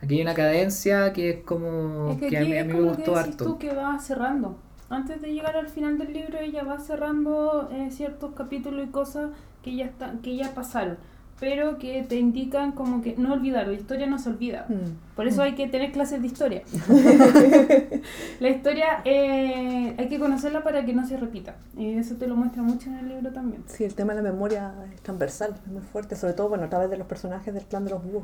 Aquí 0.01 0.15
hay 0.15 0.21
una 0.21 0.33
cadencia 0.35 1.13
que 1.13 1.29
es 1.31 1.43
como 1.45 2.13
Es 2.13 2.19
que 2.19 2.27
que, 2.29 2.37
a 2.37 2.41
mí, 2.45 2.57
a 2.57 2.63
mí 2.65 2.73
me 2.73 2.81
como 2.81 2.95
que 2.95 2.97
gustó 2.97 3.11
decís 3.13 3.17
harto. 3.17 3.43
tú 3.43 3.57
que 3.59 3.73
va 3.73 3.99
cerrando. 3.99 4.57
Antes 4.89 5.21
de 5.21 5.33
llegar 5.33 5.55
al 5.57 5.67
final 5.67 5.97
del 5.97 6.13
libro, 6.13 6.39
ella 6.39 6.63
va 6.63 6.79
cerrando 6.79 7.69
eh, 7.71 7.89
ciertos 7.91 8.33
capítulos 8.33 8.87
y 8.87 8.91
cosas 8.91 9.31
que 9.61 9.75
ya 9.75 9.85
están, 9.85 10.19
que 10.21 10.35
ya 10.35 10.53
pasaron, 10.55 10.97
pero 11.39 11.77
que 11.77 12.01
te 12.03 12.17
indican 12.17 12.71
como 12.71 13.01
que 13.01 13.15
no 13.17 13.33
olvidar, 13.33 13.67
la 13.67 13.73
historia 13.73 14.07
no 14.07 14.17
se 14.19 14.29
olvida. 14.29 14.65
Mm. 14.69 15.15
Por 15.15 15.27
eso 15.27 15.41
hay 15.43 15.53
que 15.55 15.67
tener 15.67 15.91
clases 15.91 16.21
de 16.21 16.27
historia. 16.27 16.63
la 18.39 18.49
historia 18.49 19.01
eh, 19.05 19.95
hay 19.97 20.07
que 20.09 20.19
conocerla 20.19 20.63
para 20.63 20.85
que 20.85 20.93
no 20.93 21.05
se 21.07 21.17
repita. 21.17 21.55
Y 21.77 21.93
eso 21.93 22.15
te 22.15 22.27
lo 22.27 22.35
muestra 22.35 22.61
mucho 22.63 22.89
en 22.89 22.95
el 22.97 23.09
libro 23.09 23.31
también. 23.31 23.63
Sí, 23.67 23.83
el 23.83 23.93
tema 23.95 24.13
de 24.15 24.23
la 24.23 24.31
memoria 24.31 24.73
es 24.93 25.01
transversal, 25.01 25.55
es 25.65 25.71
muy 25.71 25.81
fuerte, 25.83 26.15
sobre 26.15 26.33
todo 26.33 26.49
bueno, 26.49 26.63
a 26.65 26.69
través 26.69 26.89
de 26.89 26.97
los 26.97 27.07
personajes 27.07 27.53
del 27.53 27.63
clan 27.65 27.85
de 27.85 27.91
los 27.91 28.03
búhos. 28.03 28.23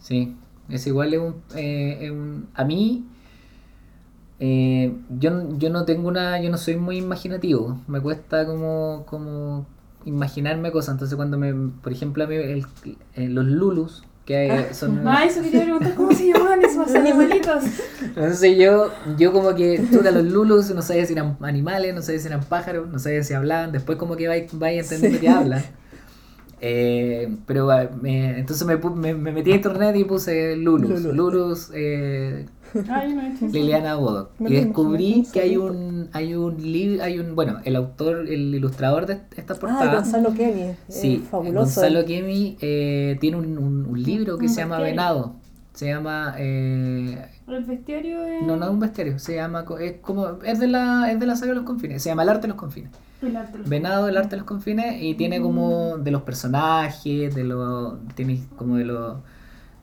Sí, 0.00 0.36
es 0.68 0.86
igual, 0.86 1.14
es 1.14 1.20
un, 1.20 1.36
eh, 1.54 1.98
es 2.02 2.10
un- 2.10 2.48
a 2.54 2.64
mí, 2.64 3.06
eh, 4.38 4.94
yo, 5.18 5.30
n- 5.30 5.58
yo 5.58 5.70
no 5.70 5.84
tengo 5.84 6.08
una, 6.08 6.40
yo 6.40 6.50
no 6.50 6.56
soy 6.58 6.76
muy 6.76 6.96
imaginativo, 6.96 7.78
me 7.86 8.00
cuesta 8.00 8.46
como, 8.46 9.04
como 9.06 9.66
imaginarme 10.04 10.70
cosas, 10.72 10.94
entonces 10.94 11.16
cuando 11.16 11.38
me, 11.38 11.52
por 11.82 11.92
ejemplo, 11.92 12.24
a 12.24 12.26
mí 12.26 12.34
el- 12.36 12.66
eh, 13.14 13.28
los 13.28 13.46
lulus, 13.46 14.04
que 14.24 14.66
son... 14.72 15.06
Ah, 15.08 15.24
eso 15.24 15.42
quería 15.42 15.62
preguntar 15.64 15.94
cómo 15.94 16.12
se 16.12 16.28
llamaban 16.32 16.62
esos 16.64 16.94
animalitos. 16.94 17.64
Entonces 18.02 18.56
yo, 18.58 18.90
yo 19.18 19.32
como 19.32 19.54
que, 19.54 19.82
chuta, 19.92 20.10
los 20.10 20.24
lulus, 20.24 20.70
no 20.74 20.82
sabía 20.82 21.04
si 21.06 21.14
eran 21.14 21.36
animales, 21.40 21.94
no 21.94 22.02
sabía 22.02 22.20
si 22.20 22.26
eran 22.28 22.44
pájaros, 22.44 22.88
no 22.88 22.98
sabía 22.98 23.24
si 23.24 23.34
hablaban, 23.34 23.72
después 23.72 23.98
como 23.98 24.16
que 24.16 24.28
vais 24.28 24.46
vais 24.52 24.82
entendiendo 24.84 25.18
Sí. 25.18 25.24
que 25.24 25.28
hablan. 25.30 25.62
Eh, 26.62 27.36
pero 27.46 27.70
ah, 27.70 27.88
me- 28.02 28.38
entonces 28.38 28.66
me, 28.66 28.76
me, 28.76 29.14
me 29.14 29.32
metí 29.32 29.50
a 29.52 29.54
internet 29.56 29.96
y 29.96 30.04
puse 30.04 30.56
lulus, 30.56 30.90
Lulus. 30.90 31.16
lulus, 31.16 31.70
eh, 31.74 32.46
Ay, 32.88 33.14
no 33.14 33.22
he 33.22 33.28
hecho 33.28 33.46
eso. 33.46 33.54
Liliana 33.54 33.96
Bodoc. 33.96 34.30
Me 34.38 34.50
Y 34.50 34.54
descubrí 34.54 35.26
que 35.32 35.40
hay 35.40 35.56
un, 35.56 36.08
hay 36.12 36.34
un 36.34 36.56
libro, 36.60 37.02
hay 37.02 37.18
un, 37.18 37.34
bueno, 37.34 37.58
el 37.64 37.76
autor, 37.76 38.28
el 38.28 38.54
ilustrador 38.54 39.06
de 39.06 39.20
esta 39.36 39.54
Ah, 39.54 39.56
portada. 39.60 39.94
Gonzalo 39.96 40.32
Kenny, 40.34 40.62
eh, 40.62 40.76
Sí, 40.88 41.24
fabuloso. 41.30 41.58
Gonzalo 41.58 42.04
Kemi 42.04 42.56
eh, 42.60 43.16
tiene 43.20 43.36
un, 43.38 43.58
un- 43.58 43.86
un 43.86 44.02
libro 44.02 44.38
que 44.38 44.46
Un 44.46 44.50
se 44.52 44.60
llama 44.60 44.76
bestiario. 44.78 44.92
Venado. 45.02 45.34
Se 45.74 45.86
llama 45.86 46.34
eh, 46.36 47.24
El 47.46 47.64
bestiario 47.64 48.20
de... 48.20 48.42
no, 48.42 48.56
no 48.56 48.64
es 48.66 48.70
un 48.70 48.80
bestiario, 48.80 49.18
se 49.18 49.36
llama 49.36 49.64
co- 49.64 49.78
es 49.78 49.94
como 50.00 50.26
es 50.44 50.58
de 50.58 50.66
la 50.66 51.10
es 51.12 51.18
de 51.20 51.26
la 51.26 51.36
saga 51.36 51.50
de 51.52 51.56
los 51.56 51.64
confines, 51.64 52.02
se 52.02 52.08
llama 52.10 52.24
El 52.24 52.28
arte 52.28 52.42
de 52.42 52.48
los 52.48 52.56
confines. 52.56 52.90
El 53.22 53.36
arte 53.36 53.52
de 53.52 53.58
los- 53.60 53.68
Venado, 53.68 54.08
el 54.08 54.16
arte 54.16 54.30
de 54.30 54.36
los 54.38 54.46
confines 54.46 55.00
y 55.00 55.14
tiene 55.14 55.40
como 55.40 55.96
de 55.98 56.10
los 56.10 56.22
personajes, 56.22 57.34
de 57.34 57.44
los 57.44 57.94
tiene 58.14 58.40
como 58.56 58.76
de 58.76 58.84
los 58.84 59.18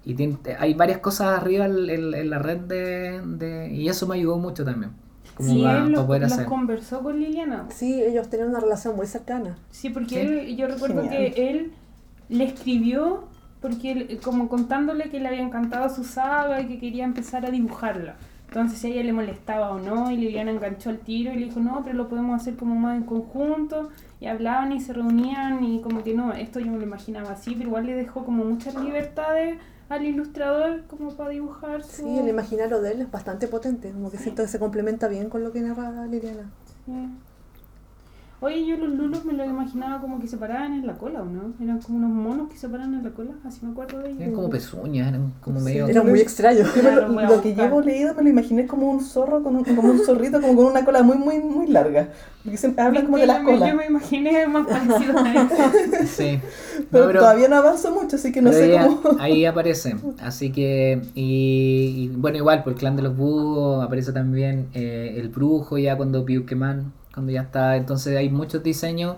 y 0.09 0.13
tiene, 0.15 0.37
hay 0.59 0.73
varias 0.73 0.99
cosas 0.99 1.39
arriba 1.41 1.65
en, 1.65 1.89
en- 1.89 2.13
en 2.13 2.29
la 2.29 2.39
red 2.39 2.59
de, 2.59 3.21
de- 3.25 3.69
y 3.73 3.87
eso 3.89 4.07
me 4.07 4.15
ayudó 4.15 4.37
mucho 4.37 4.63
también. 4.63 4.91
Como 5.35 5.49
Sí, 5.49 5.61
para, 5.63 5.79
él 5.85 5.91
los, 5.91 6.05
poder 6.05 6.21
los 6.23 6.31
hacer. 6.31 6.45
conversó 6.45 7.01
con 7.01 7.19
Liliana. 7.19 7.65
Sí, 7.69 8.01
ellos 8.01 8.29
tenían 8.29 8.49
una 8.49 8.59
relación 8.59 8.95
muy 8.95 9.05
cercana. 9.05 9.57
Sí, 9.69 9.89
porque 9.89 10.09
Sí. 10.15 10.17
él, 10.19 10.57
yo 10.57 10.67
recuerdo 10.67 11.03
Genial. 11.03 11.33
que 11.33 11.49
él 11.49 11.71
le 12.29 12.43
escribió 12.45 13.25
porque 13.61 13.91
él, 13.91 14.19
como 14.23 14.49
contándole 14.49 15.09
que 15.09 15.19
le 15.19 15.27
había 15.27 15.41
encantado 15.41 15.89
su 15.93 16.03
saga 16.03 16.61
y 16.61 16.67
que 16.67 16.79
quería 16.79 17.03
empezar 17.05 17.45
a 17.45 17.51
dibujarla. 17.51 18.15
Entonces 18.47 18.79
si 18.79 18.87
a 18.87 18.89
ella 18.91 19.03
le 19.03 19.13
molestaba 19.13 19.71
o 19.71 19.79
no, 19.79 20.09
y 20.09 20.15
Liliana 20.17 20.51
enganchó 20.51 20.89
el 20.89 20.99
tiro 20.99 21.33
y 21.33 21.37
le 21.37 21.45
dijo, 21.47 21.59
no, 21.59 21.81
pero 21.83 21.95
lo 21.97 22.07
podemos 22.07 22.39
hacer 22.41 22.55
como 22.55 22.75
más 22.75 22.95
en 22.97 23.03
conjunto. 23.03 23.89
Y 24.21 24.25
hablaban 24.27 24.71
y 24.71 24.79
se 24.79 24.93
reunían 24.93 25.63
y 25.63 25.81
como 25.81 26.01
que 26.03 26.13
no, 26.15 26.31
esto 26.33 26.59
yo 26.59 26.71
me 26.71 26.77
lo 26.77 26.83
imaginaba 26.83 27.31
así, 27.31 27.53
pero 27.55 27.67
igual 27.69 27.85
le 27.85 27.93
dejó 27.93 28.23
como 28.25 28.43
muchas 28.45 28.73
libertades 28.81 29.57
al 29.89 30.05
ilustrador 30.05 30.83
como 30.87 31.15
para 31.15 31.29
dibujar 31.29 31.83
su... 31.83 32.03
Sí, 32.03 32.19
el 32.19 32.27
imaginario 32.27 32.81
de 32.81 32.91
él 32.91 33.01
es 33.01 33.11
bastante 33.11 33.47
potente, 33.47 33.91
como 33.91 34.11
que 34.11 34.17
siento 34.17 34.43
que 34.43 34.49
se 34.49 34.59
complementa 34.59 35.07
bien 35.07 35.29
con 35.29 35.43
lo 35.43 35.51
que 35.51 35.61
narra 35.61 36.05
Liliana. 36.05 36.49
Sí. 36.85 37.09
Oye, 38.39 38.67
yo 38.67 38.77
los 38.77 38.89
lulos 38.89 39.25
me 39.25 39.33
los 39.33 39.47
imaginaba 39.47 39.99
como 39.99 40.19
que 40.19 40.27
se 40.27 40.37
paraban 40.37 40.73
en 40.73 40.85
la 40.85 40.93
cola, 40.93 41.23
¿o 41.23 41.25
no? 41.25 41.53
Eran 41.59 41.79
como 41.79 41.97
unos 41.97 42.11
monos 42.11 42.49
que 42.49 42.55
se 42.57 42.69
paran 42.69 42.93
en 42.93 43.03
la 43.03 43.09
cola, 43.09 43.31
así 43.43 43.65
me 43.65 43.71
acuerdo 43.71 43.97
de 43.97 44.09
ellos. 44.09 44.21
Eran 44.21 44.33
como 44.35 44.49
pezuñas, 44.51 45.07
eran 45.07 45.33
como 45.41 45.57
Sí, 45.57 45.65
medio 45.65 45.87
Era 45.87 46.03
muy 46.03 46.19
extraño. 46.19 46.59
Lo, 47.29 47.41
que 47.41 47.55
llevo 47.55 47.81
leído 47.81 48.13
me 48.13 48.21
lo 48.21 48.29
imaginé 48.29 48.67
como 48.67 48.91
un 48.91 49.01
zorro, 49.01 49.41
con 49.41 49.55
un, 49.55 49.63
como 49.63 49.89
un 49.89 49.97
zorrito, 50.05 50.39
como 50.39 50.55
con 50.55 50.65
una 50.67 50.85
cola 50.85 51.01
muy, 51.01 51.17
muy, 51.17 51.39
muy 51.39 51.65
larga. 51.65 52.09
Porque 52.43 52.57
siempre 52.57 52.83
hablan 52.83 53.05
como 53.05 53.17
de 53.17 53.25
las 53.25 53.37
yo 53.39 53.43
me- 53.43 53.51
colas. 53.53 53.69
Yo 53.71 53.75
me 53.75 53.85
imaginé 53.87 54.47
más 54.47 54.67
parecido 54.67 55.17
a 55.17 55.33
eso. 55.33 55.55
Sí. 56.05 56.39
Pero, 56.91 57.05
No, 57.05 57.07
pero- 57.07 57.19
todavía 57.21 57.47
no 57.47 57.55
avanzo 57.55 57.91
mucho, 57.91 58.17
así 58.17 58.31
que 58.31 58.43
no 58.43 58.51
sé 58.53 58.77
ahí, 58.77 58.85
cómo. 59.01 59.01
ahí 59.19 59.45
aparece. 59.45 59.95
Así 60.21 60.51
que, 60.51 61.01
y, 61.15 62.03
y, 62.05 62.07
bueno, 62.15 62.37
igual, 62.37 62.63
por 62.63 62.73
el 62.73 62.79
clan 62.79 62.95
de 62.95 63.01
los 63.01 63.17
búhos 63.17 63.83
aparece 63.83 64.11
también 64.13 64.67
eh, 64.75 65.15
el 65.17 65.29
brujo 65.29 65.79
ya 65.79 65.97
cuando 65.97 66.23
Piuqueman, 66.23 66.93
cuando 67.17 67.31
ya 67.33 67.41
está. 67.41 67.77
Entonces 67.77 68.15
hay 68.17 68.29
muchos 68.29 68.63
diseños 68.63 69.17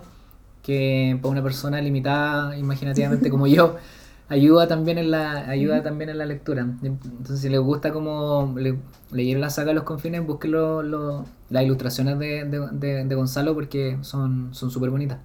que 0.62 1.18
para 1.22 1.32
una 1.32 1.42
persona 1.42 1.80
limitada 1.80 2.56
imaginativamente 2.58 3.30
como 3.30 3.46
yo, 3.46 3.76
ayuda 4.30 4.68
también 4.68 4.98
en 4.98 5.10
la 5.10 5.48
ayuda 5.50 5.82
también 5.82 6.10
en 6.10 6.18
la 6.18 6.26
lectura. 6.26 6.62
Entonces, 6.82 7.40
si 7.40 7.48
les 7.50 7.60
gusta 7.60 7.92
como 7.92 8.54
le, 8.58 8.78
leyeron 9.12 9.40
la 9.42 9.50
saga 9.50 9.68
de 9.68 9.74
los 9.74 9.84
confines, 9.84 10.26
busquen 10.26 10.52
lo- 10.52 10.82
lo- 10.82 11.24
las 11.50 11.64
ilustraciones 11.64 12.18
de, 12.18 12.44
de, 12.44 12.68
de- 12.72 13.04
de 13.04 13.14
Gonzalo 13.14 13.54
porque 13.54 13.98
son 14.02 14.50
son 14.54 14.70
súper 14.70 14.90
bonitas. 14.90 15.18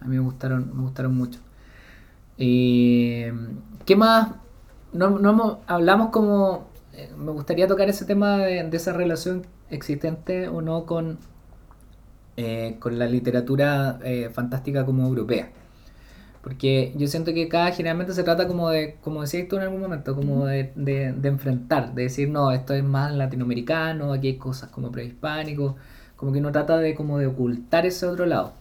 A 0.00 0.06
mí 0.06 0.16
me 0.16 0.22
gustaron 0.22 0.70
me 0.76 0.82
gustaron 0.82 1.14
mucho. 1.16 1.40
Y 2.38 3.24
¿qué 3.86 3.96
más? 3.96 4.30
No, 4.92 5.10
no 5.10 5.30
hemos- 5.30 5.58
hablamos 5.66 6.10
como 6.10 6.68
eh, 6.94 7.10
me 7.16 7.32
gustaría 7.32 7.66
tocar 7.68 7.88
ese 7.88 8.04
tema 8.04 8.38
de, 8.38 8.62
de 8.64 8.76
esa 8.76 8.92
relación 8.92 9.46
existente 9.70 10.48
o 10.48 10.60
no 10.62 10.84
con 10.86 11.18
eh, 12.36 12.76
con 12.78 12.98
la 12.98 13.06
literatura 13.06 13.98
eh, 14.04 14.30
fantástica 14.32 14.84
como 14.86 15.06
europea. 15.06 15.50
Porque 16.42 16.92
yo 16.96 17.06
siento 17.06 17.32
que 17.32 17.48
cada 17.48 17.70
generalmente 17.72 18.14
se 18.14 18.24
trata 18.24 18.48
como 18.48 18.68
de, 18.70 18.96
como 19.00 19.22
decías 19.22 19.46
tú 19.48 19.56
en 19.56 19.62
algún 19.62 19.80
momento, 19.80 20.14
como 20.16 20.46
de, 20.46 20.72
de, 20.74 21.12
de 21.12 21.28
enfrentar, 21.28 21.94
de 21.94 22.04
decir, 22.04 22.28
no, 22.30 22.50
esto 22.50 22.74
es 22.74 22.82
más 22.82 23.12
latinoamericano, 23.14 24.12
aquí 24.12 24.28
hay 24.28 24.36
cosas 24.38 24.70
como 24.70 24.90
prehispánico, 24.90 25.76
como 26.16 26.32
que 26.32 26.40
uno 26.40 26.52
trata 26.52 26.78
de 26.78 26.94
como 26.94 27.18
de 27.18 27.26
ocultar 27.26 27.86
ese 27.86 28.06
otro 28.06 28.26
lado. 28.26 28.54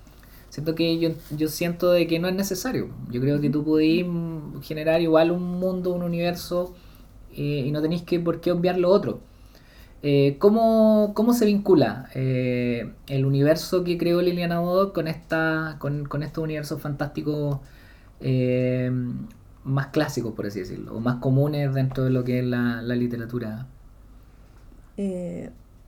Siento 0.49 0.75
que 0.75 0.99
yo, 0.99 1.11
yo 1.35 1.47
siento 1.47 1.91
de 1.91 2.07
que 2.07 2.19
no 2.19 2.27
es 2.27 2.35
necesario. 2.35 2.89
Yo 3.09 3.21
creo 3.21 3.39
que 3.39 3.49
tú 3.49 3.63
podés 3.63 4.05
generar 4.61 5.01
igual 5.01 5.31
un 5.31 5.43
mundo, 5.59 5.93
un 5.93 6.03
universo, 6.03 6.75
eh, 7.33 7.63
y 7.65 7.71
no 7.71 7.81
tenéis 7.81 8.03
que 8.03 8.19
por 8.19 8.41
qué 8.41 8.51
obviar 8.51 8.77
lo 8.77 8.89
otro. 8.89 9.21
Eh, 10.03 10.37
¿cómo, 10.39 11.11
cómo 11.13 11.33
se 11.33 11.45
vincula 11.45 12.09
eh, 12.15 12.91
el 13.07 13.25
universo 13.25 13.83
que 13.83 13.97
creó 13.97 14.21
Liliana 14.21 14.59
Bodo 14.59 14.93
con, 14.93 15.07
esta, 15.07 15.75
con, 15.79 16.05
con 16.05 16.23
estos 16.23 16.43
universos 16.43 16.81
fantásticos 16.81 17.59
eh, 18.19 18.91
más 19.63 19.87
clásicos, 19.87 20.33
por 20.33 20.47
así 20.47 20.59
decirlo, 20.59 20.95
o 20.95 20.99
más 20.99 21.17
comunes 21.17 21.73
dentro 21.73 22.03
de 22.03 22.09
lo 22.09 22.23
que 22.23 22.39
es 22.39 22.45
la, 22.45 22.81
la 22.81 22.95
literatura? 22.95 23.67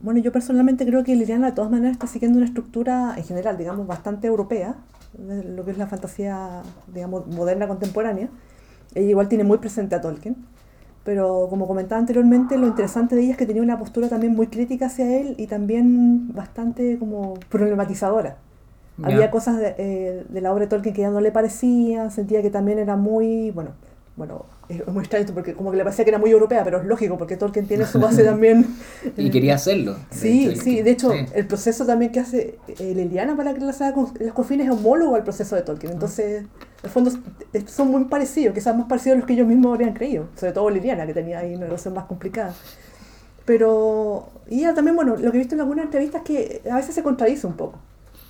Bueno, 0.04 0.20
yo 0.20 0.34
personalmente 0.34 0.86
creo 0.86 1.04
que 1.04 1.16
Liliana 1.16 1.48
de 1.48 1.54
todas 1.54 1.72
maneras 1.72 1.94
está 1.94 2.08
siguiendo 2.08 2.38
una 2.38 2.46
estructura 2.46 3.14
en 3.16 3.24
general, 3.24 3.58
digamos, 3.58 3.88
bastante 3.88 4.28
europea, 4.28 4.76
de 5.14 5.44
lo 5.44 5.64
que 5.64 5.72
es 5.72 5.78
la 5.78 5.88
fantasía, 5.88 6.62
digamos, 6.94 7.26
moderna 7.28 7.70
contemporánea. 7.70 8.28
Ella 8.96 9.10
igual 9.10 9.30
tiene 9.30 9.46
muy 9.46 9.60
presente 9.60 9.96
a 9.96 10.02
Tolkien, 10.02 10.36
pero 11.04 11.48
como 11.50 11.68
comentaba 11.68 12.00
anteriormente, 12.00 12.58
lo 12.58 12.68
interesante 12.68 13.16
de 13.16 13.24
ella 13.24 13.32
es 13.32 13.38
que 13.38 13.46
tenía 13.46 13.62
una 13.62 13.78
postura 13.78 14.10
también 14.10 14.36
muy 14.36 14.48
crítica 14.48 14.86
hacia 14.86 15.20
él 15.20 15.36
y 15.38 15.48
también 15.48 16.34
bastante 16.34 16.98
como 16.98 17.36
problematizadora. 17.50 18.38
Había 19.02 19.32
cosas 19.32 19.58
de, 19.58 19.76
eh, 19.80 20.26
de 20.30 20.42
la 20.42 20.52
obra 20.52 20.66
de 20.66 20.68
Tolkien 20.68 20.94
que 20.94 21.02
ya 21.02 21.10
no 21.10 21.20
le 21.20 21.32
parecían, 21.32 22.12
sentía 22.12 22.44
que 22.44 22.52
también 22.52 22.78
era 22.78 22.96
muy, 22.96 23.50
bueno, 23.50 23.72
bueno, 24.16 24.46
es 24.70 24.88
muy 24.88 25.02
extraño 25.02 25.22
esto 25.22 25.34
porque 25.34 25.54
como 25.56 25.72
que 25.72 25.78
le 25.78 25.84
parecía 25.84 26.06
que 26.06 26.12
era 26.12 26.20
muy 26.20 26.30
europea, 26.30 26.64
pero 26.64 26.80
es 26.80 26.86
lógico 26.86 27.18
porque 27.18 27.36
Tolkien 27.36 27.68
tiene 27.68 27.86
su 27.86 28.00
base 28.00 28.24
también. 28.24 28.68
Y 29.18 29.32
quería 29.32 29.56
hacerlo. 29.56 29.96
de 29.96 30.00
Sí, 30.12 30.50
hecho, 30.50 30.62
sí, 30.62 30.82
de 30.82 30.92
hecho, 30.92 31.12
sí. 31.12 31.26
el 31.34 31.48
proceso 31.48 31.86
también 31.86 32.12
que 32.12 32.20
hace 32.20 32.60
eh, 32.68 32.94
Liliana 32.96 33.36
para 33.36 33.52
crear 33.52 33.66
la 33.68 33.74
saga 33.74 33.94
con 33.94 34.14
los 34.20 34.34
confines 34.34 34.68
es 34.68 34.74
homólogo 34.74 35.16
al 35.16 35.24
proceso 35.24 35.56
de 35.56 35.64
Tolkien. 35.64 35.94
Entonces, 35.94 36.44
en 36.44 36.50
el 36.84 36.90
fondo, 36.92 37.12
eh, 37.54 37.64
son 37.68 37.90
muy 37.90 38.06
parecidos, 38.06 38.54
quizás 38.54 38.76
más 38.78 38.88
parecidos 38.88 39.16
a 39.16 39.20
los 39.20 39.28
que 39.28 39.34
ellos 39.34 39.48
mismos 39.48 39.74
habrían 39.74 39.94
creído. 39.94 40.28
Sobre 40.36 40.52
todo 40.54 40.70
Liliana, 40.70 41.06
que 41.08 41.14
tenía 41.14 41.40
ahí 41.40 41.56
una 41.56 41.66
relación 41.66 41.94
más 41.96 42.06
complicada. 42.06 42.54
Pero, 43.46 44.30
y 44.50 44.60
ella 44.60 44.74
también, 44.74 44.96
bueno, 44.96 45.16
lo 45.18 45.32
que 45.32 45.38
he 45.38 45.40
visto 45.40 45.56
en 45.56 45.62
algunas 45.62 45.86
entrevistas 45.86 46.22
es 46.22 46.26
que 46.28 46.70
a 46.70 46.78
veces 46.78 46.96
se 46.96 47.04
contradice 47.04 47.46
un 47.48 47.54
poco. 47.58 47.80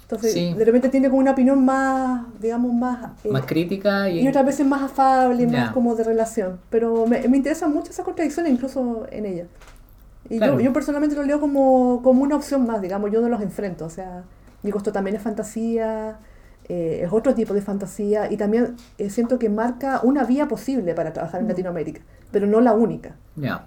Entonces, 0.04 0.34
Sí. 0.34 0.54
de 0.54 0.66
repente 0.66 0.90
tiene 0.90 1.10
como 1.10 1.20
una 1.22 1.32
opinión 1.32 1.64
más, 1.66 2.24
digamos, 2.40 2.72
más... 2.74 3.12
eh, 3.24 3.30
Más 3.32 3.46
crítica 3.46 4.10
y, 4.10 4.20
y 4.20 4.28
otras 4.28 4.46
veces 4.46 4.66
más 4.68 4.84
afable, 4.84 5.48
Ya. 5.50 5.66
más 5.66 5.72
como 5.72 5.96
de 5.96 6.04
relación. 6.04 6.60
Pero 6.70 7.08
me, 7.08 7.28
me 7.28 7.38
interesa 7.38 7.68
mucho 7.68 7.92
esa 7.92 8.04
contradicción 8.04 8.46
incluso 8.48 9.06
en 9.12 9.26
ella. 9.26 9.46
Y 10.30 10.38
Claro. 10.38 10.56
yo, 10.56 10.66
yo 10.66 10.74
personalmente 10.74 11.16
lo 11.16 11.24
leo 11.24 11.40
como, 11.40 12.02
como 12.04 12.22
una 12.24 12.36
opción 12.36 12.66
más, 12.68 12.82
digamos, 12.82 13.12
yo 13.12 13.22
no 13.22 13.30
los 13.30 13.42
enfrento. 13.42 13.86
O 13.86 13.90
sea, 13.90 14.24
mi 14.62 14.72
costo 14.72 14.92
también 14.92 15.16
es 15.16 15.22
fantasía, 15.22 16.18
eh, 16.70 17.02
es 17.06 17.12
otro 17.12 17.34
tipo 17.34 17.54
de 17.54 17.62
fantasía 17.62 18.32
y 18.32 18.38
también 18.38 18.76
eh, 18.98 19.10
siento 19.10 19.38
que 19.40 19.50
marca 19.50 20.00
una 20.04 20.24
vía 20.26 20.48
posible 20.48 20.94
para 20.94 21.12
trabajar 21.12 21.42
en 21.42 21.48
Latinoamérica, 21.50 22.02
pero 22.32 22.46
no 22.48 22.62
la 22.62 22.74
única. 22.74 23.16
Ya. 23.36 23.66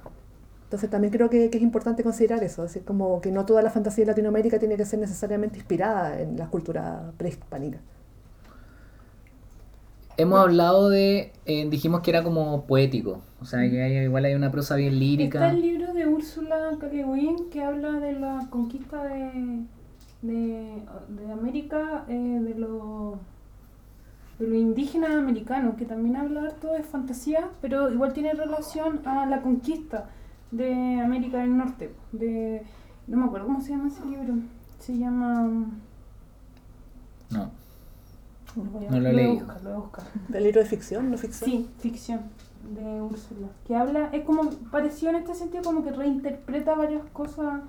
Entonces 0.66 0.90
también 0.90 1.12
creo 1.12 1.30
que, 1.30 1.48
que 1.50 1.58
es 1.58 1.62
importante 1.62 2.02
considerar 2.02 2.42
eso, 2.44 2.64
es 2.64 2.72
decir, 2.72 2.84
como 2.84 3.20
que 3.20 3.30
no 3.32 3.46
toda 3.46 3.62
la 3.62 3.70
fantasía 3.70 4.04
de 4.04 4.10
Latinoamérica 4.12 4.58
tiene 4.58 4.76
que 4.76 4.84
ser 4.84 4.98
necesariamente 5.00 5.58
inspirada 5.58 6.20
en 6.20 6.36
la 6.36 6.48
cultura 6.48 7.12
prehispánica. 7.18 7.78
Hemos 10.18 10.40
hablado 10.40 10.88
de, 10.88 11.32
eh, 11.44 11.68
dijimos 11.68 12.00
que 12.00 12.10
era 12.10 12.22
como 12.22 12.64
poético, 12.66 13.20
o 13.40 13.44
sea, 13.44 13.60
que 13.70 13.82
hay- 13.82 13.96
igual 14.04 14.24
hay 14.24 14.34
una 14.34 14.50
prosa 14.50 14.76
bien 14.76 14.94
Está 14.94 15.00
lírica. 15.00 15.50
el 15.50 15.60
libro 15.60 15.92
de 15.92 16.06
Úrsula 16.06 16.70
Guin 16.80 17.50
que 17.50 17.62
habla 17.62 17.92
de 18.00 18.12
la 18.14 18.46
conquista 18.50 19.04
de, 19.04 19.62
de, 20.22 20.82
de 21.08 21.32
América, 21.32 22.04
eh, 22.08 22.40
de 22.42 22.54
lo 22.54 23.18
de 24.38 24.46
lo 24.48 24.54
indígena 24.54 25.18
americano, 25.18 25.76
que 25.76 25.86
también 25.86 26.16
habla 26.16 26.42
harto 26.42 26.72
de 26.72 26.82
fantasía, 26.82 27.48
pero 27.62 27.90
igual 27.90 28.12
tiene 28.12 28.34
relación 28.34 29.00
a 29.06 29.24
la 29.26 29.40
conquista 29.40 30.10
de 30.50 31.00
América 31.00 31.38
del 31.38 31.56
Norte. 31.56 31.94
De, 32.12 32.62
no 33.06 33.16
me 33.18 33.24
acuerdo 33.26 33.46
cómo 33.46 33.60
se 33.60 33.70
llama 33.70 33.88
ese 33.88 34.04
libro. 34.06 34.34
Se 34.78 34.96
llama... 34.96 35.48
No. 37.30 37.50
voy 38.54 38.86
a- 38.86 38.90
No 38.90 39.00
lo 39.00 39.08
he 39.08 39.12
voy 39.12 39.20
a 39.20 39.24
leído. 39.24 39.34
buscar, 39.44 39.62
lo 39.62 39.70
voy 39.70 39.78
a 39.78 39.80
buscar. 39.82 40.04
¿El 40.32 40.44
libro 40.44 40.60
de 40.60 40.66
ficción, 40.66 41.10
no 41.10 41.18
ficción? 41.18 41.50
Sí, 41.50 41.70
ficción 41.78 42.20
de 42.74 43.02
Úrsula. 43.02 43.48
Que 43.66 43.74
habla, 43.76 44.08
es 44.12 44.24
como 44.24 44.50
parecido 44.70 45.10
en 45.10 45.16
este 45.16 45.34
sentido, 45.34 45.62
como 45.64 45.82
que 45.84 45.92
reinterpreta 45.92 46.74
varias 46.74 47.02
cosas. 47.12 47.62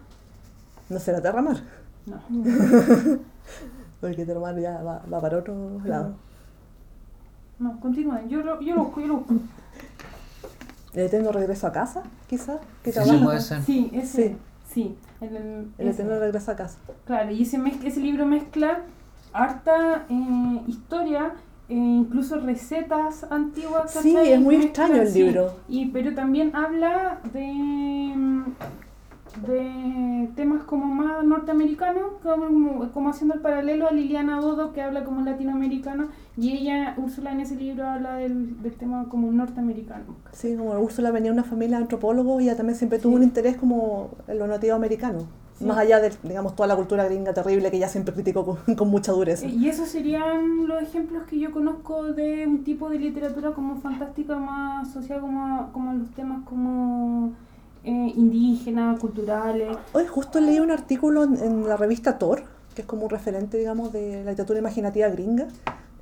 ¿No 0.89 0.99
será 0.99 1.21
Terramar? 1.21 1.57
No. 2.05 2.17
Porque 4.01 4.25
Terramar 4.25 4.59
ya 4.59 4.81
va, 4.83 5.03
va 5.11 5.19
para 5.21 5.37
otro 5.39 5.79
lado. 5.83 6.15
No, 7.59 7.79
continúen. 7.79 8.29
Yo 8.29 8.41
lo, 8.43 8.61
yo 8.61 8.75
lo 8.75 8.83
busco, 8.85 9.01
yo 9.01 9.07
lo 9.07 9.13
busco. 9.17 9.33
¿El 10.97 11.03
eterno 11.05 11.31
regreso 11.31 11.67
a 11.67 11.71
casa, 11.71 12.01
quizás? 12.27 12.57
¿Qué 12.83 12.91
Sí, 12.91 12.99
puede 13.23 13.39
ser. 13.39 13.61
Sí, 13.61 13.91
ese. 13.93 14.29
Sí. 14.29 14.35
Sí. 14.73 14.95
el, 15.21 15.35
el- 15.37 15.67
El 15.77 15.87
ese. 15.89 16.01
eterno 16.01 16.19
regreso 16.19 16.49
a 16.51 16.55
casa. 16.55 16.79
Claro, 17.05 17.29
y 17.31 17.43
ese, 17.43 17.59
mez- 17.59 17.83
ese 17.83 17.99
libro 17.99 18.25
mezcla 18.25 18.79
harta 19.31 20.05
eh, 20.09 20.61
historia, 20.65 21.33
e 21.69 21.75
incluso 21.75 22.39
recetas 22.39 23.25
antiguas. 23.29 23.91
Sí, 23.91 24.17
es 24.17 24.39
muy 24.41 24.57
Mezcla, 24.57 24.85
extraño 24.85 25.01
el 25.03 25.07
sí. 25.09 25.21
libro. 25.23 25.53
Y, 25.69 25.85
pero 25.89 26.15
también 26.15 26.55
habla 26.55 27.19
de, 27.31 28.13
de 29.41 30.29
temas 30.35 30.63
como 30.63 30.85
más 30.85 31.23
norteamericanos, 31.23 32.03
como, 32.23 32.91
como 32.91 33.09
haciendo 33.09 33.35
el 33.35 33.41
paralelo 33.41 33.87
a 33.87 33.91
Liliana 33.91 34.39
Dodo, 34.39 34.73
que 34.73 34.81
habla 34.81 35.03
como 35.03 35.21
latinoamericana, 35.21 36.07
y 36.37 36.51
ella, 36.51 36.93
Úrsula, 36.97 37.31
en 37.31 37.39
ese 37.41 37.55
libro 37.55 37.87
habla 37.87 38.15
del, 38.17 38.61
del 38.61 38.73
tema 38.73 39.05
como 39.09 39.31
norteamericano. 39.31 40.03
Sí, 40.31 40.55
como 40.55 40.71
Úrsula 40.79 41.11
venía 41.11 41.31
de 41.31 41.37
una 41.39 41.43
familia 41.43 41.77
de 41.77 41.83
antropólogos 41.83 42.41
y 42.41 42.45
ella 42.45 42.55
también 42.57 42.77
siempre 42.77 42.99
tuvo 42.99 43.13
Sí. 43.13 43.17
un 43.17 43.23
interés 43.23 43.57
como 43.57 44.09
en 44.27 44.39
lo 44.39 44.47
nativo 44.47 44.75
americano. 44.75 45.19
Sí. 45.57 45.65
Más 45.65 45.77
allá 45.79 45.99
de, 45.99 46.11
digamos, 46.21 46.55
toda 46.55 46.67
la 46.67 46.75
cultura 46.75 47.05
gringa 47.05 47.33
terrible 47.33 47.71
que 47.71 47.77
ella 47.77 47.87
siempre 47.87 48.13
criticó 48.13 48.45
con, 48.45 48.75
con 48.75 48.89
mucha 48.89 49.11
dureza. 49.11 49.47
Y 49.47 49.67
esos 49.67 49.89
serían 49.89 50.67
los 50.67 50.83
ejemplos 50.83 51.23
que 51.23 51.39
yo 51.39 51.51
conozco 51.51 52.03
de 52.13 52.45
un 52.45 52.63
tipo 52.63 52.89
de 52.89 52.99
literatura 52.99 53.51
como 53.53 53.77
fantástica 53.77 54.35
más 54.37 54.87
asociada 54.89 55.19
como 55.21 55.69
como 55.73 55.89
a 55.89 55.93
los 55.95 56.11
temas 56.11 56.43
como 56.45 57.31
eh, 57.87 58.13
indígenas, 58.15 58.99
culturales. 58.99 59.75
Hoy 59.93 60.05
justo 60.07 60.39
leí 60.39 60.59
un 60.59 60.71
artículo 60.71 61.23
en, 61.23 61.37
en 61.37 61.67
la 61.67 61.77
revista 61.77 62.17
Thor, 62.17 62.43
que 62.75 62.81
es 62.81 62.87
como 62.87 63.03
un 63.05 63.09
referente, 63.09 63.57
digamos, 63.57 63.91
de 63.93 64.23
la 64.23 64.31
literatura 64.31 64.59
imaginativa 64.59 65.07
gringa. 65.09 65.47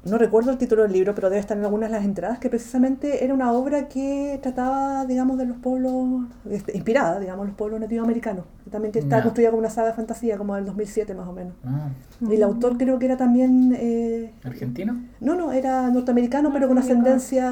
No 0.03 0.20
recuerdo 0.20 0.52
el 0.52 0.60
título 0.60 0.84
del 0.84 0.91
libro, 0.91 1.16
pero 1.16 1.30
debe 1.32 1.40
estar 1.40 1.57
en 1.57 1.64
algunas 1.64 1.90
de 1.90 1.95
las 1.95 2.06
entradas, 2.06 2.38
que 2.38 2.48
precisamente 2.48 3.24
era 3.26 3.34
una 3.34 3.52
obra 3.53 3.88
que 3.88 4.40
trataba, 4.44 5.03
digamos, 5.07 5.36
de 5.40 5.45
los 5.48 5.57
pueblos, 5.57 6.26
este, 6.48 6.76
inspirada, 6.78 7.20
digamos, 7.20 7.48
los 7.48 7.56
pueblos 7.56 7.80
nativoamericanos. 7.80 8.45
También 8.70 8.91
que 8.91 8.99
estaba 8.99 9.22
Ya. 9.22 9.24
construida 9.24 9.49
como 9.49 9.62
una 9.62 9.72
saga 9.72 9.88
de 9.88 9.94
fantasía, 9.95 10.38
como 10.38 10.53
del 10.56 10.66
2007 10.66 11.16
más 11.16 11.28
o 11.28 11.34
menos. 11.34 11.53
Ah, 11.66 11.90
Y 12.22 12.36
el 12.36 12.44
autor 12.44 12.78
creo 12.78 12.99
que 12.99 13.06
era 13.07 13.18
también... 13.18 13.76
eh, 13.80 14.32
¿Argentino? 14.44 14.95
no, 15.22 15.34
no, 15.34 15.52
era 15.52 15.90
norteamericano, 15.90 16.52
pero 16.53 16.68
con 16.68 16.78
ascendencia 16.78 17.49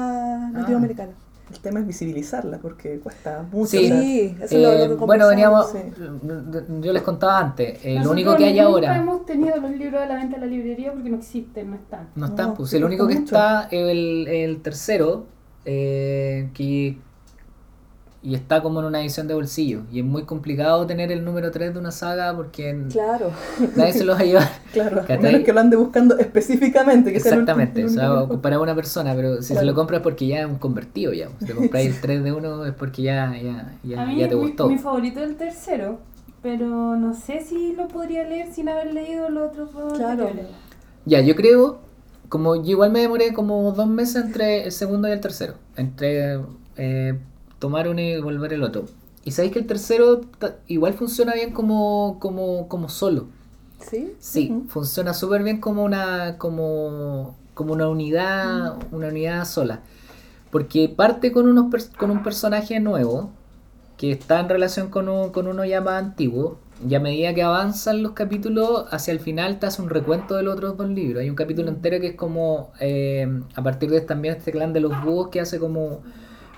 nativoamericana. 0.52 1.10
El 1.54 1.60
tema 1.60 1.80
es 1.80 1.86
visibilizarla 1.86 2.58
porque 2.58 3.00
cuesta 3.00 3.42
mucho. 3.52 3.70
Sí. 3.70 3.84
o 3.84 3.88
sea, 3.88 4.00
Sí, 4.00 4.36
eso 4.40 4.56
es 4.56 4.62
lo, 4.62 4.72
lo 4.88 4.94
Eh, 4.94 4.98
que 4.98 5.04
bueno, 5.04 5.28
veníamos, 5.28 5.70
sí. 5.70 5.78
yo 6.80 6.92
les 6.92 7.02
contaba 7.02 7.38
antes, 7.38 7.78
eh, 7.84 8.00
lo 8.00 8.10
único 8.10 8.36
que 8.36 8.44
hay 8.44 8.60
nunca 8.60 8.64
ahora, 8.64 8.96
hemos 8.96 9.24
tenido 9.26 9.56
los 9.56 9.70
libros 9.72 10.00
a 10.02 10.06
la 10.06 10.16
venta 10.16 10.36
en 10.36 10.40
la 10.42 10.46
librería 10.48 10.92
porque 10.92 11.10
no 11.10 11.16
existen, 11.18 11.70
no 11.70 11.76
están. 11.76 12.08
no 12.14 12.26
está, 12.26 12.46
No, 12.46 12.54
pues 12.54 12.72
el 12.74 12.84
único 12.84 13.06
que 13.06 13.14
mucho. 13.14 13.24
está 13.36 13.64
es 13.70 13.88
el, 13.90 14.28
el 14.28 14.62
tercero, 14.62 15.26
eh, 15.64 16.50
que 16.54 17.03
y 18.24 18.34
está 18.34 18.62
como 18.62 18.80
en 18.80 18.86
una 18.86 19.00
edición 19.02 19.28
de 19.28 19.34
bolsillo. 19.34 19.82
Y 19.92 19.98
es 20.00 20.04
muy 20.04 20.22
complicado 20.22 20.86
tener 20.86 21.12
el 21.12 21.24
número 21.24 21.50
3 21.50 21.74
de 21.74 21.78
una 21.78 21.90
saga 21.92 22.34
porque 22.34 22.86
Claro. 22.90 23.30
nadie 23.76 23.92
se 23.92 24.04
los 24.04 24.16
va 24.16 24.20
a 24.20 24.24
llevar. 24.24 24.48
Claro, 24.72 25.02
a 25.08 25.16
menos 25.18 25.42
que 25.44 25.52
lo 25.52 25.60
ande 25.60 25.76
buscando 25.76 26.18
específicamente. 26.18 27.12
Que 27.12 27.20
sea 27.20 27.34
el 27.34 27.40
Exactamente, 27.40 27.82
o 27.84 27.86
último 27.86 28.26
sea, 28.28 28.40
para 28.40 28.58
una 28.58 28.74
persona, 28.74 29.14
pero 29.14 29.36
si 29.36 29.48
se 29.48 29.52
Claro. 29.54 29.66
lo 29.68 29.74
compras 29.74 30.00
porque 30.02 30.26
ya 30.26 30.40
es 30.40 30.46
un 30.46 30.56
convertido 30.56 31.12
ya. 31.12 31.28
Si 31.38 31.44
te 31.46 31.52
compras 31.54 31.84
el 31.84 32.00
3 32.00 32.24
de 32.24 32.32
uno 32.32 32.64
es 32.64 32.72
porque 32.72 33.02
ya, 33.02 33.32
ya, 33.40 33.72
ya, 33.84 34.02
a 34.02 34.06
mí 34.06 34.16
ya 34.18 34.28
te 34.28 34.34
mi, 34.34 34.40
gustó. 34.40 34.68
mi 34.68 34.78
favorito 34.78 35.20
es 35.20 35.28
el 35.30 35.36
tercero, 35.36 35.98
pero 36.42 36.96
no 36.96 37.14
sé 37.14 37.40
si 37.42 37.74
lo 37.74 37.86
podría 37.88 38.24
leer 38.24 38.52
sin 38.52 38.68
haber 38.68 38.92
leído 38.92 39.28
los 39.28 39.50
otros 39.50 39.72
dos 39.72 39.92
Claro. 39.98 40.30
Ya, 41.04 41.20
yo 41.20 41.36
creo, 41.36 41.78
como 42.30 42.56
yo 42.56 42.70
igual 42.70 42.90
me 42.90 43.00
demoré 43.00 43.32
como 43.34 43.70
dos 43.72 43.86
meses 43.86 44.24
entre 44.24 44.64
el 44.64 44.72
segundo 44.72 45.06
y 45.08 45.12
el 45.12 45.20
tercero. 45.20 45.54
Entre 45.76 46.40
eh, 46.76 47.18
tomar 47.58 47.88
uno 47.88 48.00
y 48.00 48.20
volver 48.20 48.52
el 48.52 48.62
otro. 48.62 48.84
Y 49.24 49.30
sabéis 49.32 49.52
que 49.54 49.58
el 49.60 49.66
tercero 49.66 50.20
igual 50.66 50.94
funciona 50.94 51.34
bien 51.34 51.52
como, 51.52 52.18
como, 52.20 52.68
como 52.68 52.88
solo. 52.88 53.26
¿Sí? 53.78 54.14
Sí, 54.18 54.64
funciona 54.68 55.14
súper 55.14 55.42
bien 55.42 55.60
como 55.60 55.84
una, 55.84 56.38
como, 56.38 57.36
como 57.54 57.72
una 57.72 57.88
unidad, 57.88 58.76
una 58.92 59.08
unidad 59.08 59.44
sola. 59.44 59.80
Porque 60.50 60.88
parte 60.88 61.32
con, 61.32 61.48
unos 61.48 61.72
con 61.96 62.10
un 62.10 62.22
personaje 62.22 62.80
nuevo 62.80 63.30
que 63.96 64.10
está 64.12 64.40
en 64.40 64.48
relación 64.48 64.88
con, 64.90 65.08
un- 65.08 65.30
con 65.30 65.46
uno 65.48 65.64
ya 65.64 65.80
más 65.80 66.02
antiguo. 66.02 66.58
Y 66.88 66.94
a 66.96 67.00
medida 67.00 67.32
que 67.34 67.42
avanzan 67.42 68.02
los 68.02 68.12
capítulos, 68.12 68.86
hacia 68.90 69.12
el 69.12 69.20
final 69.20 69.58
te 69.60 69.66
hace 69.66 69.80
un 69.80 69.88
recuento 69.90 70.34
de 70.36 70.42
los 70.42 70.54
otros 70.56 70.76
dos 70.76 70.88
libros. 70.88 71.22
Hay 71.22 71.30
un 71.30 71.36
capítulo 71.36 71.68
entero 71.70 72.00
que 72.00 72.08
es 72.08 72.16
como, 72.16 72.72
eh, 72.80 73.28
a 73.54 73.62
partir 73.62 73.90
de 73.90 74.00
también 74.00 74.36
este 74.36 74.52
clan 74.52 74.72
de 74.72 74.80
los 74.80 74.92
búhos 75.04 75.28
que 75.28 75.40
hace 75.40 75.58
como 75.60 76.02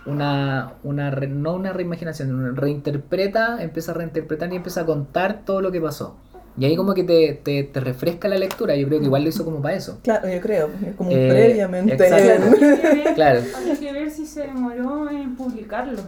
una, 0.06 0.74
una 0.84 1.10
re- 1.10 1.28
no 1.28 1.54
una 1.54 1.72
reimaginación, 1.72 2.34
una- 2.34 2.52
reinterpreta, 2.58 3.62
empieza 3.62 3.92
a 3.92 3.94
reinterpretar 3.94 4.52
y 4.52 4.56
empieza 4.56 4.82
a 4.82 4.86
contar 4.86 5.42
todo 5.44 5.60
lo 5.60 5.70
que 5.72 5.80
pasó. 5.80 6.16
Y 6.58 6.64
ahí 6.64 6.74
como 6.74 6.94
que 6.94 7.04
te, 7.04 7.34
te, 7.42 7.64
te 7.64 7.80
refresca 7.80 8.28
la 8.28 8.38
lectura, 8.38 8.74
yo 8.76 8.86
creo 8.88 8.98
que 9.00 9.04
igual 9.06 9.22
lo 9.24 9.28
hizo 9.28 9.44
como 9.44 9.60
para 9.60 9.74
eso. 9.76 10.00
Claro, 10.02 10.26
yo 10.28 10.40
creo, 10.40 10.70
es 10.86 10.94
como 10.94 11.10
un 11.10 11.16
Eh, 11.16 11.28
previamente. 11.28 11.92
exacto. 11.94 12.46
Habría 12.46 12.80
que 12.80 12.86
ver- 13.04 13.14
Claro. 13.14 13.40
habría 13.56 13.78
que 13.78 13.92
ver 13.92 14.10
si 14.10 14.24
se 14.26 14.40
demoró 14.42 15.10
en 15.10 15.36
publicarlo. 15.36 16.00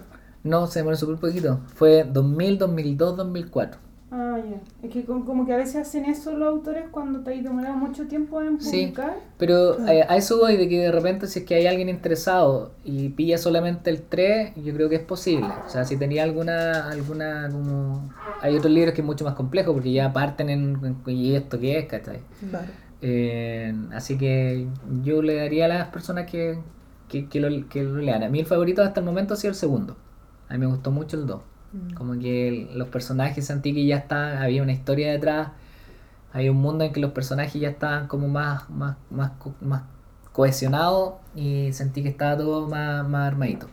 No, 0.45 0.67
se 0.67 0.79
demoró 0.79 0.97
súper 0.97 1.17
poquito. 1.17 1.61
Fue 1.75 2.05
2000, 2.05 2.57
2002, 2.59 3.17
2004. 3.17 3.79
Ah, 4.11 4.39
ya. 4.39 4.59
Es 4.83 4.91
que 4.91 5.05
como, 5.05 5.45
que 5.45 5.53
a 5.53 5.57
veces 5.59 5.77
hacen 5.77 6.07
eso 6.07 6.35
los 6.37 6.49
autores 6.49 6.85
cuando 6.91 7.21
te 7.21 7.43
demorado 7.43 7.77
mucho 7.77 8.07
tiempo 8.07 8.41
en 8.41 8.59
Sí. 8.59 8.71
publicar. 8.87 9.17
Pero 9.37 9.87
eh, 9.87 10.03
a 10.09 10.17
eso 10.17 10.39
voy, 10.39 10.57
de 10.57 10.67
que 10.67 10.79
de 10.81 10.91
repente 10.93 11.27
si 11.27 11.41
es 11.41 11.45
que 11.45 11.57
hay 11.57 11.67
alguien 11.67 11.91
interesado 11.91 12.73
y 12.85 13.11
pilla 13.11 13.37
solamente 13.37 13.91
el 13.91 14.01
3, 14.03 14.55
yo 14.57 14.73
creo 14.73 14.89
que 14.89 14.97
es 14.97 15.03
posible. 15.03 15.49
O 15.67 15.69
sea, 15.69 15.85
si 15.85 15.99
tenía 15.99 16.23
alguna, 16.23 16.89
alguna 16.89 17.49
como... 17.53 18.09
Hay 18.41 18.57
otros 18.57 18.73
libros 18.73 18.95
que 18.95 19.03
es 19.03 19.07
mucho 19.07 19.25
más 19.27 19.35
complejo 19.35 19.75
porque 19.75 19.93
ya 19.93 20.11
parten 20.13 20.49
en... 20.49 20.79
en- 20.85 20.97
¿Y 21.15 21.35
esto 21.35 21.59
qué 21.61 21.79
es? 21.79 21.85
¿cachai? 21.87 22.21
Vale. 22.51 22.69
Eh, 23.03 23.75
así 23.93 24.17
que 24.17 24.67
yo 25.03 25.21
le 25.23 25.37
daría 25.37 25.67
a 25.67 25.69
las 25.69 25.89
personas 25.89 26.25
que, 26.31 26.59
que, 27.09 27.29
que 27.29 27.41
lo, 27.41 27.69
que 27.69 27.83
lo 27.83 27.99
lean. 27.99 28.23
A 28.23 28.29
mí 28.31 28.41
el 28.41 28.47
favorito 28.47 28.83
hasta 28.83 29.01
el 29.01 29.07
momento 29.07 29.35
ha 29.35 29.37
sido 29.37 29.51
el 29.51 29.55
segundo. 29.57 29.97
A 30.49 30.55
mí 30.55 30.61
me 30.61 30.67
gustó 30.67 30.91
mucho 30.91 31.17
el 31.19 31.27
2. 31.27 31.43
Como 31.95 32.19
que 32.19 32.49
el- 32.49 32.79
los 32.79 32.89
personajes 32.89 33.45
sentí 33.47 33.75
que 33.75 33.85
ya 33.87 33.97
está, 33.97 34.43
había 34.43 34.63
una 34.63 34.73
historia 34.73 35.11
detrás, 35.13 35.49
había 36.33 36.51
un 36.51 36.59
mundo 36.59 36.85
en 36.85 36.93
que 36.93 37.01
los 37.01 37.13
personajes 37.13 37.61
ya 37.61 37.69
estaban 37.69 38.07
como 38.09 38.29
más, 38.29 38.69
más, 38.71 38.97
más, 39.11 39.33
más 39.61 39.83
cohesionados 40.33 41.15
y 41.35 41.73
sentí 41.73 42.03
que 42.03 42.09
estaba 42.09 42.37
todo 42.37 42.69
más, 42.69 43.07
más 43.09 43.27
armadito. 43.29 43.69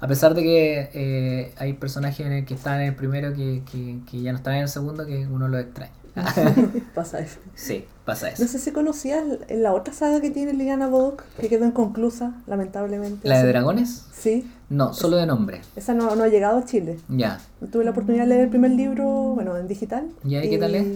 A 0.00 0.08
pesar 0.08 0.34
de 0.34 0.42
que 0.42 0.90
eh, 0.94 1.54
hay 1.58 1.74
personajes 1.74 2.26
en 2.26 2.32
el 2.32 2.44
que 2.44 2.54
están 2.54 2.80
en 2.80 2.88
el 2.88 2.94
primero 2.96 3.32
que, 3.34 3.62
que, 3.70 3.98
que 4.10 4.20
ya 4.20 4.32
no 4.32 4.38
están 4.38 4.54
en 4.54 4.62
el 4.62 4.68
segundo, 4.68 5.06
que 5.06 5.26
uno 5.28 5.46
los 5.48 5.60
extraña. 5.60 5.92
Pasa 6.94 7.20
eso. 7.20 7.38
sí, 7.54 7.86
pasa 8.04 8.28
eso. 8.28 8.42
No 8.42 8.48
sé 8.48 8.58
si 8.58 8.70
conocías 8.72 9.24
en 9.48 9.62
la 9.62 9.72
otra 9.72 9.94
saga 9.94 10.20
que 10.20 10.30
tiene 10.30 10.52
Liliana 10.52 10.86
Bodoc, 10.88 11.22
que 11.40 11.48
quedó 11.48 11.64
inconclusa, 11.64 12.34
lamentablemente. 12.46 13.26
¿La 13.26 13.42
de 13.42 13.48
dragones? 13.48 14.06
Sí, 14.12 14.46
No, 14.72 14.92
solo 14.94 15.16
de 15.18 15.26
nombre. 15.26 15.60
esa 15.76 15.92
no, 15.92 16.16
no 16.16 16.24
ha 16.24 16.28
llegado 16.28 16.58
a 16.58 16.64
Chile. 16.64 16.98
Ya. 17.08 17.38
Tuve 17.70 17.84
la 17.84 17.90
oportunidad 17.90 18.24
de 18.24 18.28
leer 18.30 18.40
el 18.42 18.48
primer 18.48 18.70
libro, 18.70 19.06
bueno, 19.34 19.56
en 19.56 19.68
digital. 19.68 20.08
¿Ya? 20.24 20.42
¿Y 20.42 20.48
qué 20.50 20.58
tal 20.58 20.74
es? 20.74 20.86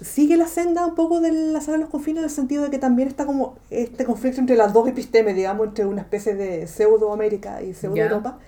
Sigue 0.00 0.36
la 0.36 0.46
senda 0.46 0.86
un 0.86 0.94
poco 0.94 1.20
de 1.20 1.32
la 1.32 1.60
saga 1.60 1.78
de 1.78 1.82
los 1.82 1.90
confines 1.90 2.18
en 2.20 2.24
el 2.24 2.30
sentido 2.30 2.62
de 2.62 2.70
que 2.70 2.78
también 2.78 3.08
está 3.08 3.26
como 3.26 3.56
este 3.70 4.04
conflicto 4.04 4.40
entre 4.40 4.56
las 4.56 4.72
dos 4.72 4.86
epistemes, 4.86 5.34
digamos, 5.34 5.66
entre 5.66 5.84
una 5.86 6.02
especie 6.02 6.36
de 6.36 6.68
pseudo-América 6.68 7.62
y 7.62 7.74
pseudo-Europa, 7.74 8.38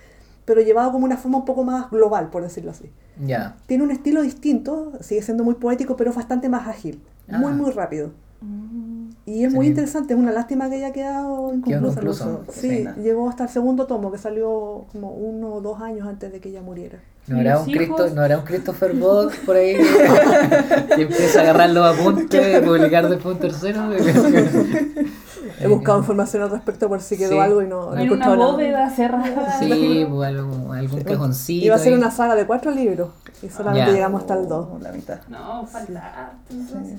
pero 0.45 0.61
llevado 0.61 0.93
como 0.93 1.03
una 1.03 1.17
forma 1.17 1.39
un 1.39 1.45
poco 1.45 1.65
más 1.65 1.91
global, 1.91 2.29
por 2.29 2.41
decirlo 2.41 2.71
así. 2.71 2.89
Ya. 3.25 3.57
Tiene 3.67 3.83
un 3.83 3.91
estilo 3.91 4.21
distinto, 4.21 4.93
sigue 5.01 5.21
siendo 5.21 5.43
muy 5.43 5.55
poético, 5.55 5.97
pero 5.97 6.11
es 6.11 6.15
bastante 6.15 6.47
más 6.47 6.69
ágil, 6.69 7.01
muy, 7.27 7.51
Ah. 7.51 7.55
muy 7.55 7.71
rápido. 7.71 8.11
Mm, 8.41 9.09
Y 9.27 9.45
es 9.45 9.53
muy 9.53 9.65
Sí. 9.67 9.69
interesante, 9.71 10.13
es 10.13 10.19
una 10.19 10.31
lástima 10.31 10.67
que 10.69 10.75
haya 10.77 10.91
quedado 10.91 11.53
inconclusa. 11.53 12.39
Sí, 12.51 12.67
pena. 12.69 12.95
llegó 12.97 13.29
hasta 13.29 13.43
el 13.43 13.49
segundo 13.49 13.85
tomo, 13.85 14.11
que 14.11 14.17
salió 14.17 14.85
como 14.91 15.11
uno 15.11 15.53
o 15.53 15.61
dos 15.61 15.79
años 15.81 16.07
antes 16.07 16.31
de 16.31 16.39
que 16.41 16.49
ella 16.49 16.61
muriera. 16.61 16.99
¿No 17.27 17.37
habrá, 17.37 17.53
Los 17.53 17.67
un 17.67 17.73
Cristo, 17.73 18.09
¿No 18.15 18.21
habrá 18.21 18.39
un 18.39 18.45
Christopher 18.45 18.93
Bock 18.95 19.31
por 19.45 19.55
ahí 19.55 19.75
que, 20.95 21.01
empieza 21.03 21.39
a 21.39 21.43
agarrar 21.43 21.69
los 21.69 21.85
apuntes 21.99 22.57
y 22.57 22.65
publicar 22.65 23.07
después 23.09 23.35
un 23.35 23.39
tercero? 23.41 23.81
He 25.59 25.67
buscado 25.67 25.99
información 25.99 26.41
al 26.41 26.49
respecto 26.49 26.87
por 26.89 27.01
si 27.01 27.17
quedó 27.17 27.31
Sí. 27.33 27.37
algo 27.39 27.61
y 27.61 27.67
no, 27.67 27.91
no 27.91 27.97
he 27.97 28.03
En 28.03 28.11
una 28.11 28.25
nada. 28.25 28.35
bóveda 28.51 28.89
cerrada. 28.89 29.59
Sí, 29.59 30.05
pues 30.09 30.27
algo- 30.29 30.73
algún 30.73 31.01
cajoncito. 31.01 31.65
Iba 31.67 31.75
a 31.75 31.79
ser 31.79 31.93
ahí. 31.93 31.99
una 31.99 32.09
saga 32.09 32.35
de 32.35 32.47
cuatro 32.47 32.71
libros 32.71 33.09
y 33.43 33.49
solamente 33.49 33.91
llegamos 33.93 34.21
hasta 34.21 34.33
el 34.35 34.47
2. 34.47 34.67
oh, 34.71 34.79
La 34.81 34.91
mitad. 34.91 35.19
No, 35.29 35.65
falta. 35.67 36.31
entonces. 36.49 36.97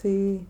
Sí. 0.00 0.46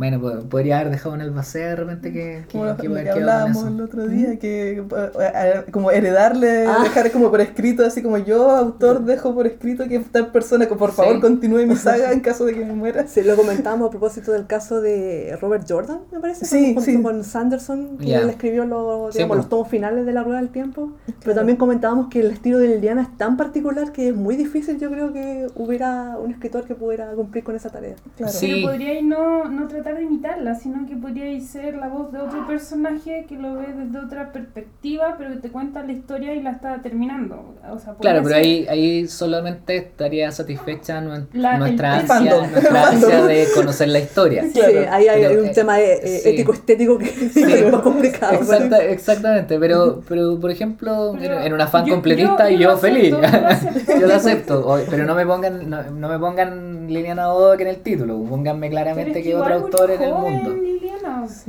Bueno, 0.00 0.18
podría 0.48 0.78
haber 0.78 0.90
dejado 0.92 1.14
en 1.14 1.20
el 1.20 1.30
vacío 1.30 1.60
de 1.60 1.76
repente 1.76 2.10
que, 2.10 2.44
que, 2.48 2.52
Como 2.52 2.64
lo, 2.64 2.76
que 2.78 2.88
lo 2.88 2.94
que 2.94 3.10
hablábamos 3.10 3.66
el 3.66 3.80
otro 3.82 4.06
día, 4.06 4.38
que 4.38 4.78
eh, 4.78 4.82
eh, 5.20 5.62
como 5.70 5.90
heredarle, 5.90 6.64
Ah. 6.66 6.78
dejar 6.82 7.10
como 7.12 7.30
por 7.30 7.42
escrito, 7.42 7.84
así 7.84 8.02
como 8.02 8.16
yo, 8.16 8.50
autor, 8.50 9.04
dejo 9.04 9.34
por 9.34 9.46
escrito 9.46 9.86
que 9.88 9.98
tal 9.98 10.32
persona, 10.32 10.66
que 10.66 10.74
por 10.74 10.92
favor 10.92 11.16
Sí. 11.16 11.20
continúe 11.20 11.66
mi 11.66 11.76
saga 11.76 12.12
en 12.12 12.20
caso 12.20 12.46
de 12.46 12.54
que 12.54 12.64
me 12.64 12.72
muera. 12.72 13.06
Sí, 13.06 13.20
lo 13.22 13.36
comentamos 13.36 13.88
a 13.88 13.90
propósito 13.90 14.32
del 14.32 14.46
caso 14.46 14.80
de 14.80 15.36
Robert 15.38 15.66
Jordan, 15.68 15.98
me 16.10 16.18
parece, 16.18 16.46
Sí, 16.46 16.66
junto 16.74 16.80
sí. 16.80 17.02
con 17.02 17.22
Sanderson, 17.22 17.98
que 17.98 18.06
Ya. 18.06 18.20
él 18.20 18.30
escribió 18.30 18.64
los, 18.64 19.12
Sí, 19.12 19.18
digamos, 19.18 19.36
los 19.36 19.48
tomos 19.50 19.68
finales 19.68 20.06
de 20.06 20.14
La 20.14 20.22
Rueda 20.22 20.38
del 20.38 20.48
Tiempo. 20.48 20.92
Pero 21.22 21.34
también 21.34 21.58
comentábamos 21.58 22.08
que 22.08 22.20
el 22.20 22.30
estilo 22.30 22.56
de 22.56 22.68
Liliana 22.68 23.02
es 23.02 23.14
tan 23.18 23.36
particular 23.36 23.92
que 23.92 24.08
es 24.08 24.16
muy 24.16 24.36
difícil, 24.36 24.78
yo 24.78 24.90
creo 24.90 25.12
que 25.12 25.46
hubiera 25.56 26.16
un 26.16 26.30
escritor 26.30 26.64
que 26.64 26.74
pudiera 26.74 27.12
cumplir 27.12 27.44
con 27.44 27.54
esa 27.54 27.68
tarea. 27.68 27.96
Claro. 28.16 28.32
Sí. 28.32 28.46
Pero 28.62 28.68
podríais 28.72 29.04
no, 29.04 29.44
no 29.44 29.68
tratar 29.68 29.89
de 29.94 30.02
imitarla, 30.04 30.54
sino 30.54 30.86
que 30.86 30.96
podríais 30.96 31.48
ser 31.48 31.74
la 31.76 31.88
voz 31.88 32.12
de 32.12 32.18
otro 32.20 32.46
personaje 32.46 33.26
que 33.28 33.36
lo 33.36 33.54
ve 33.54 33.66
desde 33.76 33.98
otra 33.98 34.32
perspectiva, 34.32 35.14
pero 35.18 35.30
que 35.30 35.36
te 35.40 35.50
cuenta 35.50 35.82
la 35.82 35.92
historia 35.92 36.34
y 36.34 36.42
la 36.42 36.50
está 36.52 36.80
terminando. 36.82 37.54
O 37.70 37.78
sea, 37.78 37.94
Claro, 37.94 38.22
pero 38.22 38.36
ahí, 38.36 38.66
ahí 38.68 39.06
solamente 39.06 39.76
estaría 39.76 40.30
satisfecha 40.32 41.00
La- 41.32 41.58
nuestra 41.58 42.00
el 42.00 42.10
ansia, 42.10 42.36
nuestra 42.50 42.88
ansia 42.88 43.24
de 43.24 43.46
conocer 43.54 43.88
la 43.88 43.98
historia. 44.00 44.42
Sí, 44.44 44.52
Claro. 44.60 44.78
ahí 44.90 45.08
hay 45.08 45.22
Pero, 45.22 45.40
un 45.42 45.48
eh, 45.48 45.52
tema 45.54 45.80
eh, 45.80 46.00
eh, 46.02 46.20
sí. 46.22 46.28
ético-estético 46.30 46.98
que 46.98 47.06
es 47.34 47.72
más 47.72 47.82
complicado. 47.82 48.34
Exacta- 48.34 48.84
exactamente, 48.84 49.58
pero, 49.58 50.02
pero 50.08 50.38
por 50.40 50.50
ejemplo, 50.50 51.14
Pero 51.18 51.40
en, 51.40 51.52
un 51.52 51.60
afán 51.60 51.84
yo- 51.86 51.94
completista 51.94 52.48
yo- 52.50 52.56
y 52.56 52.62
yo 52.62 52.76
feliz. 52.78 53.14
acepto, 53.14 53.30
yo 53.32 53.40
lo 53.40 53.46
acepto. 53.48 53.92
yo 54.00 54.06
lo 54.06 54.14
acepto, 54.14 54.68
o- 54.68 54.78
pero 54.88 55.04
no 55.04 55.14
me 55.14 55.26
pongan 55.26 55.68
no, 55.70 55.82
no 55.90 56.08
me 56.08 56.18
pongan 56.18 56.86
Liliana 56.88 57.28
Bodoc 57.32 57.60
en 57.60 57.66
el 57.68 57.76
título, 57.82 58.22
pónganme 58.24 58.68
Pero 58.68 58.82
claramente 58.82 59.18
es 59.20 59.24
que 59.24 59.34
otro 59.34 59.60
muy 59.60 59.69
autor 59.70 59.90
en 59.90 60.02
el 60.02 60.14
mundo. 60.14 60.54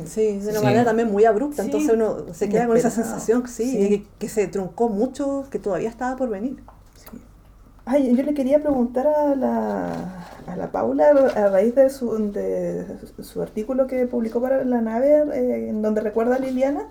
Sí, 0.05 0.37
de 0.39 0.49
una 0.49 0.59
Sí. 0.59 0.63
manera 0.65 0.85
también 0.85 1.11
muy 1.11 1.25
abrupta, 1.25 1.63
Sí. 1.63 1.67
entonces 1.69 1.93
uno 1.93 2.33
se 2.33 2.49
queda 2.49 2.67
con 2.67 2.77
esa 2.77 2.89
sensación, 2.89 3.47
sí, 3.47 3.73
que, 3.89 4.07
que 4.19 4.29
se 4.29 4.47
truncó 4.47 4.89
mucho, 4.89 5.45
que 5.51 5.59
todavía 5.59 5.89
estaba 5.89 6.15
por 6.15 6.29
venir. 6.29 6.57
Ay, 7.85 8.15
yo 8.15 8.23
le 8.23 8.33
quería 8.33 8.59
preguntar 8.59 9.07
a 9.07 9.35
la, 9.35 10.27
a 10.51 10.55
la 10.57 10.71
Paula 10.71 11.09
a 11.35 11.47
raíz 11.49 11.75
de 11.75 11.89
su, 11.89 12.31
de 12.31 12.85
su 13.21 13.41
artículo 13.41 13.87
que 13.87 14.05
publicó 14.07 14.41
para 14.41 14.63
la 14.63 14.81
nave, 14.81 15.23
eh, 15.33 15.69
en 15.69 15.81
donde 15.81 16.01
recuerda 16.01 16.35
a 16.35 16.39
Liliana, 16.39 16.81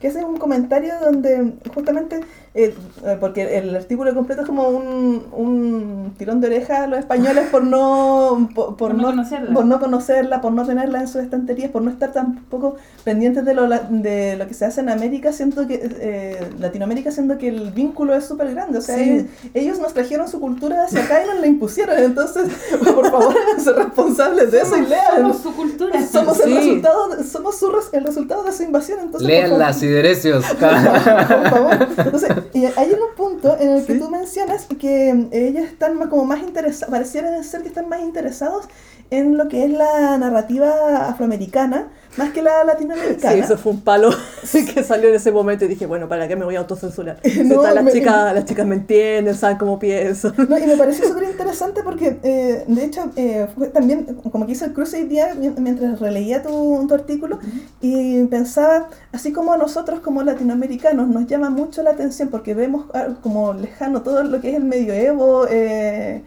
que 0.00 0.08
ese 0.08 0.18
es 0.20 0.24
un 0.24 0.36
comentario 0.36 0.94
donde 1.02 1.54
justamente, 1.74 2.20
eh, 2.54 2.74
eh, 3.04 3.16
porque 3.20 3.58
el 3.58 3.74
artículo 3.74 4.14
completo 4.14 4.42
es 4.42 4.46
como 4.46 4.68
un, 4.68 5.24
un 5.32 6.14
tirón 6.18 6.40
de 6.40 6.48
oreja 6.48 6.84
a 6.84 6.86
los 6.86 6.98
españoles 6.98 7.44
por 7.50 7.64
no, 7.64 8.48
por, 8.54 8.76
Por 8.76 8.94
no 8.94 9.04
conocerla. 9.04 9.54
por 9.54 9.64
no 9.66 9.80
conocerla, 9.80 10.40
por 10.40 10.52
no 10.52 10.66
tenerla 10.66 11.00
en 11.00 11.08
sus 11.08 11.22
estanterías, 11.22 11.70
por 11.70 11.82
no 11.82 11.90
estar 11.90 12.12
tampoco 12.12 12.76
pendientes 13.04 13.44
de 13.44 13.54
lo, 13.54 13.68
de 13.68 14.36
lo 14.36 14.46
que 14.46 14.54
se 14.54 14.64
hace 14.64 14.80
en 14.80 14.88
América, 14.88 15.32
siento 15.32 15.66
que 15.66 15.80
eh, 16.00 16.50
Latinoamérica, 16.58 17.10
siendo 17.10 17.38
que 17.38 17.48
el 17.48 17.70
vínculo 17.72 18.14
es 18.14 18.24
súper 18.24 18.50
grande. 18.52 18.78
O 18.78 18.80
sea, 18.80 18.96
Sí. 18.96 19.02
ellos, 19.10 19.26
ellos 19.54 19.78
nos 19.80 19.92
trajeron 19.94 20.28
su 20.28 20.40
cultura 20.40 20.84
hacia 20.84 21.04
acá 21.04 21.22
y 21.22 21.26
nos 21.28 21.40
la 21.40 21.46
impusieron. 21.46 21.98
Entonces, 21.98 22.48
por 22.94 23.05
por 23.10 23.20
favor, 23.22 23.36
háganse 23.50 23.72
responsables 23.72 24.50
de 24.52 24.60
eso 24.60 24.76
y 24.76 24.86
lean. 24.86 25.16
Somos 25.16 25.38
su 25.42 25.54
cultura. 25.54 26.06
Somos 26.06 26.40
el 26.40 26.46
Sí. 26.50 26.54
resultado, 26.56 27.08
de- 27.08 27.24
somos 27.24 27.56
su 27.58 27.70
res- 27.70 27.88
el 27.92 28.04
resultado 28.04 28.42
de 28.44 28.52
su 28.52 28.62
invasión. 28.62 29.00
Entonces, 29.00 29.26
Lean 29.26 29.58
las 29.58 29.78
siderecios. 29.78 30.44
por 30.54 31.50
favor. 31.50 31.88
Entonces, 31.96 32.30
y 32.52 32.64
hay 32.66 32.90
un 32.92 33.14
punto 33.16 33.56
en 33.58 33.70
el 33.70 33.84
que 33.86 33.94
Sí. 33.94 33.98
tú 34.00 34.10
mencionas 34.10 34.66
que 34.78 35.28
ellos 35.32 35.64
están 35.64 35.96
más, 35.98 36.08
como 36.08 36.24
más 36.24 36.40
interesados, 36.40 36.90
pareciera 36.90 37.42
ser 37.42 37.62
que 37.62 37.68
están 37.68 37.88
más 37.88 38.00
interesados 38.00 38.64
en 39.10 39.36
lo 39.36 39.48
que 39.48 39.64
es 39.64 39.70
la 39.70 40.18
narrativa 40.18 41.06
afroamericana, 41.08 41.88
más 42.16 42.30
que 42.32 42.42
la 42.42 42.64
latinoamericana. 42.64 43.32
Sí, 43.34 43.38
eso 43.40 43.58
fue 43.58 43.72
un 43.72 43.80
palo 43.80 44.10
que 44.74 44.82
salió 44.82 45.08
en 45.08 45.14
ese 45.16 45.32
momento 45.32 45.64
y 45.64 45.68
dije, 45.68 45.86
bueno, 45.86 46.08
¿para 46.08 46.26
qué 46.28 46.36
me 46.36 46.44
voy 46.44 46.56
a 46.56 46.60
autocensurar? 46.60 47.20
No, 47.44 47.62
las, 47.62 47.84
me- 47.84 47.92
chicas, 47.92 48.34
las 48.34 48.44
chicas 48.44 48.66
me 48.66 48.74
entienden, 48.76 49.34
saben 49.34 49.56
cómo 49.58 49.78
pienso. 49.78 50.32
No, 50.48 50.58
y 50.58 50.66
me 50.66 50.76
pareció 50.76 51.06
súper 51.08 51.24
interesante 51.30 51.82
porque, 51.82 52.18
eh, 52.22 52.64
de 52.66 52.84
hecho, 52.84 53.10
eh, 53.16 53.46
fue 53.56 53.68
también, 53.68 54.04
como 54.32 54.46
que 54.46 54.52
hice 54.52 54.66
el 54.66 54.72
cruce 54.72 54.96
hoy 54.98 55.04
día 55.04 55.34
mi- 55.34 55.50
mientras 55.50 56.00
releía 56.00 56.42
tu, 56.42 56.84
tu 56.88 56.94
artículo 56.94 57.38
y 57.80 58.24
pensaba, 58.24 58.88
así 59.12 59.32
como 59.32 59.52
a 59.52 59.56
nosotros 59.58 60.00
como 60.00 60.22
latinoamericanos 60.22 61.08
nos 61.08 61.26
llama 61.26 61.50
mucho 61.50 61.82
la 61.82 61.90
atención 61.90 62.28
porque 62.28 62.54
vemos 62.54 62.86
como 63.22 63.52
lejano 63.54 64.02
todo 64.02 64.22
lo 64.22 64.40
que 64.40 64.50
es 64.50 64.56
el 64.56 64.64
medioevo. 64.64 65.46
eh, 65.48 66.22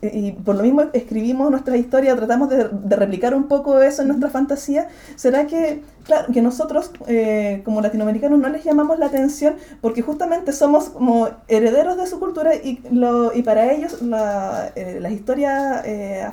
y 0.00 0.32
por 0.32 0.56
lo 0.56 0.62
mismo 0.62 0.84
escribimos 0.92 1.50
nuestra 1.50 1.76
historia, 1.76 2.16
tratamos 2.16 2.48
de, 2.48 2.68
de 2.70 2.96
replicar 2.96 3.34
un 3.34 3.44
poco 3.44 3.80
eso 3.80 4.02
en 4.02 4.08
nuestra 4.08 4.30
fantasía. 4.30 4.88
¿Será 5.16 5.46
que, 5.46 5.82
claro, 6.06 6.32
que 6.32 6.42
nosotros 6.42 6.90
eh, 7.06 7.62
como 7.64 7.80
latinoamericanos 7.80 8.38
no 8.38 8.48
les 8.48 8.64
llamamos 8.64 8.98
la 8.98 9.06
atención 9.06 9.56
porque 9.80 10.02
justamente 10.02 10.52
somos 10.52 10.90
como 10.90 11.28
herederos 11.48 11.96
de 11.96 12.06
su 12.06 12.18
cultura 12.18 12.54
y, 12.54 12.80
lo, 12.90 13.34
y 13.34 13.42
para 13.42 13.72
ellos 13.72 14.02
la, 14.02 14.72
eh, 14.74 14.98
las 15.00 15.12
historias 15.12 15.84
eh, 15.84 16.26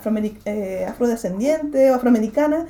eh, 0.45 0.85
afrodescendientes 0.87 1.91
o 1.91 1.95
afroamericanas 1.95 2.65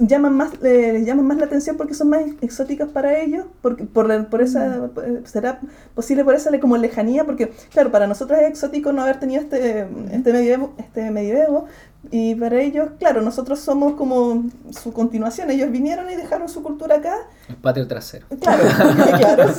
llaman 0.00 0.34
más, 0.34 0.60
les 0.60 1.06
llaman 1.06 1.26
más 1.26 1.38
la 1.38 1.46
atención 1.46 1.76
porque 1.76 1.94
son 1.94 2.10
más 2.10 2.22
exóticas 2.40 2.88
para 2.88 3.18
ellos? 3.18 3.46
Porque, 3.62 3.84
por, 3.84 4.28
por 4.28 4.42
esa, 4.42 4.90
eh, 5.04 5.22
¿Será 5.24 5.60
posible 5.94 6.24
por 6.24 6.34
esa 6.34 6.58
como 6.60 6.76
lejanía? 6.76 7.24
Porque, 7.24 7.52
claro, 7.70 7.90
para 7.90 8.06
nosotros 8.06 8.38
es 8.40 8.48
exótico 8.48 8.92
no 8.92 9.02
haber 9.02 9.20
tenido 9.20 9.42
este, 9.42 9.86
este, 10.12 10.32
medioevo, 10.32 10.74
este 10.78 11.10
medioevo 11.10 11.66
y 12.10 12.34
para 12.36 12.60
ellos, 12.60 12.90
claro, 12.98 13.20
nosotros 13.22 13.58
somos 13.58 13.94
como 13.94 14.44
su 14.70 14.92
continuación. 14.92 15.50
Ellos 15.50 15.70
vinieron 15.70 16.08
y 16.10 16.16
dejaron 16.16 16.48
su 16.48 16.62
cultura 16.62 16.96
acá 16.96 17.14
El 17.48 17.56
patio 17.56 17.86
trasero. 17.86 18.26
Claro, 18.40 18.62
claro. 19.18 19.52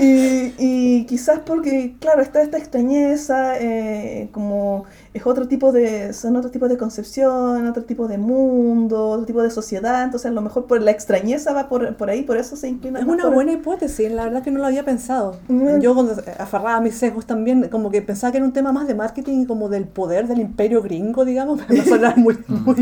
Y, 0.00 0.54
y 0.58 1.06
quizás 1.06 1.40
porque, 1.44 1.96
claro, 1.98 2.22
está 2.22 2.42
esta 2.42 2.58
extrañeza, 2.58 3.58
eh, 3.58 4.28
como 4.32 4.84
es 5.14 5.26
otro 5.26 5.48
tipo 5.48 5.72
de, 5.72 6.12
son 6.12 6.36
otro 6.36 6.50
tipo 6.50 6.68
de 6.68 6.76
concepción, 6.76 7.66
otro 7.66 7.84
tipo 7.84 8.06
de 8.06 8.18
mundo, 8.18 9.08
otro 9.08 9.24
tipo 9.24 9.42
de 9.42 9.50
sociedad, 9.50 10.04
entonces 10.04 10.30
a 10.30 10.34
lo 10.34 10.42
mejor 10.42 10.66
por 10.66 10.82
la 10.82 10.90
extrañeza 10.90 11.54
va 11.54 11.68
por, 11.70 11.96
por 11.96 12.10
ahí, 12.10 12.22
por 12.22 12.36
eso 12.36 12.54
se 12.56 12.68
inclina 12.68 13.00
Es 13.00 13.06
una 13.06 13.24
por- 13.24 13.34
buena 13.34 13.52
hipótesis, 13.52 14.12
la 14.12 14.24
verdad 14.24 14.42
que 14.42 14.50
no 14.50 14.58
lo 14.60 14.66
había 14.66 14.84
pensado. 14.84 15.38
Mm. 15.48 15.78
Yo 15.80 15.94
cuando 15.94 16.12
aferraba 16.38 16.76
a 16.76 16.80
mis 16.82 16.96
sesgos 16.96 17.24
también, 17.24 17.68
como 17.70 17.90
que 17.90 18.02
pensaba 18.02 18.30
que 18.30 18.36
era 18.38 18.44
un 18.46 18.52
tema 18.52 18.72
más 18.72 18.86
de 18.86 18.94
marketing 18.94 19.40
y 19.42 19.46
como 19.46 19.70
del 19.70 19.84
poder 19.88 20.28
del 20.28 20.40
imperio 20.40 20.82
gringo, 20.82 21.24
digamos, 21.24 21.60
sonar 21.94 22.16
muy, 22.18 22.36
muy, 22.48 22.74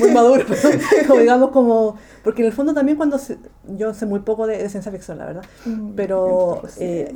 muy 0.00 0.10
maduro, 0.12 0.44
pero 0.48 0.60
como 1.08 1.20
digamos 1.20 1.50
como, 1.50 1.96
porque 2.24 2.42
en 2.42 2.46
el 2.48 2.52
fondo 2.52 2.74
también 2.74 2.96
cuando 2.96 3.18
se- 3.18 3.38
yo 3.76 3.94
sé 3.94 4.06
muy 4.06 4.20
poco 4.20 4.46
de, 4.46 4.58
de 4.58 4.68
ciencia 4.68 4.90
ficción, 4.92 5.18
la 5.18 5.26
verdad, 5.26 5.44
Mm, 5.64 5.92
pero, 5.94 6.62
eh, 6.78 7.14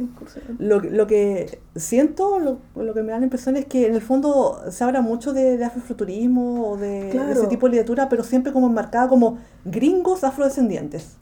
lo, 0.58 0.80
lo 0.80 1.06
que 1.06 1.60
siento, 1.76 2.38
lo, 2.38 2.58
lo 2.82 2.94
que 2.94 3.02
me 3.02 3.12
da 3.12 3.18
la 3.18 3.24
impresión 3.24 3.56
es 3.56 3.66
que 3.66 3.86
en 3.86 3.94
el 3.94 4.02
fondo 4.02 4.60
se 4.70 4.84
habla 4.84 5.00
mucho 5.00 5.32
de, 5.32 5.56
de 5.56 5.64
afrofuturismo 5.64 6.70
o 6.70 6.76
de, 6.76 7.10
ese 7.32 7.46
tipo 7.46 7.66
de 7.66 7.72
literatura, 7.72 8.08
pero 8.08 8.24
siempre 8.24 8.52
como 8.52 8.66
enmarcada 8.66 9.08
como 9.08 9.38
gringos 9.64 10.24
afrodescendientes. 10.24 11.16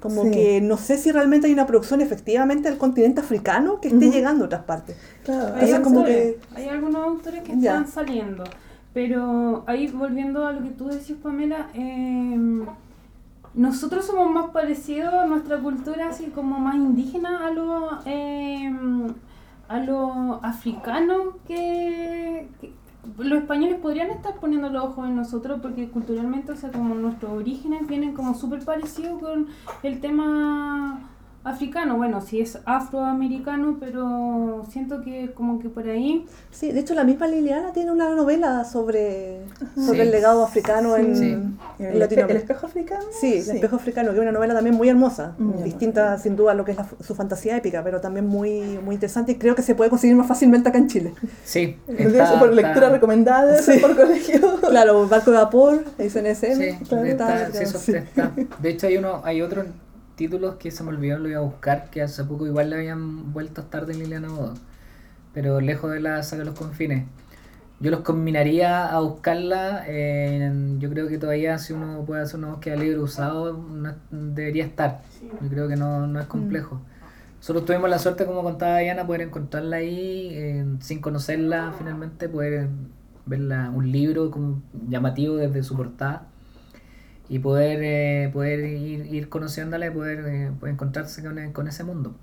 Como 0.00 0.24
Sí. 0.24 0.30
que 0.32 0.60
no 0.60 0.76
sé 0.76 0.98
si 0.98 1.12
realmente 1.12 1.46
hay 1.46 1.54
una 1.54 1.66
producción 1.66 2.02
efectivamente 2.02 2.68
del 2.68 2.76
continente 2.76 3.20
africano 3.22 3.80
que 3.80 3.88
esté 3.88 4.10
llegando 4.10 4.44
a 4.44 4.46
otras 4.48 4.62
partes. 4.64 4.96
Claro, 5.24 5.54
Hay, 5.54 5.70
Entonces, 5.70 5.80
como 5.80 6.00
autores, 6.00 6.34
que- 6.34 6.56
hay 6.60 6.68
algunos 6.68 7.02
autores 7.02 7.42
que 7.42 7.52
Ya. 7.58 7.78
están 7.78 7.88
saliendo. 7.88 8.44
Pero 8.94 9.64
ahí 9.66 9.88
volviendo 9.88 10.46
a 10.46 10.52
lo 10.52 10.62
que 10.62 10.70
tú 10.70 10.86
decías, 10.86 11.18
Pamela, 11.20 11.68
eh, 11.74 12.64
nosotros 13.52 14.06
somos 14.06 14.30
más 14.30 14.50
parecidos 14.50 15.12
a 15.12 15.26
nuestra 15.26 15.58
cultura, 15.58 16.08
así 16.08 16.26
como 16.26 16.58
más 16.58 16.76
indígena 16.76 17.46
a 17.46 17.50
lo, 17.50 17.98
eh, 18.06 18.72
a 19.68 19.78
lo 19.80 20.40
africano 20.42 21.38
que, 21.46 22.48
los 23.18 23.38
españoles 23.38 23.78
podrían 23.80 24.10
estar 24.10 24.34
poniendo 24.36 24.70
los 24.70 24.84
ojos 24.84 25.06
en 25.06 25.16
nosotros 25.16 25.60
porque 25.60 25.88
culturalmente, 25.88 26.52
o 26.52 26.56
sea, 26.56 26.72
como 26.72 26.94
nuestros 26.94 27.32
orígenes 27.32 27.86
vienen 27.86 28.14
como 28.14 28.34
súper 28.34 28.64
parecidos 28.64 29.20
con 29.20 29.48
el 29.82 30.00
tema 30.00 31.00
africano. 31.44 31.96
Bueno, 31.96 32.20
sí 32.20 32.40
es 32.40 32.58
afroamericano, 32.64 33.76
pero 33.78 34.64
siento 34.70 35.02
que 35.02 35.32
como 35.34 35.58
que 35.60 35.68
por 35.68 35.86
ahí... 35.88 36.26
Sí, 36.50 36.72
de 36.72 36.80
hecho 36.80 36.94
la 36.94 37.04
misma 37.04 37.26
Liliana 37.26 37.72
tiene 37.72 37.92
una 37.92 38.08
novela 38.14 38.64
sobre, 38.64 39.40
sobre 39.74 39.96
Sí. 39.98 40.00
el 40.00 40.10
legado 40.10 40.44
africano 40.44 40.96
en, 40.96 41.16
Sí. 41.16 41.30
en 41.32 41.58
¿El, 41.78 41.86
espe- 41.86 41.92
el 41.92 41.98
Latinoamérica. 41.98 42.38
espejo 42.52 42.66
africano? 42.66 43.04
Sí, 43.20 43.34
El 43.34 43.50
espejo 43.56 43.76
africano, 43.76 44.10
que 44.10 44.16
es 44.16 44.22
una 44.22 44.32
novela 44.32 44.54
también 44.54 44.74
muy 44.76 44.88
hermosa, 44.88 45.34
Mm. 45.38 45.62
distinta 45.62 46.18
sin 46.18 46.34
duda 46.36 46.52
a 46.52 46.54
lo 46.54 46.64
que 46.64 46.72
es 46.72 46.76
la- 46.78 46.88
su 47.00 47.14
fantasía 47.14 47.56
épica, 47.56 47.82
pero 47.84 48.00
también 48.00 48.26
muy, 48.26 48.78
muy 48.84 48.94
interesante 48.94 49.32
y 49.32 49.34
creo 49.36 49.54
que 49.54 49.62
se 49.62 49.74
puede 49.74 49.90
conseguir 49.90 50.16
más 50.16 50.26
fácilmente 50.26 50.68
acá 50.68 50.78
en 50.78 50.88
Chile. 50.88 51.12
Sí. 51.44 51.76
Está- 51.88 52.38
por 52.38 52.50
está- 52.50 52.62
lectura 52.62 52.88
recomendada, 52.88 53.56
ser 53.60 53.74
Sí. 53.76 53.80
por 53.82 53.96
colegio. 53.96 54.56
Claro, 54.68 55.06
Barco 55.08 55.30
de 55.30 55.36
Vapor, 55.38 55.84
SNSM. 55.98 56.56
Sí, 56.78 56.84
Claro, 56.88 57.04
está- 57.04 57.42
está- 57.46 57.58
sí, 57.58 57.64
eso 57.64 57.78
sí. 57.78 57.92
está. 57.94 58.32
De 58.60 58.68
hecho, 58.70 58.86
hay 58.86 58.96
uno, 58.96 59.20
hay 59.24 59.42
otros 59.42 59.66
títulos 60.16 60.56
que 60.56 60.70
se 60.70 60.82
me 60.84 60.90
olvidó, 60.90 61.18
lo 61.18 61.28
iba 61.28 61.38
a 61.38 61.42
buscar, 61.42 61.90
que 61.90 62.02
hace 62.02 62.24
poco 62.24 62.46
igual 62.46 62.70
le 62.70 62.76
habían 62.76 63.32
vuelto 63.32 63.60
a 63.60 63.64
estar 63.64 63.86
de 63.86 63.94
Liliana 63.94 64.28
Bodo, 64.28 64.54
pero 65.32 65.60
lejos 65.60 65.90
de 65.92 66.00
la 66.00 66.22
saga 66.22 66.40
de 66.44 66.50
los 66.50 66.58
confines. 66.58 67.04
Yo 67.80 67.90
los 67.90 68.00
combinaría 68.00 68.86
a 68.86 69.00
buscarla. 69.00 69.84
en- 69.86 70.80
yo 70.80 70.88
creo 70.90 71.08
que 71.08 71.18
todavía, 71.18 71.58
si 71.58 71.72
uno 71.72 72.04
puede 72.06 72.22
hacer 72.22 72.38
una 72.38 72.48
búsqueda 72.48 72.76
libre 72.76 72.98
usado, 73.00 73.52
no- 73.52 73.94
debería 74.10 74.64
estar. 74.64 75.02
Yo 75.42 75.48
creo 75.48 75.68
que 75.68 75.76
no, 75.76 76.06
no 76.06 76.20
es 76.20 76.26
complejo. 76.26 76.80
Nosotros 77.38 77.66
tuvimos 77.66 77.90
la 77.90 77.98
suerte, 77.98 78.24
como 78.24 78.42
contaba 78.42 78.78
Diana, 78.78 79.06
poder 79.06 79.22
encontrarla 79.22 79.76
ahí 79.76 80.28
eh, 80.32 80.64
sin 80.80 81.00
conocerla 81.00 81.74
finalmente, 81.76 82.28
poder 82.28 82.68
verla, 83.26 83.70
un 83.74 83.90
libro 83.90 84.30
como 84.30 84.62
llamativo 84.88 85.36
desde 85.36 85.62
su 85.62 85.76
portada 85.76 86.26
y 87.28 87.38
poder, 87.38 87.80
eh, 87.82 88.30
poder 88.32 88.60
ir, 88.60 89.06
ir 89.12 89.28
conociéndola 89.28 89.86
y 89.86 89.90
poder, 89.90 90.24
eh, 90.26 90.50
poder 90.58 90.74
encontrarse 90.74 91.22
con, 91.22 91.38
e- 91.38 91.52
con 91.52 91.68
ese 91.68 91.84
mundo. 91.84 92.14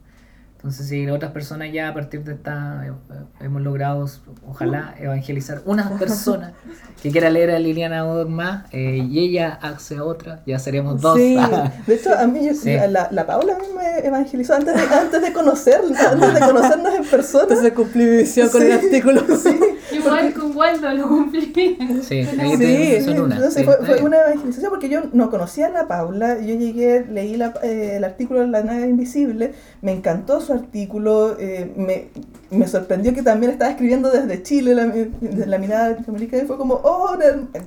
Entonces, 0.57 0.87
si 0.89 1.09
otras 1.09 1.31
personas 1.31 1.73
ya 1.73 1.87
a 1.87 1.93
partir 1.95 2.23
de 2.23 2.33
esta 2.33 2.85
eh, 2.85 2.91
hemos 3.39 3.63
logrado, 3.63 4.07
ojalá, 4.47 4.93
evangelizar 4.99 5.63
una 5.65 5.89
persona 5.97 6.53
que 7.01 7.09
quiera 7.09 7.31
leer 7.31 7.49
a 7.49 7.57
Liliana 7.57 8.05
Odom 8.05 8.31
más 8.31 8.65
eh, 8.71 8.97
y 9.09 9.17
ella 9.21 9.57
hace 9.63 9.99
otra, 9.99 10.43
ya 10.45 10.59
seremos 10.59 11.01
dos. 11.01 11.17
Sí, 11.17 11.35
de 11.87 11.95
hecho, 11.95 12.15
a 12.15 12.27
mí, 12.27 12.45
yo- 12.45 12.53
Sí. 12.53 12.75
la, 12.89 13.07
la 13.09 13.25
Paula 13.25 13.57
me 13.75 14.05
evangelizó 14.07 14.53
antes 14.53 14.75
de, 14.75 14.81
antes 14.95 15.19
de 15.19 15.33
conocerla, 15.33 15.97
antes 16.11 16.31
de 16.35 16.39
conocernos 16.45 16.93
en 16.93 17.05
persona. 17.05 17.43
Entonces 17.49 17.73
cumplí 17.73 18.03
mi 18.05 18.17
misión 18.17 18.47
con 18.49 18.61
el 18.61 18.79
Sí. 18.81 19.90
Igual 20.01 20.33
con 20.33 20.55
Waldo 20.55 20.91
lo 20.93 21.07
cumplí. 21.07 21.77
Sí, 22.03 22.15
ahí 22.39 22.51
Sí, 22.51 22.57
te- 22.57 23.01
son 23.05 23.19
una. 23.21 23.35
entonces 23.35 23.53
sí, 23.53 23.63
fue, 23.63 23.77
fue 23.85 24.01
una 24.01 24.17
evangelización 24.19 24.69
porque 24.71 24.89
yo 24.89 25.01
no 25.13 25.29
conocía 25.29 25.67
a 25.67 25.69
la 25.69 25.87
Paula, 25.87 26.39
yo 26.39 26.55
llegué, 26.55 27.05
leí 27.09 27.35
la- 27.37 27.53
eh, 27.63 27.93
el 27.97 28.03
artículo 28.03 28.41
de 28.41 28.47
La 28.47 28.63
nave 28.63 28.87
invisible, 28.87 29.53
me 29.81 29.91
encantó 29.91 30.41
su 30.41 30.53
artículo, 30.53 31.35
eh, 31.39 31.71
me, 31.75 32.07
me 32.49 32.67
sorprendió 32.67 33.13
que 33.13 33.21
también 33.23 33.51
estaba 33.51 33.71
escribiendo 33.71 34.09
desde 34.11 34.43
Chile, 34.43 34.75
la, 34.75 34.87
desde 34.87 35.45
la 35.45 35.57
mirada 35.57 35.89
latinoamericana, 35.89 36.43
y 36.43 36.47
fue 36.47 36.57
como, 36.57 36.75
oh, 36.83 37.17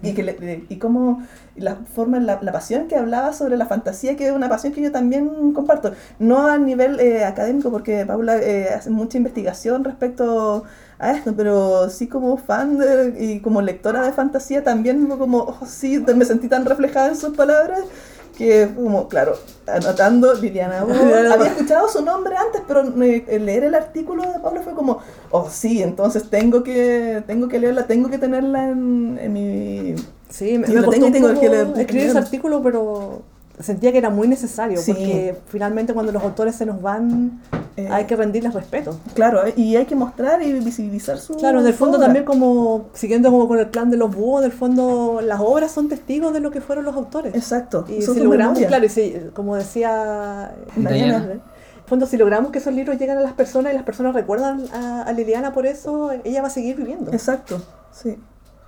y, 0.02 0.12
que 0.12 0.23
le- 0.23 0.65
y 0.69 0.77
cómo 0.77 1.23
la 1.56 1.77
forma, 1.94 2.19
la, 2.20 2.39
la 2.43 2.52
pasión 2.52 2.89
que 2.89 2.97
hablaba 2.97 3.32
sobre 3.32 3.56
la 3.56 3.66
fantasía, 3.66 4.16
que 4.16 4.27
es 4.27 4.32
una 4.32 4.48
pasión 4.48 4.73
que 4.73 4.82
yo 4.82 4.90
también 4.93 5.52
comparto, 5.52 5.93
no 6.19 6.48
a 6.48 6.59
nivel 6.59 6.98
eh, 7.01 7.24
académico, 7.24 7.70
porque 7.70 8.05
Paula 8.05 8.39
eh, 8.39 8.69
hace 8.74 8.90
mucha 8.90 9.16
investigación 9.19 9.85
respecto 9.85 10.65
a 10.66 10.69
esto, 11.01 11.35
pero 11.37 11.89
sí 11.91 12.07
como 12.09 12.37
fan 12.37 12.79
de- 12.79 13.15
y 13.19 13.41
como 13.41 13.61
lectora 13.62 14.03
de 14.03 14.12
fantasía 14.12 14.62
también 14.65 15.07
como, 15.07 15.39
oh, 15.39 15.66
sí, 15.66 15.99
me 16.15 16.25
sentí 16.25 16.49
tan 16.49 16.65
reflejada 16.65 17.09
en 17.09 17.16
sus 17.16 17.37
palabras 17.37 17.81
que 18.37 18.69
como, 18.75 19.07
claro, 19.09 19.37
anotando 19.66 20.35
Liliana 20.35 20.83
Bo, 20.83 20.93
había 20.93 21.47
escuchado 21.47 21.89
su 21.89 22.05
nombre 22.05 22.35
antes, 22.37 22.62
pero 22.66 22.83
leer 22.83 23.65
el 23.65 23.75
artículo 23.77 24.23
de 24.25 24.41
Pablo 24.41 24.61
fue 24.62 24.75
como, 24.75 24.99
oh 25.31 25.49
sí, 25.49 25.83
entonces 25.83 26.29
tengo 26.31 26.65
que, 26.65 27.23
tengo 27.29 27.47
que 27.49 27.61
leerla, 27.61 27.87
tengo 27.87 28.11
que 28.11 28.19
tenerla 28.19 28.71
en, 28.71 29.19
en 29.21 29.33
mi... 29.33 29.95
Sí, 30.31 30.59
me, 30.59 30.66
tengo 30.66 31.11
que 31.41 31.49
leer- 31.49 31.79
escribir 31.79 32.07
ese 32.09 32.19
artículo, 32.19 32.61
pero 32.61 33.23
sentía 33.60 33.93
que 33.93 33.98
era 33.98 34.10
muy 34.10 34.26
necesario, 34.28 34.78
Sí. 34.81 34.93
porque 34.93 35.36
finalmente 35.48 35.94
cuando 35.94 36.10
los 36.12 36.22
autores 36.22 36.55
se 36.56 36.66
nos 36.66 36.81
van, 36.82 37.40
Eh, 37.76 37.89
hay 37.90 38.05
que 38.05 38.14
rendirles 38.14 38.55
respeto. 38.55 38.97
Claro, 39.14 39.44
eh, 39.44 39.52
y 39.56 39.74
hay 39.74 39.85
que 39.86 39.97
mostrar 39.97 40.40
y 40.43 40.52
visibilizar 40.52 41.18
su 41.18 41.35
Claro, 41.35 41.59
en 41.60 41.66
el 41.66 41.74
fondo 41.74 41.97
obra. 41.97 42.06
también 42.06 42.24
como, 42.24 42.86
siguiendo 42.94 43.32
como 43.32 43.48
con 43.48 43.59
el 43.59 43.66
plan 43.68 43.90
de 43.90 43.97
los 43.97 44.14
búhos, 44.14 44.43
del 44.43 44.52
fondo 44.52 45.20
las 45.20 45.40
obras 45.40 45.72
son 45.72 45.89
testigos 45.89 46.32
de 46.32 46.39
lo 46.39 46.52
que 46.52 46.60
fueron 46.60 46.85
los 46.85 46.94
autores. 46.94 47.35
Exacto. 47.35 47.85
Y 47.89 48.01
son 48.02 48.14
si 48.14 48.20
logramos, 48.22 48.52
memoria. 48.55 48.68
claro, 48.68 48.85
y 48.85 48.89
si, 48.89 49.16
como 49.35 49.56
decía 49.56 50.52
Diana. 50.76 50.90
Diana. 50.94 51.16
en 51.24 51.31
el 51.32 51.40
fondo, 51.86 52.06
si 52.06 52.16
logramos 52.16 52.52
que 52.52 52.59
esos 52.59 52.72
libros 52.72 52.97
lleguen 52.97 53.18
a 53.18 53.22
las 53.22 53.32
personas 53.32 53.72
y 53.72 53.74
las 53.74 53.85
personas 53.85 54.14
recuerdan 54.14 54.64
a, 54.72 55.02
a 55.02 55.12
Liliana 55.12 55.52
por 55.52 55.66
eso, 55.66 56.12
ella 56.22 56.43
va 56.43 56.47
a 56.47 56.51
seguir 56.51 56.76
viviendo. 56.76 57.12
Exacto, 57.12 57.60
sí. 57.93 58.16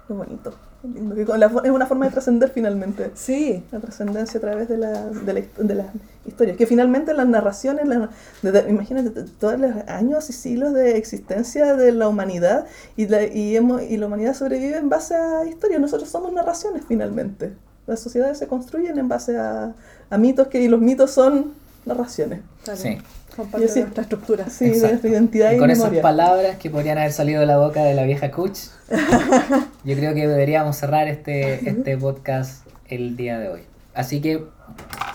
Qué 0.08 0.12
bonito. 0.12 0.52
Qué 0.92 0.98
lindo. 1.00 1.14
Que 1.14 1.24
con 1.24 1.38
la 1.40 1.50
fo- 1.50 1.64
es 1.64 1.70
una 1.70 1.86
forma 1.86 2.06
de 2.06 2.12
trascender 2.12 2.50
finalmente. 2.50 3.10
Sí, 3.14 3.62
La 3.72 3.80
trascendencia 3.80 4.38
a 4.38 4.40
través 4.40 4.68
de, 4.68 4.78
la, 4.78 5.06
de, 5.06 5.32
la, 5.32 5.42
de 5.58 5.74
las 5.74 5.86
historias. 6.26 6.56
Que 6.56 6.66
finalmente 6.66 7.12
las 7.14 7.26
narraciones, 7.26 7.86
la- 7.86 8.10
desde- 8.42 8.68
imagínate 8.70 9.10
todos 9.38 9.58
los 9.58 9.70
años 9.88 10.28
y 10.30 10.32
siglos 10.32 10.72
de 10.74 10.96
existencia 10.96 11.74
de 11.76 11.92
la 11.92 12.08
humanidad 12.08 12.66
y 12.96 13.06
la, 13.08 13.24
y, 13.24 13.56
hemos, 13.56 13.82
y 13.82 13.96
la 13.96 14.06
humanidad 14.06 14.34
sobrevive 14.34 14.76
en 14.78 14.88
base 14.88 15.14
a 15.14 15.44
historias. 15.46 15.80
Nosotros 15.80 16.08
somos 16.08 16.32
narraciones 16.32 16.82
finalmente. 16.86 17.52
Las 17.86 18.00
sociedades 18.00 18.38
se 18.38 18.46
construyen 18.48 18.98
en 18.98 19.08
base 19.08 19.38
a, 19.38 19.72
a 20.10 20.18
mitos 20.18 20.48
que, 20.48 20.60
y 20.60 20.68
los 20.68 20.80
mitos 20.80 21.10
son 21.12 21.52
narraciones. 21.84 22.40
claro, 22.64 22.80
Sí. 22.80 22.98
Son 23.36 23.46
parte 23.48 23.66
de 23.66 23.80
nuestra 23.80 24.02
estructura. 24.02 24.48
Sí, 24.50 24.64
de 24.64 24.70
Exacto. 24.70 24.88
nuestra 24.92 25.10
identidad 25.10 25.52
y, 25.52 25.56
Y 25.56 25.58
con 25.58 25.70
esas 25.70 25.84
memoria. 25.84 26.02
palabras 26.02 26.56
que 26.56 26.70
podrían 26.70 26.98
haber 26.98 27.12
salido 27.12 27.40
de 27.40 27.46
la 27.46 27.58
boca 27.58 27.84
de 27.84 27.94
la 27.94 28.02
vieja 28.04 28.30
Kuch, 28.30 28.58
yo 29.84 29.94
creo 29.96 30.14
que 30.14 30.26
deberíamos 30.26 30.76
cerrar 30.76 31.06
este, 31.08 31.68
este 31.68 31.96
podcast 31.98 32.66
el 32.88 33.16
día 33.16 33.38
de 33.38 33.48
hoy. 33.50 33.60
Así 33.94 34.20
que, 34.20 34.44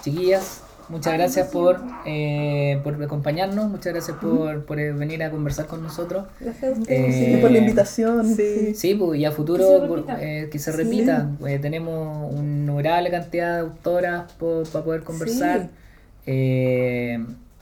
chiquillas, 0.04 0.62
muchas 0.90 1.14
gracias 1.14 1.48
por, 1.50 1.80
eh, 2.06 2.80
por 2.84 3.02
acompañarnos, 3.04 3.70
muchas 3.70 3.94
gracias 3.94 4.18
por, 4.18 4.66
por 4.66 4.80
eh, 4.80 4.92
venir 4.92 5.24
a 5.24 5.30
conversar 5.32 5.68
con 5.68 5.82
nosotros. 5.84 6.26
Gracias 6.40 6.72
a 6.72 6.76
Sí, 6.76 6.82
ustedes. 6.82 7.16
Eh, 7.16 7.38
por 7.42 7.52
la 7.52 7.58
invitación. 7.60 8.36
sí. 8.36 8.74
sí. 8.76 8.96
Pues, 8.96 9.20
y 9.20 9.26
a 9.26 9.32
futuro 9.32 9.64
Que 9.68 9.74
se 9.80 9.88
por- 9.88 9.98
repita. 10.00 10.18
eh, 10.24 10.50
que 10.52 10.60
se 10.60 10.72
Sí. 10.72 10.78
repita. 10.78 11.30
Eh, 11.48 11.60
tenemos 11.60 12.34
una 12.34 12.42
innumerable 12.42 13.10
cantidad 13.12 13.54
de 13.56 13.60
autoras 13.62 14.32
para 14.34 14.84
poder 14.86 15.04
conversar. 15.04 15.70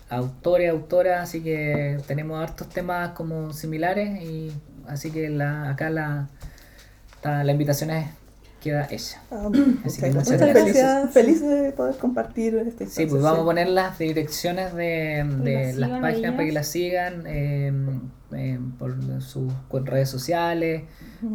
Autores, 0.10 0.70
autoras, 0.70 1.22
así 1.22 1.42
que 1.42 2.00
tenemos 2.08 2.42
hartos 2.42 2.70
temas 2.70 3.12
como 3.12 3.54
similares 3.54 4.22
y 4.24 4.52
así 4.88 5.12
que 5.12 5.30
la, 5.30 5.70
acá 5.70 5.90
la, 5.90 6.28
la 7.24 7.52
invitación 7.52 7.92
es, 7.92 8.08
queda 8.60 8.88
hecha. 8.90 9.22
Ah, 9.32 9.50
Así 9.86 10.02
que 10.02 10.12
muchas 10.12 10.30
muchas 10.32 10.40
gracias. 10.40 10.54
Feliz, 10.54 10.74
gracias. 10.76 11.12
feliz 11.14 11.42
de 11.42 11.72
poder 11.72 11.96
compartir 11.98 12.56
este 12.58 12.86
Sí, 12.88 13.06
pues 13.06 13.22
vamos 13.22 13.42
a 13.42 13.44
poner 13.46 13.70
las 13.70 13.98
direcciones 13.98 14.74
de, 14.74 15.26
de 15.44 15.74
la 15.74 15.88
las 15.88 16.02
páginas 16.02 16.18
ellas. 16.18 16.32
para 16.34 16.46
que 16.46 16.52
las 16.52 16.68
sigan 16.68 17.24
eh, 17.26 17.72
eh, 18.34 18.60
por 18.78 18.96
sus 19.22 19.52
redes 19.86 20.10
sociales, 20.10 20.84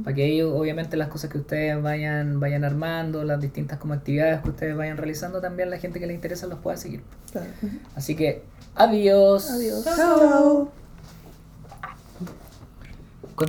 para 0.04 0.14
que 0.14 0.24
ellos, 0.26 0.52
obviamente, 0.54 0.96
las 0.96 1.08
cosas 1.08 1.30
que 1.30 1.38
ustedes 1.38 1.80
vayan 1.82 2.38
vayan 2.40 2.64
armando, 2.64 3.24
las 3.24 3.40
distintas 3.40 3.78
como 3.78 3.94
actividades 3.94 4.40
que 4.42 4.50
ustedes 4.50 4.76
vayan 4.76 4.96
realizando, 4.96 5.40
también 5.40 5.70
la 5.70 5.78
gente 5.78 5.98
que 6.00 6.06
les 6.06 6.14
interesa 6.14 6.46
los 6.46 6.58
pueda 6.60 6.76
seguir. 6.76 7.02
Claro. 7.32 7.48
Así 7.96 8.14
que, 8.14 8.42
adiós. 8.74 9.50
Adiós. 9.50 9.84
Chao. 9.84 9.96
Chao. 9.96 10.83